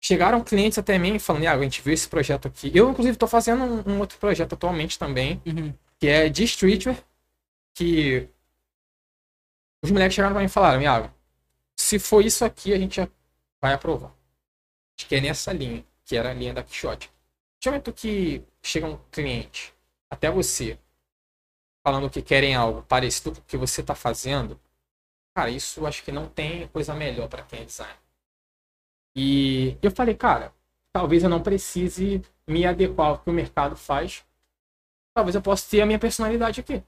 Chegaram 0.00 0.42
clientes 0.42 0.78
até 0.78 0.98
mim 0.98 1.18
falando, 1.18 1.42
Iago, 1.42 1.60
a 1.60 1.64
gente 1.64 1.82
viu 1.82 1.92
esse 1.92 2.08
projeto 2.08 2.48
aqui. 2.48 2.70
Eu, 2.74 2.90
inclusive, 2.90 3.14
estou 3.14 3.28
fazendo 3.28 3.62
um, 3.62 3.92
um 3.94 3.98
outro 4.00 4.18
projeto 4.18 4.54
atualmente 4.54 4.98
também, 4.98 5.42
Uhum. 5.44 5.74
que 5.98 6.08
é 6.08 6.30
de 6.30 6.44
streetwear, 6.44 6.96
que 7.74 8.26
os 9.82 9.90
moleques 9.90 10.14
chegaram 10.14 10.34
pra 10.34 10.40
mim 10.40 10.46
e 10.46 10.50
falaram, 10.50 10.80
Iago, 10.80 11.12
se 11.76 11.98
for 11.98 12.24
isso 12.24 12.42
aqui, 12.42 12.72
a 12.72 12.78
gente 12.78 13.00
vai 13.60 13.74
aprovar. 13.74 14.14
Acho 14.96 15.06
que 15.06 15.14
é 15.14 15.20
nessa 15.20 15.52
linha, 15.52 15.84
que 16.06 16.16
era 16.16 16.30
a 16.30 16.34
linha 16.34 16.54
da 16.54 16.62
Quixote. 16.62 17.10
No 17.64 17.72
momento 17.72 17.92
que 17.92 18.42
chega 18.62 18.86
um 18.86 18.98
cliente 19.10 19.74
até 20.08 20.30
você, 20.30 20.78
falando 21.84 22.10
que 22.10 22.22
querem 22.22 22.54
algo 22.56 22.82
parecido 22.84 23.32
com 23.32 23.40
o 23.40 23.44
que 23.44 23.56
você 23.58 23.82
está 23.82 23.94
fazendo, 23.94 24.58
cara, 25.36 25.50
isso 25.50 25.86
acho 25.86 26.02
que 26.04 26.12
não 26.12 26.28
tem 26.28 26.68
coisa 26.68 26.94
melhor 26.94 27.28
para 27.28 27.42
quem 27.44 27.60
é 27.60 27.64
designer. 27.64 27.98
E 29.16 29.76
eu 29.82 29.90
falei, 29.90 30.14
cara, 30.14 30.52
talvez 30.92 31.22
eu 31.22 31.28
não 31.28 31.42
precise 31.42 32.22
me 32.46 32.66
adequar 32.66 33.08
ao 33.08 33.18
que 33.18 33.30
o 33.30 33.32
mercado 33.32 33.76
faz. 33.76 34.24
Talvez 35.14 35.34
eu 35.34 35.42
possa 35.42 35.70
ter 35.70 35.80
a 35.82 35.86
minha 35.86 35.98
personalidade 35.98 36.60
aqui. 36.60 36.82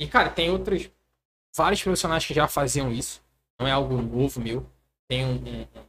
E, 0.00 0.08
cara, 0.08 0.30
tem 0.30 0.50
outros, 0.50 0.90
vários 1.54 1.82
profissionais 1.82 2.26
que 2.26 2.34
já 2.34 2.48
faziam 2.48 2.92
isso. 2.92 3.22
Não 3.58 3.66
é 3.66 3.70
algo 3.70 4.00
novo 4.02 4.40
meu. 4.40 4.68
Tem 5.08 5.24
um, 5.24 5.34
um- 5.36 5.62
um 5.62 5.86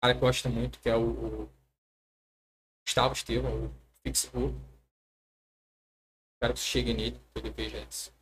cara 0.00 0.14
que 0.14 0.18
eu 0.18 0.26
gosto 0.26 0.48
muito, 0.50 0.80
que 0.80 0.88
é 0.88 0.96
o, 0.96 1.02
o 1.44 1.50
Gustavo 2.84 3.14
Estevam, 3.14 3.66
o 3.66 3.74
Fixbu. 4.02 4.54
Espero 6.42 6.54
que 6.54 6.60
você 6.60 6.66
chegue 6.66 6.92
nele, 6.92 7.20
que 7.32 7.40
ele 7.40 7.50
veja 7.56 7.86
isso. 7.88 8.12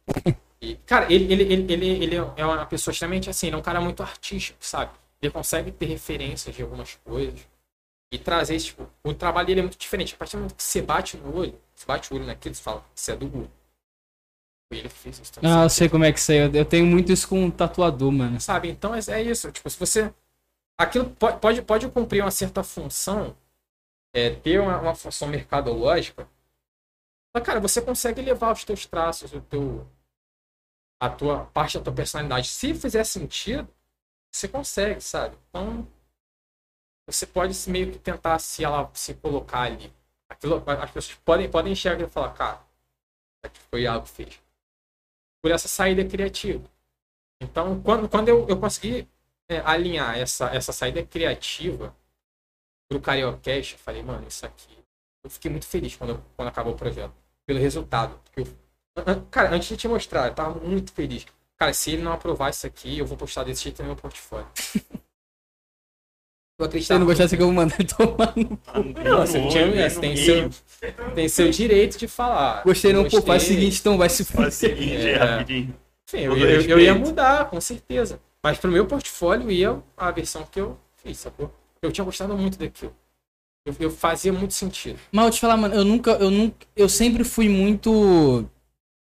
E, 0.61 0.77
cara, 0.85 1.11
ele, 1.11 1.33
ele, 1.33 1.43
ele, 1.55 1.73
ele, 1.73 1.87
ele 2.05 2.17
é 2.37 2.45
uma 2.45 2.67
pessoa 2.67 2.93
extremamente 2.93 3.31
assim, 3.31 3.47
ele 3.47 3.57
é 3.57 3.59
um 3.59 3.63
cara 3.63 3.81
muito 3.81 4.03
artístico, 4.03 4.59
sabe? 4.61 4.93
Ele 5.23 5.33
consegue 5.33 5.73
ter 5.73 5.87
referências 5.87 6.55
de 6.55 6.63
algumas 6.63 6.97
coisas 6.97 7.41
e 8.13 8.19
trazer 8.19 8.59
tipo, 8.61 8.87
o 9.03 9.15
trabalho 9.15 9.47
dele 9.47 9.61
é 9.61 9.63
muito 9.63 9.79
diferente. 9.79 10.15
A 10.15 10.19
partir 10.19 10.33
do 10.33 10.41
momento 10.41 10.55
que 10.55 10.63
você 10.63 10.83
bate 10.83 11.17
no 11.17 11.35
olho, 11.35 11.59
você 11.75 11.87
bate 11.87 12.13
o 12.13 12.17
olho 12.17 12.27
naquilo, 12.27 12.55
você 12.55 12.63
fala, 12.63 12.85
isso 12.95 13.11
é 13.11 13.17
do 13.17 13.27
Google. 13.27 13.51
Ele 14.71 14.83
que 14.89 14.95
fez 14.95 15.19
isso. 15.19 15.33
então 15.39 15.51
Ah, 15.51 15.65
eu 15.65 15.69
você- 15.71 15.77
sei 15.77 15.89
como 15.89 16.05
é 16.05 16.13
que 16.13 16.19
isso 16.19 16.31
aí. 16.31 16.39
Eu 16.39 16.53
eu 16.53 16.65
tenho 16.65 16.87
muito 16.87 17.11
isso 17.11 17.27
com 17.27 17.43
um 17.43 17.51
tatuador, 17.51 18.13
mano. 18.13 18.39
sabe? 18.41 18.69
Então 18.69 18.95
é, 18.95 19.01
é 19.09 19.23
isso. 19.23 19.51
Tipo, 19.51 19.69
se 19.71 19.79
você. 19.79 20.13
Aquilo 20.79 21.11
po- 21.11 21.33
pode, 21.39 21.63
pode 21.63 21.89
cumprir 21.89 22.23
uma 22.23 22.31
certa 22.31 22.63
função, 22.63 23.37
é, 24.15 24.31
ter 24.31 24.61
uma, 24.61 24.79
uma 24.81 24.95
função 24.95 25.29
mercadológica. 25.29 26.29
Mas, 27.35 27.45
cara, 27.45 27.61
você 27.61 27.81
consegue 27.81 28.21
levar 28.21 28.53
os 28.53 28.65
teus 28.65 28.87
traços, 28.87 29.33
o 29.33 29.41
teu. 29.41 29.87
A 31.01 31.09
tua 31.09 31.47
parte 31.47 31.79
da 31.79 31.85
tua 31.85 31.95
personalidade. 31.95 32.49
Se 32.49 32.75
fizer 32.75 33.05
sentido, 33.05 33.69
você 34.33 34.49
consegue, 34.49 35.01
sabe? 35.01 35.37
Então. 35.49 35.87
Você 37.07 37.27
pode 37.27 37.57
meio 37.69 37.91
que 37.93 37.99
tentar 37.99 38.39
se 38.39 38.63
ela 38.63 38.89
se 38.95 39.15
colocar 39.15 39.63
ali. 39.63 39.93
Aquilo, 40.29 40.63
as 40.65 40.91
pessoas 40.93 41.19
podem, 41.25 41.51
podem 41.51 41.73
enxergar 41.73 42.05
e 42.05 42.09
falar, 42.09 42.33
cara, 42.35 42.61
aqui 43.43 43.59
foi 43.69 43.85
algo 43.87 44.07
que 44.07 44.13
fez. 44.13 44.41
Por 45.43 45.51
essa 45.51 45.67
saída 45.67 46.05
criativa. 46.05 46.63
Então, 47.41 47.83
quando, 47.83 48.09
quando 48.09 48.29
eu, 48.29 48.47
eu 48.49 48.61
consegui 48.61 49.09
é, 49.49 49.59
alinhar 49.61 50.17
essa, 50.17 50.47
essa 50.55 50.73
saída 50.73 51.05
criativa 51.05 51.97
pro 52.89 53.01
Cariocast, 53.01 53.73
eu 53.73 53.79
falei, 53.81 54.03
mano, 54.03 54.29
isso 54.29 54.47
aqui. 54.47 54.79
Eu 55.25 55.31
fiquei 55.31 55.51
muito 55.51 55.67
feliz 55.67 55.97
quando, 55.97 56.23
quando 56.37 56.49
acabou 56.49 56.75
o 56.75 56.77
projeto. 56.77 57.15
Pelo 57.51 57.59
resultado. 57.59 58.15
Porque 58.33 58.49
eu- 58.97 59.23
cara, 59.29 59.51
antes 59.51 59.69
de 59.69 59.77
te 59.77 59.89
mostrar, 59.89 60.29
eu 60.29 60.35
tava 60.35 60.61
muito 60.61 60.93
feliz. 60.93 61.27
Cara, 61.59 61.73
se 61.75 61.91
ele 61.91 62.03
não 62.03 62.13
aprovar 62.13 62.49
isso 62.51 62.65
aqui, 62.65 62.97
eu 62.97 63.05
vou 63.05 63.17
postar 63.17 63.43
desse 63.43 63.65
jeito 63.65 63.83
no 63.83 63.87
meu 63.89 63.97
portfólio. 63.97 64.47
Eu 66.59 66.65
Se 66.65 66.69
acreditava. 66.69 66.95
ele 66.97 67.01
não 67.01 67.07
gostasse 67.07 67.37
que 67.37 67.43
eu 67.43 67.47
vou 67.47 67.55
mandar 67.55 67.75
ele 67.81 67.89
tomar 67.89 68.35
no... 68.37 69.03
Não, 69.03 69.27
você 69.27 69.49
tinha, 69.49 69.91
tem, 69.99 70.15
seu, 70.15 70.51
tem 71.15 71.27
seu 71.27 71.51
direito 71.51 71.97
de 71.99 72.07
falar. 72.07 72.63
Gostei 72.65 72.93
não, 72.93 73.09
pô, 73.09 73.23
faz 73.23 73.45
o 73.45 73.47
seguinte, 73.47 73.81
então 73.81 73.97
vai 73.97 74.11
se 74.11 74.27
Faz 74.27 74.49
o 74.49 74.59
seguinte, 74.59 75.09
É. 75.09 75.17
rapidinho. 75.17 75.75
Enfim, 76.07 76.19
eu, 76.25 76.37
eu, 76.37 76.61
eu 76.61 76.79
ia 76.79 76.95
mudar, 76.95 77.49
com 77.49 77.59
certeza. 77.63 78.21
Mas 78.43 78.59
pro 78.59 78.71
meu 78.71 78.87
portfólio 78.87 79.51
ia 79.51 79.83
a 79.97 80.11
versão 80.11 80.45
que 80.45 80.61
eu 80.61 80.79
fiz, 81.03 81.17
sacou? 81.19 81.51
Eu 81.81 81.91
tinha 81.91 82.05
gostado 82.05 82.37
muito 82.37 82.59
daquilo. 82.59 82.95
Eu, 83.65 83.75
eu 83.79 83.91
fazia 83.91 84.33
muito 84.33 84.55
sentido. 84.55 84.99
Mas 85.13 85.25
eu 85.27 85.31
te 85.33 85.41
falar, 85.41 85.57
mano, 85.57 85.75
eu 85.75 85.85
nunca, 85.85 86.13
eu 86.13 86.31
nunca, 86.31 86.67
eu 86.75 86.89
sempre 86.89 87.25
fui 87.25 87.49
muito... 87.49 88.49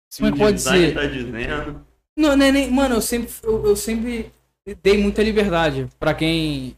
Se 0.10 0.22
Como 0.22 0.36
é 0.36 0.38
pode 0.38 0.62
ser? 0.62 0.94
tá 0.94 1.06
dizendo. 1.06 1.86
Não, 2.18 2.36
não 2.36 2.46
é 2.46 2.52
nem, 2.52 2.70
mano, 2.70 2.96
eu 2.96 3.02
sempre, 3.02 3.34
eu, 3.44 3.66
eu 3.66 3.76
sempre 3.76 4.32
dei 4.84 4.98
muita 4.98 5.24
liberdade 5.24 5.88
pra 5.98 6.14
quem 6.14 6.76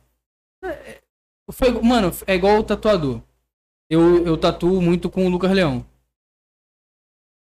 Foi, 1.52 1.72
mano, 1.82 2.12
é 2.28 2.36
igual 2.36 2.60
o 2.60 2.64
tatuador. 2.64 3.22
Eu, 3.90 4.26
eu 4.26 4.38
tatuo 4.38 4.82
muito 4.82 5.10
com 5.10 5.26
o 5.26 5.30
Lucas 5.30 5.52
Leão. 5.52 5.86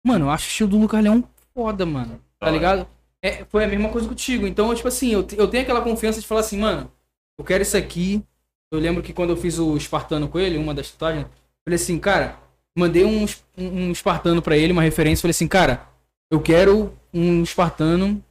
Mano, 0.05 0.25
eu 0.25 0.29
acho 0.29 0.45
o 0.45 0.49
estilo 0.49 0.69
do 0.69 0.79
Lucas 0.79 1.03
Leão 1.03 1.27
foda, 1.53 1.85
mano. 1.85 2.23
Tá 2.39 2.49
ligado? 2.49 2.87
É, 3.21 3.43
foi 3.45 3.65
a 3.65 3.67
mesma 3.67 3.89
coisa 3.89 4.07
contigo. 4.07 4.47
Então, 4.47 4.73
tipo 4.73 4.87
assim, 4.87 5.09
eu, 5.09 5.27
eu 5.37 5.49
tenho 5.49 5.63
aquela 5.63 5.81
confiança 5.81 6.21
de 6.21 6.27
falar 6.27 6.39
assim, 6.39 6.57
mano, 6.57 6.89
eu 7.37 7.43
quero 7.43 7.61
isso 7.61 7.75
aqui. 7.75 8.23
Eu 8.71 8.79
lembro 8.79 9.01
que 9.01 9.13
quando 9.13 9.31
eu 9.31 9.37
fiz 9.37 9.57
o 9.57 9.75
espartano 9.75 10.27
com 10.27 10.39
ele, 10.39 10.57
uma 10.57 10.73
das 10.73 10.91
tatuagens, 10.91 11.25
falei 11.65 11.75
assim, 11.75 11.99
cara, 11.99 12.39
mandei 12.77 13.03
um, 13.03 13.25
um, 13.57 13.91
espartano 13.91 14.41
pra 14.41 14.55
ele, 14.55 14.73
uma 14.73 14.83
referência, 14.83 15.21
falei 15.23 15.31
assim, 15.31 15.47
cara, 15.47 15.87
eu 16.31 16.39
quero 16.41 16.95
um 17.13 17.41
espartano, 17.41 18.23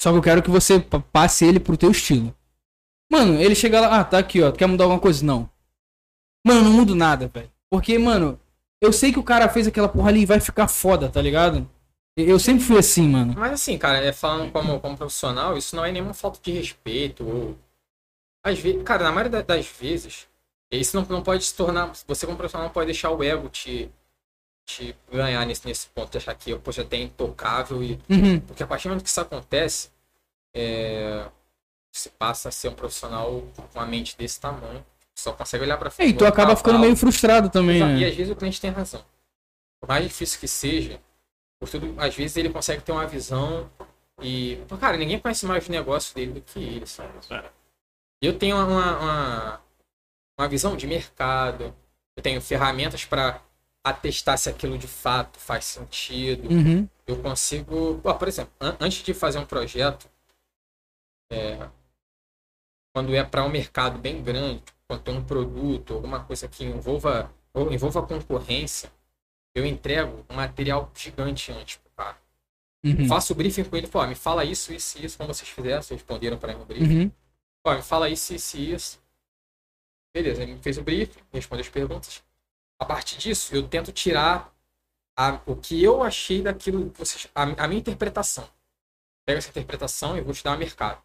só 0.00 0.10
que 0.10 0.18
eu 0.18 0.22
quero 0.22 0.42
que 0.42 0.50
você 0.50 0.80
pa- 0.80 1.00
passe 1.00 1.44
ele 1.44 1.60
pro 1.60 1.76
teu 1.76 1.90
estilo. 1.90 2.34
Mano, 3.10 3.38
ele 3.38 3.54
chega 3.54 3.80
lá, 3.80 4.00
ah, 4.00 4.04
tá 4.04 4.18
aqui, 4.18 4.40
ó, 4.42 4.50
quer 4.50 4.66
mudar 4.66 4.84
alguma 4.84 5.00
coisa? 5.00 5.24
Não. 5.24 5.48
Mano, 6.46 6.62
não 6.62 6.72
mudo 6.72 6.94
nada, 6.94 7.28
velho. 7.28 7.50
Porque, 7.70 7.98
mano, 7.98 8.40
eu 8.80 8.92
sei 8.92 9.12
que 9.12 9.18
o 9.18 9.22
cara 9.22 9.48
fez 9.48 9.66
aquela 9.66 9.88
porra 9.88 10.08
ali 10.08 10.22
e 10.22 10.26
vai 10.26 10.40
ficar 10.40 10.66
foda, 10.66 11.08
tá 11.08 11.20
ligado? 11.20 11.68
Eu 12.16 12.38
sempre 12.38 12.64
fui 12.64 12.78
assim, 12.78 13.06
mano. 13.08 13.34
Mas 13.36 13.52
assim, 13.52 13.78
cara, 13.78 13.98
é 13.98 14.12
falando 14.12 14.50
como, 14.50 14.80
como 14.80 14.96
profissional, 14.96 15.56
isso 15.56 15.76
não 15.76 15.84
é 15.84 15.92
nenhuma 15.92 16.12
falta 16.12 16.40
de 16.42 16.50
respeito. 16.52 17.24
Ou... 17.24 17.56
Às 18.44 18.58
vezes, 18.58 18.82
cara, 18.82 19.04
na 19.04 19.12
maioria 19.12 19.30
da- 19.42 19.54
das 19.54 19.66
vezes, 19.66 20.26
isso 20.70 20.96
não, 20.96 21.06
não 21.06 21.22
pode 21.22 21.44
se 21.44 21.54
tornar. 21.54 21.92
Você 22.06 22.26
como 22.26 22.36
profissional 22.38 22.66
não 22.68 22.72
pode 22.72 22.86
deixar 22.86 23.10
o 23.10 23.22
ego 23.22 23.48
te, 23.48 23.90
te 24.66 24.96
ganhar 25.10 25.46
nesse, 25.46 25.66
nesse 25.66 25.86
ponto, 25.88 26.16
achar 26.16 26.34
que 26.34 26.54
poxa, 26.58 26.82
até 26.82 26.96
intocável 26.96 27.82
e. 27.82 28.00
Uhum. 28.08 28.40
Porque 28.40 28.62
a 28.62 28.66
partir 28.66 28.84
do 28.84 28.90
momento 28.90 29.04
que 29.04 29.10
isso 29.10 29.20
acontece, 29.20 29.90
é, 30.54 31.26
você 31.92 32.10
passa 32.10 32.48
a 32.48 32.52
ser 32.52 32.68
um 32.68 32.74
profissional 32.74 33.42
com 33.56 33.78
uma 33.78 33.86
mente 33.86 34.16
desse 34.16 34.40
tamanho. 34.40 34.84
Só 35.14 35.32
consegue 35.32 35.62
olhar 35.64 35.76
pra 35.76 35.88
É, 35.88 35.90
frente. 35.90 36.10
e 36.10 36.16
tu 36.16 36.24
acaba 36.24 36.56
ficando 36.56 36.78
meio 36.78 36.96
frustrado 36.96 37.50
também. 37.50 37.76
E 37.76 38.00
né? 38.00 38.06
às 38.08 38.14
vezes 38.16 38.32
o 38.32 38.36
cliente 38.36 38.60
tem 38.60 38.70
razão. 38.70 39.04
Por 39.80 39.88
mais 39.88 40.04
difícil 40.04 40.40
que 40.40 40.48
seja, 40.48 40.98
por 41.60 41.68
tudo, 41.68 41.94
às 41.98 42.14
vezes 42.16 42.36
ele 42.36 42.48
consegue 42.48 42.82
ter 42.82 42.92
uma 42.92 43.06
visão 43.06 43.70
e. 44.20 44.58
Cara, 44.80 44.96
ninguém 44.96 45.18
conhece 45.18 45.44
mais 45.44 45.68
o 45.68 45.70
negócio 45.70 46.14
dele 46.14 46.32
do 46.32 46.40
que 46.40 46.58
ele, 46.58 46.86
sabe? 46.86 47.12
É. 47.30 47.44
Eu 48.22 48.38
tenho 48.38 48.56
uma, 48.56 48.98
uma, 48.98 49.60
uma 50.38 50.48
visão 50.48 50.76
de 50.76 50.86
mercado, 50.86 51.74
eu 52.16 52.22
tenho 52.22 52.40
ferramentas 52.40 53.04
para 53.04 53.42
atestar 53.84 54.38
se 54.38 54.48
aquilo 54.48 54.78
de 54.78 54.86
fato 54.86 55.40
faz 55.40 55.64
sentido. 55.64 56.48
Uhum. 56.48 56.88
Eu 57.06 57.20
consigo. 57.20 57.98
Pô, 58.00 58.14
por 58.14 58.28
exemplo, 58.28 58.52
an- 58.60 58.76
antes 58.80 59.02
de 59.02 59.12
fazer 59.12 59.38
um 59.40 59.44
projeto, 59.44 60.08
é, 61.30 61.68
quando 62.94 63.14
é 63.14 63.24
para 63.24 63.44
um 63.44 63.48
mercado 63.48 63.98
bem 63.98 64.22
grande, 64.22 64.62
quando 64.86 65.02
tem 65.02 65.16
um 65.16 65.24
produto, 65.24 65.94
alguma 65.94 66.22
coisa 66.24 66.46
que 66.46 66.64
envolva, 66.64 67.32
ou 67.52 67.72
envolva 67.72 68.06
concorrência, 68.06 68.92
eu 69.54 69.66
entrego 69.66 70.24
um 70.30 70.34
material 70.34 70.90
gigante 70.94 71.50
antes 71.50 71.76
pro 71.76 71.90
cara. 71.96 72.16
Uhum. 72.84 73.06
Faço 73.08 73.32
o 73.32 73.36
briefing 73.36 73.64
com 73.64 73.76
ele, 73.76 73.86
pô, 73.86 74.06
me 74.06 74.14
fala 74.14 74.44
isso, 74.44 74.72
isso 74.72 74.98
e 74.98 75.04
isso, 75.04 75.16
como 75.16 75.32
vocês 75.32 75.48
fizeram, 75.48 75.82
vocês 75.82 76.00
responderam 76.00 76.38
para 76.38 76.52
mim 76.52 76.60
no 76.60 76.66
briefing. 76.66 77.04
Uhum. 77.04 77.10
Me 77.66 77.82
fala 77.82 78.08
isso, 78.08 78.32
isso 78.34 78.56
e 78.56 78.72
isso. 78.72 79.00
Beleza, 80.14 80.42
ele 80.42 80.54
me 80.54 80.62
fez 80.62 80.78
o 80.78 80.82
briefing, 80.82 81.20
respondeu 81.32 81.62
as 81.64 81.68
perguntas. 81.70 82.22
A 82.78 82.84
partir 82.86 83.18
disso, 83.18 83.54
eu 83.54 83.68
tento 83.68 83.92
tirar 83.92 84.54
a- 85.16 85.40
o 85.46 85.56
que 85.56 85.82
eu 85.82 86.02
achei 86.02 86.42
daquilo, 86.42 86.90
vocês, 86.96 87.28
a, 87.34 87.42
a 87.44 87.68
minha 87.68 87.80
interpretação. 87.80 88.48
Pego 89.26 89.38
essa 89.38 89.50
interpretação 89.50 90.16
e 90.18 90.22
vou 90.22 90.34
te 90.34 90.44
dar 90.44 90.54
um 90.56 90.58
mercado. 90.58 91.02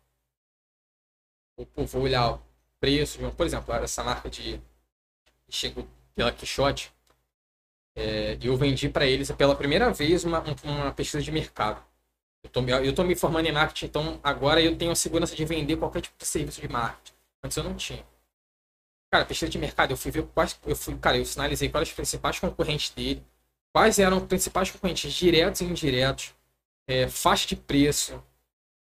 Vou 1.76 2.02
olhar 2.02 2.34
o 2.34 2.42
preço, 2.80 3.20
por 3.34 3.46
exemplo, 3.46 3.74
essa 3.76 4.04
marca 4.04 4.30
de 4.30 4.60
chegou 5.50 5.88
pela 6.16 6.32
Quixote, 6.32 6.94
é, 7.96 8.38
eu 8.42 8.56
vendi 8.56 8.88
para 8.90 9.06
eles 9.06 9.30
pela 9.32 9.56
primeira 9.56 9.92
vez 9.92 10.24
uma, 10.24 10.40
um- 10.42 10.56
uma 10.64 10.94
pesquisa 10.94 11.22
de 11.22 11.32
mercado. 11.32 11.84
Eu 12.48 12.52
tô, 12.52 12.62
eu 12.62 12.96
tô 12.96 13.04
me 13.04 13.16
formando 13.16 13.46
em 13.48 13.52
marketing, 13.52 13.86
então 13.86 14.20
agora 14.24 14.62
eu 14.62 14.76
tenho 14.78 14.92
a 14.92 14.96
segurança 14.96 15.36
de 15.36 15.44
vender 15.46 15.78
qualquer 15.78 16.02
tipo 16.02 16.16
de 16.18 16.26
serviço 16.26 16.62
de 16.62 16.68
marketing. 16.70 17.14
Antes 17.44 17.58
eu 17.58 17.64
não 17.64 17.76
tinha. 17.76 18.06
Cara, 19.12 19.26
pesquisa 19.26 19.50
de 19.50 19.58
mercado, 19.58 19.92
eu 19.92 19.98
fui 19.98 20.12
ver 20.12 20.24
quais. 20.34 20.60
Eu 20.66 20.76
fui, 20.76 20.98
cara, 20.98 21.18
eu 21.18 21.26
sinalizei 21.26 21.70
quais 21.70 21.88
os 21.90 21.94
principais 21.94 22.40
concorrentes 22.40 22.90
dele, 22.92 23.24
quais 23.74 24.00
eram 24.00 24.18
os 24.18 24.24
principais 24.26 24.70
concorrentes 24.72 25.14
diretos 25.14 25.62
e 25.62 25.66
indiretos, 25.66 26.34
é, 26.88 27.08
faixa 27.08 27.48
de 27.48 27.56
preço, 27.56 28.22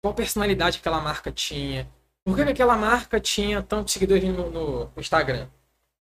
qual 0.02 0.14
personalidade 0.14 0.78
aquela 0.78 1.00
marca 1.00 1.32
tinha, 1.32 1.88
por 2.24 2.36
que, 2.36 2.44
que 2.44 2.52
aquela 2.52 2.76
marca 2.76 3.20
tinha 3.20 3.62
tantos 3.62 3.92
seguidores 3.94 4.24
no- 4.24 4.50
no 4.50 4.92
Instagram, 4.96 5.48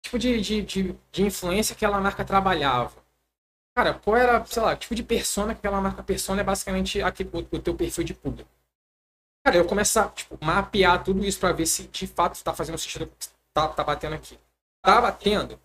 tipo 0.02 0.18
de, 0.18 0.40
de, 0.40 0.62
de, 0.62 0.96
de 1.12 1.22
influência 1.24 1.74
que 1.76 1.84
aquela 1.84 2.00
marca 2.00 2.24
trabalhava. 2.24 2.92
Cara, 3.76 3.92
qual 3.92 4.16
era, 4.16 4.42
sei 4.46 4.62
lá, 4.62 4.74
tipo 4.74 4.94
de 4.94 5.02
persona 5.02 5.52
que 5.52 5.58
aquela 5.58 5.82
marca 5.82 6.02
persona 6.02 6.40
é 6.40 6.44
basicamente 6.44 7.02
aquele, 7.02 7.28
o, 7.30 7.38
o 7.40 7.58
teu 7.60 7.74
perfil 7.74 8.04
de 8.04 8.14
público. 8.14 8.48
Cara, 9.44 9.58
eu 9.58 9.66
começo 9.66 10.00
a 10.00 10.08
tipo, 10.08 10.38
mapear 10.42 11.04
tudo 11.04 11.22
isso 11.22 11.38
pra 11.38 11.52
ver 11.52 11.66
se 11.66 11.86
de 11.88 12.06
fato 12.06 12.42
tá 12.42 12.54
fazendo 12.54 12.78
sentido, 12.78 13.10
tá, 13.52 13.68
tá 13.68 13.84
batendo 13.84 14.14
aqui. 14.14 14.38
Tá 14.82 14.98
batendo, 14.98 15.60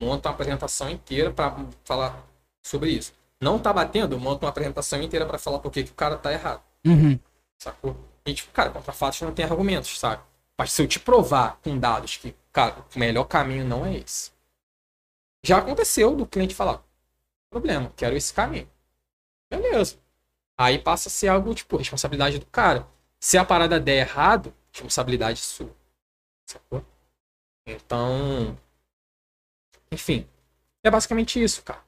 monta 0.00 0.28
uma 0.28 0.34
apresentação 0.34 0.90
inteira 0.90 1.32
pra 1.32 1.56
falar 1.82 2.22
sobre 2.62 2.90
isso. 2.90 3.14
Não 3.40 3.58
tá 3.58 3.72
batendo, 3.72 4.20
monta 4.20 4.44
uma 4.44 4.50
apresentação 4.50 5.00
inteira 5.00 5.24
pra 5.24 5.38
falar 5.38 5.58
por 5.58 5.72
que 5.72 5.82
que 5.82 5.90
o 5.90 5.94
cara 5.94 6.18
tá 6.18 6.30
errado. 6.30 6.62
Uhum. 6.86 7.18
Sacou? 7.58 7.96
E, 8.26 8.34
tipo, 8.34 8.52
cara, 8.52 8.68
contra 8.68 8.92
fatos 8.92 9.22
não 9.22 9.32
tem 9.32 9.46
argumentos, 9.46 9.98
sabe? 9.98 10.22
Mas 10.58 10.72
se 10.72 10.82
eu 10.82 10.86
te 10.86 11.00
provar 11.00 11.58
com 11.64 11.78
dados 11.78 12.18
que, 12.18 12.34
cara, 12.52 12.84
o 12.94 12.98
melhor 12.98 13.24
caminho 13.24 13.64
não 13.64 13.86
é 13.86 13.96
esse. 13.96 14.30
Já 15.44 15.58
aconteceu 15.58 16.14
do 16.14 16.26
cliente 16.26 16.54
falar, 16.54 16.82
problema, 17.60 17.92
quero 17.96 18.16
esse 18.16 18.32
caminho. 18.32 18.68
Beleza. 19.50 19.98
Aí 20.58 20.78
passa 20.78 21.08
a 21.08 21.12
ser 21.12 21.28
algo, 21.28 21.54
tipo, 21.54 21.76
responsabilidade 21.76 22.38
do 22.38 22.46
cara. 22.46 22.86
Se 23.20 23.36
a 23.38 23.44
parada 23.44 23.78
der 23.80 23.98
errado, 23.98 24.54
responsabilidade 24.72 25.40
sua. 25.40 25.70
Sacou? 26.46 26.84
Então. 27.66 28.56
Enfim. 29.90 30.26
É 30.84 30.90
basicamente 30.90 31.42
isso, 31.42 31.62
cara. 31.62 31.82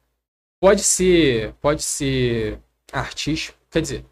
Pode 0.61 0.83
ser. 0.83 1.55
Pode 1.55 1.83
ser 1.83 2.61
artístico. 2.93 3.59
Quer 3.71 3.83
dizer. 3.83 4.07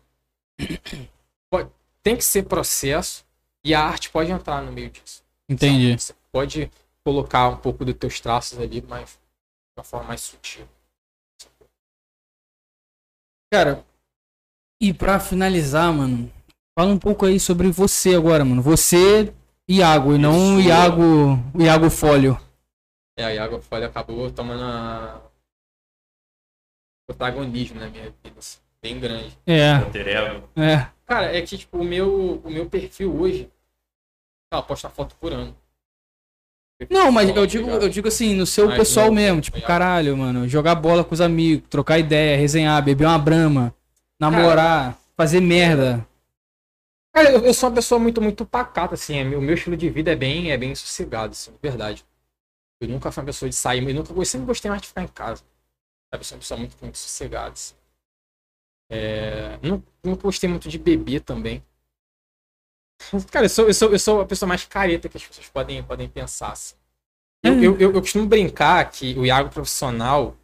pode- 1.51 1.70
tem 2.03 2.16
que 2.16 2.24
ser 2.24 2.45
processo. 2.45 3.24
E 3.65 3.74
a 3.74 3.83
arte 3.83 4.11
pode 4.11 4.31
entrar 4.31 4.62
no 4.62 4.70
meio 4.73 4.91
disso. 4.91 5.24
Entendi. 5.49 5.93
Você 5.99 6.15
pode 6.31 6.70
colocar 7.05 7.49
um 7.49 7.57
pouco 7.57 7.85
dos 7.85 7.95
teus 7.95 8.20
traços 8.20 8.59
ali, 8.59 8.81
mas 8.83 9.11
de 9.11 9.78
uma 9.78 9.85
forma 9.85 10.09
mais 10.09 10.20
sutil. 10.20 10.69
Cara, 13.57 13.83
e 14.78 14.93
pra 14.93 15.19
finalizar, 15.19 15.91
mano, 15.91 16.31
fala 16.78 16.93
um 16.93 16.99
pouco 16.99 17.24
aí 17.24 17.41
sobre 17.41 17.70
você 17.70 18.15
agora, 18.15 18.45
mano. 18.45 18.61
Você, 18.61 19.33
Iago, 19.66 20.15
e 20.15 20.19
não 20.19 20.57
o 20.57 20.61
Isso. 20.61 20.69
Iago, 20.69 21.03
o 21.55 21.62
Iago 21.62 21.89
Fólio. 21.89 22.39
É, 23.19 23.24
a 23.24 23.33
Iago 23.33 23.59
Folha 23.62 23.87
acabou 23.87 24.31
tomando 24.31 24.62
a... 24.62 25.23
protagonismo 27.07 27.81
na 27.81 27.89
minha 27.89 28.12
vida. 28.23 28.39
assim, 28.39 28.59
bem 28.83 29.01
grande. 29.01 29.39
É, 29.47 29.77
é. 30.55 30.91
Cara, 31.07 31.35
é 31.35 31.41
que 31.41 31.57
tipo, 31.57 31.78
o 31.78 31.85
meu, 31.85 32.43
o 32.45 32.51
meu 32.51 32.69
perfil 32.69 33.19
hoje. 33.19 33.51
Ah, 34.53 34.59
eu 34.59 34.65
posto 34.65 34.85
uma 34.85 34.91
foto 34.91 35.16
por 35.16 35.33
ano. 35.33 35.57
Não, 36.90 37.11
mas 37.11 37.31
eu 37.35 37.47
digo, 37.47 37.70
eu 37.70 37.89
digo 37.89 38.09
assim, 38.09 38.35
no 38.35 38.44
seu 38.47 38.69
pessoal 38.69 39.11
mesmo, 39.11 39.40
tipo, 39.40 39.61
caralho, 39.62 40.16
mano, 40.16 40.47
jogar 40.47 40.74
bola 40.74 41.03
com 41.03 41.15
os 41.15 41.20
amigos, 41.23 41.66
trocar 41.70 41.98
ideia, 41.98 42.36
resenhar, 42.36 42.82
beber 42.85 43.07
uma 43.07 43.19
brama, 43.19 43.74
namorar, 44.20 44.98
fazer 45.16 45.40
merda. 45.40 46.07
Cara, 47.15 47.31
eu, 47.31 47.47
eu 47.47 47.55
sou 47.55 47.70
uma 47.70 47.74
pessoa 47.77 47.98
muito, 47.98 48.20
muito 48.20 48.44
pacata, 48.44 48.94
assim. 48.94 49.16
é, 49.19 49.23
O 49.36 49.40
meu 49.40 49.55
estilo 49.55 49.74
de 49.74 49.89
vida 49.89 50.12
é 50.12 50.16
bem, 50.16 50.51
é 50.51 50.59
bem 50.59 50.74
sossegado, 50.74 51.32
assim, 51.32 51.51
de 51.51 51.59
verdade. 51.62 52.05
Eu 52.78 52.89
nunca 52.89 53.11
fui 53.11 53.23
uma 53.23 53.27
pessoa 53.27 53.48
de 53.48 53.55
sair, 53.57 53.82
eu, 53.89 53.94
nunca, 53.94 54.12
eu 54.12 54.24
sempre 54.27 54.47
gostei 54.47 54.70
mais 54.70 54.82
de 54.82 54.89
ficar 54.89 55.03
em 55.03 55.09
casa. 55.09 55.43
Sabe? 56.12 56.20
Eu 56.20 56.24
sou 56.24 56.36
uma 56.36 56.40
pessoa 56.40 56.61
muito, 56.61 56.77
muito 56.82 56.98
sossegada, 56.98 57.53
assim. 57.53 57.74
É, 58.90 59.59
não, 59.62 59.82
nunca 60.05 60.23
gostei 60.23 60.48
muito 60.48 60.69
de 60.69 60.78
beber 60.78 61.20
também. 61.20 61.62
Cara, 63.31 63.44
eu 63.47 63.48
sou, 63.51 63.66
eu, 63.68 63.74
sou, 63.74 63.93
eu 63.93 63.98
sou 63.98 64.20
a 64.20 64.27
pessoa 64.27 64.48
mais 64.48 64.64
careta 64.64 65.09
que 65.09 65.16
as 65.16 65.24
pessoas 65.27 65.48
podem, 65.48 65.82
podem 65.82 66.09
pensar, 66.09 66.52
assim. 66.52 66.74
Eu, 67.44 67.52
Hum. 67.52 67.62
eu, 67.62 67.78
eu, 67.78 67.93
eu 67.94 68.01
costumo 68.01 68.27
brincar 68.27 68.90
que 68.90 69.14
o 69.18 69.24
Iago 69.27 69.51
profissional 69.51 70.36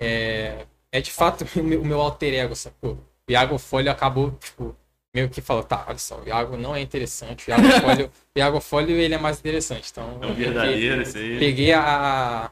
é, 0.00 0.66
é 0.92 1.00
de 1.00 1.10
fato 1.12 1.44
o 1.58 1.62
meu, 1.64 1.82
o 1.82 1.84
meu 1.86 2.00
alter 2.00 2.34
ego, 2.34 2.54
sacou? 2.56 2.98
O 3.28 3.32
Iago 3.32 3.58
Folha 3.58 3.92
acabou, 3.92 4.32
tipo, 4.32 4.76
meio 5.14 5.30
que 5.30 5.40
falou, 5.40 5.62
tá, 5.64 5.84
olha 5.88 5.98
só, 5.98 6.20
o 6.20 6.26
Iago 6.28 6.56
não 6.56 6.74
é 6.76 6.80
interessante, 6.80 7.48
o 7.48 7.50
Iago 7.50 7.68
Folha, 7.80 8.06
o 8.36 8.38
Iago 8.38 8.60
Folha 8.60 8.92
ele 8.92 9.14
é 9.14 9.18
mais 9.18 9.38
interessante, 9.38 9.90
então... 9.90 10.18
É 10.22 10.26
um 10.26 10.34
verdadeiro 10.34 11.02
isso 11.02 11.16
aí. 11.16 11.38
Peguei 11.38 11.72
a, 11.72 12.50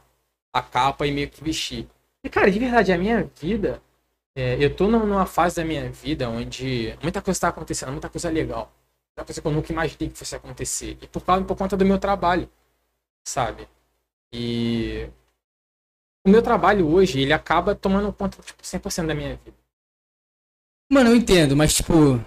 a 0.55 0.63
capa 0.63 1.07
e 1.07 1.13
meio 1.13 1.29
que 1.29 1.43
vesti. 1.45 1.89
E, 2.25 2.29
cara, 2.29 2.51
de 2.51 2.59
verdade, 2.59 2.93
a 2.93 2.99
minha 2.99 3.29
vida, 3.41 3.83
é, 4.37 4.57
eu 4.63 4.75
tô 4.75 4.89
num- 4.89 5.07
numa 5.07 5.27
fase 5.27 5.57
da 5.57 5.65
minha 5.65 5.91
vida 5.91 6.29
onde 6.29 6.97
muita 7.03 7.21
coisa 7.23 7.41
tá 7.41 7.49
acontecendo, 7.49 7.93
muita 7.93 8.09
coisa 8.09 8.31
legal. 8.31 8.73
Uma 9.21 9.25
coisa 9.25 9.41
que 9.41 9.47
eu 9.47 9.53
nunca 9.53 9.73
imaginei 9.73 10.09
que 10.09 10.19
fosse 10.19 10.35
acontecer. 10.35 10.99
E 11.01 11.07
por, 11.07 11.23
causa, 11.25 11.45
por 11.45 11.57
conta 11.57 11.77
do 11.77 11.85
meu 11.85 11.99
trabalho, 11.99 12.49
sabe? 13.25 13.69
E 14.33 15.09
o 16.27 16.31
meu 16.31 16.43
trabalho 16.43 16.89
hoje, 16.89 17.21
ele 17.21 17.33
acaba 17.33 17.75
tomando 17.75 18.13
conta, 18.13 18.39
tipo, 18.43 18.63
100% 18.63 19.07
da 19.07 19.15
minha 19.15 19.37
vida. 19.45 19.57
Mano, 20.93 21.11
eu 21.11 21.17
entendo, 21.17 21.57
mas 21.57 21.75
tipo. 21.75 22.21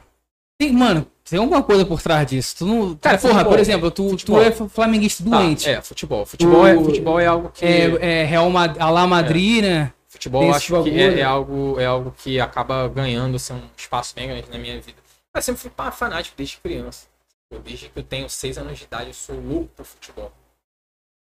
Tem, 0.57 0.71
mano, 0.71 1.05
tem 1.29 1.39
alguma 1.39 1.61
coisa 1.61 1.85
por 1.85 2.01
trás 2.01 2.25
disso. 2.27 2.55
Tu 2.57 2.65
não. 2.65 2.95
Cara, 2.95 3.17
porra, 3.17 3.33
futebol, 3.33 3.51
por 3.51 3.59
exemplo, 3.59 3.91
tu, 3.91 4.09
futebol. 4.09 4.39
tu 4.39 4.63
é 4.63 4.69
flamenguista 4.69 5.23
doente. 5.23 5.65
Tá, 5.65 5.71
é, 5.71 5.81
futebol. 5.81 6.25
Futebol, 6.25 6.65
é, 6.65 6.75
O- 6.75 6.85
futebol 6.85 7.19
é 7.19 7.25
algo 7.25 7.49
que... 7.49 7.65
É, 7.65 8.21
é 8.21 8.25
Real 8.25 8.49
Madrid, 8.49 8.81
Alá 8.81 9.05
Madrid, 9.05 9.63
né? 9.63 9.93
Futebol 10.07 10.53
acho 10.53 10.83
que 10.83 10.89
é, 10.91 11.19
é 11.19 11.23
algo, 11.23 11.79
é 11.79 11.85
algo 11.85 12.13
que 12.17 12.39
acaba 12.39 12.87
ganhando 12.87 13.35
assim, 13.35 13.53
um 13.53 13.61
espaço 13.75 14.15
bem 14.15 14.27
grande 14.27 14.49
na 14.49 14.57
minha 14.57 14.79
vida. 14.79 15.02
Eu 15.35 15.41
sempre 15.41 15.61
fui 15.61 15.71
pá, 15.71 15.91
fanático 15.91 16.37
desde 16.37 16.57
criança. 16.57 17.07
Eu, 17.49 17.59
desde 17.59 17.89
que 17.89 17.99
eu 17.99 18.03
tenho 18.03 18.29
seis 18.29 18.57
anos 18.57 18.77
de 18.77 18.85
idade, 18.85 19.09
eu 19.09 19.13
sou 19.13 19.39
louco 19.39 19.73
por 19.75 19.85
futebol. 19.85 20.31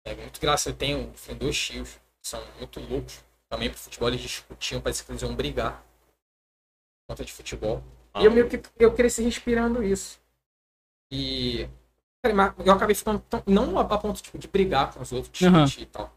É 0.05 0.15
muito 0.15 0.41
graça, 0.41 0.69
eu 0.69 0.75
tenho, 0.75 1.13
tenho 1.25 1.39
dois 1.39 1.59
tios 1.59 1.95
que 1.95 2.29
são 2.29 2.45
muito 2.59 2.81
loucos. 2.81 3.25
Também 3.49 3.71
pro 3.71 3.79
futebol 3.79 4.09
eles 4.09 4.21
discutiam, 4.21 4.81
parece 4.81 5.05
que 5.05 5.13
eles 5.13 5.23
iam 5.23 5.35
brigar 5.35 5.81
por 5.83 7.13
conta 7.13 7.25
de 7.25 7.33
futebol. 7.33 7.83
E 8.17 8.25
eu 8.25 8.31
meio 8.31 8.49
que 8.49 8.61
eu 8.79 8.95
cresci 8.95 9.23
respirando 9.23 9.83
isso. 9.83 10.21
E 11.11 11.69
eu 12.65 12.73
acabei 12.73 12.95
ficando 12.95 13.21
tão, 13.21 13.43
não 13.47 13.79
a 13.79 13.85
ponto 13.99 14.23
tipo, 14.23 14.39
de 14.39 14.49
brigar 14.49 14.93
com 14.93 15.01
os 15.01 15.13
outros, 15.13 15.33
discutir 15.33 15.83
e 15.83 15.87
tal. 15.87 16.13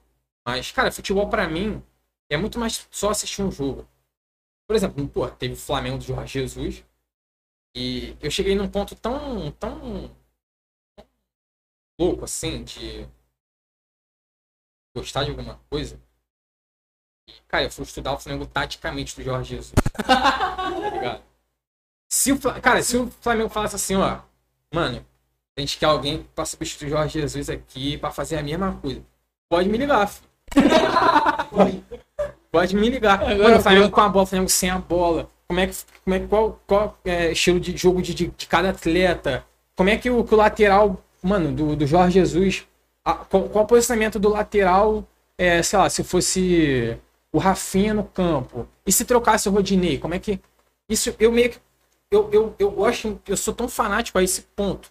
Mas, 0.45 0.72
cara, 0.72 0.91
futebol 0.91 1.30
pra 1.30 1.48
mim 1.48 1.84
é 2.30 2.38
muito 2.38 2.60
mais 2.60 2.88
só 2.90 3.10
assistir 3.10 3.41
um 3.41 3.52
jogo. 3.52 3.88
Por 4.68 4.76
exemplo, 4.76 5.08
pô, 5.08 5.28
teve 5.30 5.54
o 5.54 5.58
Flamengo 5.58 5.98
do 5.98 6.04
Jorge 6.04 6.40
Jesus. 6.40 6.84
E 7.80 8.18
eu 8.20 8.32
cheguei 8.32 8.56
num 8.56 8.68
ponto 8.68 8.95
tão, 8.95 9.52
tão 9.52 10.10
louco 11.99 12.26
assim 12.26 12.64
de 12.64 13.08
gostar 14.95 15.26
de 15.26 15.30
alguma 15.30 15.60
coisa. 15.70 16.02
E, 17.30 17.34
cara, 17.48 17.66
eu 17.66 17.70
fui 17.70 17.84
estudar 17.84 18.14
o 18.14 18.20
Flamengo 18.20 18.48
taticamente 18.48 19.16
do 19.16 19.22
Jorge 19.22 19.58
Jesus. 19.58 19.76
tá 19.94 20.90
ligado? 20.91 21.24
Se 22.10 22.32
o, 22.32 22.40
cara, 22.40 22.82
se 22.82 22.98
o 22.98 23.12
Flamengo 23.22 23.49
falasse 23.49 23.76
assim, 23.76 23.95
ó, 23.95 24.22
mano, 24.74 25.06
a 25.56 25.62
gente 25.62 25.78
quer 25.78 25.86
alguém 25.86 26.24
pra 26.34 26.45
substituir 26.45 26.88
o 26.88 26.98
Jorge 26.98 27.22
Jesus 27.22 27.48
aqui 27.48 27.95
pra 27.99 28.10
fazer 28.10 28.38
a 28.38 28.44
mesma 28.44 28.76
coisa. 28.78 29.06
Pode 29.48 29.70
me 29.70 29.78
ligar, 29.78 30.08
filho. 30.08 30.28
pode, 32.52 32.76
me 32.76 32.90
ligar. 32.90 33.20
Mano, 33.20 33.58
o 33.58 33.62
Flamengo 33.62 33.91
com 33.91 34.02
a 34.02 34.10
bola, 34.10 34.24
o 34.24 34.28
Flamengo 34.28 34.49
sem 34.49 34.72
a 34.72 34.80
bola. 34.80 35.30
Como 35.48 35.60
é 35.60 35.68
que, 35.68 35.76
como 36.03 36.15
é, 36.15 36.19
qual, 36.28 36.61
qual 36.68 36.98
é 37.06 37.32
estilo 37.32 37.60
de 37.60 37.76
jogo 37.78 38.02
de, 38.02 38.14
de, 38.14 38.28
de 38.28 38.48
cada 38.48 38.69
atleta? 38.72 39.45
Como 39.76 39.90
é 39.90 39.98
que 39.98 40.10
o, 40.10 40.24
que 40.24 40.34
o 40.34 40.38
lateral, 40.38 41.02
mano, 41.24 41.52
do, 41.53 41.76
do 41.76 41.88
Jorge 41.88 42.19
Jesus, 42.19 42.68
a- 43.06 43.14
qual, 43.15 43.44
qual 43.49 43.64
o 43.64 43.68
posicionamento 43.68 44.19
do 44.19 44.30
lateral, 44.30 45.07
é, 45.38 45.61
sei 45.64 45.80
lá, 45.80 45.90
se 45.90 46.03
fosse 46.03 46.98
o 47.32 47.38
Rafinha 47.38 47.94
no 47.94 48.03
campo? 48.03 48.68
E 48.86 48.91
se 48.91 49.06
trocasse 49.06 49.48
o 49.48 49.52
Rodinei? 49.52 49.98
Como 49.98 50.14
é 50.14 50.19
que. 50.19 50.40
Isso 50.90 51.15
eu 51.19 51.32
meio 51.32 51.49
que. 51.52 51.60
Eu, 52.11 52.30
eu, 52.32 52.56
eu 52.57 52.72
gosto, 52.72 53.19
eu 53.28 53.36
sou 53.38 53.53
tão 53.53 53.68
fanático 53.68 54.18
a 54.18 54.24
esse 54.24 54.41
ponto. 54.56 54.90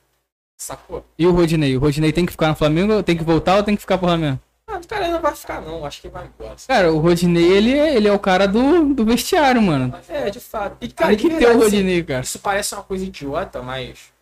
Sacou? 0.59 1.05
E 1.19 1.27
o 1.27 1.33
Rodinei? 1.33 1.77
O 1.77 1.81
Rodinei 1.81 2.13
tem 2.13 2.25
que 2.25 2.33
ficar 2.33 2.49
no 2.49 2.57
Flamengo, 2.57 3.03
tem 3.03 3.17
que 3.17 3.25
voltar 3.25 3.57
ou 3.57 3.63
tem 3.63 3.75
que 3.75 3.81
ficar 3.83 3.99
pro 3.99 4.07
Flamengo? 4.09 4.41
Ah, 4.77 4.81
o 4.81 4.87
cara 4.87 5.09
não 5.09 5.21
vai 5.21 5.35
ficar, 5.35 5.61
não. 5.63 5.85
Acho 5.85 6.03
que 6.03 6.09
vai 6.09 6.27
embora. 6.27 6.57
Cara, 6.67 6.93
o 6.93 6.99
Rodinei, 6.99 7.51
ele 7.51 7.79
é, 7.79 7.95
ele 7.95 8.09
é 8.09 8.13
o 8.13 8.19
cara 8.19 8.47
do, 8.47 8.95
do 8.95 9.05
vestiário, 9.05 9.63
mano. 9.63 9.99
É, 10.09 10.29
de 10.29 10.41
fato. 10.41 10.77
E, 10.81 10.93
Cara, 10.93 11.11
tem 11.11 11.19
que 11.19 11.29
de 11.29 11.39
ter 11.39 11.47
o 11.47 11.51
assim, 11.51 11.59
Rodinei, 11.61 12.05
cara. 12.05 12.23
Isso 12.23 12.39
parece 12.39 12.75
uma 12.75 12.85
coisa 12.85 13.05
idiota, 13.05 13.63
mas. 13.63 14.13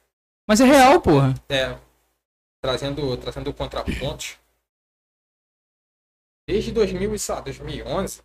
Mas 0.48 0.60
é 0.60 0.64
real, 0.64 1.01
porra. 1.01 1.35
É. 1.48 1.76
Trazendo, 2.62 3.16
trazendo 3.16 3.52
contrapontos. 3.52 4.39
Desde 6.47 6.72
2000, 6.72 7.14
e, 7.14 7.18
sei 7.18 7.35
lá, 7.35 7.40
2011, 7.40 8.22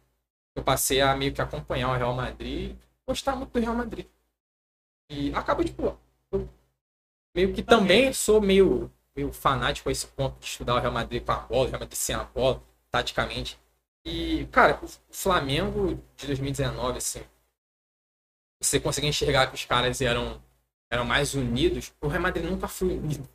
eu 0.56 0.64
passei 0.64 1.01
a 1.01 1.15
meio 1.15 1.34
que 1.34 1.41
acompanhar 1.41 1.89
o 1.89 1.97
Real 1.97 2.14
Madrid, 2.14 2.76
gostar 3.07 3.35
muito 3.35 3.51
do 3.51 3.60
Real 3.60 3.76
Madrid. 3.76 4.06
E 5.10 5.34
acaba, 5.34 5.64
tipo, 5.64 5.97
eu 6.31 6.49
meio 7.35 7.53
que 7.53 7.64
também 7.64 8.11
sou 8.14 8.41
meio, 8.41 8.91
meio 9.19 9.33
fanático 9.33 9.89
a 9.89 9.91
esse 9.91 10.07
ponto 10.07 10.39
de 10.39 10.45
estudar 10.45 10.75
o 10.75 10.79
Real 10.79 10.93
Madrid 10.93 11.23
com 11.23 11.31
a 11.31 11.39
bola, 11.39 11.61
o 11.61 11.69
Real 11.69 11.79
Madrid 11.79 11.97
sem 11.97 12.15
a 12.15 12.23
bola, 12.23 12.63
taticamente. 12.89 13.59
E, 14.05 14.47
cara, 14.51 14.79
o 14.81 14.87
Flamengo 15.11 16.01
de 16.15 16.27
2019, 16.27 16.97
assim, 16.97 17.21
você 18.61 18.79
conseguia 18.79 19.09
enxergar 19.09 19.47
que 19.47 19.55
os 19.55 19.65
caras 19.65 20.01
eram, 20.01 20.41
eram 20.89 21.03
mais 21.03 21.33
unidos, 21.33 21.93
o 22.01 22.07
Real 22.07 22.21
Madrid 22.21 22.45
nunca 22.45 22.67
foi 22.67 22.97
unido. 22.97 23.27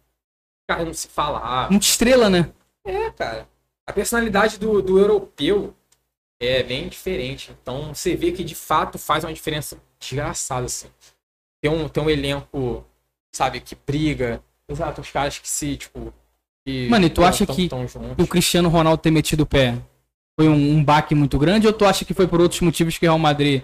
Cara, 0.67 0.85
não 0.85 0.95
se 0.95 1.09
falava. 1.09 1.71
Muita 1.71 1.87
estrela, 1.87 2.31
né? 2.31 2.51
É, 2.85 3.11
cara. 3.11 3.47
A 3.87 3.93
personalidade 3.93 4.59
do, 4.59 4.81
do 4.81 4.99
europeu 4.99 5.77
é 6.41 6.63
bem 6.63 6.89
diferente. 6.89 7.55
Então 7.61 7.95
você 7.95 8.17
vê 8.17 8.33
que 8.33 8.43
de 8.43 8.55
fato 8.55 8.99
faz 8.99 9.25
uma 9.25 9.33
diferença 9.33 9.79
desgraçada, 10.01 10.65
assim. 10.65 10.89
Tem 11.61 11.71
um, 11.71 11.89
tem 11.89 12.03
um 12.03 12.09
elenco, 12.09 12.85
sabe, 13.31 13.61
que 13.61 13.75
briga. 13.75 14.43
Exato, 14.69 15.01
os 15.01 15.11
caras 15.11 15.39
que 15.39 15.49
se, 15.49 15.77
tipo. 15.77 16.13
que 16.67 16.89
Mano, 16.89 17.07
e 17.07 17.11
tu 17.11 17.25
acha 17.25 17.47
tão- 17.47 17.55
que 17.55 17.69
tão. 17.69 17.85
O 18.19 18.27
Cristiano 18.27 18.69
Ronaldo 18.69 19.03
ter 19.03 19.11
metido 19.11 19.43
o 19.43 19.47
pé 19.47 19.77
foi 20.39 20.49
um, 20.49 20.77
um 20.77 20.85
baque 20.85 21.15
muito 21.15 21.39
grande 21.39 21.67
ou 21.67 21.73
tu 21.73 21.85
acha 21.85 22.05
que 22.05 22.15
foi 22.15 22.27
por 22.27 22.41
outros 22.41 22.61
motivos 22.61 22.97
que 22.99 23.05
o 23.07 23.09
Real 23.11 23.19
Madrid 23.19 23.63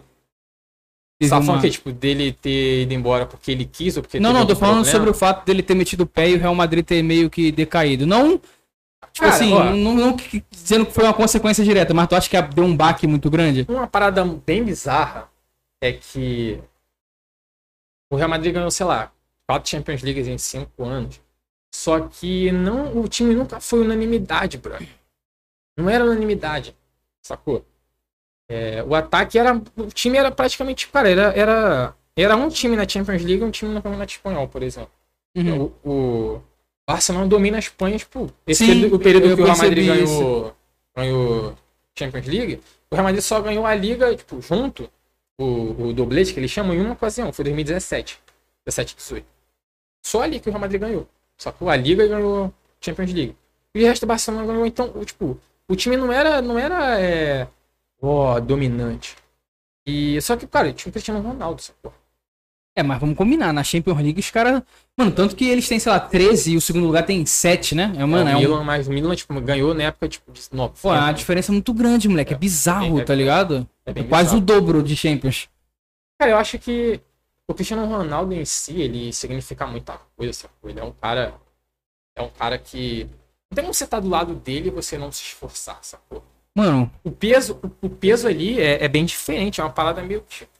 Você 1.20 1.30
tá 1.30 1.42
falando 1.42 1.60
que, 1.62 1.70
tipo, 1.70 1.90
dele 1.92 2.32
ter 2.32 2.82
ido 2.82 2.94
embora 2.94 3.26
porque 3.26 3.50
ele 3.50 3.64
quis 3.64 3.96
ou 3.96 4.02
porque 4.02 4.20
Não, 4.20 4.32
não, 4.32 4.46
tô 4.46 4.54
falando 4.54 4.76
problema? 4.84 4.98
sobre 4.98 5.10
o 5.10 5.14
fato 5.14 5.44
dele 5.44 5.62
ter 5.62 5.74
metido 5.74 6.02
o 6.02 6.06
pé 6.06 6.30
e 6.30 6.34
o 6.34 6.38
Real 6.38 6.54
Madrid 6.54 6.84
ter 6.84 7.02
meio 7.02 7.28
que 7.30 7.50
decaído. 7.50 8.06
Não, 8.06 8.38
tipo 8.38 8.50
Cara, 9.20 9.34
assim, 9.34 9.52
ó. 9.52 9.64
não, 9.74 9.94
não 9.94 10.16
que- 10.16 10.44
dizendo 10.50 10.86
que 10.86 10.92
foi 10.92 11.04
uma 11.04 11.14
consequência 11.14 11.64
direta, 11.64 11.92
mas 11.94 12.06
tu 12.08 12.14
acha 12.14 12.28
que 12.28 12.54
deu 12.54 12.64
um 12.64 12.76
baque 12.76 13.06
muito 13.06 13.28
grande? 13.30 13.64
Uma 13.68 13.86
parada 13.86 14.22
bem 14.24 14.62
bizarra 14.64 15.28
é 15.82 15.92
que 15.92 16.60
o 18.12 18.16
Real 18.16 18.28
Madrid 18.28 18.52
ganhou, 18.54 18.70
sei 18.70 18.86
lá, 18.86 19.10
quatro 19.50 19.68
Champions 19.68 20.02
Leagues 20.02 20.28
em 20.28 20.38
cinco 20.38 20.84
anos. 20.84 21.20
Só 21.74 21.98
que 22.00 22.52
não, 22.52 22.96
o 22.96 23.08
time 23.08 23.34
nunca 23.34 23.58
foi 23.58 23.80
unanimidade, 23.80 24.58
brother. 24.58 24.88
Não 25.76 25.90
era 25.90 26.04
unanimidade, 26.04 26.76
sacou? 27.20 27.64
É, 28.48 28.82
o 28.84 28.94
ataque 28.94 29.38
era. 29.38 29.60
O 29.76 29.86
time 29.86 30.18
era 30.18 30.30
praticamente. 30.30 30.88
Cara, 30.88 31.08
era, 31.08 31.32
era, 31.34 31.94
era 32.16 32.36
um 32.36 32.48
time 32.48 32.76
na 32.76 32.88
Champions 32.88 33.22
League 33.22 33.42
e 33.42 33.44
um 33.44 33.50
time 33.50 33.72
no 33.74 33.82
Campeonato 33.82 34.12
Espanhol, 34.12 34.46
por 34.46 34.62
exemplo. 34.62 34.92
Uhum. 35.36 35.72
O, 35.84 35.90
o 35.90 36.42
Barcelona 36.86 37.26
domina 37.26 37.56
a 37.56 37.60
Espanha, 37.60 37.98
tipo, 37.98 38.32
esse 38.46 38.64
Sim, 38.64 38.74
período, 38.74 38.96
o 38.96 38.98
período 38.98 39.36
que 39.36 39.42
o 39.42 39.44
Real 39.44 39.56
Madrid 39.56 39.86
ganhou, 39.86 40.56
ganhou 40.96 41.58
Champions 41.96 42.26
League, 42.26 42.60
o 42.90 42.94
Real 42.94 43.04
Madrid 43.04 43.22
só 43.22 43.40
ganhou 43.40 43.64
a 43.64 43.74
Liga, 43.74 44.14
tipo, 44.16 44.40
junto, 44.40 44.90
o, 45.38 45.88
o 45.88 45.92
doblete 45.92 46.34
que 46.34 46.40
eles 46.40 46.50
chamam, 46.50 46.74
em 46.74 46.80
uma 46.80 46.94
ocasião, 46.94 47.32
foi 47.32 47.44
2017, 47.44 48.18
17 48.66 48.96
18. 48.96 49.39
Só 50.02 50.22
ali 50.22 50.40
que 50.40 50.48
o 50.48 50.52
Real 50.52 50.60
Madrid 50.60 50.80
ganhou. 50.80 51.06
Só 51.36 51.52
que 51.52 51.64
a 51.68 51.76
Liga 51.76 52.06
ganhou 52.06 52.52
Champions 52.80 53.12
League. 53.12 53.36
E 53.74 53.82
o 53.82 53.86
resto 53.86 54.02
do 54.02 54.08
Barcelona 54.08 54.46
ganhou, 54.46 54.66
então, 54.66 54.92
tipo, 55.04 55.38
o 55.68 55.76
time 55.76 55.96
não 55.96 56.12
era, 56.12 56.42
não 56.42 56.58
era, 56.58 57.00
é, 57.00 57.46
ó, 58.02 58.40
dominante. 58.40 59.16
E, 59.86 60.20
só 60.20 60.36
que, 60.36 60.46
cara, 60.46 60.72
tinha 60.72 60.90
o 60.90 60.92
Cristiano 60.92 61.20
Ronaldo, 61.20 61.62
sacou? 61.62 61.92
É, 62.76 62.82
mas 62.82 63.00
vamos 63.00 63.16
combinar, 63.16 63.52
na 63.52 63.64
Champions 63.64 63.98
League 63.98 64.20
os 64.20 64.30
caras. 64.30 64.62
Mano, 64.96 65.10
tanto 65.10 65.34
que 65.34 65.44
eles 65.48 65.68
têm, 65.68 65.78
sei 65.78 65.90
lá, 65.90 65.98
13 65.98 66.52
e 66.52 66.56
o 66.56 66.60
segundo 66.60 66.86
lugar 66.86 67.04
tem 67.04 67.24
7, 67.26 67.74
né? 67.74 67.92
É, 67.96 68.04
mano, 68.04 68.28
é, 68.28 68.32
é, 68.32 68.36
o 68.36 68.38
um. 68.38 68.40
Milan, 68.42 68.64
mas 68.64 68.86
o 68.88 68.92
Milan, 68.92 69.14
tipo, 69.16 69.38
ganhou 69.40 69.74
na 69.74 69.84
época, 69.84 70.08
tipo, 70.08 70.30
de 70.32 70.40
9. 70.52 70.74
Pô, 70.80 70.94
é 70.94 70.98
uma 70.98 71.12
diferença 71.12 71.50
muito 71.52 71.72
grande, 71.74 72.08
moleque. 72.08 72.32
É, 72.32 72.36
bizarro, 72.36 73.00
é- 73.00 73.04
tá 73.04 73.14
ligado? 73.14 73.68
É 73.84 73.90
É 73.90 73.92
bem 73.94 74.04
quase 74.06 74.36
bizarro. 74.36 74.42
o 74.42 74.44
dobro 74.44 74.82
de 74.82 74.96
Champions. 74.96 75.48
Cara, 76.18 76.32
eu 76.32 76.36
acho 76.38 76.58
que 76.58 77.00
o 77.50 77.54
Cristiano 77.54 77.86
Ronaldo 77.86 78.32
em 78.34 78.44
si, 78.44 78.80
ele 78.80 79.12
significa 79.12 79.66
muita 79.66 79.98
coisa, 80.16 80.32
sacou? 80.32 80.70
Ele 80.70 80.80
é 80.80 80.84
um 80.84 80.92
cara. 80.92 81.34
É 82.16 82.22
um 82.22 82.30
cara 82.30 82.58
que. 82.58 83.04
Não 83.50 83.56
tem 83.56 83.64
como 83.64 83.74
você 83.74 83.84
estar 83.84 84.00
do 84.00 84.08
lado 84.08 84.34
dele 84.34 84.68
e 84.68 84.72
você 84.72 84.96
não 84.98 85.10
se 85.10 85.22
esforçar, 85.22 85.78
sacou? 85.82 86.24
Mano, 86.56 86.90
O 87.04 87.10
peso, 87.10 87.58
o, 87.82 87.86
o 87.86 87.90
peso 87.90 88.26
ali 88.28 88.60
é, 88.60 88.84
é 88.84 88.88
bem 88.88 89.04
diferente, 89.04 89.60
é 89.60 89.64
uma 89.64 89.72
parada 89.72 90.02
meio 90.02 90.20
tipo, 90.28 90.50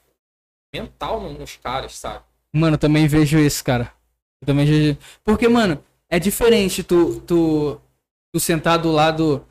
mental 0.75 1.21
no- 1.21 1.33
nos 1.39 1.57
caras, 1.57 1.97
sabe? 1.97 2.25
Mano, 2.55 2.75
eu 2.75 2.79
também 2.79 3.07
vejo 3.07 3.39
isso, 3.39 3.63
cara. 3.65 3.93
Eu 4.43 4.47
também 4.47 4.67
vejo. 4.67 4.99
Porque, 5.25 5.49
mano, 5.49 5.83
é 6.09 6.19
diferente 6.19 6.83
tu, 6.83 7.21
tu, 7.23 7.81
tu 8.33 8.41
sentar 8.41 8.79
do 8.79 8.91
lado. 8.91 9.45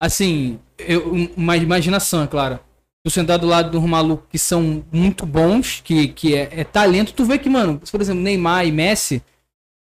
Assim, 0.00 0.60
eu, 0.78 1.12
uma 1.36 1.56
imaginação, 1.56 2.22
é 2.24 2.26
claro. 2.26 2.60
Tu 3.06 3.10
sentar 3.10 3.38
do 3.38 3.46
lado 3.46 3.70
de 3.70 3.76
um 3.76 3.86
maluco 3.86 4.26
que 4.30 4.38
são 4.38 4.82
muito 4.90 5.26
bons, 5.26 5.82
que, 5.84 6.08
que 6.08 6.34
é, 6.34 6.48
é 6.60 6.64
talento, 6.64 7.12
tu 7.12 7.22
vê 7.26 7.38
que, 7.38 7.50
mano, 7.50 7.78
por 7.90 8.00
exemplo, 8.00 8.22
Neymar 8.22 8.66
e 8.66 8.72
Messi, 8.72 9.22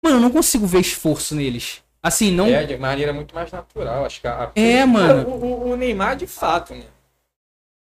mano, 0.04 0.16
eu 0.18 0.20
não 0.20 0.30
consigo 0.30 0.66
ver 0.66 0.80
esforço 0.80 1.34
neles. 1.34 1.82
Assim, 2.02 2.30
não. 2.30 2.46
É, 2.46 2.64
de 2.64 2.76
maneira 2.76 3.14
muito 3.14 3.34
mais 3.34 3.50
natural, 3.50 4.04
acho 4.04 4.20
que 4.20 4.28
a, 4.28 4.52
É, 4.54 4.84
mano. 4.84 5.26
O, 5.30 5.44
o- 5.44 5.70
o 5.70 5.76
Neymar, 5.78 6.14
de 6.14 6.26
fato, 6.26 6.74
né? 6.74 6.84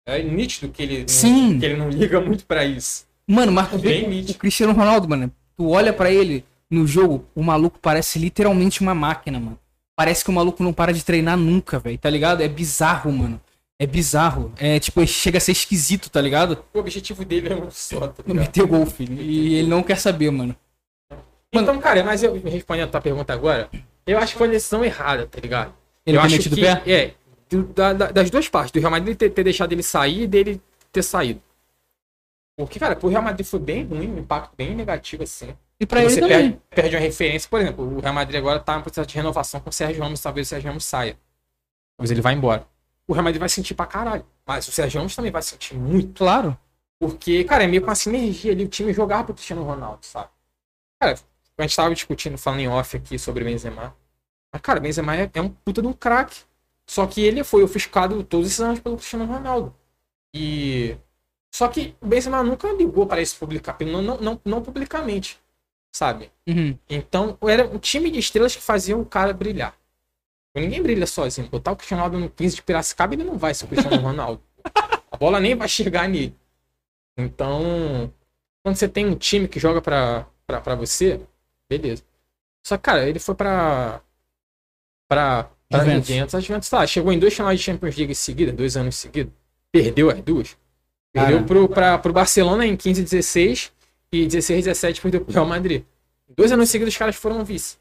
É 0.05 0.21
nítido 0.21 0.67
que 0.69 0.83
ele, 0.83 0.99
não- 0.99 1.07
Sim. 1.07 1.57
que 1.59 1.65
ele 1.65 1.77
não 1.77 1.89
liga 1.89 2.19
muito 2.19 2.45
pra 2.45 2.65
isso. 2.65 3.05
Mano, 3.25 3.53
mas 3.53 3.69
Bem 3.79 4.09
nítido. 4.09 4.33
o 4.33 4.37
Cristiano 4.37 4.73
Ronaldo, 4.73 5.07
mano. 5.07 5.31
Tu 5.55 5.69
olha 5.69 5.93
pra 5.93 6.11
ele, 6.11 6.43
no 6.69 6.85
jogo, 6.85 7.25
o 7.33 7.41
maluco 7.41 7.79
parece 7.81 8.19
literalmente 8.19 8.81
uma 8.81 8.93
máquina, 8.93 9.39
mano. 9.39 9.57
Parece 9.95 10.25
que 10.25 10.29
o 10.29 10.33
maluco 10.33 10.61
não 10.61 10.73
para 10.73 10.91
de 10.91 11.05
treinar 11.05 11.37
nunca, 11.37 11.79
velho, 11.79 11.97
tá 11.97 12.09
ligado? 12.09 12.41
É 12.41 12.49
bizarro, 12.49 13.11
mano. 13.13 13.39
É 13.81 13.87
bizarro. 13.87 14.53
É 14.57 14.79
tipo, 14.79 15.03
chega 15.07 15.39
a 15.39 15.41
ser 15.41 15.53
esquisito, 15.53 16.07
tá 16.07 16.21
ligado? 16.21 16.63
O 16.71 16.77
objetivo 16.77 17.25
dele 17.25 17.51
é 17.51 17.55
um 17.55 17.71
só, 17.71 18.01
tá 18.09 18.21
ligado? 18.27 18.35
Meter 18.45 18.65
gol, 18.67 18.85
filho. 18.85 19.19
E 19.19 19.55
ele 19.55 19.67
não 19.67 19.81
quer 19.81 19.97
saber, 19.97 20.29
mano. 20.29 20.55
Então, 21.51 21.79
cara, 21.79 22.03
mas 22.03 22.21
eu 22.21 22.39
respondendo 22.43 22.89
a 22.89 22.91
tua 22.91 23.01
pergunta 23.01 23.33
agora, 23.33 23.69
eu 24.05 24.19
acho 24.19 24.33
que 24.33 24.37
foi 24.37 24.47
uma 24.47 24.53
decisão 24.53 24.85
errada, 24.85 25.25
tá 25.25 25.39
ligado? 25.41 25.73
Ele 26.05 26.15
eu 26.15 26.21
acho 26.21 26.35
metido 26.35 26.55
que, 26.55 26.61
pé? 26.61 26.83
é, 26.85 27.13
do- 27.49 27.63
da- 27.63 27.93
da- 27.93 28.11
das 28.11 28.29
duas 28.29 28.47
partes, 28.47 28.71
do 28.71 28.79
Real 28.79 28.91
Madrid 28.91 29.17
ter, 29.17 29.31
ter 29.31 29.43
deixado 29.43 29.71
ele 29.73 29.81
sair 29.81 30.21
e 30.23 30.27
dele 30.27 30.61
ter 30.91 31.01
saído. 31.01 31.41
Porque, 32.55 32.77
cara, 32.79 32.95
pro 32.95 33.09
Real 33.09 33.23
Madrid 33.23 33.45
foi 33.47 33.59
bem 33.59 33.83
ruim, 33.83 34.11
um 34.11 34.19
impacto 34.19 34.53
bem 34.55 34.75
negativo, 34.75 35.23
assim. 35.23 35.55
E 35.79 35.85
pra 35.87 36.01
ele 36.01 36.09
você 36.11 36.19
também. 36.21 36.37
perde, 36.51 36.59
perde 36.69 36.95
uma 36.95 37.01
referência. 37.01 37.49
Por 37.49 37.59
exemplo, 37.59 37.97
o 37.97 37.99
Real 37.99 38.13
Madrid 38.13 38.37
agora 38.37 38.59
tá 38.59 38.77
em 38.77 38.81
processo 38.81 39.07
de 39.09 39.15
renovação 39.15 39.59
com 39.59 39.71
o 39.71 39.73
Sérgio 39.73 40.03
Ramos, 40.03 40.21
talvez 40.21 40.45
o 40.45 40.49
Sérgio 40.51 40.67
Ramos 40.67 40.85
saia. 40.85 41.17
Talvez 41.97 42.11
ele 42.11 42.21
vá 42.21 42.31
embora. 42.31 42.67
O 43.11 43.13
Real 43.13 43.25
Madrid 43.25 43.41
vai 43.41 43.49
sentir 43.49 43.73
pra 43.73 43.85
caralho. 43.85 44.25
Mas 44.47 44.65
o 44.69 44.71
Sérgio 44.71 44.97
Ramos 44.99 45.13
também 45.13 45.33
vai 45.33 45.41
sentir 45.41 45.75
muito. 45.75 46.19
Claro. 46.19 46.57
Porque, 46.97 47.43
cara, 47.43 47.65
é 47.65 47.67
meio 47.67 47.81
com 47.81 47.89
uma 47.89 47.95
sinergia 47.95 48.53
ali, 48.53 48.63
o 48.63 48.69
time 48.69 48.93
jogava 48.93 49.25
pro 49.25 49.33
Cristiano 49.33 49.63
Ronaldo, 49.63 50.05
sabe? 50.05 50.29
Cara, 50.97 51.19
a 51.57 51.61
gente 51.61 51.75
tava 51.75 51.93
discutindo, 51.93 52.37
falando 52.37 52.61
em 52.61 52.69
off 52.69 52.95
aqui 52.95 53.19
sobre 53.19 53.43
o 53.43 53.45
Benzema. 53.45 53.93
Mas, 54.49 54.61
cara, 54.61 54.79
o 54.79 54.81
Benzema 54.81 55.13
é, 55.17 55.29
é 55.33 55.41
um 55.41 55.49
puta 55.49 55.81
de 55.81 55.89
um 55.89 55.91
craque. 55.91 56.39
Só 56.87 57.05
que 57.05 57.19
ele 57.19 57.43
foi 57.43 57.61
ofuscado 57.63 58.23
todos 58.23 58.47
esses 58.47 58.61
anos 58.61 58.79
pelo 58.79 58.95
Cristiano 58.95 59.25
Ronaldo. 59.25 59.75
E. 60.33 60.95
Só 61.53 61.67
que 61.67 61.93
o 61.99 62.07
Benzema 62.07 62.41
nunca 62.41 62.71
ligou 62.71 63.05
para 63.05 63.21
isso 63.21 63.37
publicar, 63.37 63.75
não, 63.81 64.01
não, 64.01 64.17
não, 64.21 64.41
não 64.45 64.61
publicamente, 64.61 65.37
sabe? 65.91 66.31
Uhum. 66.47 66.77
Então, 66.89 67.37
era 67.41 67.67
um 67.67 67.77
time 67.77 68.09
de 68.09 68.19
estrelas 68.19 68.55
que 68.55 68.61
fazia 68.61 68.95
o 68.95 69.05
cara 69.05 69.33
brilhar. 69.33 69.75
Ninguém 70.55 70.81
brilha 70.81 71.07
sozinho. 71.07 71.47
Botar 71.47 71.71
o 71.71 71.75
Cristiano 71.75 72.03
Ronaldo 72.03 72.25
no 72.25 72.29
15 72.29 72.55
de 72.55 72.61
Piracicaba, 72.61 73.13
ele 73.13 73.23
não 73.23 73.37
vai 73.37 73.53
ser 73.53 73.65
o 73.65 73.67
Cristiano 73.67 73.97
Ronaldo. 74.01 74.41
A 75.11 75.17
bola 75.17 75.39
nem 75.39 75.55
vai 75.55 75.67
chegar 75.67 76.07
nele. 76.09 76.35
Então, 77.17 78.11
quando 78.63 78.75
você 78.75 78.87
tem 78.87 79.05
um 79.05 79.15
time 79.15 79.47
que 79.47 79.59
joga 79.59 79.81
pra, 79.81 80.25
pra, 80.45 80.61
pra 80.61 80.75
você, 80.75 81.19
beleza. 81.69 82.03
Só 82.65 82.77
que, 82.77 82.83
cara, 82.83 83.07
ele 83.07 83.19
foi 83.19 83.35
pra. 83.35 84.01
pra. 85.07 85.49
pra 85.69 85.79
Juventus. 85.79 86.07
Juventus. 86.07 86.35
A 86.35 86.39
Juventus 86.39 86.69
tá, 86.69 86.87
chegou 86.87 87.11
em 87.11 87.19
dois 87.19 87.33
finais 87.33 87.59
de 87.59 87.65
Champions 87.65 87.95
League 87.95 88.15
seguida, 88.15 88.51
dois 88.51 88.77
anos 88.77 88.95
seguidos. 88.95 89.33
Perdeu 89.71 90.09
as 90.09 90.21
duas. 90.21 90.57
Perdeu 91.13 91.43
pro, 91.45 91.67
pra, 91.67 91.97
pro 91.97 92.13
Barcelona 92.13 92.65
em 92.65 92.75
15 92.75 93.01
e 93.01 93.03
16 93.03 93.71
e 94.13 94.25
16 94.25 94.65
17 94.65 95.01
perdeu 95.01 95.21
pro 95.21 95.33
Real 95.33 95.45
Madrid. 95.45 95.83
Dois 96.29 96.51
anos 96.51 96.69
seguidos 96.69 96.93
os 96.93 96.97
caras 96.97 97.15
foram 97.15 97.43
vice. 97.43 97.77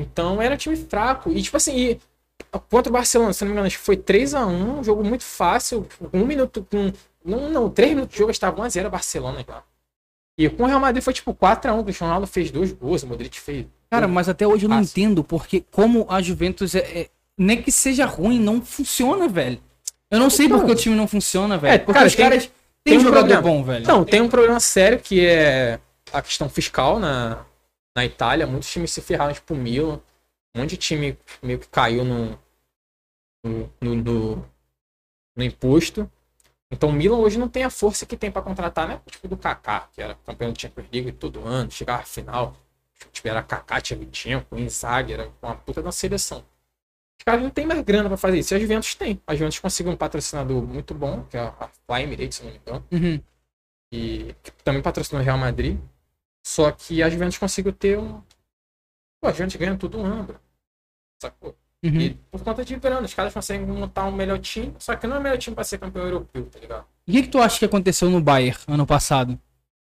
Então 0.00 0.40
era 0.40 0.56
time 0.56 0.76
fraco. 0.76 1.30
E 1.30 1.42
tipo 1.42 1.56
assim, 1.56 1.76
e, 1.76 2.00
contra 2.68 2.90
o 2.90 2.92
Barcelona, 2.92 3.32
se 3.32 3.42
não 3.44 3.48
me 3.48 3.52
engano, 3.54 3.66
acho 3.66 3.78
que 3.78 3.84
foi 3.84 3.96
3x1, 3.96 4.46
um 4.78 4.84
jogo 4.84 5.04
muito 5.04 5.24
fácil. 5.24 5.86
Um 6.12 6.24
minuto 6.26 6.66
com. 6.70 6.92
Não, 7.24 7.50
não, 7.50 7.68
três 7.70 7.90
minutos 7.92 8.12
de 8.12 8.18
jogo 8.18 8.30
estava 8.30 8.62
1x0 8.62 8.88
Barcelona 8.88 9.44
já. 9.46 9.62
E 10.38 10.48
com 10.50 10.64
o 10.64 10.66
Real 10.66 10.78
Madrid 10.78 11.02
foi 11.02 11.14
tipo 11.14 11.34
4x1, 11.34 11.80
o 11.80 11.84
Cristiano 11.84 12.10
Ronaldo 12.12 12.26
fez 12.26 12.50
dois 12.50 12.70
gols, 12.72 13.02
o 13.02 13.06
Modric 13.06 13.40
fez. 13.40 13.66
Cara, 13.90 14.06
mas 14.06 14.28
até 14.28 14.46
hoje 14.46 14.66
eu 14.66 14.68
não 14.68 14.78
Fácil. 14.78 14.90
entendo 14.90 15.24
porque 15.24 15.64
como 15.72 16.06
a 16.10 16.20
Juventus 16.20 16.74
é, 16.74 16.78
é- 16.80 17.08
nem 17.38 17.60
que 17.62 17.72
seja 17.72 18.04
ruim, 18.04 18.38
não 18.38 18.60
funciona, 18.60 19.26
velho. 19.28 19.58
Eu 20.10 20.18
não 20.20 20.28
sei 20.30 20.46
Então. 20.46 20.58
porque 20.58 20.72
o 20.72 20.74
time 20.76 20.94
não 20.94 21.08
funciona, 21.08 21.56
velho. 21.56 21.74
É, 21.74 21.78
porque 21.78 21.94
cara, 21.94 22.06
os 22.06 22.14
tem- 22.14 22.24
caras 22.24 22.44
tem 22.44 22.52
têm 22.84 22.98
um 22.98 23.00
jogador 23.00 23.28
problema. 23.32 23.42
bom, 23.42 23.64
velho. 23.64 23.86
Não, 23.86 24.04
tem 24.04 24.20
um 24.20 24.28
problema 24.28 24.60
sério 24.60 24.98
que 25.00 25.24
é 25.26 25.80
a 26.12 26.20
questão 26.22 26.48
fiscal 26.48 26.98
na, 27.00 27.38
na 27.96 28.04
Itália. 28.04 28.46
Muitos 28.46 28.70
times 28.70 28.92
se 28.92 29.00
ferraram, 29.02 29.32
tipo 29.32 29.54
o 29.54 29.56
Milan. 29.56 30.00
Um 30.54 30.60
monte 30.60 30.70
de 30.70 30.76
time 30.76 31.18
meio 31.42 31.58
que 31.58 31.68
caiu 31.68 32.04
no, 32.04 32.38
no, 33.44 33.72
no, 33.80 33.94
no- 33.96 34.46
no 35.36 35.42
imposto. 35.44 36.10
Então 36.70 36.88
o 36.88 36.92
Milan 36.92 37.18
hoje 37.18 37.38
não 37.38 37.48
tem 37.48 37.62
a 37.64 37.70
força 37.70 38.04
que 38.06 38.16
tem 38.16 38.30
pra 38.30 38.42
contratar, 38.42 38.88
né? 38.88 39.00
Tipo 39.06 39.28
do 39.28 39.36
Kaká, 39.36 39.88
que 39.92 40.02
era 40.02 40.14
campeão 40.26 40.52
do 40.52 40.60
Champions 40.60 40.88
League 40.92 41.12
todo 41.12 41.44
ano, 41.46 41.70
chegava 41.70 42.02
à 42.02 42.04
final. 42.06 42.56
Tipo, 43.12 43.28
era 43.28 43.42
Kaká, 43.42 43.80
Tchevchenko, 43.80 44.56
Inzaghi, 44.58 45.12
era 45.12 45.30
uma 45.42 45.54
puta 45.54 45.82
da 45.82 45.92
seleção. 45.92 46.38
Os 47.18 47.24
caras 47.24 47.42
não 47.42 47.50
tem 47.50 47.66
mais 47.66 47.80
grana 47.82 48.08
pra 48.08 48.16
fazer 48.16 48.38
isso. 48.38 48.54
E 48.54 48.56
a 48.56 48.58
Juventus 48.60 48.94
tem. 48.94 49.20
A 49.26 49.34
Juventus 49.34 49.58
conseguiu 49.58 49.92
um 49.92 49.96
patrocinador 49.96 50.62
muito 50.62 50.94
bom, 50.94 51.24
que 51.24 51.36
é 51.36 51.40
a 51.40 51.68
Fly 51.86 52.02
Emirates, 52.02 52.38
se 52.38 52.44
não 52.44 52.50
me 52.52 52.58
engano 52.58 52.86
Uhum. 52.90 53.20
e 53.92 54.34
que 54.42 54.50
também 54.64 54.82
patrocinou 54.82 55.20
o 55.20 55.24
Real 55.24 55.38
Madrid. 55.38 55.78
Só 56.46 56.70
que 56.70 57.02
a 57.02 57.10
Juventus 57.10 57.38
conseguiu 57.38 57.72
ter 57.72 57.98
um. 57.98 58.22
Pô, 59.20 59.26
a 59.26 59.32
Juventus 59.32 59.56
ganha 59.56 59.76
tudo 59.76 59.98
um 59.98 60.04
ano, 60.04 60.22
bro. 60.22 60.36
Sacou? 61.20 61.56
Uhum. 61.84 62.00
E 62.00 62.10
por 62.30 62.40
conta 62.44 62.64
de 62.64 62.76
grana, 62.76 63.04
os 63.04 63.12
caras 63.12 63.34
conseguem 63.34 63.66
montar 63.66 64.04
um 64.04 64.12
melhor 64.12 64.38
time, 64.38 64.72
só 64.78 64.94
que 64.94 65.08
não 65.08 65.16
é 65.16 65.18
o 65.18 65.22
melhor 65.22 65.38
time 65.38 65.56
pra 65.56 65.64
ser 65.64 65.78
campeão 65.78 66.04
europeu, 66.04 66.46
tá 66.46 66.60
ligado? 66.60 66.84
E 67.04 67.10
o 67.10 67.14
que, 67.14 67.22
que 67.24 67.28
tu 67.30 67.40
acha 67.40 67.58
que 67.58 67.64
aconteceu 67.64 68.08
no 68.08 68.20
Bayern 68.20 68.56
ano 68.68 68.86
passado? 68.86 69.36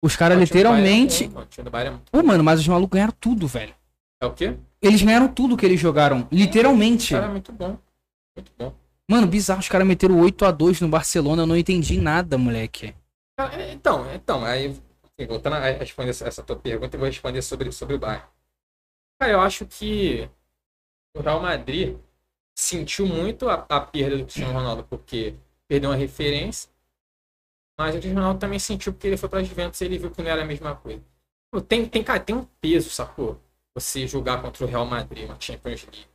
Os 0.00 0.14
caras 0.14 0.36
Bayern 0.38 0.42
é 0.42 0.54
literalmente. 0.54 1.28
Bayern 1.68 1.96
é 1.96 2.00
Pô, 2.12 2.22
mano, 2.22 2.44
mas 2.44 2.60
os 2.60 2.68
malucos 2.68 2.94
ganharam 2.96 3.14
tudo, 3.18 3.48
velho. 3.48 3.74
É 4.20 4.26
o 4.26 4.32
quê? 4.32 4.56
Eles 4.80 5.02
ganharam 5.02 5.26
tudo 5.26 5.56
que 5.56 5.66
eles 5.66 5.80
jogaram. 5.80 6.28
Literalmente. 6.30 7.12
Cara 7.12 7.26
é 7.26 7.30
muito 7.30 7.52
bom. 7.52 7.76
Muito 8.36 8.52
bom. 8.56 8.72
Mano, 9.10 9.26
bizarro. 9.26 9.58
Os 9.60 9.68
caras 9.68 9.86
meteram 9.86 10.20
8x2 10.20 10.80
no 10.80 10.88
Barcelona. 10.88 11.42
Eu 11.42 11.46
não 11.46 11.56
entendi 11.56 12.00
nada, 12.00 12.38
moleque. 12.38 12.94
É- 13.36 13.72
Então, 13.72 14.06
então, 14.14 14.44
aí, 14.44 14.74
voltando 15.24 15.54
a 15.54 15.60
responder 15.60 16.10
essa, 16.10 16.42
tua 16.42 16.56
pergunta, 16.56 16.96
eu 16.96 17.00
vou 17.00 17.08
responder 17.08 17.40
sobre, 17.40 17.72
sobre 17.72 17.94
o 17.94 17.98
Bayern. 17.98 18.26
Cara, 19.18 19.32
eu 19.32 19.40
acho 19.40 19.64
que 19.64 20.28
o 21.16 21.22
Real 21.22 21.40
Madrid 21.40 21.96
sentiu 22.54 23.06
muito 23.06 23.48
a, 23.48 23.64
a 23.68 23.80
perda 23.80 24.18
do 24.18 24.24
Cristiano 24.24 24.52
Ronaldo, 24.52 24.84
porque 24.84 25.34
perdeu 25.66 25.90
uma 25.90 25.96
referência, 25.96 26.70
mas 27.78 27.90
o 27.90 27.98
Cristiano 27.98 28.20
Ronaldo 28.20 28.40
também 28.40 28.58
sentiu 28.58 28.92
porque 28.92 29.06
ele 29.06 29.16
foi 29.16 29.28
pra 29.28 29.42
Juventus 29.42 29.80
e 29.80 29.84
ele 29.84 29.98
viu 29.98 30.10
que 30.10 30.22
não 30.22 30.30
era 30.30 30.42
a 30.42 30.46
mesma 30.46 30.74
coisa. 30.74 31.02
Tem, 31.66 31.88
tem, 31.88 32.04
cara, 32.04 32.20
tem 32.20 32.36
um 32.36 32.44
peso, 32.60 32.90
sacou? 32.90 33.40
Você 33.74 34.06
jogar 34.06 34.42
contra 34.42 34.64
o 34.64 34.68
Real 34.68 34.84
Madrid, 34.84 35.24
uma 35.24 35.40
Champions 35.40 35.84
League. 35.84 36.06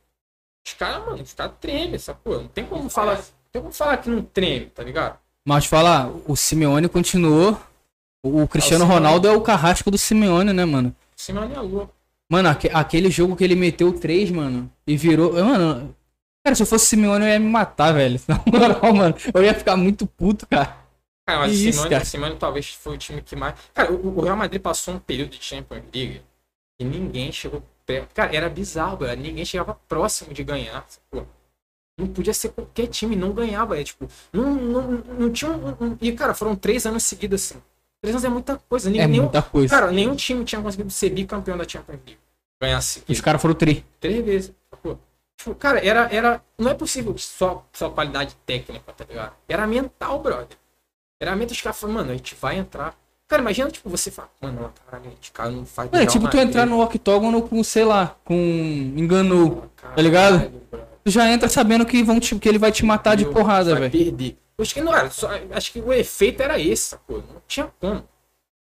Os 0.64 0.74
caras, 0.74 1.04
mano, 1.04 1.22
os 1.22 1.34
caras 1.34 1.56
tremem, 1.60 1.98
sacou? 1.98 2.40
Não 2.40 2.48
tem 2.48 2.64
como 2.64 2.88
falar, 2.88 3.16
não 3.16 3.50
tem 3.50 3.62
como 3.62 3.74
falar 3.74 3.96
que 3.96 4.08
não 4.08 4.22
treme, 4.22 4.66
tá 4.66 4.84
ligado? 4.84 5.18
Mas 5.44 5.66
falar, 5.66 6.08
o 6.26 6.36
Simeone 6.36 6.88
continuou. 6.88 7.58
O 8.24 8.46
Cristiano 8.46 8.84
É 8.84 8.86
o 8.86 8.88
Simeone. 8.88 9.04
Ronaldo 9.06 9.28
é 9.28 9.32
o 9.32 9.40
carrasco 9.40 9.90
do 9.90 9.98
Simeone, 9.98 10.52
né, 10.52 10.64
mano? 10.64 10.94
Simeone 11.16 11.54
é 11.54 11.60
louco. 11.60 11.92
Mano, 12.30 12.48
aque- 12.48 12.70
aquele 12.72 13.10
jogo 13.10 13.36
que 13.36 13.44
ele 13.44 13.54
meteu 13.56 13.92
3, 13.92 14.30
mano, 14.30 14.70
e 14.86 14.96
virou. 14.96 15.32
Mano, 15.34 15.94
cara, 16.44 16.54
se 16.54 16.62
eu 16.62 16.66
fosse 16.66 16.86
Simeone, 16.86 17.24
eu 17.24 17.30
ia 17.32 17.38
me 17.38 17.48
matar, 17.48 17.92
velho. 17.92 18.20
Na 18.28 18.40
moral, 18.46 18.94
mano, 18.94 19.14
eu 19.34 19.42
ia 19.42 19.52
ficar 19.54 19.76
muito 19.76 20.06
puto, 20.06 20.46
cara. 20.46 20.76
Cara, 21.26 21.40
mas 21.40 21.52
o 21.52 21.54
isso, 21.68 21.88
cara? 21.88 22.02
o 22.02 22.06
Simone 22.06 22.36
talvez 22.36 22.70
foi 22.70 22.94
o 22.94 22.98
time 22.98 23.22
que 23.22 23.36
mais. 23.36 23.54
Cara, 23.74 23.92
o, 23.92 24.18
o 24.18 24.20
Real 24.22 24.36
Madrid 24.36 24.60
passou 24.60 24.94
um 24.94 24.98
período 24.98 25.30
de 25.30 25.44
Champions 25.44 25.82
League 25.94 26.20
e 26.80 26.84
ninguém 26.84 27.30
chegou 27.30 27.62
perto. 27.86 28.12
Cara, 28.14 28.34
era 28.34 28.48
bizarro, 28.48 28.96
velho. 28.98 29.20
Ninguém 29.20 29.44
chegava 29.44 29.74
próximo 29.88 30.32
de 30.32 30.42
ganhar. 30.42 30.84
sacou? 30.88 31.26
Não 31.98 32.08
podia 32.08 32.32
ser 32.34 32.48
qualquer 32.50 32.86
time, 32.88 33.14
não 33.14 33.32
ganhava. 33.32 33.78
É, 33.78 33.84
tipo, 33.84 34.08
não, 34.32 34.54
não, 34.54 34.82
não 35.18 35.30
tinha 35.30 35.50
um, 35.50 35.68
um- 35.80 35.98
E, 36.00 36.10
cara, 36.12 36.34
foram 36.34 36.56
três 36.56 36.86
anos 36.86 37.04
seguidos 37.04 37.40
assim. 37.44 37.62
Três 38.02 38.14
anos 38.16 38.24
é 38.24 38.28
muita 38.28 38.56
coisa. 38.68 38.88
É 38.88 38.92
Nenhum, 38.92 39.08
nenhum- 39.08 39.22
muita 39.22 39.40
coisa. 39.42 39.72
Cara, 39.74 39.90
nenhum 39.92 40.14
time 40.16 40.44
tinha 40.44 40.60
conseguido 40.60 40.90
ser 40.90 41.10
bicampeão 41.10 41.56
da 41.56 41.66
Champions 41.66 42.00
League. 42.04 42.18
Ganhar 42.60 42.80
seguido. 42.80 43.12
Os 43.12 43.20
caras 43.20 43.40
foram 43.40 43.54
tri. 43.54 43.84
Três 44.00 44.24
vezes. 44.24 44.52
sacou? 44.70 44.98
Tipo, 45.36 45.54
cara, 45.54 45.84
era, 45.84 46.08
era. 46.12 46.42
Não 46.58 46.70
é 46.70 46.74
possível 46.74 47.16
só, 47.16 47.64
só 47.72 47.88
qualidade 47.90 48.36
técnica, 48.44 48.92
tá 48.92 49.04
ligado? 49.08 49.32
Era 49.48 49.66
mental, 49.66 50.20
brother. 50.20 50.56
Era 51.20 51.34
mental, 51.36 51.52
os 51.52 51.60
caras 51.60 51.78
falaram, 51.78 51.98
mano, 52.00 52.10
a 52.12 52.16
gente 52.16 52.34
vai 52.40 52.58
entrar. 52.58 52.96
Cara, 53.28 53.40
imagina, 53.40 53.70
tipo, 53.70 53.88
você 53.88 54.10
fala, 54.10 54.28
mano, 54.40 54.72
caralho, 54.84 55.06
a 55.08 55.10
gente 55.14 55.32
cara 55.32 55.50
não 55.50 55.64
faz. 55.64 55.88
é 55.92 56.04
tipo 56.04 56.18
tu 56.28 56.36
Madrid." 56.36 56.48
entrar 56.48 56.66
no 56.66 56.80
octógono 56.82 57.42
com, 57.42 57.62
sei 57.64 57.84
lá, 57.84 58.16
com. 58.24 58.34
enganou. 58.96 59.70
Tá 59.94 60.02
ligado? 60.02 60.52
Tu 61.04 61.10
já 61.10 61.28
entra 61.30 61.48
sabendo 61.48 61.86
que, 61.86 62.02
vão 62.02 62.20
te, 62.20 62.36
que 62.38 62.48
ele 62.48 62.58
vai 62.58 62.70
te 62.70 62.84
matar 62.84 63.16
de 63.16 63.24
Meu, 63.24 63.32
porrada, 63.32 63.70
vai 63.76 63.88
velho. 63.88 64.04
perder. 64.04 64.36
Acho 64.58 64.74
que 64.74 64.80
não 64.80 64.94
era, 64.94 65.10
só- 65.10 65.30
acho 65.50 65.72
que 65.72 65.80
o 65.80 65.92
efeito 65.92 66.42
era 66.42 66.58
esse, 66.58 66.90
sacou? 66.90 67.18
Não 67.18 67.42
tinha 67.48 67.70
como. 67.80 68.06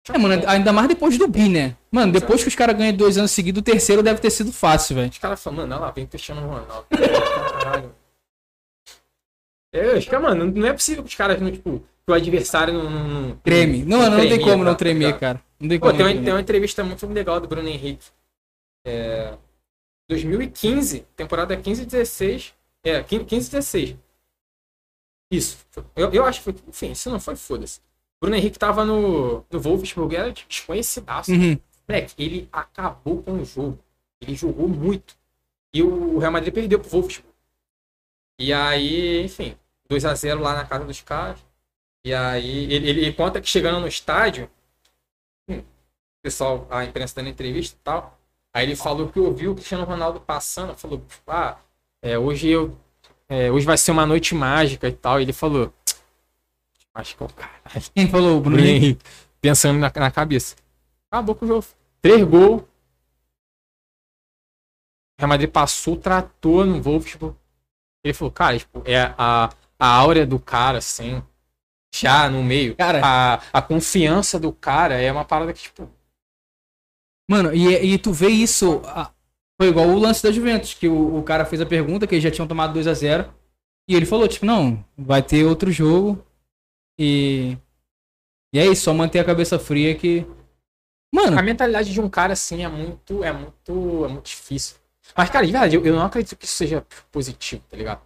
É, 0.09 0.19
mano, 0.19 0.43
ainda 0.49 0.73
mais 0.73 0.89
depois 0.89 1.19
do 1.19 1.27
Bi, 1.27 1.49
né? 1.49 1.77
Mano, 1.91 2.13
depois 2.13 2.41
que 2.43 2.49
os 2.49 2.55
caras 2.55 2.77
ganham 2.77 2.95
dois 2.95 3.19
anos 3.19 3.33
seguidos, 3.33 3.61
o 3.61 3.65
terceiro 3.65 4.03
deve 4.05 4.21
ter 4.21 4.31
sido 4.31 4.53
fácil, 4.53 4.95
velho. 4.97 5.11
Os 5.11 5.19
caras 5.19 5.43
falam, 5.43 5.61
mano, 5.61 5.75
olha 5.75 5.85
lá, 5.87 5.91
vem 5.91 6.05
o 6.05 6.09
Cristiano 6.09 6.41
Ronaldo. 6.43 6.87
Caralho. 7.63 7.95
É, 9.73 9.95
os 9.99 10.07
caras, 10.07 10.23
mano, 10.23 10.47
não 10.47 10.67
é 10.69 10.73
possível 10.73 11.03
que 11.03 11.11
os 11.11 11.15
caras 11.15 11.39
não, 11.39 11.51
tipo, 11.51 11.81
que 11.81 12.11
o 12.11 12.15
adversário 12.15 12.73
não. 12.73 12.89
não, 12.89 13.09
não 13.09 13.37
Treme. 13.37 13.85
Não, 13.85 13.99
mano, 13.99 14.13
não 14.13 14.19
tem 14.21 14.29
tremia, 14.31 14.47
como 14.47 14.65
não 14.65 14.73
tá 14.73 14.79
tremer, 14.79 15.19
cara. 15.19 15.43
Não 15.61 15.69
tem 15.69 15.79
Pô, 15.79 15.87
como. 15.89 15.99
tem 15.99 16.07
não 16.07 16.13
uma, 16.15 16.23
tem 16.25 16.33
uma 16.33 16.41
entrevista 16.41 16.83
muito 16.83 17.07
legal 17.09 17.41
do 17.41 17.49
Bruno 17.49 17.69
Henrique. 17.69 18.07
É, 18.87 19.35
2015, 20.09 21.07
temporada 21.15 21.55
15 21.57 21.83
e 21.83 21.85
16. 21.87 22.55
É, 22.85 23.03
15 23.03 23.25
15 23.25 23.49
e 23.49 23.51
16. 23.51 23.97
Isso. 25.31 25.59
Eu, 25.95 26.13
eu 26.13 26.25
acho 26.25 26.41
que 26.41 26.45
foi. 26.45 26.55
Enfim, 26.69 26.95
se 26.95 27.09
não 27.09 27.21
foi, 27.21 27.37
foda-se. 27.37 27.81
Bruno 28.21 28.37
Henrique 28.37 28.59
tava 28.59 28.85
no, 28.85 29.45
no 29.51 29.61
Wolfsburg, 29.61 30.15
era 30.15 30.33
desconhecidaço. 30.33 31.33
Uhum. 31.33 31.59
Moleque, 31.89 32.15
ele 32.19 32.49
acabou 32.53 33.23
com 33.23 33.33
o 33.33 33.45
jogo. 33.45 33.79
Ele 34.21 34.35
jogou 34.35 34.69
muito. 34.69 35.17
E 35.75 35.83
o 35.83 36.19
Real 36.19 36.33
Madrid 36.33 36.53
perdeu 36.53 36.79
pro 36.81 36.89
Wolfsburg. 36.89 37.29
E 38.39 38.53
aí, 38.53 39.25
enfim, 39.25 39.57
2 39.89 40.05
a 40.05 40.15
0 40.15 40.41
lá 40.41 40.55
na 40.55 40.65
casa 40.65 40.85
dos 40.85 41.01
caras. 41.01 41.45
E 42.05 42.15
aí, 42.15 42.73
ele, 42.73 42.89
ele 42.89 43.13
conta 43.13 43.41
que 43.41 43.49
chegando 43.49 43.81
no 43.81 43.89
estádio, 43.89 44.51
hum, 45.49 45.59
o 45.59 46.23
pessoal, 46.23 46.67
a 46.71 46.85
imprensa 46.85 47.17
dando 47.17 47.29
entrevista 47.29 47.77
e 47.77 47.81
tal. 47.83 48.19
Aí 48.55 48.65
ele 48.65 48.77
falou 48.77 49.11
que 49.11 49.21
ouviu 49.21 49.53
o 49.53 49.55
Cristiano 49.55 49.85
Ronaldo 49.85 50.21
passando, 50.21 50.75
falou, 50.77 51.03
ah, 51.27 51.59
é, 52.01 52.19
hoje 52.19 52.49
eu. 52.49 52.77
É, 53.29 53.51
hoje 53.51 53.67
vai 53.67 53.77
ser 53.77 53.91
uma 53.91 54.07
noite 54.07 54.35
mágica 54.35 54.89
e 54.89 54.93
tal. 54.93 55.21
E 55.21 55.25
ele 55.25 55.33
falou. 55.33 55.73
Acho 56.95 57.17
que 57.17 57.23
é 57.23 57.27
o 57.27 57.29
cara. 57.29 57.53
Quem 57.95 58.09
falou? 58.11 58.39
O 58.39 58.41
Bruno 58.41 58.61
Henrique? 58.61 59.05
Pensando 59.41 59.79
na, 59.79 59.93
na 59.95 60.11
cabeça. 60.11 60.57
Acabou 61.11 61.35
com 61.35 61.45
o 61.45 61.49
jogo. 61.49 61.67
Três 62.01 62.25
gols. 62.25 62.63
O 62.63 62.67
Real 65.19 65.29
Madrid 65.29 65.51
passou, 65.51 65.97
tratou 65.97 66.65
no 66.65 66.81
Wolfsburg. 66.81 67.37
Ele 68.05 68.15
falou, 68.15 68.31
cara, 68.31 68.59
tipo, 68.59 68.83
é 68.85 69.15
a, 69.19 69.51
a 69.79 69.89
áurea 69.89 70.27
do 70.27 70.39
cara, 70.39 70.79
assim, 70.79 71.23
já 71.95 72.29
no 72.29 72.43
meio. 72.43 72.77
Cara. 72.77 73.01
A, 73.03 73.35
a 73.53 73.63
confiança 73.63 74.39
do 74.39 74.53
cara 74.53 75.01
é 75.01 75.11
uma 75.11 75.25
parada 75.25 75.53
que, 75.53 75.63
tipo, 75.63 75.91
Mano, 77.29 77.53
e, 77.53 77.95
e 77.95 77.99
tu 77.99 78.13
vê 78.13 78.29
isso. 78.29 78.81
ah, 78.85 79.11
Foi 79.61 79.69
igual 79.69 79.89
o 79.89 79.99
lance 79.99 80.23
da 80.23 80.31
Juventus, 80.31 80.75
que 80.75 80.89
o, 80.89 81.19
o 81.19 81.23
cara 81.23 81.45
fez 81.45 81.61
a 81.61 81.67
pergunta, 81.67 82.07
que 82.07 82.15
eles 82.15 82.23
já 82.23 82.31
tinham 82.31 82.47
tomado 82.47 82.75
2 82.75 82.87
a 82.87 82.95
0 82.95 83.33
E 83.89 83.95
ele 83.95 84.05
falou, 84.05 84.29
tipo, 84.29 84.45
não, 84.45 84.85
vai 84.97 85.23
ter 85.23 85.45
outro 85.45 85.71
jogo. 85.71 86.25
E. 86.99 87.57
E 88.53 88.59
é 88.59 88.67
isso, 88.67 88.83
só 88.83 88.95
manter 88.95 89.19
a 89.19 89.25
cabeça 89.25 89.59
fria 89.59 89.95
que. 89.95 90.27
Mano, 91.15 91.39
a 91.39 91.43
mentalidade 91.43 91.93
de 91.93 92.01
um 92.01 92.09
cara 92.09 92.33
assim 92.35 92.65
é 92.65 92.69
muito, 92.69 93.25
é 93.25 93.33
muito, 93.33 94.05
é 94.05 94.09
muito 94.09 94.27
difícil. 94.27 94.77
Mas, 95.17 95.31
cara, 95.31 95.47
de 95.47 95.53
verdade, 95.53 95.77
eu, 95.77 95.85
eu 95.85 95.95
não 95.95 96.05
acredito 96.05 96.37
que 96.37 96.45
isso 96.45 96.57
seja 96.57 96.85
positivo, 97.11 97.63
tá 97.71 97.77
ligado? 97.77 98.01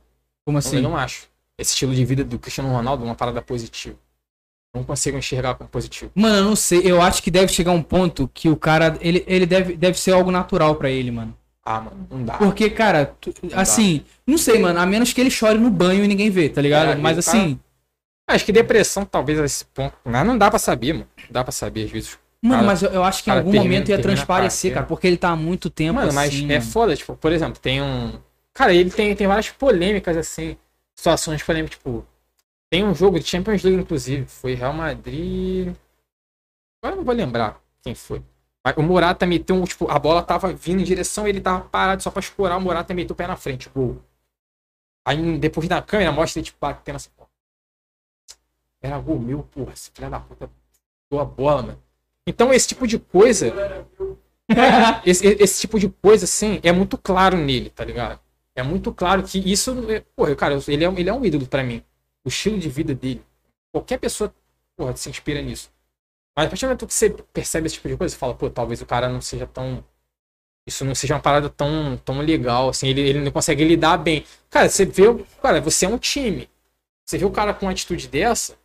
como 0.45 0.57
Eu 0.57 0.61
assim? 0.61 0.81
não 0.81 0.97
acho. 0.97 1.29
Esse 1.59 1.73
estilo 1.73 1.95
de 1.95 2.05
vida 2.05 2.25
do 2.25 2.39
Cristiano 2.39 2.71
Ronaldo 2.71 3.05
é 3.05 3.07
uma 3.07 3.15
parada 3.15 3.41
positiva. 3.43 3.97
Não 4.75 4.85
consigo 4.85 5.19
enxergar 5.19 5.55
como 5.55 5.69
positivo. 5.69 6.11
Mano, 6.15 6.37
eu 6.37 6.45
não 6.45 6.57
sei. 6.57 6.83
Eu 6.85 7.03
acho 7.03 7.23
que 7.23 7.31
deve 7.31 7.53
chegar 7.53 7.73
um 7.73 7.83
ponto 7.83 8.29
que 8.33 8.49
o 8.49 8.57
cara. 8.57 8.97
Ele, 9.01 9.25
ele 9.27 9.45
deve, 9.45 9.77
deve 9.77 9.99
ser 9.99 10.13
algo 10.13 10.31
natural 10.31 10.77
pra 10.77 10.89
ele, 10.91 11.11
mano. 11.11 11.37
Ah, 11.77 11.81
mano, 11.81 12.07
não 12.11 12.25
dá. 12.25 12.35
Porque, 12.39 12.69
cara, 12.71 13.15
tu- 13.21 13.33
assim, 13.55 14.05
não 14.27 14.37
sei, 14.39 14.59
mano. 14.59 14.79
A 14.81 14.87
menos 14.87 15.13
que 15.13 15.21
ele 15.21 15.31
chore 15.31 15.59
no 15.59 15.71
banho 15.71 16.05
e 16.05 16.09
ninguém 16.09 16.31
vê, 16.31 16.49
tá 16.49 16.61
ligado? 16.61 16.91
É, 16.93 16.95
Mas 16.97 17.25
tá- 17.25 17.31
assim. 17.31 17.59
Acho 18.29 18.45
que 18.45 18.53
depressão, 18.53 19.05
talvez, 19.05 19.39
a 19.41 19.45
esse 19.45 19.65
ponto. 19.65 19.95
Mas 20.05 20.25
não 20.27 20.39
dá 20.39 20.49
pra 20.51 20.59
saber, 20.59 20.93
mano. 20.93 21.09
Não 21.17 21.33
dá 21.33 21.43
pra 21.45 21.53
saber, 21.53 21.85
às 21.85 21.91
vezes. 21.91 22.19
Mano, 22.43 22.55
Cara, 22.57 22.67
mas 22.67 22.83
eu, 22.83 22.91
eu 22.91 23.05
acho 23.05 23.23
que 23.23 23.29
em 23.31 23.33
algum 23.35 23.51
termina- 23.51 23.65
momento 23.73 23.89
ia 23.91 24.01
transparecer, 24.01 24.73
cara, 24.73 24.87
porque 24.87 25.07
ele 25.07 25.17
tá 25.17 25.31
há 25.31 25.37
muito 25.37 25.69
tempo 25.69 25.95
Mano, 25.97 26.13
mas 26.13 26.29
assim. 26.31 26.45
é 26.51 26.59
mano. 26.59 26.71
foda, 26.71 26.97
tipo, 26.97 27.15
por 27.17 27.33
exemplo, 27.33 27.61
tem 27.61 27.83
um. 27.83 28.19
Cara, 28.55 28.73
ele 28.73 28.91
tem, 28.91 29.15
tem 29.15 29.27
várias 29.27 29.51
polêmicas, 29.51 30.17
assim. 30.17 30.57
Situações 30.97 31.43
polêmicas, 31.43 31.77
tipo. 31.77 32.07
Tem 32.71 32.85
um 32.85 32.95
jogo 32.95 33.19
de 33.19 33.27
Champions 33.27 33.63
League, 33.65 33.81
inclusive. 33.83 34.25
Foi 34.27 34.55
Real 34.55 34.73
Madrid. 34.73 35.75
Agora 36.83 36.95
eu 36.95 36.97
não 36.99 37.05
vou 37.05 37.15
lembrar 37.15 37.61
quem 37.83 37.95
foi. 37.95 38.23
O 38.77 38.83
Morata 38.83 39.27
meteu 39.27 39.57
um, 39.57 39.65
tipo, 39.65 39.91
a 39.91 39.99
bola 39.99 40.23
tava 40.23 40.53
vindo 40.53 40.81
em 40.81 40.85
direção, 40.85 41.27
ele 41.27 41.41
tava 41.41 41.65
parado 41.65 42.03
só 42.03 42.11
pra 42.11 42.21
escorar, 42.21 42.59
o 42.59 42.61
Morata 42.61 42.93
meteu 42.93 43.15
o 43.15 43.17
pé 43.17 43.27
na 43.27 43.37
frente, 43.37 43.71
gol. 43.71 44.03
Aí 45.07 45.39
depois 45.39 45.67
na 45.69 45.81
câmera 45.81 46.13
mostra 46.13 46.41
ele, 46.41 46.45
tipo, 46.47 46.59
batendo 46.61 46.97
assim, 46.97 47.11
pô. 47.17 47.27
Era 48.83 48.99
gol 48.99 49.19
meu, 49.19 49.43
porra, 49.45 49.73
esse 49.73 49.91
filho 49.91 50.11
da 50.11 50.21
puta 50.21 50.51
deu 51.11 51.21
a 51.21 51.25
bola, 51.25 51.63
mano. 51.63 51.83
Então 52.27 52.53
esse 52.53 52.69
tipo 52.69 52.87
de 52.87 52.99
coisa. 52.99 53.53
esse, 55.05 55.27
esse 55.27 55.61
tipo 55.63 55.79
de 55.79 55.89
coisa, 55.89 56.25
assim, 56.25 56.61
é 56.63 56.71
muito 56.73 56.99
claro 56.99 57.37
nele, 57.37 57.71
tá 57.71 57.85
ligado? 57.85 58.21
É 58.55 58.63
muito 58.63 58.93
claro 58.93 59.23
que 59.23 59.39
isso. 59.39 59.71
é- 59.91 60.01
Porra, 60.15 60.35
cara, 60.37 60.59
ele 60.69 60.85
é, 60.85 60.89
ele 60.89 61.09
é 61.09 61.13
um 61.13 61.25
ídolo 61.25 61.47
pra 61.47 61.63
mim. 61.63 61.83
O 62.25 62.29
estilo 62.29 62.59
de 62.59 62.69
vida 62.69 62.95
dele. 62.95 63.25
Qualquer 63.73 63.99
pessoa, 63.99 64.35
porra, 64.77 64.95
se 64.97 65.09
inspira 65.09 65.41
nisso. 65.41 65.73
Mas 66.37 66.47
a 66.47 66.49
partir 66.49 66.65
do 66.65 66.69
momento 66.69 66.87
que 66.87 66.95
você 66.95 67.11
percebe 67.11 67.67
esse 67.67 67.77
tipo 67.77 67.89
de 67.89 67.97
coisa, 67.97 68.15
você 68.15 68.19
fala, 68.19 68.35
pô, 68.35 68.49
talvez 68.51 68.81
o 68.81 68.87
cara 68.87 69.09
não 69.09 69.21
seja 69.21 69.47
tão. 69.47 69.85
Isso 70.67 70.85
não 70.85 70.95
seja 70.95 71.15
uma 71.15 71.21
parada 71.21 71.49
tão, 71.49 71.97
tão 72.05 72.21
legal, 72.21 72.69
assim, 72.69 72.89
ele, 72.89 73.01
ele 73.01 73.21
não 73.21 73.33
consegue 73.33 73.65
lidar 73.65 73.97
bem. 73.97 74.25
Cara, 74.49 74.69
você 74.69 74.85
vê. 74.85 75.05
Cara, 75.43 75.61
você 75.61 75.87
é 75.87 75.89
um 75.89 75.99
time. 75.99 76.49
Você 77.05 77.19
vê 77.19 77.25
o 77.25 77.31
cara 77.31 77.53
com 77.53 77.67
uma 77.67 77.73
atitude 77.73 78.09
dessa. 78.09 78.57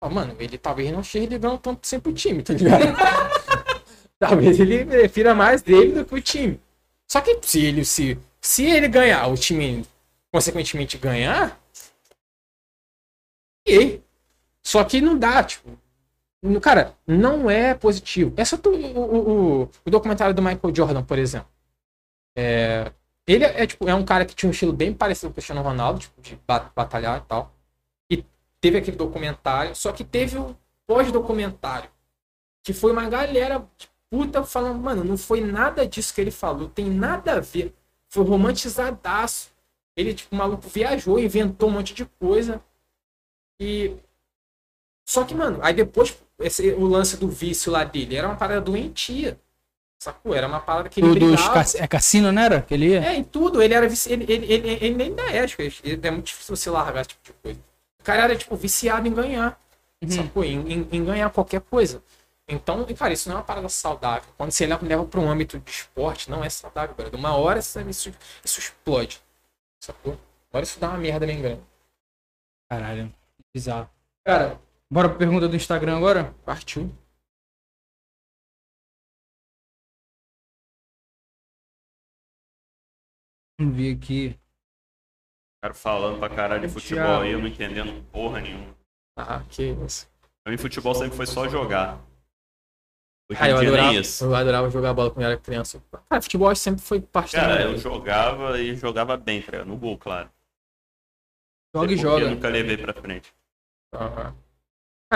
fala, 0.00 0.14
mano, 0.14 0.36
ele 0.40 0.56
talvez 0.56 0.90
não 0.90 1.00
esteja 1.00 1.26
ligando 1.26 1.58
tanto 1.58 1.86
sempre 1.86 2.10
o 2.12 2.14
time, 2.14 2.42
tá 2.42 2.54
ligado? 2.54 2.96
talvez 4.18 4.58
ele 4.58 4.84
prefira 4.84 5.34
mais 5.34 5.60
dele 5.62 5.92
do 5.92 6.04
que 6.04 6.14
o 6.14 6.20
time. 6.20 6.60
Só 7.10 7.20
que 7.20 7.38
se 7.42 7.64
ele, 7.64 7.84
se, 7.84 8.18
se 8.40 8.64
ele 8.64 8.88
ganhar, 8.88 9.26
o 9.28 9.36
time 9.36 9.84
consequentemente 10.32 10.98
ganhar, 10.98 11.60
e 13.66 14.00
Só 14.62 14.84
que 14.84 15.00
não 15.00 15.18
dá, 15.18 15.42
tipo. 15.42 15.78
Cara, 16.60 16.94
não 17.06 17.50
é 17.50 17.74
positivo. 17.74 18.34
É 18.36 18.44
só 18.44 18.58
tu, 18.58 18.70
o, 18.70 19.62
o, 19.62 19.62
o, 19.62 19.90
documentário 19.90 20.34
do 20.34 20.42
Michael 20.42 20.74
Jordan, 20.74 21.02
por 21.02 21.18
exemplo. 21.18 21.48
É, 22.36 22.92
ele 23.26 23.44
é, 23.44 23.66
tipo, 23.66 23.88
é 23.88 23.94
um 23.94 24.04
cara 24.04 24.26
que 24.26 24.34
tinha 24.34 24.48
um 24.48 24.52
estilo 24.52 24.72
bem 24.72 24.92
parecido 24.92 25.28
com 25.28 25.32
o 25.32 25.34
Cristiano 25.34 25.62
Ronaldo, 25.62 26.00
tipo, 26.00 26.20
de 26.20 26.36
ba- 26.46 26.70
batalhar 26.76 27.18
e 27.18 27.26
tal. 27.26 27.54
E 28.10 28.24
teve 28.60 28.76
aquele 28.76 28.96
documentário, 28.96 29.74
só 29.74 29.90
que 29.90 30.04
teve 30.04 30.36
o 30.36 30.54
pós-documentário. 30.86 31.90
Que 32.62 32.74
foi 32.74 32.92
uma 32.92 33.08
galera 33.08 33.66
de 33.78 33.88
puta 34.10 34.44
falando, 34.44 34.78
mano, 34.78 35.02
não 35.02 35.16
foi 35.16 35.40
nada 35.40 35.86
disso 35.86 36.14
que 36.14 36.20
ele 36.20 36.30
falou, 36.30 36.68
tem 36.68 36.90
nada 36.90 37.34
a 37.34 37.40
ver. 37.40 37.74
Foi 38.10 38.24
romantizadaço. 38.24 39.50
Ele, 39.96 40.12
tipo, 40.12 40.36
maluco 40.36 40.68
viajou, 40.68 41.18
inventou 41.18 41.70
um 41.70 41.72
monte 41.72 41.94
de 41.94 42.04
coisa. 42.04 42.62
E. 43.58 43.96
Só 45.06 45.24
que, 45.24 45.34
mano, 45.34 45.58
aí 45.62 45.74
depois 45.74 46.10
esse, 46.38 46.72
o 46.72 46.86
lance 46.86 47.16
do 47.16 47.28
vício 47.28 47.70
lá 47.70 47.84
dele 47.84 48.16
era 48.16 48.26
uma 48.26 48.36
parada 48.36 48.60
doentia. 48.60 49.38
Sacou? 50.02 50.34
Era 50.34 50.46
uma 50.46 50.60
parada 50.60 50.88
que 50.88 51.00
ele 51.00 51.08
O 51.08 51.14
dos 51.14 51.40
brigava. 51.40 51.64
é 51.78 51.86
cassino, 51.86 52.30
não 52.30 52.42
era? 52.42 52.62
Que 52.62 52.74
ele 52.74 52.88
ia? 52.90 53.04
É, 53.04 53.14
em 53.14 53.24
tudo. 53.24 53.62
Ele 53.62 53.72
era 53.72 53.88
vici... 53.88 54.12
ele, 54.12 54.24
ele, 54.30 54.52
ele, 54.52 54.84
ele 54.84 55.02
ainda 55.02 55.22
é, 55.30 55.40
acho 55.40 55.56
que 55.56 55.70
é 56.02 56.10
muito 56.10 56.26
difícil 56.26 56.54
você 56.54 56.68
largar 56.68 57.00
esse 57.00 57.08
tipo 57.10 57.22
de 57.24 57.32
coisa. 57.32 57.60
O 58.00 58.04
cara 58.04 58.24
era, 58.24 58.36
tipo, 58.36 58.54
viciado 58.54 59.08
em 59.08 59.14
ganhar. 59.14 59.58
Uhum. 60.02 60.10
Sacou? 60.10 60.44
Em, 60.44 60.60
em, 60.70 60.88
em 60.92 61.04
ganhar 61.04 61.30
qualquer 61.30 61.62
coisa. 61.62 62.02
Então, 62.46 62.84
e, 62.86 62.94
cara, 62.94 63.14
isso 63.14 63.28
não 63.30 63.36
é 63.36 63.38
uma 63.38 63.44
parada 63.44 63.68
saudável. 63.70 64.28
Quando 64.36 64.50
você 64.50 64.66
leva, 64.66 65.04
para 65.06 65.20
um 65.20 65.30
âmbito 65.30 65.58
de 65.58 65.70
esporte, 65.70 66.30
não 66.30 66.44
é 66.44 66.50
saudável, 66.50 66.94
cara. 66.94 67.16
Uma 67.16 67.34
hora 67.36 67.60
isso, 67.60 67.80
isso, 67.88 68.12
isso 68.44 68.58
explode. 68.60 69.22
Sacou? 69.80 70.12
Uma 70.12 70.18
hora 70.58 70.64
isso 70.64 70.78
dá 70.78 70.90
uma 70.90 70.98
merda 70.98 71.26
bem 71.26 71.40
grande. 71.40 71.62
Caralho. 72.68 73.10
Bizarro. 73.54 73.88
Cara, 74.26 74.60
bora 74.94 75.08
pra 75.08 75.18
pergunta 75.18 75.48
do 75.48 75.56
Instagram 75.56 75.96
agora? 75.96 76.32
Partiu. 76.44 76.88
Vamos 83.58 83.76
ver 83.76 83.96
aqui. 83.96 84.38
cara 85.60 85.74
falando 85.74 86.20
pra 86.20 86.28
caralho 86.28 86.66
de 86.66 86.72
futebol 86.72 87.22
aí, 87.22 87.32
eu 87.32 87.40
não 87.40 87.48
entendendo 87.48 88.04
porra 88.12 88.40
nenhuma. 88.40 88.72
Ah, 89.16 89.42
que 89.50 89.64
isso. 89.64 90.08
Pra 90.44 90.52
mim, 90.52 90.58
futebol 90.58 90.94
sempre 90.94 91.16
foi 91.16 91.26
só 91.26 91.48
jogar. 91.48 91.98
Hoje 93.28 93.38
Cara, 93.40 93.50
em 93.50 93.54
eu 93.54 93.58
adorava, 93.58 93.94
isso. 93.94 94.24
eu 94.24 94.34
adorava 94.34 94.70
jogar 94.70 94.92
bola 94.94 95.10
quando 95.10 95.22
eu 95.22 95.30
era 95.32 95.40
criança. 95.40 95.82
Cara, 96.08 96.22
futebol 96.22 96.54
sempre 96.54 96.82
foi 96.82 97.00
parte 97.00 97.34
da 97.34 97.40
Cara, 97.40 97.62
eu 97.62 97.78
jogava 97.78 98.60
e 98.60 98.76
jogava 98.76 99.16
bem, 99.16 99.40
tá 99.40 99.52
ligado? 99.52 99.66
No 99.66 99.76
gol, 99.76 99.98
claro. 99.98 100.30
Joga 101.74 101.92
e 101.92 101.96
joga. 101.96 102.24
Eu 102.26 102.30
nunca 102.30 102.48
levei 102.48 102.76
pra 102.76 102.92
frente. 102.92 103.34
Aham. 103.92 104.43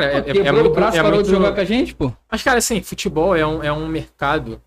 Cara, 0.01 0.13
é, 0.13 0.23
Pô, 0.23 0.31
é, 0.31 0.47
é 0.47 0.53
muito, 0.53 0.67
o 0.69 0.73
braço, 0.73 0.97
é 0.97 1.03
parou 1.03 1.17
muito... 1.17 1.27
de 1.27 1.33
jogar 1.33 1.53
com 1.55 1.61
a 1.61 1.65
gente, 1.65 1.95
pô. 1.95 2.13
Mas, 2.31 2.43
cara, 2.43 2.59
assim, 2.59 2.83
futebol 2.83 3.35
é 3.35 3.47
um, 3.47 3.63
é 3.63 3.73
um 3.73 3.87
mercado, 3.89 4.63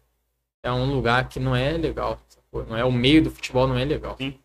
é 0.64 0.72
um 0.72 0.94
lugar 0.94 1.30
que 1.30 1.40
não 1.40 1.56
é 1.56 1.72
legal. 1.72 2.20
sacou? 2.28 2.66
Não 2.66 2.76
é 2.78 2.84
o 2.84 2.92
meio 2.92 3.24
do 3.24 3.32
futebol, 3.32 3.68
não 3.68 3.78
é 3.78 3.86
legal. 3.86 4.16
Sim. 4.18 4.38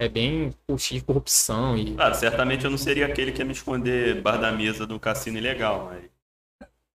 É 0.00 0.08
bem 0.08 0.54
de 0.78 1.00
corrupção 1.02 1.76
e. 1.76 1.94
Claro, 1.94 2.14
certamente 2.14 2.64
eu 2.64 2.70
não 2.70 2.78
seria 2.78 3.06
aquele 3.06 3.32
que 3.32 3.40
ia 3.40 3.44
me 3.44 3.52
esconder 3.52 4.22
bar 4.22 4.36
da 4.38 4.52
mesa 4.52 4.86
do 4.86 4.98
cassino 4.98 5.38
ilegal, 5.38 5.90
mas. 5.90 6.04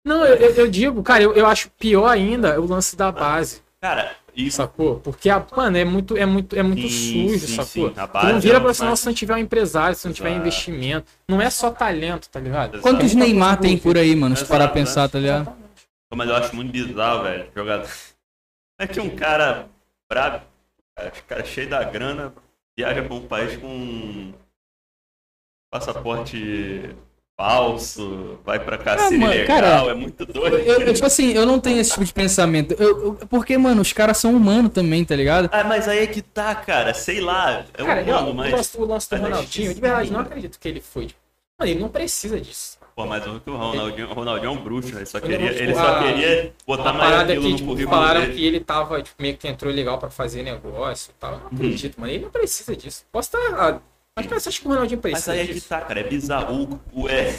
Não, 0.04 0.24
eu, 0.24 0.36
eu- 0.36 0.54
eu 0.54 0.70
digo, 0.70 1.02
cara, 1.02 1.22
eu, 1.22 1.32
eu 1.34 1.46
acho 1.46 1.70
pior 1.70 2.06
ainda 2.08 2.60
o 2.60 2.66
lance 2.66 2.96
da 2.96 3.10
base, 3.10 3.62
Cara, 3.82 4.14
isso. 4.36 4.58
sacou? 4.58 5.00
Porque, 5.00 5.30
a, 5.30 5.44
mano, 5.56 5.76
é 5.76 5.84
muito, 5.84 6.16
é 6.16 6.26
muito, 6.26 6.54
é 6.54 6.62
muito 6.62 6.86
Sim, 6.88 7.28
sujo, 7.28 7.46
sim, 7.46 7.56
sacou? 7.56 7.88
sim. 7.88 7.94
A 7.98 8.06
Tu 8.06 8.26
não 8.26 8.36
é 8.36 8.40
vira 8.40 8.58
um- 8.58 8.60
profissional 8.60 8.92
mas- 8.92 9.00
se 9.00 9.06
não 9.06 9.14
tiver 9.14 9.34
um 9.34 9.38
empresário, 9.38 9.96
se 9.96 10.06
não 10.06 10.12
tiver 10.12 10.28
Exato. 10.30 10.40
investimento. 10.46 11.06
Não 11.26 11.40
é 11.40 11.48
só 11.48 11.70
talento, 11.70 12.28
tá 12.28 12.38
ligado? 12.38 12.74
Exato. 12.74 12.82
Quantos 12.82 13.12
É 13.12 13.14
Neymar 13.14 13.56
coisa 13.56 13.62
tem 13.62 13.78
por 13.78 13.96
aí, 13.96 14.14
mano? 14.14 14.36
Se 14.36 14.44
parar 14.44 14.68
pra 14.68 14.80
né? 14.80 14.86
pensar, 14.86 15.08
tá 15.08 15.18
ligado? 15.18 15.42
Exatamente. 15.42 15.70
Mas 16.14 16.28
eu 16.28 16.36
acho 16.36 16.56
muito 16.56 16.70
bizarro, 16.72 17.22
velho. 17.22 17.50
Jogador. 17.56 17.90
É 18.78 18.86
que 18.86 19.00
um 19.00 19.16
cara 19.16 19.68
brabo, 20.10 20.44
cara, 20.96 21.10
cara 21.26 21.44
cheio 21.44 21.68
da 21.70 21.82
grana, 21.84 22.34
viaja 22.76 23.02
pra 23.02 23.14
um 23.14 23.26
país 23.26 23.56
com 23.56 24.32
passaporte 25.72 26.94
falso, 27.40 28.38
vai 28.44 28.58
pra 28.60 28.76
cassino 28.76 29.16
Ah, 29.24 29.28
mano, 29.28 29.34
ilegal, 29.34 29.60
cara, 29.60 29.90
é 29.90 29.94
muito 29.94 30.26
doido. 30.26 30.58
Eu, 30.58 30.80
eu, 30.82 30.94
tipo 30.94 31.06
assim, 31.06 31.32
eu 31.32 31.46
não 31.46 31.58
tenho 31.58 31.78
esse 31.78 31.90
tipo 31.92 32.04
de 32.04 32.12
pensamento. 32.12 32.74
Eu, 32.78 33.04
eu- 33.04 33.14
porque, 33.28 33.56
mano, 33.56 33.80
os 33.80 33.92
caras 33.92 34.18
são 34.18 34.34
humanos 34.34 34.72
também, 34.72 35.04
tá 35.04 35.16
ligado? 35.16 35.48
Ah, 35.50 35.64
mas 35.64 35.88
aí 35.88 36.00
é 36.00 36.06
que 36.06 36.20
tá, 36.20 36.54
cara, 36.54 36.92
sei 36.92 37.20
lá, 37.20 37.64
é 37.74 37.84
Cara, 37.84 38.02
humano, 38.02 38.28
eu, 38.28 38.34
mas... 38.34 38.52
o 38.52 38.56
lance, 38.56 38.78
o 38.78 38.84
lance 38.84 39.10
do 39.10 39.12
mas 39.18 39.30
Ronaldinho, 39.30 39.74
de 39.74 39.80
verdade, 39.80 40.12
não 40.12 40.20
acredito 40.20 40.58
que 40.58 40.68
ele 40.68 40.80
foi. 40.80 41.06
tipo, 41.06 41.20
Mano, 41.58 41.70
ele 41.72 41.80
não 41.80 41.88
precisa 41.88 42.40
disso. 42.40 42.78
Pô, 42.96 43.06
mas 43.06 43.26
o 43.26 43.40
Ronaldinho, 43.46 44.10
o 44.10 44.12
Ronaldinho 44.12 44.48
é 44.48 44.52
um 44.52 44.62
bruxo, 44.62 44.90
né? 44.92 44.98
Ele 44.98 45.06
só 45.06 45.20
queria, 45.20 45.38
não- 45.38 45.46
ele 45.46 45.74
só 45.74 46.02
queria 46.02 46.52
botar 46.66 46.92
mais 46.92 47.10
parada 47.10 47.32
aquilo 47.32 47.44
que 47.44 47.50
no 47.50 47.56
tipo, 47.56 47.68
currículo 47.70 47.96
falaram 47.96 48.20
dele. 48.20 48.34
que 48.34 48.44
ele 48.46 48.60
tava, 48.60 49.02
tipo, 49.02 49.22
meio 49.22 49.36
que 49.38 49.48
entrou 49.48 49.72
legal 49.72 49.96
pra 49.98 50.10
fazer 50.10 50.42
negócio 50.42 51.10
e 51.10 51.14
tal. 51.18 51.32
Eu 51.32 51.38
não 51.38 51.46
acredito, 51.46 51.98
mano. 51.98 52.12
Ele 52.12 52.24
não 52.24 52.30
precisa 52.30 52.76
disso. 52.76 53.04
Posso 53.10 53.28
estar 53.28 53.40
errado. 53.50 53.80
Mas, 54.20 54.26
cara, 54.28 54.40
você 54.40 54.48
acha 54.48 54.60
que 54.60 54.66
o 54.66 54.70
Ronaldinho 54.70 55.00
Mas 55.02 55.12
precisa 55.12 55.32
aí 55.32 55.40
é 55.40 55.46
que 55.46 55.60
tá, 55.60 55.80
cara, 55.80 56.00
é 56.00 56.04
bizarro. 56.04 56.80
O, 56.92 57.08
é... 57.08 57.34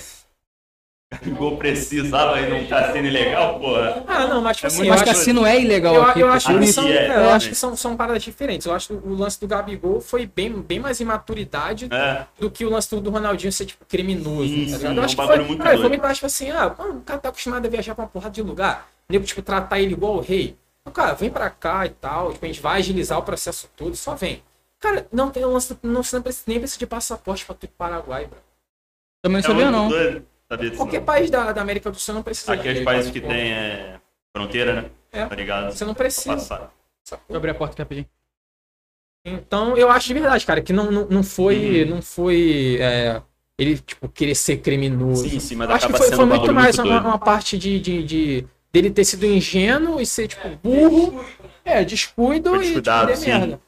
O 1.28 1.32
Gol 1.36 1.58
precisava 1.58 2.40
ir 2.40 2.50
num 2.50 2.66
cassino 2.68 3.06
ilegal, 3.06 3.60
porra. 3.60 4.02
Ah, 4.08 4.28
não, 4.28 4.42
mas 4.42 4.56
tipo 4.56 4.68
É 4.68 4.70
assim, 4.70 4.78
muito 4.78 4.88
eu 4.88 4.92
Mas 4.92 5.02
acho, 5.02 5.12
cassino 5.12 5.46
é 5.46 5.60
ilegal 5.60 5.94
eu, 5.96 6.04
aqui. 6.04 6.20
eu 6.22 6.30
acho 6.30 6.58
que 6.58 6.68
são, 6.68 6.88
é, 6.88 7.18
eu 7.18 7.30
acho 7.32 7.50
que 7.50 7.56
são, 7.56 7.76
são 7.76 7.98
paradas 7.98 8.24
diferentes. 8.24 8.66
Eu 8.66 8.74
acho 8.74 8.88
que 8.88 8.94
o 8.94 9.14
lance 9.14 9.38
do 9.38 9.46
Gabigol 9.46 10.00
foi 10.00 10.26
bem, 10.26 10.54
bem 10.62 10.80
mais 10.80 11.02
imaturidade 11.02 11.90
É, 11.92 12.26
do 12.40 12.50
que 12.50 12.64
o 12.64 12.70
lance 12.70 12.90
do, 12.90 13.02
do 13.02 13.10
Ronaldinho 13.10 13.52
ser, 13.52 13.66
tipo, 13.66 13.86
criminoso. 13.86 14.48
Sim, 14.48 14.72
tá 14.72 14.78
ligado? 14.78 14.94
é 14.94 14.98
Eu 14.98 15.02
um 15.02 15.04
acho 15.06 15.16
que 15.18 15.26
foi, 15.26 15.38
muito 15.40 15.58
cara, 15.58 15.70
foi 15.72 15.78
doido. 15.80 15.90
muito 15.90 16.02
mais 16.02 16.18
tipo 16.18 16.26
assim, 16.28 16.50
ah, 16.50 16.74
mano, 16.80 17.00
o 17.00 17.02
cara 17.02 17.20
tá 17.20 17.28
acostumado 17.28 17.66
a 17.66 17.70
viajar 17.70 17.94
pra 17.94 18.06
uma 18.06 18.10
porrada 18.10 18.34
de 18.34 18.42
lugar. 18.42 18.88
Nego, 19.10 19.26
tipo, 19.26 19.42
tratar 19.42 19.82
ele 19.82 19.92
igual 19.92 20.16
o 20.16 20.22
rei. 20.22 20.56
Então, 20.82 20.94
cara, 20.94 21.14
vem 21.14 21.30
pra 21.30 21.50
cá 21.50 21.86
e 21.86 21.90
tal, 21.90 22.32
tipo, 22.32 22.46
a 22.46 22.48
gente 22.48 22.62
vai 22.62 22.78
agilizar 22.80 23.20
o 23.20 23.24
processo 23.24 23.70
todo, 23.76 23.98
só 23.98 24.16
vem. 24.16 24.42
Cara, 24.82 25.08
não 25.12 25.30
tem 25.30 25.46
um 25.46 25.54
lance, 25.54 25.78
não, 25.84 26.02
você 26.04 26.16
não 26.16 26.24
precisa, 26.24 26.44
nem 26.48 26.60
precisa 26.60 26.80
de 26.80 26.88
passaporte 26.88 27.46
pra 27.46 27.54
tu 27.56 27.66
ir 27.66 27.68
pro 27.68 27.78
Paraguai, 27.78 28.26
bro. 28.26 28.40
Também 29.24 29.36
não 29.36 29.40
é 29.40 29.44
sabia, 29.44 29.66
muito 29.66 29.78
não. 29.78 29.90
doido. 29.90 30.26
Sabia 30.50 30.70
disso 30.72 30.82
Qualquer 30.82 30.98
não. 31.00 31.06
país 31.06 31.30
da, 31.30 31.52
da 31.52 31.62
América 31.62 31.92
do 31.92 32.00
Sul 32.00 32.16
não 32.16 32.24
precisa. 32.24 32.52
Aqueles 32.52 32.80
daquele 32.80 32.86
países 32.86 33.12
que 33.12 33.22
tem 33.22 33.54
é, 33.54 34.00
fronteira, 34.36 34.82
né? 34.82 34.92
É. 35.12 35.26
Tá 35.26 35.36
ligado? 35.36 35.72
Você 35.72 35.86
não 35.86 35.94
precisa. 35.94 36.34
passar. 36.34 36.74
sacou? 37.04 37.26
Vou 37.30 37.38
abrir 37.38 37.52
a 37.52 37.56
porta 37.56 37.74
aqui 37.74 37.82
rapidinho. 37.84 38.10
Então, 39.24 39.78
eu 39.78 39.90
acho 39.90 40.08
de 40.08 40.14
verdade, 40.16 40.46
cara, 40.46 40.62
que 40.62 40.74
não, 40.74 40.92
não, 40.92 41.06
não 41.08 41.24
foi. 41.24 41.84
Uhum. 41.84 41.90
Não 41.92 42.02
foi. 42.02 42.78
é, 42.82 43.22
ele, 43.60 43.78
tipo, 43.78 44.10
querer 44.10 44.34
ser 44.34 44.58
criminoso. 44.58 45.30
Sim, 45.30 45.40
sim, 45.40 45.56
mas 45.56 45.70
Eu 45.70 45.76
acho 45.76 45.88
que 45.88 45.94
foi, 45.94 46.08
sendo 46.08 46.16
foi 46.18 46.26
muito 46.26 46.52
mais 46.54 46.78
muito 46.78 46.90
uma, 46.90 47.02
uma 47.02 47.20
parte 47.20 47.56
de, 47.58 47.80
de, 47.80 48.04
de- 48.04 48.48
dele 48.74 48.90
ter 48.90 49.06
sido 49.06 49.26
ingênuo 49.28 50.02
e 50.02 50.06
ser, 50.08 50.28
tipo, 50.28 50.50
burro. 50.64 51.24
É, 51.64 51.86
descuido 51.86 52.50
Foi 52.50 52.66
e 52.66 52.82
tipo, 52.82 53.16
sim. 53.16 53.28
merda. 53.28 53.62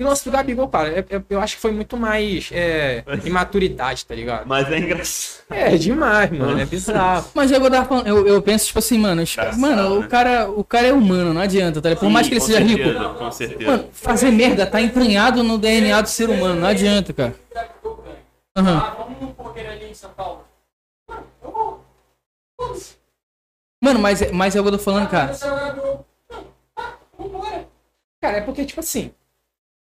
E 0.00 0.02
o 0.02 0.06
lance 0.08 0.24
do 0.24 0.30
Gabigol, 0.30 0.66
cara, 0.66 0.88
é- 0.88 1.04
é- 1.14 1.22
eu 1.28 1.38
acho 1.38 1.56
que 1.56 1.60
foi 1.60 1.72
muito 1.72 1.94
mais 1.94 2.48
é, 2.52 3.04
imaturidade, 3.22 4.06
tá 4.06 4.14
ligado? 4.14 4.46
Mas 4.46 4.66
é 4.72 4.78
engraçado. 4.78 5.44
É, 5.50 5.76
demais, 5.76 6.30
mano. 6.30 6.58
É 6.58 6.64
bizarro. 6.64 7.26
Mas 7.34 7.50
eu, 7.52 7.60
vou 7.60 7.68
dar 7.68 7.86
eu, 8.06 8.26
eu 8.26 8.40
penso, 8.40 8.66
tipo 8.68 8.78
assim, 8.78 8.98
mano, 8.98 9.20
Engraçado, 9.20 9.58
mano, 9.60 10.00
né? 10.00 10.06
o 10.06 10.08
cara, 10.08 10.50
o 10.50 10.64
cara 10.64 10.86
é 10.86 10.92
humano, 10.94 11.34
não 11.34 11.42
adianta, 11.42 11.82
tá 11.82 11.90
ligado? 11.90 12.00
Por 12.00 12.08
mais 12.10 12.26
que 12.26 12.32
ele 12.32 12.40
seja 12.40 12.60
rico. 12.60 13.14
Com 13.18 13.30
certeza. 13.30 13.70
Mano, 13.70 13.88
fazer 13.92 14.30
merda 14.30 14.64
tá 14.64 14.80
entranhado 14.80 15.42
no 15.42 15.58
DNA 15.58 16.00
do 16.00 16.08
ser 16.08 16.30
humano, 16.30 16.58
não 16.62 16.68
adianta, 16.68 17.12
cara. 17.12 17.34
Aham. 18.56 18.78
Ah, 18.78 18.94
vamos 18.96 19.20
no 19.20 19.34
poker 19.34 19.68
ali 19.70 19.90
em 19.90 19.94
São 19.94 20.10
Paulo. 20.14 20.44
Mano, 21.06 21.26
eu 21.44 21.50
vou. 21.50 21.84
Mano, 23.84 24.00
mas, 24.00 24.22
é- 24.22 24.32
mas 24.32 24.56
é 24.56 24.60
o 24.60 24.62
que 24.62 24.68
eu 24.70 24.72
tô 24.72 24.78
falando, 24.78 25.10
cara. 25.10 25.36
Cara, 28.22 28.36
é 28.38 28.40
porque, 28.40 28.64
tipo 28.64 28.80
assim. 28.80 29.12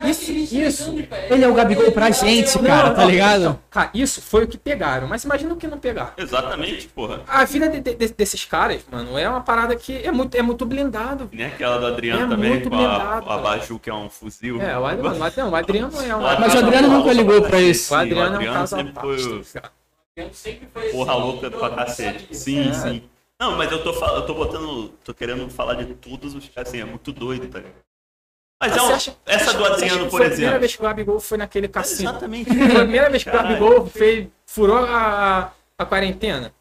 Isso, 0.02 0.32
isso. 0.32 0.94
Ele 1.28 1.44
é 1.44 1.48
o 1.48 1.52
Gabigol 1.54 1.92
pra 1.92 2.10
gente, 2.10 2.58
cara, 2.60 2.88
Não, 2.88 2.94
tá 2.94 3.02
não, 3.02 3.10
ligado? 3.10 3.40
então, 3.42 3.58
cara, 3.68 3.90
isso 3.92 4.22
foi 4.22 4.44
o 4.44 4.48
que 4.48 4.56
pegaram. 4.56 5.06
Mas 5.06 5.24
imagina 5.24 5.52
o 5.52 5.56
que 5.56 5.66
não 5.66 5.78
pegaram. 5.78 6.12
Exatamente, 6.16 6.88
porra. 6.88 7.20
A 7.28 7.44
vida 7.44 7.68
de- 7.68 7.80
de- 7.80 8.08
desses 8.14 8.44
caras, 8.46 8.82
mano, 8.90 9.18
é 9.18 9.28
uma 9.28 9.42
parada 9.42 9.76
que 9.76 9.96
é 9.98 10.10
muito, 10.10 10.34
é 10.34 10.40
muito 10.42 10.64
blindado. 10.64 11.28
Nem 11.32 11.46
aquela 11.46 11.76
do 11.78 11.86
Adriano 11.86 12.24
É 12.24 12.28
também, 12.28 12.50
muito 12.50 12.70
com 12.70 12.76
a, 12.76 13.22
o 13.26 13.30
Abaju, 13.30 13.78
que 13.78 13.90
é 13.90 13.94
um 13.94 14.08
fuzil. 14.08 14.60
É, 14.62 14.78
o 14.78 14.86
Adriano, 14.86 15.18
o 15.18 15.22
Adriano, 15.22 15.50
o 15.50 15.54
Adriano 15.56 16.02
é 16.02 16.16
um. 16.16 16.20
Mas 16.20 16.54
o 16.54 16.58
Adriano 16.58 16.88
nunca 16.88 17.12
ligou 17.12 17.42
pra 17.42 17.60
isso. 17.60 17.88
Sim, 17.88 17.94
O 17.94 17.98
Adriano 17.98 18.20
é 18.26 18.30
um 18.30 18.34
Adriano 18.36 18.56
caso 18.58 18.76
sempre 18.76 18.94
foi 19.00 19.16
o- 19.22 19.44
tá. 19.44 19.70
Porra 20.92 21.14
louca 21.14 21.50
pra 21.50 21.70
cacete. 21.70 22.34
Sim, 22.36 22.70
É. 22.70 22.72
sim. 22.72 23.02
Não, 23.38 23.56
mas 23.56 23.70
eu 23.72 23.82
tô, 23.82 23.90
eu 23.92 24.22
tô 24.26 24.34
botando. 24.34 24.92
tô 25.04 25.14
querendo 25.14 25.48
falar 25.50 25.74
de 25.74 25.86
todos 25.94 26.34
os. 26.34 26.50
Assim, 26.56 26.80
é 26.80 26.84
muito 26.84 27.10
doido, 27.12 27.46
tá 27.48 27.58
ligado? 27.58 27.74
Mas 28.60 28.76
é 28.76 28.82
um- 28.82 28.94
acha- 28.94 29.14
essa 29.26 29.54
do 29.54 29.64
Adriano, 29.64 30.04
por 30.04 30.10
foi 30.10 30.20
a 30.26 30.30
primeira 30.30 30.34
exemplo. 30.34 30.60
vez 30.60 30.76
que 30.76 30.80
o 30.82 30.84
Gabigol 30.84 31.20
foi 31.20 31.38
naquele 31.38 31.66
cassino. 31.68 32.10
Exatamente. 32.10 32.54
Foi 32.54 32.76
a 32.76 32.80
primeira 32.80 33.08
vez 33.10 33.24
que 33.24 33.30
o. 33.30 33.32
Gabigol 33.32 33.86
fez, 33.86 34.26
furou 34.46 34.78
a, 34.84 35.50
a 35.78 35.84
quarentena. 35.86 36.52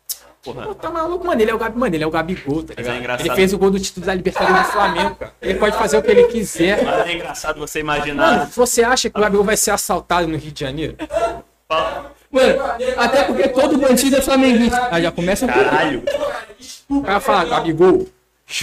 Pô, 0.41 0.53
Porra. 0.53 0.73
tá 0.75 0.89
maluco, 0.89 1.27
mano. 1.27 1.41
Ele 1.41 1.51
é 1.51 1.53
o 1.53 1.57
Gabi, 1.57 1.77
mano, 1.77 1.93
ele 1.93 2.03
é 2.05 2.07
o 2.07 2.09
Gabigol, 2.09 2.63
tá 2.63 2.67
Mas 2.69 2.77
ligado? 2.77 2.95
é 2.95 2.99
engraçado. 2.99 3.25
Ele 3.27 3.35
fez 3.35 3.51
o 3.53 3.57
gol 3.57 3.69
do 3.71 3.77
título 3.79 4.05
da 4.05 4.13
Libertadores 4.13 4.67
do 4.67 4.71
Flamengo, 4.71 5.15
cara. 5.15 5.33
Ele 5.41 5.55
pode 5.59 5.75
fazer 5.75 5.97
o 5.97 6.01
que 6.01 6.09
ele 6.11 6.23
quiser. 6.27 6.81
Mas 6.85 7.07
é 7.07 7.13
engraçado 7.13 7.59
você 7.59 7.83
Mano, 7.83 7.97
imaginar. 7.97 8.45
você 8.55 8.81
acha 8.81 9.09
que 9.09 9.17
o 9.17 9.21
Gabigol 9.21 9.43
vai 9.43 9.57
ser 9.57 9.71
assaltado 9.71 10.25
no 10.29 10.37
Rio 10.37 10.51
de 10.53 10.59
Janeiro? 10.61 10.95
Fala- 11.67 12.13
Mano, 12.31 12.61
até 12.97 13.23
porque 13.23 13.49
todo 13.49 13.77
bandido 13.77 14.15
é 14.15 14.21
flamenguista. 14.21 14.87
Ah, 14.89 15.01
já 15.01 15.11
começa 15.11 15.45
aí. 15.45 15.51
Caralho. 15.51 16.03
O 16.87 17.01
cara 17.01 17.19
fala, 17.19 17.43
Gabigol. 17.49 18.07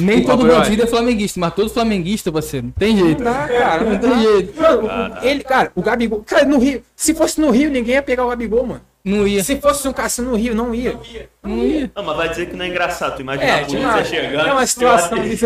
Nem 0.01 0.25
todo 0.25 0.47
bandido 0.47 0.83
é 0.83 0.87
flamenguista, 0.87 1.39
mas 1.39 1.55
todo 1.55 1.71
flamenguista, 1.71 2.31
você 2.31 2.61
não 2.61 2.71
tem 2.71 2.97
jeito. 2.97 3.23
Não 3.23 3.33
dá, 3.33 3.47
cara. 3.49 3.85
Não 3.85 3.93
Não 3.93 3.99
tem 4.01 4.19
jeito. 4.21 4.61
Mano, 4.61 5.17
ele, 5.23 5.45
cara, 5.45 5.71
o 5.75 5.83
Gabigol. 5.83 6.23
Cara, 6.27 6.45
no 6.45 6.59
Rio. 6.59 6.83
Se 6.97 7.15
fosse 7.15 7.41
no 7.41 7.51
Rio, 7.51 7.71
ninguém 7.71 7.95
ia 7.95 8.03
pegar 8.03 8.25
o 8.25 8.29
Gabigol, 8.29 8.67
mano. 8.67 8.81
Não 9.05 9.25
ia. 9.25 9.45
Se 9.45 9.61
fosse 9.61 9.87
um 9.87 9.93
cassino 9.93 10.33
no 10.33 10.37
Rio, 10.37 10.53
não 10.53 10.75
ia. 10.75 10.99
Não 11.41 11.59
ia. 11.59 11.89
Não, 11.95 12.03
mas 12.03 12.17
vai 12.17 12.29
dizer 12.29 12.47
que 12.47 12.57
não 12.57 12.65
é 12.65 12.69
engraçado. 12.69 13.15
Tu 13.15 13.21
imagina 13.23 13.45
É, 13.49 13.55
a 13.55 13.59
polícia 13.59 13.79
demais. 13.79 14.09
chegando. 14.09 14.49
É 14.49 14.53
uma 14.53 14.67
situação 14.67 15.19
e-. 15.25 15.39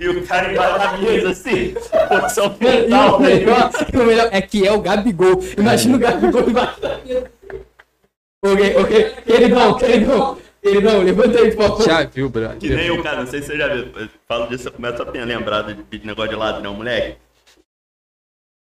E 0.00 0.08
o 0.08 0.26
cara 0.26 0.50
embaixo 0.50 0.78
da 0.78 0.96
mesa 0.96 1.28
assim. 1.30 1.74
Posição 2.08 2.44
E 2.46 2.48
o 2.48 2.54
fetal, 2.70 3.20
né? 3.20 3.28
melhor, 3.34 3.70
o 3.92 3.98
melhor 3.98 4.28
é 4.32 4.40
que 4.40 4.66
é 4.66 4.72
o 4.72 4.80
Gabigol. 4.80 5.44
Imagina 5.58 5.96
o 5.96 5.98
Gabigol 6.00 6.48
embaixo 6.48 6.80
da 6.80 6.98
mesa. 7.04 7.30
Ok, 8.44 8.76
ok. 8.78 9.10
Queridão, 9.26 9.74
queridão. 9.74 10.38
Queridão, 10.62 11.02
levanta 11.02 11.38
aí, 11.40 11.50
por 11.54 11.66
favor. 11.68 11.84
Já 11.84 12.04
viu, 12.04 12.28
brother. 12.28 12.56
Que 12.58 12.70
nem 12.70 12.90
o 12.90 13.02
cara, 13.02 13.20
não 13.20 13.26
sei 13.26 13.40
se 13.40 13.48
você 13.48 13.58
já 13.58 13.68
viu. 13.68 13.88
Eu 13.96 14.08
falo 14.28 14.46
disso, 14.46 14.68
eu 14.68 14.72
começo 14.72 15.02
a 15.02 15.10
lembrar 15.24 15.62
de, 15.62 15.74
de 15.98 16.06
negócio 16.06 16.30
de 16.30 16.36
ladrão, 16.36 16.74
moleque. 16.74 17.16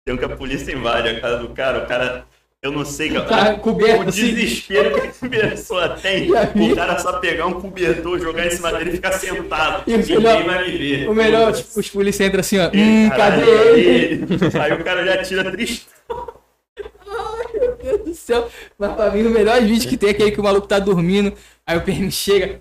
Tem 0.04 0.14
um 0.14 0.18
que 0.18 0.24
a 0.24 0.36
polícia 0.36 0.72
invade 0.72 1.08
a 1.08 1.20
casa 1.20 1.38
do 1.38 1.48
cara, 1.50 1.84
o 1.84 1.86
cara. 1.86 2.26
Eu 2.60 2.72
não 2.72 2.84
sei, 2.84 3.10
cara. 3.12 3.24
Tá 3.26 3.54
coberto, 3.56 4.06
o 4.06 4.08
assim. 4.08 4.34
desespero 4.34 5.00
que 5.00 5.26
a 5.26 5.28
pessoa 5.28 5.90
tem, 5.90 6.30
o 6.32 6.74
cara 6.74 6.98
só 6.98 7.18
pegar 7.20 7.46
um 7.46 7.60
cobertor, 7.60 8.18
jogar 8.18 8.46
em 8.46 8.50
cima 8.50 8.72
dele 8.72 8.90
e 8.90 8.92
ficar 8.94 9.12
sentado. 9.12 9.84
E 9.86 9.94
o 9.94 9.98
Ninguém 9.98 10.16
melhor- 10.18 10.44
vai 10.44 10.66
me 10.70 10.78
ver. 10.78 11.08
O 11.10 11.14
melhor, 11.14 11.52
tipo, 11.52 11.78
os 11.78 11.90
policiais 11.90 12.28
entram 12.28 12.40
assim, 12.40 12.58
ó. 12.58 12.70
Ele, 12.72 12.82
Hum, 13.06 13.10
cadê 13.10 13.42
ele? 13.50 13.80
ele? 14.24 14.26
Aí 14.60 14.72
o 14.72 14.82
cara 14.82 15.04
já 15.04 15.22
tira 15.22 15.50
triste. 15.52 15.86
Meu 17.85 17.98
Deus 17.98 18.09
do 18.09 18.15
céu. 18.15 18.48
Mas 18.78 18.93
pra 18.94 19.11
mim, 19.11 19.23
o 19.23 19.31
melhor 19.31 19.61
vídeo 19.62 19.89
que 19.89 19.97
tem 19.97 20.09
é 20.09 20.12
aquele 20.12 20.31
que 20.32 20.40
o 20.40 20.44
maluco 20.44 20.66
tá 20.66 20.78
dormindo. 20.78 21.32
Aí 21.66 21.77
o 21.77 21.82
PM 21.82 22.11
chega. 22.11 22.61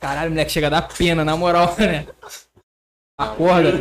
Caralho, 0.00 0.30
moleque, 0.30 0.50
chega 0.50 0.66
a 0.66 0.70
dar 0.70 0.82
pena, 0.82 1.24
na 1.24 1.36
moral, 1.36 1.74
né? 1.78 2.06
Acorda. 3.18 3.72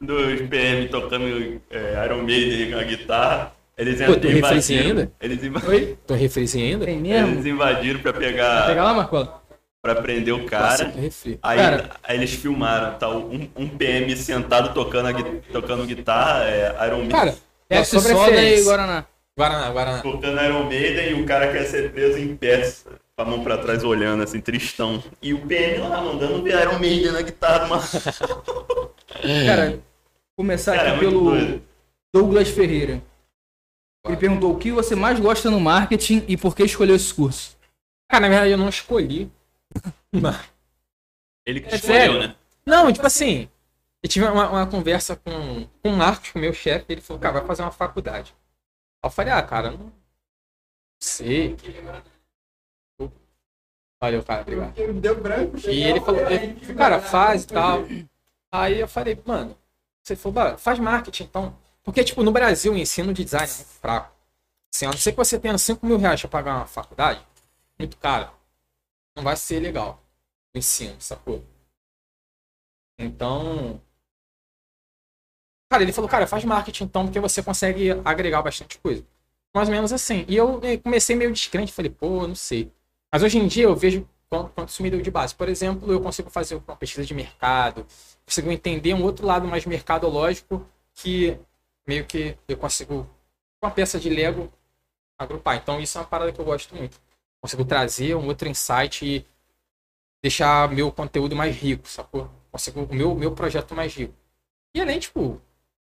Dos 0.00 0.40
PM 0.48 0.88
tocando 0.88 1.60
é, 1.70 2.04
Iron 2.04 2.22
Maiden 2.22 2.72
com 2.72 2.78
a 2.78 2.82
guitarra. 2.84 3.52
Eles 3.76 3.96
Pô, 3.98 4.12
invadiram. 4.12 4.34
refrizinho 4.40 4.82
ainda? 4.84 5.12
Eles, 5.20 5.42
inva- 5.42 5.62
Oi? 5.68 5.98
Tô 6.06 6.14
refrizinho 6.14 6.66
ainda? 6.66 6.84
Tem 6.86 6.94
eles 7.10 7.28
mesmo? 7.34 7.48
invadiram 7.48 8.00
pra 8.00 8.12
pegar. 8.12 8.66
Pega 8.66 8.84
lá, 8.84 8.94
Marcola. 8.94 9.42
pra 9.82 9.96
prender 9.96 10.32
o 10.32 10.38
Nossa, 10.38 10.48
cara. 10.48 10.92
refri. 10.96 11.38
Aí, 11.42 11.58
Cara. 11.58 11.90
aí 12.04 12.16
eles 12.16 12.32
filmaram, 12.34 12.96
tá? 12.98 13.08
Um, 13.10 13.48
um 13.56 13.68
PM 13.68 14.14
sentado 14.16 14.72
tocando, 14.72 15.08
a 15.08 15.12
tocando 15.52 15.84
guitarra, 15.86 16.44
é, 16.44 16.86
Iron 16.86 16.98
Maiden. 16.98 17.10
Cara, 17.10 17.34
Pega 17.68 17.84
só 17.84 17.98
soda 17.98 18.12
e 18.14 18.30
referência. 18.36 18.64
Guaraná. 18.64 19.04
Guaraná, 19.38 19.70
Guaraná. 19.70 20.02
Tocando 20.02 20.40
Iron 20.42 20.64
Maiden 20.64 21.10
e 21.10 21.22
o 21.22 21.26
cara 21.26 21.50
quer 21.52 21.64
ser 21.64 21.92
preso 21.92 22.18
em 22.18 22.36
pé, 22.36 22.70
com 23.16 23.22
a 23.22 23.24
mão 23.24 23.42
pra 23.42 23.58
trás 23.58 23.82
olhando, 23.82 24.22
assim, 24.22 24.40
tristão. 24.40 25.02
E 25.20 25.34
o 25.34 25.44
PM 25.46 25.78
lá 25.88 26.00
mandando 26.00 26.42
ver 26.42 26.60
Iron 26.62 26.78
Maiden 26.78 27.12
na 27.12 27.22
guitarra, 27.22 27.66
mano. 27.66 27.82
Cara, 29.46 29.80
começar 30.36 30.76
Cara, 30.76 30.88
é 30.90 30.92
aqui 30.92 31.04
muito 31.04 31.10
pelo 31.18 31.30
doido. 31.30 31.62
Douglas 32.14 32.48
Ferreira. 32.48 33.02
Ele 34.06 34.16
perguntou 34.16 34.52
o 34.52 34.58
que 34.58 34.70
você 34.70 34.94
mais 34.94 35.18
gosta 35.18 35.50
no 35.50 35.58
marketing 35.58 36.24
e 36.28 36.36
por 36.36 36.54
que 36.54 36.62
escolheu 36.62 36.94
esse 36.94 37.12
curso. 37.12 37.56
Cara, 38.08 38.22
na 38.22 38.28
verdade 38.28 38.50
eu 38.52 38.58
não 38.58 38.68
escolhi. 38.68 39.30
Ele 41.46 41.60
que 41.60 41.72
É 41.72 41.76
escolheu, 41.76 41.96
sério? 41.98 42.18
né? 42.20 42.36
Não, 42.64 42.92
tipo 42.92 43.06
assim, 43.06 43.48
eu 44.02 44.08
tive 44.08 44.26
uma, 44.26 44.48
uma 44.48 44.66
conversa 44.66 45.16
com, 45.16 45.66
com 45.82 45.90
o 45.90 45.96
Marcos, 45.96 46.30
com 46.30 46.38
o 46.38 46.42
meu 46.42 46.52
chefe, 46.52 46.86
ele 46.88 47.00
falou, 47.00 47.20
cara, 47.20 47.38
vai 47.40 47.46
fazer 47.46 47.62
uma 47.62 47.70
faculdade. 47.72 48.34
Eu 49.04 49.10
falei, 49.10 49.32
ah, 49.34 49.42
cara, 49.42 49.70
não 49.70 49.92
sei. 50.98 51.56
Valeu, 54.00 54.22
cara, 54.24 54.42
obrigado. 54.42 55.00
Deu 55.00 55.20
branco. 55.20 55.56
E 55.68 55.82
ele 55.84 56.00
falou, 56.00 56.20
ele, 56.30 56.74
cara, 56.74 57.00
faz 57.00 57.44
e 57.44 57.46
tal. 57.48 57.80
Aí 58.50 58.80
eu 58.80 58.88
falei, 58.88 59.20
mano, 59.26 59.56
você 60.02 60.16
falou, 60.16 60.32
"Bah, 60.34 60.58
faz 60.58 60.78
marketing 60.78 61.24
então. 61.24 61.58
Porque, 61.82 62.02
tipo, 62.02 62.22
no 62.22 62.32
Brasil 62.32 62.72
o 62.72 62.76
ensino 62.76 63.12
de 63.12 63.24
design 63.24 63.50
é 63.50 63.54
muito 63.54 63.68
fraco. 63.68 64.14
Assim, 64.72 64.86
a 64.86 64.90
não 64.90 64.96
ser 64.96 65.12
que 65.12 65.18
você 65.18 65.38
tenha 65.38 65.56
5 65.58 65.84
mil 65.86 65.98
reais 65.98 66.20
pra 66.20 66.30
pagar 66.30 66.56
uma 66.56 66.66
faculdade, 66.66 67.24
muito 67.78 67.96
caro, 67.98 68.30
não 69.14 69.22
vai 69.22 69.36
ser 69.36 69.60
legal 69.60 70.02
o 70.54 70.58
ensino, 70.58 70.98
sacou? 71.00 71.44
Então. 72.98 73.80
Cara, 75.74 75.82
ele 75.82 75.92
falou, 75.92 76.08
cara, 76.08 76.24
faz 76.24 76.44
marketing 76.44 76.84
então, 76.84 77.04
porque 77.04 77.18
você 77.18 77.42
consegue 77.42 77.90
agregar 78.04 78.40
bastante 78.42 78.78
coisa. 78.78 79.04
Mais 79.52 79.68
ou 79.68 79.74
menos 79.74 79.92
assim. 79.92 80.24
E 80.28 80.36
eu 80.36 80.60
comecei 80.80 81.16
meio 81.16 81.32
descrente, 81.32 81.72
falei, 81.72 81.90
pô, 81.90 82.28
não 82.28 82.34
sei. 82.36 82.70
Mas 83.12 83.24
hoje 83.24 83.38
em 83.38 83.48
dia 83.48 83.64
eu 83.64 83.74
vejo 83.74 84.08
quanto, 84.30 84.50
quanto 84.50 84.68
isso 84.68 84.80
me 84.84 84.88
deu 84.88 85.02
de 85.02 85.10
base. 85.10 85.34
Por 85.34 85.48
exemplo, 85.48 85.90
eu 85.92 86.00
consigo 86.00 86.30
fazer 86.30 86.54
uma 86.54 86.76
pesquisa 86.76 87.04
de 87.04 87.12
mercado, 87.12 87.84
consigo 88.24 88.52
entender 88.52 88.94
um 88.94 89.02
outro 89.02 89.26
lado 89.26 89.48
mais 89.48 89.66
mercadológico 89.66 90.64
que 90.94 91.36
meio 91.84 92.04
que 92.04 92.38
eu 92.46 92.56
consigo, 92.56 93.10
com 93.60 93.66
uma 93.66 93.72
peça 93.72 93.98
de 93.98 94.08
Lego, 94.08 94.52
agrupar. 95.18 95.56
Então 95.56 95.80
isso 95.80 95.98
é 95.98 96.02
uma 96.02 96.06
parada 96.06 96.30
que 96.30 96.40
eu 96.40 96.44
gosto 96.44 96.72
muito. 96.76 97.00
Consigo 97.40 97.64
trazer 97.64 98.14
um 98.14 98.28
outro 98.28 98.48
insight 98.48 99.04
e 99.04 99.26
deixar 100.22 100.68
meu 100.68 100.92
conteúdo 100.92 101.34
mais 101.34 101.56
rico, 101.56 101.88
sacou? 101.88 102.30
Consigo 102.52 102.84
o 102.84 102.94
meu, 102.94 103.12
meu 103.16 103.32
projeto 103.32 103.74
mais 103.74 103.92
rico. 103.92 104.14
E 104.72 104.80
além, 104.80 105.00
tipo, 105.00 105.40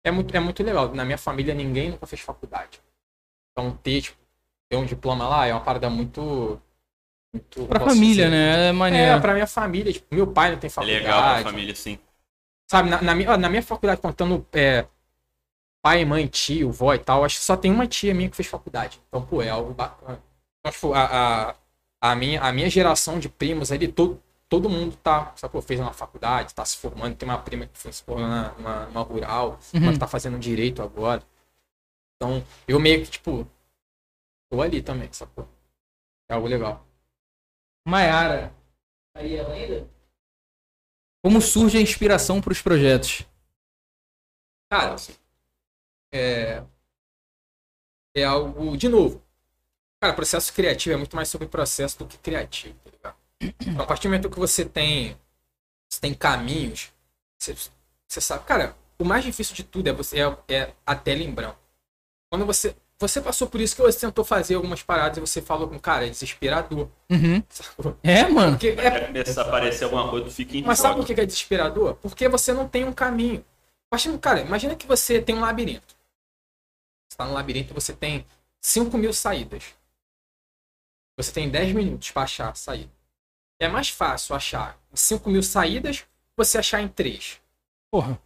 é 0.07 0.11
muito, 0.11 0.35
é 0.35 0.39
muito 0.39 0.63
legal. 0.63 0.93
Na 0.93 1.05
minha 1.05 1.17
família 1.17 1.53
ninguém 1.53 1.91
nunca 1.91 2.07
fez 2.07 2.21
faculdade. 2.21 2.81
Então 3.51 3.71
ter, 3.77 4.01
tipo, 4.01 4.17
ter 4.69 4.77
um 4.77 4.85
diploma 4.85 5.27
lá 5.27 5.45
é 5.47 5.53
uma 5.53 5.61
parada 5.63 5.89
muito. 5.89 6.61
muito 7.33 7.67
Pra 7.67 7.79
família, 7.81 8.25
dizer, 8.25 8.29
né? 8.31 8.69
É 8.69 8.71
maneiro. 8.71 9.11
É, 9.13 9.19
pra 9.19 9.33
minha 9.33 9.47
família. 9.47 9.93
Tipo, 9.93 10.13
meu 10.15 10.27
pai 10.27 10.51
não 10.51 10.59
tem 10.59 10.67
É 10.67 10.71
faculdade. 10.71 10.99
legal 11.03 11.21
pra 11.23 11.43
família, 11.51 11.75
sim. 11.75 11.99
Sabe, 12.69 12.89
na, 12.89 13.01
na 13.01 13.15
minha, 13.15 13.37
na 13.37 13.49
minha 13.49 13.63
faculdade, 13.63 14.01
contando 14.01 14.45
é, 14.53 14.85
pai, 15.81 16.03
mãe, 16.05 16.27
tio, 16.27 16.71
vó 16.71 16.93
e 16.93 16.99
tal, 16.99 17.23
acho 17.23 17.37
que 17.39 17.43
só 17.45 17.55
tem 17.55 17.71
uma 17.71 17.87
tia 17.87 18.13
minha 18.13 18.29
que 18.29 18.35
fez 18.35 18.47
faculdade. 18.47 19.01
Então, 19.07 19.25
pô, 19.25 19.41
é 19.41 19.49
algo 19.49 19.73
bacana. 19.73 20.21
Então, 20.59 20.71
tipo, 20.71 20.93
a, 20.93 21.49
a, 21.51 21.55
a, 22.01 22.15
minha, 22.15 22.41
a 22.41 22.51
minha 22.51 22.69
geração 22.69 23.19
de 23.19 23.29
primos 23.29 23.71
ali, 23.71 23.87
todo, 23.87 24.21
todo 24.49 24.69
mundo 24.69 24.95
tá, 24.97 25.33
sacou? 25.35 25.61
Fez 25.61 25.79
uma 25.79 25.93
faculdade, 25.93 26.53
tá 26.53 26.63
se 26.65 26.77
formando. 26.77 27.15
Tem 27.15 27.27
uma 27.27 27.41
prima 27.41 27.67
que 27.67 27.77
foi 27.77 27.91
se 27.91 28.03
formando 28.03 28.59
na- 28.61 29.01
rural, 29.01 29.59
uma 29.73 29.87
Uhum. 29.87 29.93
que 29.93 29.99
tá 29.99 30.07
fazendo 30.07 30.39
direito 30.39 30.81
agora. 30.81 31.23
Então, 32.15 32.43
eu 32.67 32.79
meio 32.79 33.03
que, 33.03 33.11
tipo, 33.11 33.49
tô 34.49 34.61
ali 34.61 34.81
também, 34.81 35.11
sacou? 35.13 35.47
É 36.29 36.33
algo 36.33 36.47
legal. 36.47 36.85
Maiara. 37.87 38.53
Aí 39.15 39.35
ela 39.35 39.53
ainda? 39.53 39.89
Como 41.23 41.41
surge 41.41 41.77
a 41.77 41.81
inspiração 41.81 42.39
para 42.41 42.51
os 42.53 42.61
projetos? 42.61 43.25
Cara, 44.69 44.95
é, 46.13 46.63
é 48.15 48.23
algo, 48.23 48.75
de 48.77 48.89
novo, 48.89 49.23
cara, 50.01 50.13
processo 50.13 50.53
criativo 50.53 50.93
é 50.95 50.97
muito 50.97 51.15
mais 51.15 51.29
sobre 51.29 51.47
processo 51.47 51.99
do 51.99 52.07
que 52.07 52.17
criativo, 52.17 52.77
tá 52.83 52.91
ligado? 52.91 53.17
A 53.79 53.85
partir 53.85 54.03
do 54.03 54.11
momento 54.11 54.29
que 54.29 54.39
você 54.39 54.65
tem, 54.65 55.17
você 55.87 55.99
tem 56.01 56.13
caminhos, 56.13 56.91
você, 57.37 57.55
você 58.07 58.21
sabe, 58.21 58.45
cara, 58.45 58.75
o 58.97 59.05
mais 59.05 59.23
difícil 59.23 59.55
de 59.55 59.63
tudo 59.63 59.87
é 59.87 59.93
você 59.93 60.19
é, 60.19 60.37
é 60.47 60.73
a 60.85 60.95
tela 60.95 61.21
em 61.21 61.31
branco. 61.31 61.59
Quando 62.29 62.45
você 62.45 62.75
você 62.99 63.21
passou 63.21 63.47
por 63.47 63.61
isso 63.61 63.75
que 63.75 63.81
você 63.81 63.99
tentou 63.99 64.25
fazer 64.25 64.55
algumas 64.55 64.81
paradas 64.81 65.17
e 65.17 65.21
você 65.21 65.39
falou 65.39 65.67
com 65.67 65.77
cara, 65.77 66.07
é 66.07 66.09
desesperador. 66.09 66.89
Uhum. 67.09 67.43
É, 68.01 68.27
mano. 68.27 68.53
Porque 68.53 68.69
é, 68.69 68.89
Vai 68.89 69.05
começar 69.05 69.43
a 69.43 69.47
aparecer 69.47 69.83
alguma 69.83 70.09
coisa, 70.09 70.25
tu 70.25 70.31
fica 70.31 70.57
em 70.57 70.63
mas 70.63 70.79
sabe 70.79 70.95
por 70.95 71.05
que 71.05 71.13
é 71.13 71.25
desesperador? 71.25 71.93
Porque 71.95 72.27
você 72.27 72.51
não 72.53 72.67
tem 72.67 72.85
um 72.85 72.93
caminho. 72.93 73.45
Imagina, 73.91 74.17
cara, 74.17 74.41
imagina 74.41 74.75
que 74.75 74.87
você 74.87 75.21
tem 75.21 75.35
um 75.35 75.41
labirinto. 75.41 75.95
Você 77.07 77.17
tá 77.17 77.25
no 77.25 77.33
labirinto 77.33 77.71
e 77.71 77.75
você 77.75 77.93
tem 77.93 78.25
5 78.59 78.97
mil 78.97 79.13
saídas. 79.13 79.75
Você 81.15 81.31
tem 81.31 81.49
10 81.49 81.73
minutos 81.73 82.09
para 82.09 82.23
achar 82.23 82.49
a 82.49 82.55
saída. 82.55 82.91
É 83.59 83.67
mais 83.67 83.89
fácil 83.89 84.35
achar 84.35 84.77
em 84.91 84.95
5 84.95 85.29
mil 85.29 85.43
saídas 85.43 86.05
você 86.35 86.57
achar 86.57 86.81
em 86.81 86.87
3. 86.87 87.39
Porra. 87.91 88.19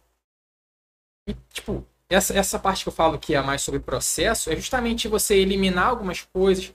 E, 1.26 1.34
tipo, 1.52 1.86
essa, 2.08 2.36
essa 2.36 2.58
parte 2.58 2.82
que 2.82 2.88
eu 2.88 2.92
falo 2.92 3.18
que 3.18 3.34
é 3.34 3.40
mais 3.40 3.62
sobre 3.62 3.80
processo 3.80 4.50
é 4.50 4.56
justamente 4.56 5.08
você 5.08 5.36
eliminar 5.36 5.88
algumas 5.88 6.20
coisas, 6.20 6.74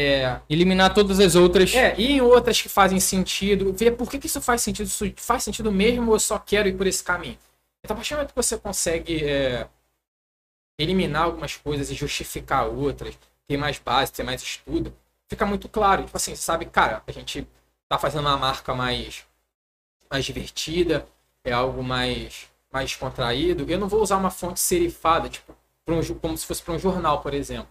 é, 0.00 0.40
Eliminar 0.48 0.94
todas 0.94 1.18
as 1.18 1.34
outras. 1.34 1.74
É, 1.74 1.92
e 1.98 2.12
em 2.12 2.20
outras 2.20 2.62
que 2.62 2.68
fazem 2.68 3.00
sentido, 3.00 3.72
ver 3.72 3.96
por 3.96 4.08
que, 4.08 4.20
que 4.20 4.26
isso 4.26 4.40
faz 4.40 4.62
sentido, 4.62 4.86
isso 4.86 5.12
faz 5.16 5.42
sentido 5.42 5.72
mesmo 5.72 6.06
ou 6.06 6.14
eu 6.14 6.20
só 6.20 6.38
quero 6.38 6.68
ir 6.68 6.76
por 6.76 6.86
esse 6.86 7.02
caminho. 7.02 7.36
Então, 7.84 7.94
a 7.94 7.96
partir 7.96 8.14
do 8.14 8.18
momento 8.18 8.30
que 8.30 8.36
você 8.36 8.56
consegue 8.56 9.24
é, 9.24 9.66
eliminar 10.78 11.24
algumas 11.24 11.56
coisas 11.56 11.90
e 11.90 11.94
justificar 11.94 12.68
outras, 12.68 13.18
ter 13.48 13.56
mais 13.56 13.80
base, 13.80 14.12
ter 14.12 14.22
mais 14.22 14.40
estudo, 14.40 14.94
fica 15.28 15.44
muito 15.44 15.68
claro. 15.68 16.04
Tipo 16.04 16.16
assim, 16.16 16.36
sabe, 16.36 16.66
cara, 16.66 17.02
a 17.04 17.10
gente 17.10 17.44
tá 17.88 17.98
fazendo 17.98 18.26
uma 18.26 18.36
marca 18.36 18.74
mais, 18.74 19.24
mais 20.10 20.24
divertida, 20.24 21.06
é 21.44 21.52
algo 21.52 21.82
mais, 21.82 22.48
mais 22.72 22.94
contraído. 22.94 23.70
Eu 23.70 23.78
não 23.78 23.88
vou 23.88 24.02
usar 24.02 24.16
uma 24.16 24.30
fonte 24.30 24.60
serifada, 24.60 25.28
tipo, 25.28 25.54
um, 25.86 26.02
como 26.14 26.36
se 26.36 26.46
fosse 26.46 26.62
para 26.62 26.74
um 26.74 26.78
jornal, 26.78 27.20
por 27.22 27.32
exemplo. 27.34 27.68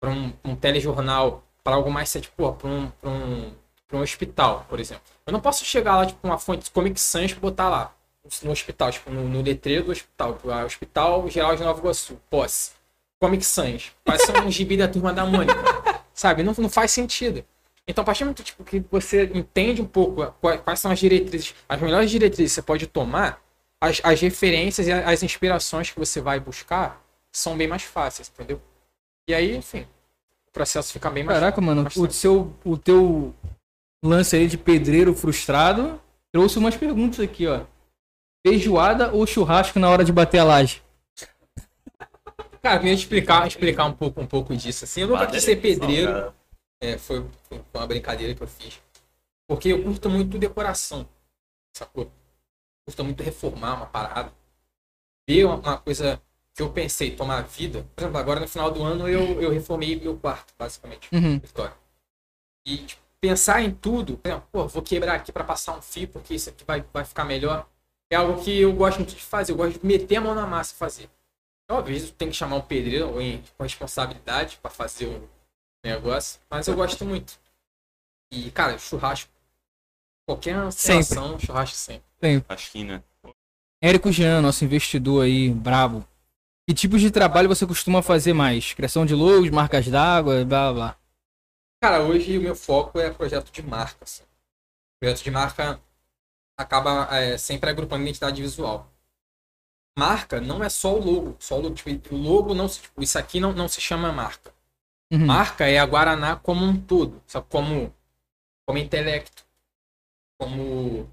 Para 0.00 0.10
um, 0.10 0.32
um 0.44 0.56
telejornal, 0.56 1.44
para 1.62 1.76
algo 1.76 1.90
mais, 1.90 2.12
tipo, 2.12 2.52
para 2.54 2.68
um, 2.68 2.90
pra 2.90 3.10
um, 3.10 3.54
pra 3.86 3.98
um 3.98 4.02
hospital, 4.02 4.66
por 4.68 4.80
exemplo. 4.80 5.04
Eu 5.24 5.32
não 5.32 5.40
posso 5.40 5.64
chegar 5.64 5.96
lá, 5.96 6.06
tipo, 6.06 6.26
uma 6.26 6.38
fonte 6.38 6.70
Comic 6.70 7.00
Sans 7.00 7.30
e 7.30 7.34
botar 7.36 7.68
lá 7.68 7.94
no 8.42 8.50
hospital, 8.50 8.90
tipo, 8.90 9.10
no, 9.10 9.28
no 9.28 9.42
letreiro 9.42 9.84
do 9.84 9.92
hospital, 9.92 10.34
tipo, 10.34 10.50
ah, 10.50 10.64
Hospital 10.64 11.28
Geral 11.28 11.56
de 11.56 11.62
Nova 11.62 11.78
Iguaçu, 11.78 12.20
posse. 12.28 12.72
Comic 13.20 13.44
Sans. 13.44 13.92
Parece 14.04 14.32
um 14.32 14.50
gibi 14.50 14.76
da 14.76 14.88
turma 14.88 15.12
da 15.12 15.24
Mônica. 15.24 15.54
Sabe? 16.12 16.42
Não, 16.42 16.52
não 16.58 16.68
faz 16.68 16.90
sentido. 16.90 17.44
Então, 17.86 18.02
a 18.02 18.04
partir 18.04 18.20
do 18.20 18.26
momento 18.26 18.44
tipo, 18.44 18.62
que 18.62 18.84
você 18.90 19.24
entende 19.34 19.82
um 19.82 19.86
pouco 19.86 20.32
quais, 20.40 20.78
são 20.78 20.90
as 20.90 20.98
diretrizes, 20.98 21.54
as 21.68 21.80
melhores 21.80 22.10
diretrizes 22.10 22.52
que 22.52 22.54
você 22.54 22.62
pode 22.62 22.86
tomar, 22.86 23.42
as, 23.80 24.00
as 24.04 24.20
referências 24.20 24.86
e 24.86 24.92
as 24.92 25.22
inspirações 25.22 25.90
que 25.90 25.98
você 25.98 26.20
vai 26.20 26.38
buscar 26.38 27.02
são 27.32 27.56
bem 27.56 27.66
mais 27.66 27.82
fáceis, 27.82 28.30
entendeu? 28.32 28.60
E 29.28 29.34
aí, 29.34 29.56
enfim, 29.56 29.86
o 30.46 30.52
processo 30.52 30.92
fica 30.92 31.10
bem 31.10 31.24
mais 31.24 31.38
Caraca, 31.38 31.60
mano, 31.60 31.82
mais 31.82 31.96
o, 31.96 32.10
seu, 32.10 32.54
o 32.64 32.76
teu 32.76 33.34
lance 34.04 34.36
aí 34.36 34.46
de 34.46 34.56
pedreiro 34.56 35.14
frustrado 35.14 36.00
trouxe 36.30 36.58
umas 36.58 36.76
perguntas 36.76 37.18
aqui, 37.18 37.46
ó. 37.46 37.62
Feijoada 38.46 39.12
ou 39.12 39.26
churrasco 39.26 39.78
na 39.78 39.88
hora 39.88 40.04
de 40.04 40.12
bater 40.12 40.38
a 40.38 40.44
laje? 40.44 40.82
Cara, 42.62 42.80
eu 42.80 42.86
ia 42.86 42.92
explicar, 42.92 43.46
explicar 43.46 43.86
um 43.86 43.92
pouco, 43.92 44.20
um 44.20 44.26
pouco 44.26 44.56
disso. 44.56 44.84
Assim, 44.84 45.00
eu 45.00 45.08
nunca 45.08 45.26
quis 45.26 45.42
ser 45.42 45.56
pedreiro. 45.56 46.32
É, 46.82 46.98
foi, 46.98 47.24
foi 47.44 47.64
uma 47.72 47.86
brincadeira 47.86 48.34
que 48.34 48.42
eu 48.42 48.48
fiz. 48.48 48.80
Porque 49.46 49.68
eu 49.68 49.84
curto 49.84 50.10
muito 50.10 50.36
decoração. 50.36 51.08
Sacou? 51.72 52.10
Curto 52.84 53.04
muito 53.04 53.22
reformar 53.22 53.76
uma 53.76 53.86
parada. 53.86 54.32
Ver 55.28 55.44
uma, 55.44 55.54
uma 55.54 55.78
coisa 55.78 56.20
que 56.52 56.60
eu 56.60 56.72
pensei 56.72 57.14
tomar 57.14 57.42
vida. 57.42 57.86
Por 57.94 58.02
exemplo, 58.02 58.18
agora 58.18 58.40
no 58.40 58.48
final 58.48 58.68
do 58.72 58.82
ano 58.82 59.08
eu, 59.08 59.40
eu 59.40 59.50
reformei 59.52 59.94
meu 60.00 60.18
quarto, 60.18 60.52
basicamente. 60.58 61.08
Uhum. 61.12 61.38
Vitória. 61.38 61.76
E 62.66 62.78
tipo, 62.78 63.00
pensar 63.20 63.62
em 63.62 63.70
tudo, 63.72 64.16
por 64.16 64.28
exemplo, 64.28 64.48
pô, 64.50 64.66
vou 64.66 64.82
quebrar 64.82 65.14
aqui 65.14 65.30
para 65.30 65.44
passar 65.44 65.78
um 65.78 65.82
fio, 65.82 66.08
porque 66.08 66.34
isso 66.34 66.50
aqui 66.50 66.64
vai, 66.64 66.84
vai 66.92 67.04
ficar 67.04 67.24
melhor. 67.24 67.68
É 68.10 68.16
algo 68.16 68.42
que 68.42 68.60
eu 68.60 68.72
gosto 68.72 68.98
muito 68.98 69.14
de 69.14 69.22
fazer. 69.22 69.52
Eu 69.52 69.56
gosto 69.56 69.78
de 69.78 69.86
meter 69.86 70.16
a 70.16 70.20
mão 70.20 70.34
na 70.34 70.48
massa 70.48 70.74
e 70.74 70.76
fazer. 70.76 71.08
Então, 71.64 71.78
às 71.78 71.86
vezes 71.86 72.10
tem 72.10 72.28
que 72.28 72.34
chamar 72.34 72.56
um 72.56 72.60
pedreiro 72.60 73.06
alguém 73.06 73.40
com 73.56 73.62
responsabilidade 73.62 74.58
para 74.60 74.70
fazer 74.70 75.06
o 75.06 75.30
negócio, 75.84 76.40
mas 76.48 76.66
eu 76.68 76.76
gosto 76.76 77.04
muito. 77.04 77.38
E, 78.32 78.50
cara, 78.50 78.78
churrasco. 78.78 79.30
Qualquer 80.26 80.54
Sempre. 80.72 81.04
situação, 81.04 81.38
churrasco 81.38 81.76
sempre. 81.76 82.40
Pasquina. 82.46 83.04
Érico 83.82 84.12
Jean, 84.12 84.40
nosso 84.40 84.64
investidor 84.64 85.24
aí, 85.24 85.50
brabo. 85.50 86.06
Que 86.68 86.72
tipos 86.74 87.00
de 87.00 87.10
trabalho 87.10 87.48
você 87.48 87.66
costuma 87.66 88.00
fazer 88.00 88.32
mais? 88.32 88.72
Criação 88.72 89.04
de 89.04 89.14
logos, 89.14 89.50
marcas 89.50 89.88
d'água, 89.88 90.44
blá 90.44 90.44
blá 90.44 90.72
blá. 90.72 90.96
Cara, 91.82 92.00
hoje 92.00 92.38
o 92.38 92.40
meu 92.40 92.54
foco 92.54 93.00
é 93.00 93.10
projeto 93.10 93.50
de 93.50 93.60
marca. 93.60 94.04
Assim. 94.04 94.22
Projeto 95.00 95.24
de 95.24 95.30
marca 95.32 95.80
acaba 96.56 97.08
é, 97.10 97.36
sempre 97.36 97.68
agrupando 97.68 98.04
identidade 98.04 98.40
visual. 98.40 98.88
Marca 99.98 100.40
não 100.40 100.62
é 100.62 100.68
só 100.68 100.94
o 100.94 101.04
logo. 101.04 101.36
Só 101.40 101.58
o 101.58 101.62
logo, 101.62 101.74
tipo, 101.74 102.14
o 102.14 102.16
logo 102.16 102.54
não 102.54 102.68
se, 102.68 102.82
tipo, 102.82 103.02
isso 103.02 103.18
aqui 103.18 103.40
não, 103.40 103.52
não 103.52 103.66
se 103.66 103.80
chama 103.80 104.12
marca. 104.12 104.51
Uhum. 105.12 105.26
Marca 105.26 105.66
é 105.68 105.78
a 105.78 105.84
Guaraná 105.86 106.36
como 106.36 106.64
um 106.64 106.80
todo, 106.80 107.22
sabe? 107.26 107.46
Como, 107.50 107.94
como 108.66 108.78
intelecto, 108.78 109.44
como 110.38 111.10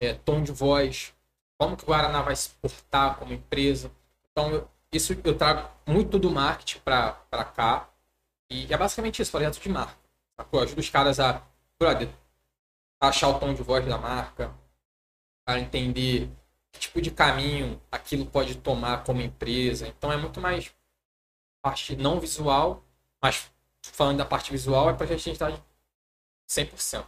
é, 0.00 0.14
tom 0.14 0.42
de 0.42 0.52
voz, 0.52 1.14
como 1.58 1.76
que 1.76 1.84
o 1.84 1.86
Guaraná 1.86 2.22
vai 2.22 2.36
se 2.36 2.50
portar 2.50 3.16
como 3.18 3.32
empresa. 3.32 3.90
Então, 4.30 4.50
eu- 4.52 4.68
isso 4.92 5.14
eu 5.24 5.36
trago 5.36 5.68
muito 5.86 6.18
do 6.18 6.30
marketing 6.30 6.80
para 6.80 7.44
cá. 7.54 7.88
E 8.50 8.72
é 8.72 8.76
basicamente 8.76 9.22
isso, 9.22 9.32
projeto 9.32 9.60
de 9.60 9.68
marca. 9.70 9.96
Ajuda 10.62 10.80
os 10.80 10.90
caras 10.90 11.20
a, 11.20 11.42
brother, 11.80 12.10
achar 13.00 13.28
o 13.30 13.38
tom 13.40 13.54
de 13.54 13.62
voz 13.62 13.86
da 13.86 13.98
marca, 13.98 14.52
a 15.46 15.58
entender 15.60 16.30
que 16.72 16.80
tipo 16.80 17.00
de 17.02 17.10
caminho 17.10 17.80
aquilo 17.90 18.26
pode 18.26 18.56
tomar 18.56 19.04
como 19.04 19.22
empresa. 19.22 19.88
Então 19.88 20.12
é 20.12 20.16
muito 20.16 20.40
mais 20.40 20.72
parte 21.62 21.96
não 21.96 22.20
visual, 22.20 22.83
mas 23.24 23.50
falando 23.80 24.18
da 24.18 24.24
parte 24.26 24.50
visual, 24.50 24.90
é 24.90 24.92
projeto 24.92 25.16
de 25.16 25.30
identidade 25.30 25.62
100%. 26.46 27.06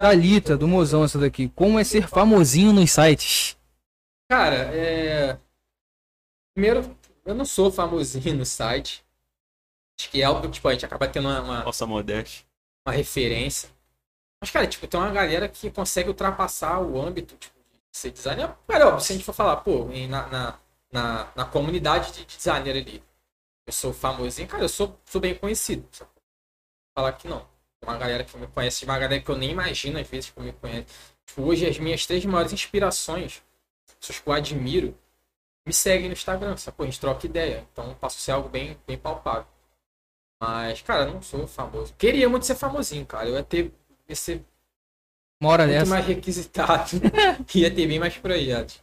Thalita, 0.00 0.56
do 0.56 0.68
Mozão, 0.68 1.02
essa 1.02 1.18
daqui. 1.18 1.48
Como 1.48 1.80
é 1.80 1.84
ser 1.84 2.06
famosinho 2.06 2.72
nos 2.72 2.92
sites? 2.92 3.56
Cara, 4.30 4.54
é. 4.72 5.36
Primeiro, 6.54 6.96
eu 7.24 7.34
não 7.34 7.44
sou 7.44 7.72
famosinho 7.72 8.36
no 8.36 8.46
site. 8.46 9.04
Acho 9.98 10.10
que 10.10 10.22
é 10.22 10.24
algo 10.24 10.42
que 10.42 10.50
tipo, 10.50 10.68
a 10.68 10.72
gente 10.72 10.86
acaba 10.86 11.08
tendo 11.08 11.28
uma, 11.28 11.40
uma, 11.40 11.64
Nossa 11.64 11.84
modéstia. 11.86 12.44
uma 12.86 12.94
referência. 12.94 13.68
Mas, 14.40 14.50
cara, 14.50 14.66
tipo, 14.68 14.86
tem 14.86 14.98
uma 14.98 15.10
galera 15.10 15.48
que 15.48 15.70
consegue 15.72 16.08
ultrapassar 16.08 16.80
o 16.80 17.00
âmbito 17.00 17.36
tipo, 17.36 17.54
de 17.92 17.98
ser 17.98 18.10
designer. 18.12 18.54
Cara, 18.68 18.88
óbvio, 18.88 19.00
se 19.00 19.12
a 19.12 19.16
gente 19.16 19.24
for 19.24 19.32
falar, 19.32 19.56
pô, 19.56 19.90
em- 19.90 20.06
na, 20.08 20.26
na, 20.28 20.58
na, 20.92 21.32
na 21.34 21.44
comunidade 21.44 22.12
de 22.12 22.24
designer 22.24 22.76
ali, 22.76 23.02
eu 23.66 23.72
sou 23.72 23.92
famosinho, 23.92 24.48
cara, 24.48 24.64
eu 24.64 24.68
sou, 24.68 24.98
sou 25.04 25.20
bem 25.20 25.34
conhecido. 25.34 25.86
Só 25.92 26.06
falar 26.94 27.12
que 27.12 27.28
não. 27.28 27.46
Uma 27.82 27.96
galera 27.98 28.22
que 28.24 28.36
me 28.36 28.46
conhece, 28.46 28.84
uma 28.84 28.98
galera 28.98 29.20
que 29.20 29.28
eu 29.30 29.36
nem 29.36 29.50
imagino 29.50 29.98
às 29.98 30.06
vezes 30.08 30.30
que 30.30 30.40
me 30.40 30.52
conhece. 30.52 30.86
Tipo, 31.26 31.42
hoje 31.42 31.66
as 31.66 31.78
minhas 31.78 32.06
três 32.06 32.24
maiores 32.24 32.52
inspirações, 32.52 33.42
pessoas 33.98 34.20
que 34.20 34.28
eu 34.28 34.32
admiro, 34.32 34.96
me 35.66 35.72
seguem 35.72 36.06
no 36.08 36.12
Instagram, 36.12 36.56
sacou? 36.56 36.84
A 36.84 36.86
gente 36.86 37.00
troca 37.00 37.26
ideia. 37.26 37.66
Então 37.72 37.94
passa 37.94 38.16
a 38.16 38.20
ser 38.20 38.32
algo 38.32 38.48
bem, 38.48 38.76
bem 38.86 38.98
palpável. 38.98 39.46
Mas, 40.40 40.82
cara, 40.82 41.04
eu 41.04 41.14
não 41.14 41.22
sou 41.22 41.46
famoso. 41.46 41.94
Queria 41.94 42.28
muito 42.28 42.46
ser 42.46 42.56
famosinho, 42.56 43.06
cara. 43.06 43.28
Eu 43.28 43.34
ia 43.34 43.44
ter. 43.44 43.72
Ia 44.08 44.16
ser 44.16 44.44
Uma 45.40 45.50
hora 45.52 45.64
muito 45.66 45.78
dessa. 45.78 45.90
mais 45.90 46.04
requisitado. 46.06 46.90
ia 47.54 47.72
ter 47.72 47.86
bem 47.86 47.98
mais 48.00 48.16
projetos. 48.18 48.82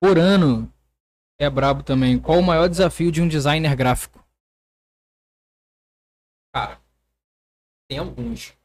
Por 0.00 0.18
ano 0.18 0.70
é 1.38 1.50
brabo 1.50 1.82
também. 1.82 2.18
Qual 2.18 2.38
o 2.38 2.42
maior 2.42 2.68
desafio 2.68 3.12
de 3.12 3.20
um 3.20 3.28
designer 3.28 3.74
gráfico? 3.76 4.24
Cara, 6.54 6.80
tem 7.88 7.98
alguns. 7.98 8.56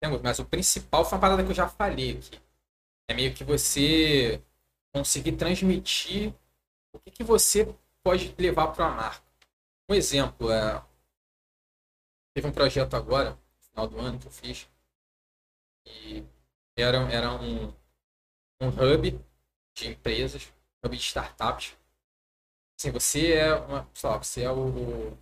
Tem 0.00 0.10
alguns, 0.10 0.22
mas 0.22 0.38
o 0.38 0.44
principal 0.44 1.04
foi 1.04 1.16
uma 1.16 1.20
parada 1.20 1.44
que 1.44 1.50
eu 1.50 1.54
já 1.54 1.68
falei 1.68 2.18
aqui. 2.18 2.40
É 3.10 3.14
meio 3.14 3.34
que 3.34 3.44
você 3.44 4.42
conseguir 4.94 5.32
transmitir 5.32 6.34
o 6.94 6.98
que, 6.98 7.10
que 7.10 7.24
você 7.24 7.74
pode 8.02 8.34
levar 8.38 8.68
para 8.68 8.86
a 8.86 8.90
marca. 8.90 9.26
Um 9.90 9.94
exemplo, 9.94 10.50
é... 10.50 10.82
teve 12.34 12.48
um 12.48 12.52
projeto 12.52 12.94
agora, 12.94 13.30
no 13.30 13.62
final 13.70 13.88
do 13.88 13.98
ano, 14.00 14.18
que 14.18 14.26
eu 14.26 14.30
fiz, 14.30 14.68
e 15.86 16.24
era, 16.76 16.98
era 17.12 17.32
um, 17.32 17.68
um 18.60 18.68
hub 18.68 19.18
de 19.74 19.88
empresas, 19.88 20.52
de 20.96 21.02
startups. 21.02 21.76
Assim, 22.78 22.90
você 22.90 23.32
é 23.32 23.54
uma, 23.54 23.88
sei 23.92 24.10
lá, 24.10 24.16
você 24.18 24.42
é 24.42 24.50
o, 24.50 25.16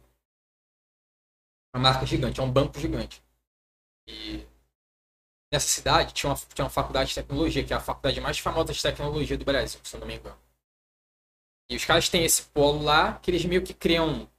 uma 1.75 1.83
marca 1.83 2.07
gigante, 2.07 2.41
é 2.41 2.43
um 2.43 2.53
banco 2.53 2.79
gigante. 2.79 3.23
E 4.07 4.47
nessa 5.53 5.69
cidade 5.69 6.13
tinha 6.13 6.31
uma, 6.31 6.37
tinha 6.37 6.65
uma 6.65 6.71
faculdade 6.71 7.09
de 7.11 7.15
tecnologia, 7.15 7.65
que 7.65 7.73
é 7.73 7.77
a 7.77 7.81
faculdade 7.81 8.21
mais 8.21 8.39
famosa 8.39 8.73
de 8.73 8.83
tecnologia 8.83 9.39
do 9.39 9.45
Brasil, 9.45 9.81
se 9.83 9.97
não 9.97 10.07
me 10.07 10.17
engano. 10.17 10.39
E 11.69 11.77
os 11.77 11.85
caras 11.85 12.09
têm 12.09 12.25
esse 12.25 12.43
polo 12.43 12.83
lá 12.83 13.19
que 13.19 13.31
eles 13.31 13.45
meio 13.45 13.65
que 13.65 13.75
criam, 13.75 14.31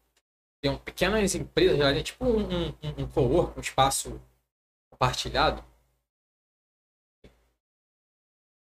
criam 0.62 0.78
pequenas 0.78 1.36
empresas, 1.36 1.80
é 1.80 2.04
tipo 2.04 2.26
um, 2.26 2.70
um, 2.70 2.74
um 2.99 3.08
co-work, 3.08 3.58
um 3.58 3.62
espaço 3.62 4.22
compartilhado. 4.90 5.64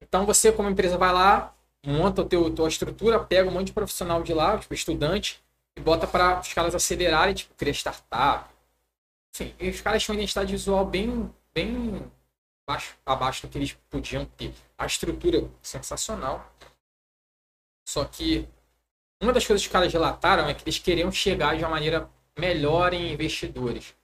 Então 0.03 0.27
você, 0.27 0.53
como 0.53 0.69
empresa, 0.69 0.99
vai 0.99 1.13
lá, 1.13 1.56
monta 1.87 2.23
a 2.23 2.25
teu, 2.25 2.53
tua 2.55 2.69
estrutura, 2.69 3.23
pega 3.23 3.49
um 3.49 3.53
monte 3.53 3.69
de 3.69 3.73
profissional 3.73 4.23
de 4.23 4.35
lá, 4.35 4.59
tipo 4.59 4.75
estudante, 4.75 5.43
e 5.77 5.81
bota 5.81 6.07
para 6.07 6.41
os 6.41 6.53
caras 6.53 6.75
acelerarem, 6.75 7.35
tipo, 7.35 7.55
criar 7.55 7.73
startup. 7.73 8.51
Enfim, 9.35 9.55
os 9.69 9.81
caras 9.81 10.03
tinham 10.03 10.17
uma 10.17 10.21
identidade 10.21 10.51
visual 10.51 10.85
bem, 10.85 11.33
bem 11.55 12.11
abaixo, 12.67 12.97
abaixo 13.05 13.47
do 13.47 13.51
que 13.51 13.59
eles 13.59 13.73
podiam 13.89 14.25
ter. 14.25 14.53
A 14.77 14.87
estrutura 14.87 15.49
sensacional. 15.63 16.53
Só 17.87 18.05
que 18.05 18.49
uma 19.23 19.33
das 19.33 19.47
coisas 19.47 19.63
que 19.63 19.69
os 19.69 19.73
caras 19.73 19.93
relataram 19.93 20.49
é 20.49 20.55
que 20.55 20.65
eles 20.65 20.79
queriam 20.79 21.13
chegar 21.13 21.57
de 21.57 21.63
uma 21.63 21.71
maneira 21.71 22.11
melhor 22.37 22.93
em 22.93 23.13
investidores. 23.13 23.95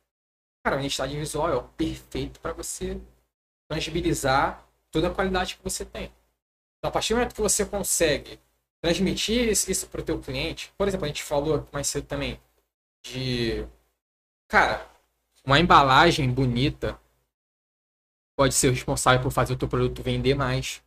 Cara, 0.65 0.77
a 0.77 0.79
identidade 0.79 1.17
visual 1.17 1.51
é 1.51 1.57
o 1.57 1.65
perfeito 1.65 2.39
para 2.39 2.53
você 2.53 3.01
tangibilizar 3.69 4.65
toda 4.91 5.09
a 5.09 5.15
qualidade 5.15 5.57
que 5.57 5.65
você 5.65 5.85
tem. 5.85 6.13
Então, 6.83 6.89
a 6.89 6.93
partir 6.93 7.15
do 7.15 7.19
momento 7.19 7.35
que 7.37 7.41
você 7.41 7.65
consegue 7.65 8.41
transmitir 8.83 9.49
isso 9.49 9.87
para 9.89 10.01
o 10.01 10.05
teu 10.05 10.21
cliente, 10.21 10.73
por 10.77 10.89
exemplo, 10.89 11.05
a 11.05 11.09
gente 11.09 11.23
falou 11.23 11.65
mais 11.73 11.87
cedo 11.87 12.09
também 12.09 12.41
de, 13.05 13.65
cara, 14.49 14.85
uma 15.47 15.61
embalagem 15.61 16.29
bonita 16.29 17.01
pode 18.37 18.53
ser 18.55 18.71
responsável 18.71 19.23
por 19.23 19.31
fazer 19.31 19.53
o 19.53 19.57
teu 19.57 19.69
produto 19.69 20.03
vender 20.03 20.35
mais. 20.35 20.83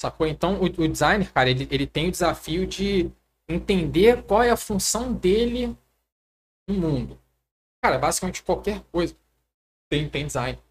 Sacou? 0.00 0.24
Então, 0.24 0.60
o, 0.60 0.66
o 0.66 0.88
designer, 0.88 1.32
cara, 1.32 1.50
ele, 1.50 1.66
ele 1.68 1.86
tem 1.88 2.06
o 2.06 2.12
desafio 2.12 2.64
de 2.64 3.10
entender 3.48 4.22
qual 4.22 4.40
é 4.40 4.50
a 4.50 4.56
função 4.56 5.12
dele 5.12 5.76
no 6.68 6.74
mundo. 6.74 7.20
Cara, 7.82 7.98
basicamente 7.98 8.40
qualquer 8.44 8.84
coisa 8.84 9.16
tem, 9.90 10.08
tem 10.08 10.28
design. 10.28 10.62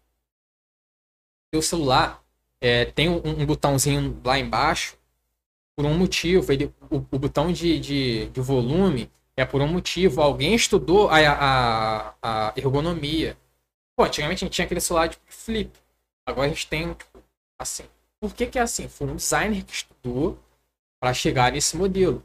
Teu 1.52 1.60
celular 1.60 2.23
é, 2.64 2.86
tem 2.86 3.10
um, 3.10 3.20
um 3.22 3.44
botãozinho 3.44 4.18
lá 4.24 4.38
embaixo 4.38 4.96
por 5.76 5.84
um 5.84 5.92
motivo. 5.92 6.50
Ele, 6.50 6.72
o, 6.90 6.96
o 6.96 7.18
botão 7.18 7.52
de, 7.52 7.78
de, 7.78 8.26
de 8.28 8.40
volume 8.40 9.10
é 9.36 9.44
por 9.44 9.60
um 9.60 9.68
motivo. 9.68 10.22
Alguém 10.22 10.54
estudou 10.54 11.10
a, 11.10 11.18
a, 11.18 12.14
a 12.22 12.52
ergonomia. 12.56 13.36
Pô, 13.94 14.04
antigamente 14.04 14.44
a 14.44 14.46
gente 14.46 14.54
tinha 14.54 14.64
aquele 14.64 14.80
celular 14.80 15.08
de 15.08 15.18
flip. 15.26 15.70
Agora 16.26 16.46
a 16.46 16.48
gente 16.48 16.66
tem 16.66 16.94
tipo, 16.94 17.22
assim. 17.58 17.84
Por 18.18 18.34
que, 18.34 18.46
que 18.46 18.58
é 18.58 18.62
assim? 18.62 18.88
Foi 18.88 19.08
um 19.08 19.16
designer 19.16 19.62
que 19.62 19.74
estudou 19.74 20.38
para 20.98 21.12
chegar 21.12 21.52
nesse 21.52 21.76
modelo. 21.76 22.24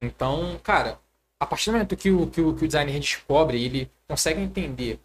Então, 0.00 0.56
cara, 0.62 1.00
a 1.40 1.46
partir 1.46 1.70
do 1.70 1.72
momento 1.72 1.96
que 1.96 2.12
o, 2.12 2.28
que 2.28 2.40
o, 2.40 2.54
que 2.54 2.64
o 2.64 2.68
designer 2.68 3.00
descobre, 3.00 3.60
ele 3.60 3.90
consegue 4.06 4.40
entender 4.40 5.00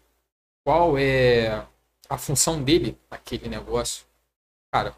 qual 0.64 0.96
é 0.96 1.66
a 2.08 2.16
função 2.16 2.62
dele 2.62 2.96
naquele 3.10 3.48
negócio, 3.48 4.06
cara, 4.76 4.94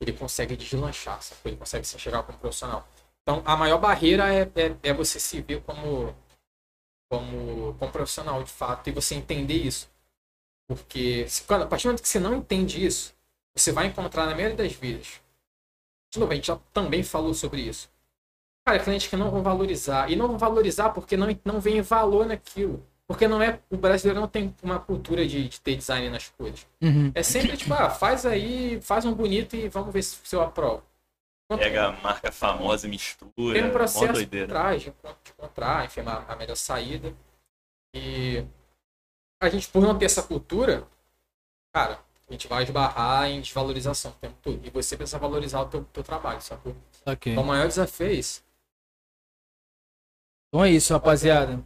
ele 0.00 0.12
consegue 0.12 0.56
deslanchar, 0.56 1.20
sabe? 1.22 1.40
ele 1.44 1.56
consegue 1.56 1.86
se 1.86 1.98
chegar 1.98 2.22
como 2.22 2.38
profissional. 2.38 2.88
Então, 3.22 3.42
a 3.44 3.56
maior 3.56 3.78
barreira 3.78 4.32
é, 4.32 4.42
é, 4.42 4.76
é 4.82 4.92
você 4.94 5.20
se 5.20 5.42
ver 5.42 5.62
como, 5.62 6.16
como, 7.10 7.74
como 7.74 7.92
profissional 7.92 8.42
de 8.42 8.50
fato 8.50 8.88
e 8.88 8.92
você 8.92 9.14
entender 9.14 9.54
isso. 9.54 9.90
Porque 10.66 11.26
quando, 11.46 11.62
a 11.62 11.66
partir 11.66 11.84
do 11.84 11.88
momento 11.88 12.02
que 12.02 12.08
você 12.08 12.18
não 12.18 12.34
entende 12.34 12.84
isso, 12.84 13.14
você 13.54 13.70
vai 13.70 13.86
encontrar 13.86 14.24
na 14.24 14.34
maioria 14.34 14.56
das 14.56 14.72
vezes. 14.72 15.20
De 16.10 16.18
novo, 16.18 16.32
a 16.32 16.34
gente 16.34 16.46
já 16.46 16.58
também 16.72 17.02
falou 17.02 17.34
sobre 17.34 17.60
isso. 17.60 17.90
Cara, 18.64 18.82
clientes 18.82 19.08
que 19.08 19.16
não 19.16 19.30
vão 19.30 19.42
valorizar. 19.42 20.10
E 20.10 20.16
não 20.16 20.28
vão 20.28 20.38
valorizar 20.38 20.90
porque 20.90 21.16
não, 21.16 21.26
não 21.44 21.60
vem 21.60 21.82
valor 21.82 22.24
naquilo. 22.24 22.86
Porque 23.08 23.26
não 23.26 23.42
é. 23.42 23.58
O 23.70 23.76
brasileiro 23.78 24.20
não 24.20 24.28
tem 24.28 24.54
uma 24.62 24.78
cultura 24.78 25.26
de, 25.26 25.48
de 25.48 25.60
ter 25.60 25.74
design 25.76 26.10
nas 26.10 26.28
coisas. 26.28 26.66
Uhum. 26.82 27.10
É 27.14 27.22
sempre 27.22 27.56
tipo, 27.56 27.72
ah, 27.72 27.88
faz 27.88 28.26
aí, 28.26 28.80
faz 28.82 29.04
um 29.06 29.14
bonito 29.14 29.56
e 29.56 29.68
vamos 29.68 29.92
ver 29.92 30.02
se, 30.02 30.16
se 30.22 30.36
eu 30.36 30.42
aprovo. 30.42 30.82
Quanto- 31.48 31.62
Pega 31.62 31.86
a 31.88 31.92
marca 31.92 32.30
famosa 32.30 32.86
e 32.86 32.90
mistura. 32.90 33.54
tem 33.58 33.64
um 33.64 33.72
processo 33.72 34.12
doideira. 34.12 34.46
trás 34.48 34.82
de, 34.82 34.90
encont- 34.90 35.16
de 35.24 35.30
encontrar, 35.32 35.86
enfim, 35.86 36.00
a, 36.02 36.18
a 36.32 36.36
melhor 36.36 36.54
saída. 36.56 37.14
E 37.94 38.44
a 39.40 39.48
gente, 39.48 39.66
por 39.70 39.80
não 39.80 39.96
ter 39.98 40.04
essa 40.04 40.22
cultura, 40.22 40.86
cara, 41.72 41.98
a 42.28 42.32
gente 42.32 42.46
vai 42.46 42.64
esbarrar 42.64 43.26
em 43.30 43.40
desvalorização 43.40 44.10
o 44.10 44.14
tempo 44.16 44.36
todo. 44.42 44.66
E 44.66 44.68
você 44.68 44.98
precisa 44.98 45.18
valorizar 45.18 45.62
o 45.62 45.66
teu, 45.70 45.82
teu 45.84 46.02
trabalho, 46.04 46.42
sacou? 46.42 46.76
Ok. 47.06 47.32
Então, 47.32 47.42
o 47.42 47.46
maior 47.46 47.66
desafio 47.66 48.08
é 48.08 48.12
esse. 48.12 48.42
Então 50.48 50.62
é 50.62 50.70
isso, 50.70 50.92
rapaziada. 50.92 51.64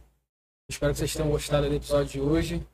Espero 0.69 0.93
que 0.93 0.99
vocês 0.99 1.13
tenham 1.13 1.29
gostado 1.29 1.69
do 1.69 1.75
episódio 1.75 2.11
de 2.11 2.21
hoje. 2.21 2.67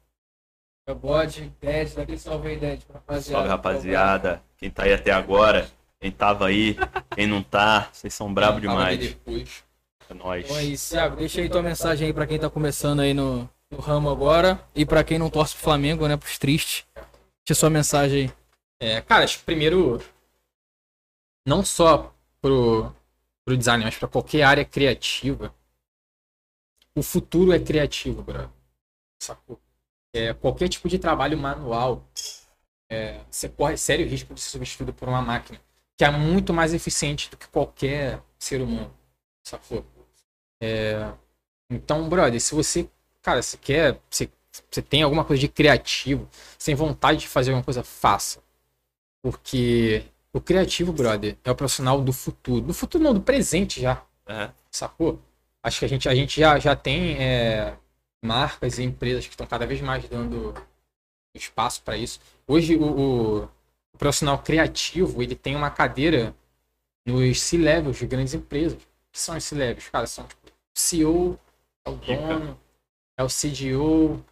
É 0.87 0.93
bode, 0.93 1.53
Ded, 1.61 1.93
daquele 1.95 2.17
salve 2.17 2.47
aí, 2.47 2.57
pra 2.57 2.95
rapaziada. 2.95 3.21
Salve, 3.21 3.47
rapaziada. 3.47 4.43
Quem 4.57 4.71
tá 4.71 4.83
aí 4.83 4.93
até 4.93 5.11
agora, 5.11 5.69
quem 5.99 6.11
tava 6.11 6.47
aí, 6.47 6.75
quem 7.15 7.27
não 7.27 7.43
tá, 7.43 7.89
vocês 7.91 8.13
são 8.13 8.33
brabo 8.33 8.55
aí 8.55 8.61
demais. 8.61 8.99
Depois. 8.99 9.63
É 10.09 10.13
nóis. 10.13 10.45
Então 10.45 10.57
é 10.57 10.63
isso, 10.63 10.89
Thiago. 10.89 11.15
Deixa 11.17 11.41
aí 11.41 11.49
tua 11.49 11.61
mensagem 11.61 12.07
aí 12.07 12.13
pra 12.13 12.25
quem 12.25 12.39
tá 12.39 12.49
começando 12.49 13.01
aí 13.01 13.13
no, 13.13 13.47
no 13.69 13.79
ramo 13.79 14.09
agora. 14.09 14.59
E 14.73 14.85
pra 14.85 15.03
quem 15.03 15.19
não 15.19 15.29
torce 15.29 15.53
pro 15.53 15.63
Flamengo, 15.63 16.07
né? 16.07 16.17
Pros 16.17 16.39
tristes. 16.39 16.85
Deixa 17.45 17.59
sua 17.59 17.69
mensagem 17.69 18.23
aí. 18.23 18.33
É, 18.81 19.01
cara, 19.01 19.25
acho 19.25 19.39
que 19.39 19.43
primeiro, 19.43 20.01
não 21.45 21.63
só 21.63 22.13
pro, 22.41 22.91
pro 23.45 23.57
design, 23.57 23.83
mas 23.83 23.97
para 23.97 24.07
qualquer 24.07 24.43
área 24.43 24.65
criativa, 24.65 25.53
o 26.99 27.03
futuro 27.03 27.53
é 27.53 27.59
criativo, 27.59 28.21
brother. 28.21 28.49
Sacou? 29.21 29.59
É, 30.13 30.33
qualquer 30.33 30.67
tipo 30.67 30.89
de 30.89 30.99
trabalho 30.99 31.37
manual, 31.37 32.05
é, 32.89 33.21
você 33.29 33.47
corre 33.47 33.77
sério 33.77 34.07
risco 34.07 34.33
de 34.33 34.41
ser 34.41 34.49
substituído 34.49 34.93
por 34.93 35.07
uma 35.07 35.21
máquina, 35.21 35.59
que 35.97 36.03
é 36.03 36.11
muito 36.11 36.53
mais 36.53 36.73
eficiente 36.73 37.29
do 37.29 37.37
que 37.37 37.47
qualquer 37.47 38.21
ser 38.37 38.61
humano. 38.61 38.93
Sacou? 39.43 39.85
É, 40.61 41.11
então, 41.69 42.09
brother, 42.09 42.39
se 42.41 42.53
você, 42.53 42.89
cara, 43.21 43.41
se 43.41 43.57
quer, 43.57 43.99
se 44.09 44.29
você 44.69 44.81
tem 44.81 45.03
alguma 45.03 45.23
coisa 45.23 45.39
de 45.39 45.47
criativo, 45.47 46.27
sem 46.57 46.75
vontade 46.75 47.19
de 47.19 47.27
fazer 47.27 47.51
alguma 47.51 47.63
coisa, 47.63 47.83
faça. 47.83 48.41
Porque 49.21 50.03
o 50.33 50.41
criativo, 50.41 50.91
brother, 50.91 51.37
é 51.43 51.51
o 51.51 51.55
profissional 51.55 52.01
do 52.01 52.11
futuro. 52.11 52.61
Do 52.61 52.73
futuro 52.73 53.03
não, 53.03 53.13
do 53.13 53.21
presente 53.21 53.81
já. 53.81 54.03
É. 54.25 54.49
Sacou? 54.71 55.21
Acho 55.61 55.79
que 55.79 55.85
a 55.85 55.89
gente, 55.89 56.07
a 56.07 56.15
gente 56.15 56.39
já, 56.39 56.57
já 56.57 56.75
tem 56.75 57.17
é, 57.21 57.75
marcas 58.21 58.77
e 58.79 58.83
empresas 58.83 59.25
que 59.25 59.33
estão 59.33 59.45
cada 59.45 59.65
vez 59.65 59.81
mais 59.81 60.07
dando 60.07 60.53
espaço 61.33 61.81
para 61.83 61.97
isso. 61.97 62.19
Hoje, 62.47 62.75
o, 62.75 62.83
o, 62.83 63.43
o 63.93 63.97
profissional 63.97 64.39
criativo, 64.39 65.21
ele 65.21 65.35
tem 65.35 65.55
uma 65.55 65.69
cadeira 65.69 66.33
nos 67.05 67.41
C-levels 67.41 67.97
de 67.97 68.07
grandes 68.07 68.33
empresas. 68.33 68.77
O 68.81 69.11
que 69.11 69.19
são 69.19 69.37
os 69.37 69.43
C-levels? 69.43 69.89
Cara, 69.89 70.07
são 70.07 70.25
tipo, 70.25 70.39
CEO, 70.73 71.39
é 71.85 71.89
o 71.89 71.95
dono, 71.95 72.59
é 73.17 73.23
o 73.23 73.27
CDO. 73.27 74.23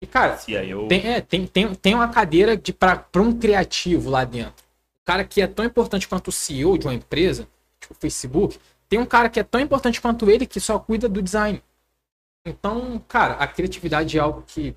E, 0.00 0.06
cara, 0.06 0.36
CIO. 0.36 0.88
tem, 0.88 1.06
é, 1.06 1.20
tem, 1.20 1.46
tem, 1.46 1.74
tem 1.76 1.94
uma 1.94 2.08
cadeira 2.08 2.56
de 2.56 2.72
para 2.72 3.06
um 3.16 3.38
criativo 3.38 4.10
lá 4.10 4.24
dentro. 4.24 4.64
O 5.00 5.04
cara 5.04 5.24
que 5.24 5.40
é 5.40 5.46
tão 5.46 5.64
importante 5.64 6.08
quanto 6.08 6.28
o 6.28 6.32
CEO 6.32 6.76
de 6.76 6.86
uma 6.86 6.94
empresa, 6.94 7.46
tipo 7.80 7.94
o 7.94 7.96
Facebook, 7.96 8.58
tem 8.92 8.98
um 9.00 9.06
cara 9.06 9.30
que 9.30 9.40
é 9.40 9.42
tão 9.42 9.58
importante 9.58 10.02
quanto 10.02 10.28
ele 10.30 10.46
que 10.46 10.60
só 10.60 10.78
cuida 10.78 11.08
do 11.08 11.22
design. 11.22 11.62
Então, 12.46 12.98
cara, 13.08 13.36
a 13.36 13.46
criatividade 13.46 14.18
é 14.18 14.20
algo 14.20 14.42
que, 14.42 14.76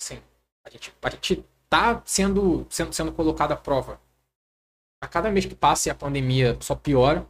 assim, 0.00 0.18
a 0.64 0.70
gente, 0.70 0.94
a 1.02 1.10
gente 1.10 1.44
tá 1.68 2.02
sendo, 2.06 2.66
sendo, 2.70 2.94
sendo 2.94 3.12
colocado 3.12 3.52
à 3.52 3.56
prova. 3.56 4.00
A 5.02 5.06
cada 5.06 5.30
mês 5.30 5.44
que 5.44 5.54
passa 5.54 5.88
e 5.88 5.90
a 5.90 5.94
pandemia 5.94 6.56
só 6.62 6.74
piora, 6.74 7.26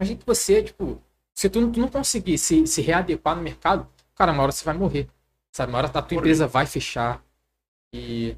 a 0.00 0.04
gente, 0.04 0.24
você, 0.26 0.62
tipo, 0.62 1.02
se 1.34 1.50
tu, 1.50 1.60
não- 1.60 1.72
tu 1.72 1.80
não 1.80 1.88
conseguir 1.88 2.38
se, 2.38 2.66
se 2.66 2.82
readequar 2.82 3.36
no 3.36 3.42
mercado, 3.42 3.88
cara, 4.14 4.32
uma 4.32 4.42
hora 4.42 4.52
você 4.52 4.64
vai 4.64 4.74
morrer. 4.74 5.08
Sabe? 5.52 5.72
Uma 5.72 5.78
hora 5.78 5.88
a 5.88 6.02
tua 6.02 6.16
empresa 6.16 6.46
vai 6.46 6.66
fechar. 6.66 7.22
E, 7.94 8.36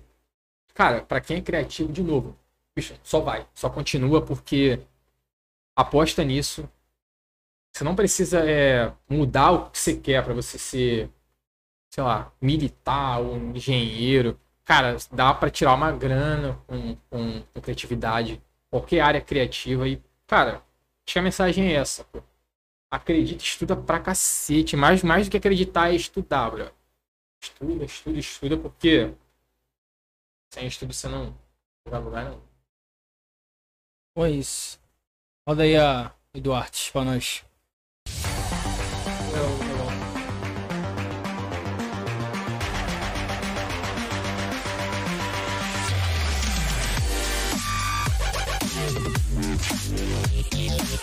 cara, 0.74 1.02
pra 1.02 1.20
quem 1.20 1.38
é 1.38 1.42
criativo, 1.42 1.92
de 1.92 2.02
novo, 2.02 2.36
bicho, 2.76 2.94
só 3.04 3.20
vai, 3.20 3.46
só 3.54 3.70
continua 3.70 4.24
porque 4.24 4.80
aposta 5.76 6.24
nisso. 6.24 6.68
Você 7.72 7.84
não 7.84 7.96
precisa 7.96 8.40
é, 8.48 8.92
mudar 9.08 9.50
o 9.52 9.70
que 9.70 9.78
você 9.78 9.96
quer 9.96 10.22
pra 10.22 10.34
você 10.34 10.58
ser, 10.58 11.10
sei 11.90 12.04
lá, 12.04 12.30
militar 12.40 13.20
ou 13.20 13.34
um 13.34 13.56
engenheiro. 13.56 14.38
Cara, 14.64 14.96
dá 15.10 15.32
pra 15.34 15.50
tirar 15.50 15.74
uma 15.74 15.90
grana 15.90 16.58
com, 16.66 16.96
com, 17.10 17.42
com 17.42 17.60
criatividade, 17.60 18.40
qualquer 18.70 19.00
área 19.00 19.20
criativa 19.20 19.88
e, 19.88 20.00
cara, 20.26 20.56
acho 21.06 21.14
que 21.14 21.18
a 21.18 21.22
mensagem 21.22 21.68
é 21.68 21.74
essa, 21.74 22.04
pô. 22.04 22.22
Acredita, 22.90 23.42
estuda 23.42 23.74
pra 23.74 23.98
cacete. 23.98 24.76
Mais, 24.76 25.02
mais 25.02 25.26
do 25.26 25.30
que 25.30 25.38
acreditar 25.38 25.90
é 25.90 25.96
estudar, 25.96 26.50
bro. 26.50 26.70
Estuda, 27.42 27.84
estuda, 27.84 28.18
estuda, 28.18 28.56
porque 28.58 29.14
sem 30.52 30.66
estudo 30.66 30.92
você 30.92 31.08
não 31.08 31.34
vai 31.88 32.00
lugar 32.00 32.24
não. 32.26 32.42
Isso. 34.28 34.78
Roda 35.48 35.62
aí 35.62 35.76
a 35.76 36.14
Eduardo 36.34 36.76
pra 36.92 37.04
nós. 37.04 37.44